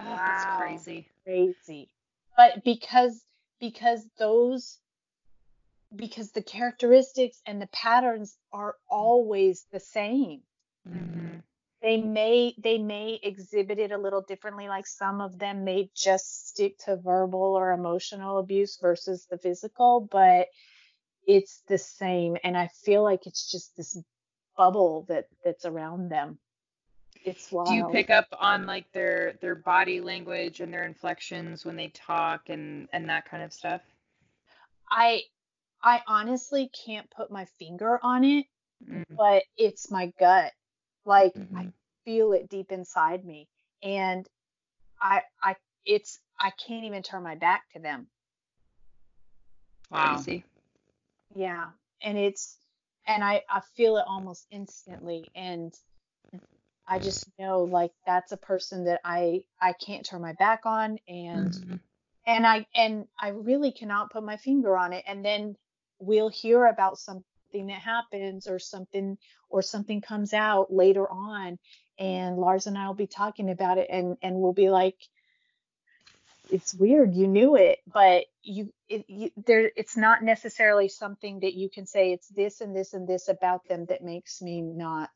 Oh, 0.00 0.04
wow. 0.04 0.16
That's 0.16 0.56
crazy. 0.58 1.08
Crazy. 1.24 1.90
But 2.36 2.64
because 2.64 3.22
because 3.60 4.04
those 4.18 4.78
because 5.94 6.32
the 6.32 6.42
characteristics 6.42 7.40
and 7.46 7.60
the 7.60 7.68
patterns 7.68 8.36
are 8.52 8.76
always 8.90 9.66
the 9.72 9.80
same. 9.80 10.40
Mm-hmm. 10.88 11.38
They 11.82 12.00
may 12.00 12.54
they 12.58 12.78
may 12.78 13.18
exhibit 13.22 13.78
it 13.78 13.92
a 13.92 13.98
little 13.98 14.22
differently. 14.22 14.68
Like 14.68 14.86
some 14.86 15.20
of 15.20 15.38
them 15.38 15.64
may 15.64 15.90
just 15.94 16.48
stick 16.48 16.78
to 16.86 16.96
verbal 16.96 17.56
or 17.56 17.72
emotional 17.72 18.38
abuse 18.38 18.78
versus 18.80 19.26
the 19.30 19.36
physical, 19.36 20.08
but 20.10 20.46
it's 21.26 21.62
the 21.68 21.78
same. 21.78 22.36
And 22.44 22.56
I 22.56 22.68
feel 22.84 23.02
like 23.02 23.26
it's 23.26 23.50
just 23.50 23.76
this 23.76 24.00
bubble 24.56 25.04
that 25.08 25.28
that's 25.44 25.64
around 25.64 26.08
them. 26.10 26.38
It's 27.24 27.52
wild. 27.52 27.68
Do 27.68 27.74
you 27.74 27.88
pick 27.92 28.10
up 28.10 28.26
on 28.38 28.66
like 28.66 28.90
their 28.92 29.34
their 29.40 29.54
body 29.54 30.00
language 30.00 30.60
and 30.60 30.72
their 30.72 30.84
inflections 30.84 31.64
when 31.64 31.76
they 31.76 31.88
talk 31.88 32.48
and 32.48 32.88
and 32.92 33.08
that 33.08 33.28
kind 33.28 33.42
of 33.42 33.52
stuff? 33.52 33.80
I 34.90 35.22
I 35.82 36.02
honestly 36.06 36.70
can't 36.84 37.08
put 37.10 37.30
my 37.30 37.44
finger 37.58 37.98
on 38.02 38.24
it, 38.24 38.46
mm-hmm. 38.84 39.14
but 39.14 39.44
it's 39.56 39.90
my 39.90 40.12
gut. 40.18 40.52
Like 41.04 41.34
mm-hmm. 41.34 41.56
I 41.56 41.68
feel 42.04 42.32
it 42.32 42.48
deep 42.48 42.72
inside 42.72 43.24
me 43.24 43.48
and 43.82 44.28
I 45.00 45.22
I 45.42 45.56
it's 45.84 46.18
I 46.38 46.50
can't 46.50 46.84
even 46.84 47.02
turn 47.02 47.22
my 47.22 47.34
back 47.34 47.64
to 47.74 47.80
them. 47.80 48.06
Wow. 49.90 50.14
Crazy. 50.14 50.44
Yeah. 51.34 51.66
And 52.00 52.16
it's 52.16 52.56
and 53.06 53.22
I, 53.24 53.42
I 53.48 53.60
feel 53.76 53.96
it 53.96 54.04
almost 54.06 54.46
instantly 54.50 55.28
and 55.34 55.74
I 56.86 56.98
just 56.98 57.26
know 57.38 57.62
like 57.64 57.92
that's 58.06 58.32
a 58.32 58.36
person 58.36 58.84
that 58.84 59.00
I 59.04 59.44
I 59.60 59.72
can't 59.72 60.04
turn 60.04 60.20
my 60.20 60.32
back 60.34 60.66
on 60.66 60.98
and 61.08 61.52
mm-hmm. 61.52 61.76
and 62.26 62.46
I 62.46 62.66
and 62.74 63.06
I 63.18 63.28
really 63.28 63.72
cannot 63.72 64.10
put 64.10 64.24
my 64.24 64.36
finger 64.36 64.76
on 64.76 64.92
it 64.92 65.04
and 65.06 65.24
then 65.24 65.56
we'll 66.00 66.28
hear 66.28 66.66
about 66.66 66.98
something 66.98 67.66
that 67.66 67.80
happens 67.80 68.46
or 68.48 68.58
something 68.58 69.16
or 69.48 69.62
something 69.62 70.00
comes 70.00 70.32
out 70.32 70.72
later 70.72 71.08
on 71.08 71.58
and 71.98 72.36
Lars 72.36 72.66
and 72.66 72.76
I 72.76 72.86
will 72.86 72.94
be 72.94 73.06
talking 73.06 73.50
about 73.50 73.78
it 73.78 73.86
and 73.88 74.16
and 74.22 74.36
we'll 74.36 74.52
be 74.52 74.70
like 74.70 74.96
it's 76.52 76.74
weird 76.74 77.14
you 77.14 77.26
knew 77.26 77.56
it 77.56 77.78
but 77.92 78.24
you 78.42 78.72
it 78.88 79.04
you, 79.08 79.30
there 79.46 79.70
it's 79.74 79.96
not 79.96 80.22
necessarily 80.22 80.88
something 80.88 81.40
that 81.40 81.54
you 81.54 81.70
can 81.70 81.86
say 81.86 82.12
it's 82.12 82.28
this 82.28 82.60
and 82.60 82.76
this 82.76 82.92
and 82.92 83.08
this 83.08 83.28
about 83.28 83.66
them 83.68 83.86
that 83.86 84.04
makes 84.04 84.42
me 84.42 84.60
not 84.60 85.10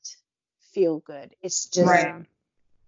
feel 0.77 0.99
good. 0.99 1.35
It's 1.43 1.69
just 1.69 1.89
right. 1.89 2.27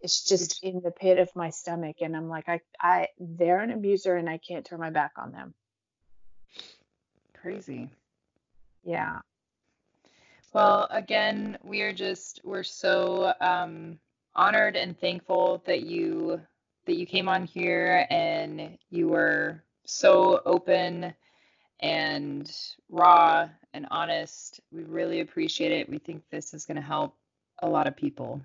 it's 0.03 0.25
just 0.25 0.63
in 0.63 0.81
the 0.83 0.91
pit 0.91 1.19
of 1.19 1.35
my 1.35 1.49
stomach 1.49 1.97
and 2.03 2.15
i'm 2.15 2.29
like 2.29 2.49
i 2.49 2.61
i 2.81 3.09
they're 3.19 3.61
an 3.61 3.71
abuser 3.71 4.15
and 4.15 4.29
i 4.29 4.39
can't 4.39 4.65
turn 4.67 4.79
my 4.79 4.91
back 4.91 5.13
on 5.17 5.33
them. 5.33 5.55
Crazy. 7.41 7.91
Yeah. 8.85 9.21
Well 10.53 10.87
again 10.91 11.57
we 11.63 11.81
are 11.81 11.95
just 11.95 12.41
we're 12.45 12.63
so 12.63 13.33
um 13.41 13.99
honored 14.35 14.77
and 14.77 14.99
thankful 14.99 15.63
that 15.67 15.83
you 15.83 16.41
that 16.89 16.97
you 16.97 17.07
came 17.07 17.29
on 17.29 17.45
here 17.45 18.07
and 18.11 18.79
you 18.91 19.09
were 19.09 19.63
so 19.85 20.41
open 20.45 21.15
and 21.81 22.51
raw 22.89 23.49
and 23.73 23.87
honest. 23.91 24.61
We 24.73 24.83
really 24.83 25.21
appreciate 25.21 25.73
it. 25.73 25.89
We 25.89 25.99
think 25.99 26.25
this 26.31 26.55
is 26.55 26.67
going 26.67 26.77
to 26.77 26.83
help 26.83 27.15
a 27.61 27.69
lot 27.69 27.87
of 27.87 27.97
people. 27.97 28.41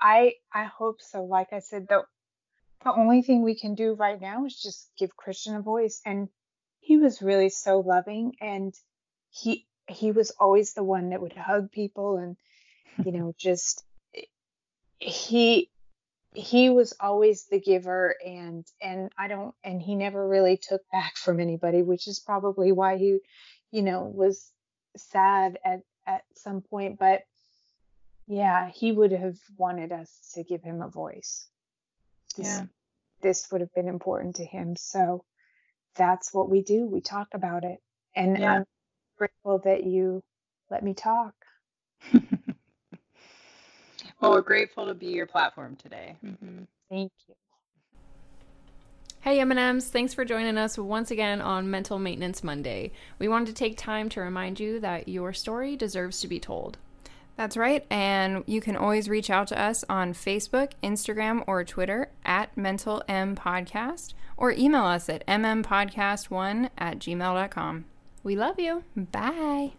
I 0.00 0.34
I 0.52 0.64
hope 0.64 1.00
so. 1.00 1.22
Like 1.22 1.52
I 1.52 1.60
said, 1.60 1.86
the 1.88 2.02
the 2.82 2.92
only 2.92 3.22
thing 3.22 3.42
we 3.42 3.58
can 3.58 3.74
do 3.74 3.94
right 3.94 4.20
now 4.20 4.44
is 4.44 4.60
just 4.60 4.90
give 4.98 5.16
Christian 5.16 5.54
a 5.54 5.62
voice. 5.62 6.00
And 6.04 6.28
he 6.80 6.98
was 6.98 7.22
really 7.22 7.48
so 7.48 7.80
loving, 7.80 8.36
and 8.40 8.74
he 9.30 9.66
he 9.88 10.12
was 10.12 10.30
always 10.32 10.74
the 10.74 10.84
one 10.84 11.10
that 11.10 11.20
would 11.20 11.32
hug 11.32 11.70
people, 11.70 12.18
and 12.18 12.36
you 13.04 13.12
know, 13.12 13.34
just 13.38 13.84
he 14.98 15.70
he 16.34 16.68
was 16.68 16.92
always 16.98 17.46
the 17.46 17.60
giver 17.60 18.16
and 18.24 18.66
and 18.82 19.10
I 19.16 19.28
don't 19.28 19.54
and 19.62 19.80
he 19.80 19.94
never 19.94 20.26
really 20.26 20.56
took 20.56 20.82
back 20.90 21.16
from 21.16 21.40
anybody, 21.40 21.82
which 21.82 22.06
is 22.08 22.18
probably 22.18 22.72
why 22.72 22.98
he, 22.98 23.18
you 23.70 23.82
know, 23.82 24.02
was 24.02 24.50
sad 24.96 25.58
at 25.64 25.80
at 26.06 26.22
some 26.34 26.60
point. 26.60 26.98
But 26.98 27.22
yeah, 28.26 28.70
he 28.70 28.90
would 28.90 29.12
have 29.12 29.38
wanted 29.56 29.92
us 29.92 30.32
to 30.34 30.42
give 30.42 30.62
him 30.62 30.82
a 30.82 30.88
voice. 30.88 31.46
This, 32.36 32.46
yeah. 32.46 32.64
This 33.22 33.46
would 33.52 33.60
have 33.60 33.72
been 33.74 33.88
important 33.88 34.36
to 34.36 34.44
him. 34.44 34.76
So 34.76 35.24
that's 35.94 36.34
what 36.34 36.50
we 36.50 36.62
do. 36.62 36.86
We 36.86 37.00
talk 37.00 37.28
about 37.32 37.64
it. 37.64 37.78
And 38.16 38.38
yeah. 38.38 38.52
I'm 38.52 38.64
grateful 39.18 39.60
that 39.64 39.84
you 39.84 40.22
let 40.70 40.82
me 40.82 40.94
talk. 40.94 41.34
Well, 44.20 44.32
we're 44.32 44.40
grateful 44.42 44.86
to 44.86 44.94
be 44.94 45.06
your 45.06 45.26
platform 45.26 45.76
today. 45.76 46.16
Mm-hmm. 46.24 46.64
Thank 46.88 47.12
you. 47.28 47.34
Hey 49.24 49.40
M&Ms, 49.40 49.88
thanks 49.88 50.12
for 50.12 50.26
joining 50.26 50.58
us 50.58 50.76
once 50.76 51.10
again 51.10 51.40
on 51.40 51.70
Mental 51.70 51.98
Maintenance 51.98 52.44
Monday. 52.44 52.92
We 53.18 53.26
wanted 53.26 53.46
to 53.46 53.54
take 53.54 53.78
time 53.78 54.10
to 54.10 54.20
remind 54.20 54.60
you 54.60 54.80
that 54.80 55.08
your 55.08 55.32
story 55.32 55.76
deserves 55.76 56.20
to 56.20 56.28
be 56.28 56.38
told. 56.38 56.76
That's 57.36 57.56
right, 57.56 57.86
and 57.90 58.44
you 58.46 58.60
can 58.60 58.76
always 58.76 59.08
reach 59.08 59.30
out 59.30 59.48
to 59.48 59.58
us 59.58 59.82
on 59.88 60.12
Facebook, 60.12 60.72
Instagram, 60.82 61.42
or 61.46 61.64
Twitter 61.64 62.10
at 62.26 62.54
Mental 62.54 63.02
M 63.08 63.34
Podcast, 63.34 64.12
or 64.36 64.52
email 64.52 64.84
us 64.84 65.08
at 65.08 65.26
mmpodcast1 65.26 66.68
at 66.76 66.98
gmail.com. 66.98 67.84
We 68.22 68.36
love 68.36 68.60
you. 68.60 68.84
Bye. 68.94 69.72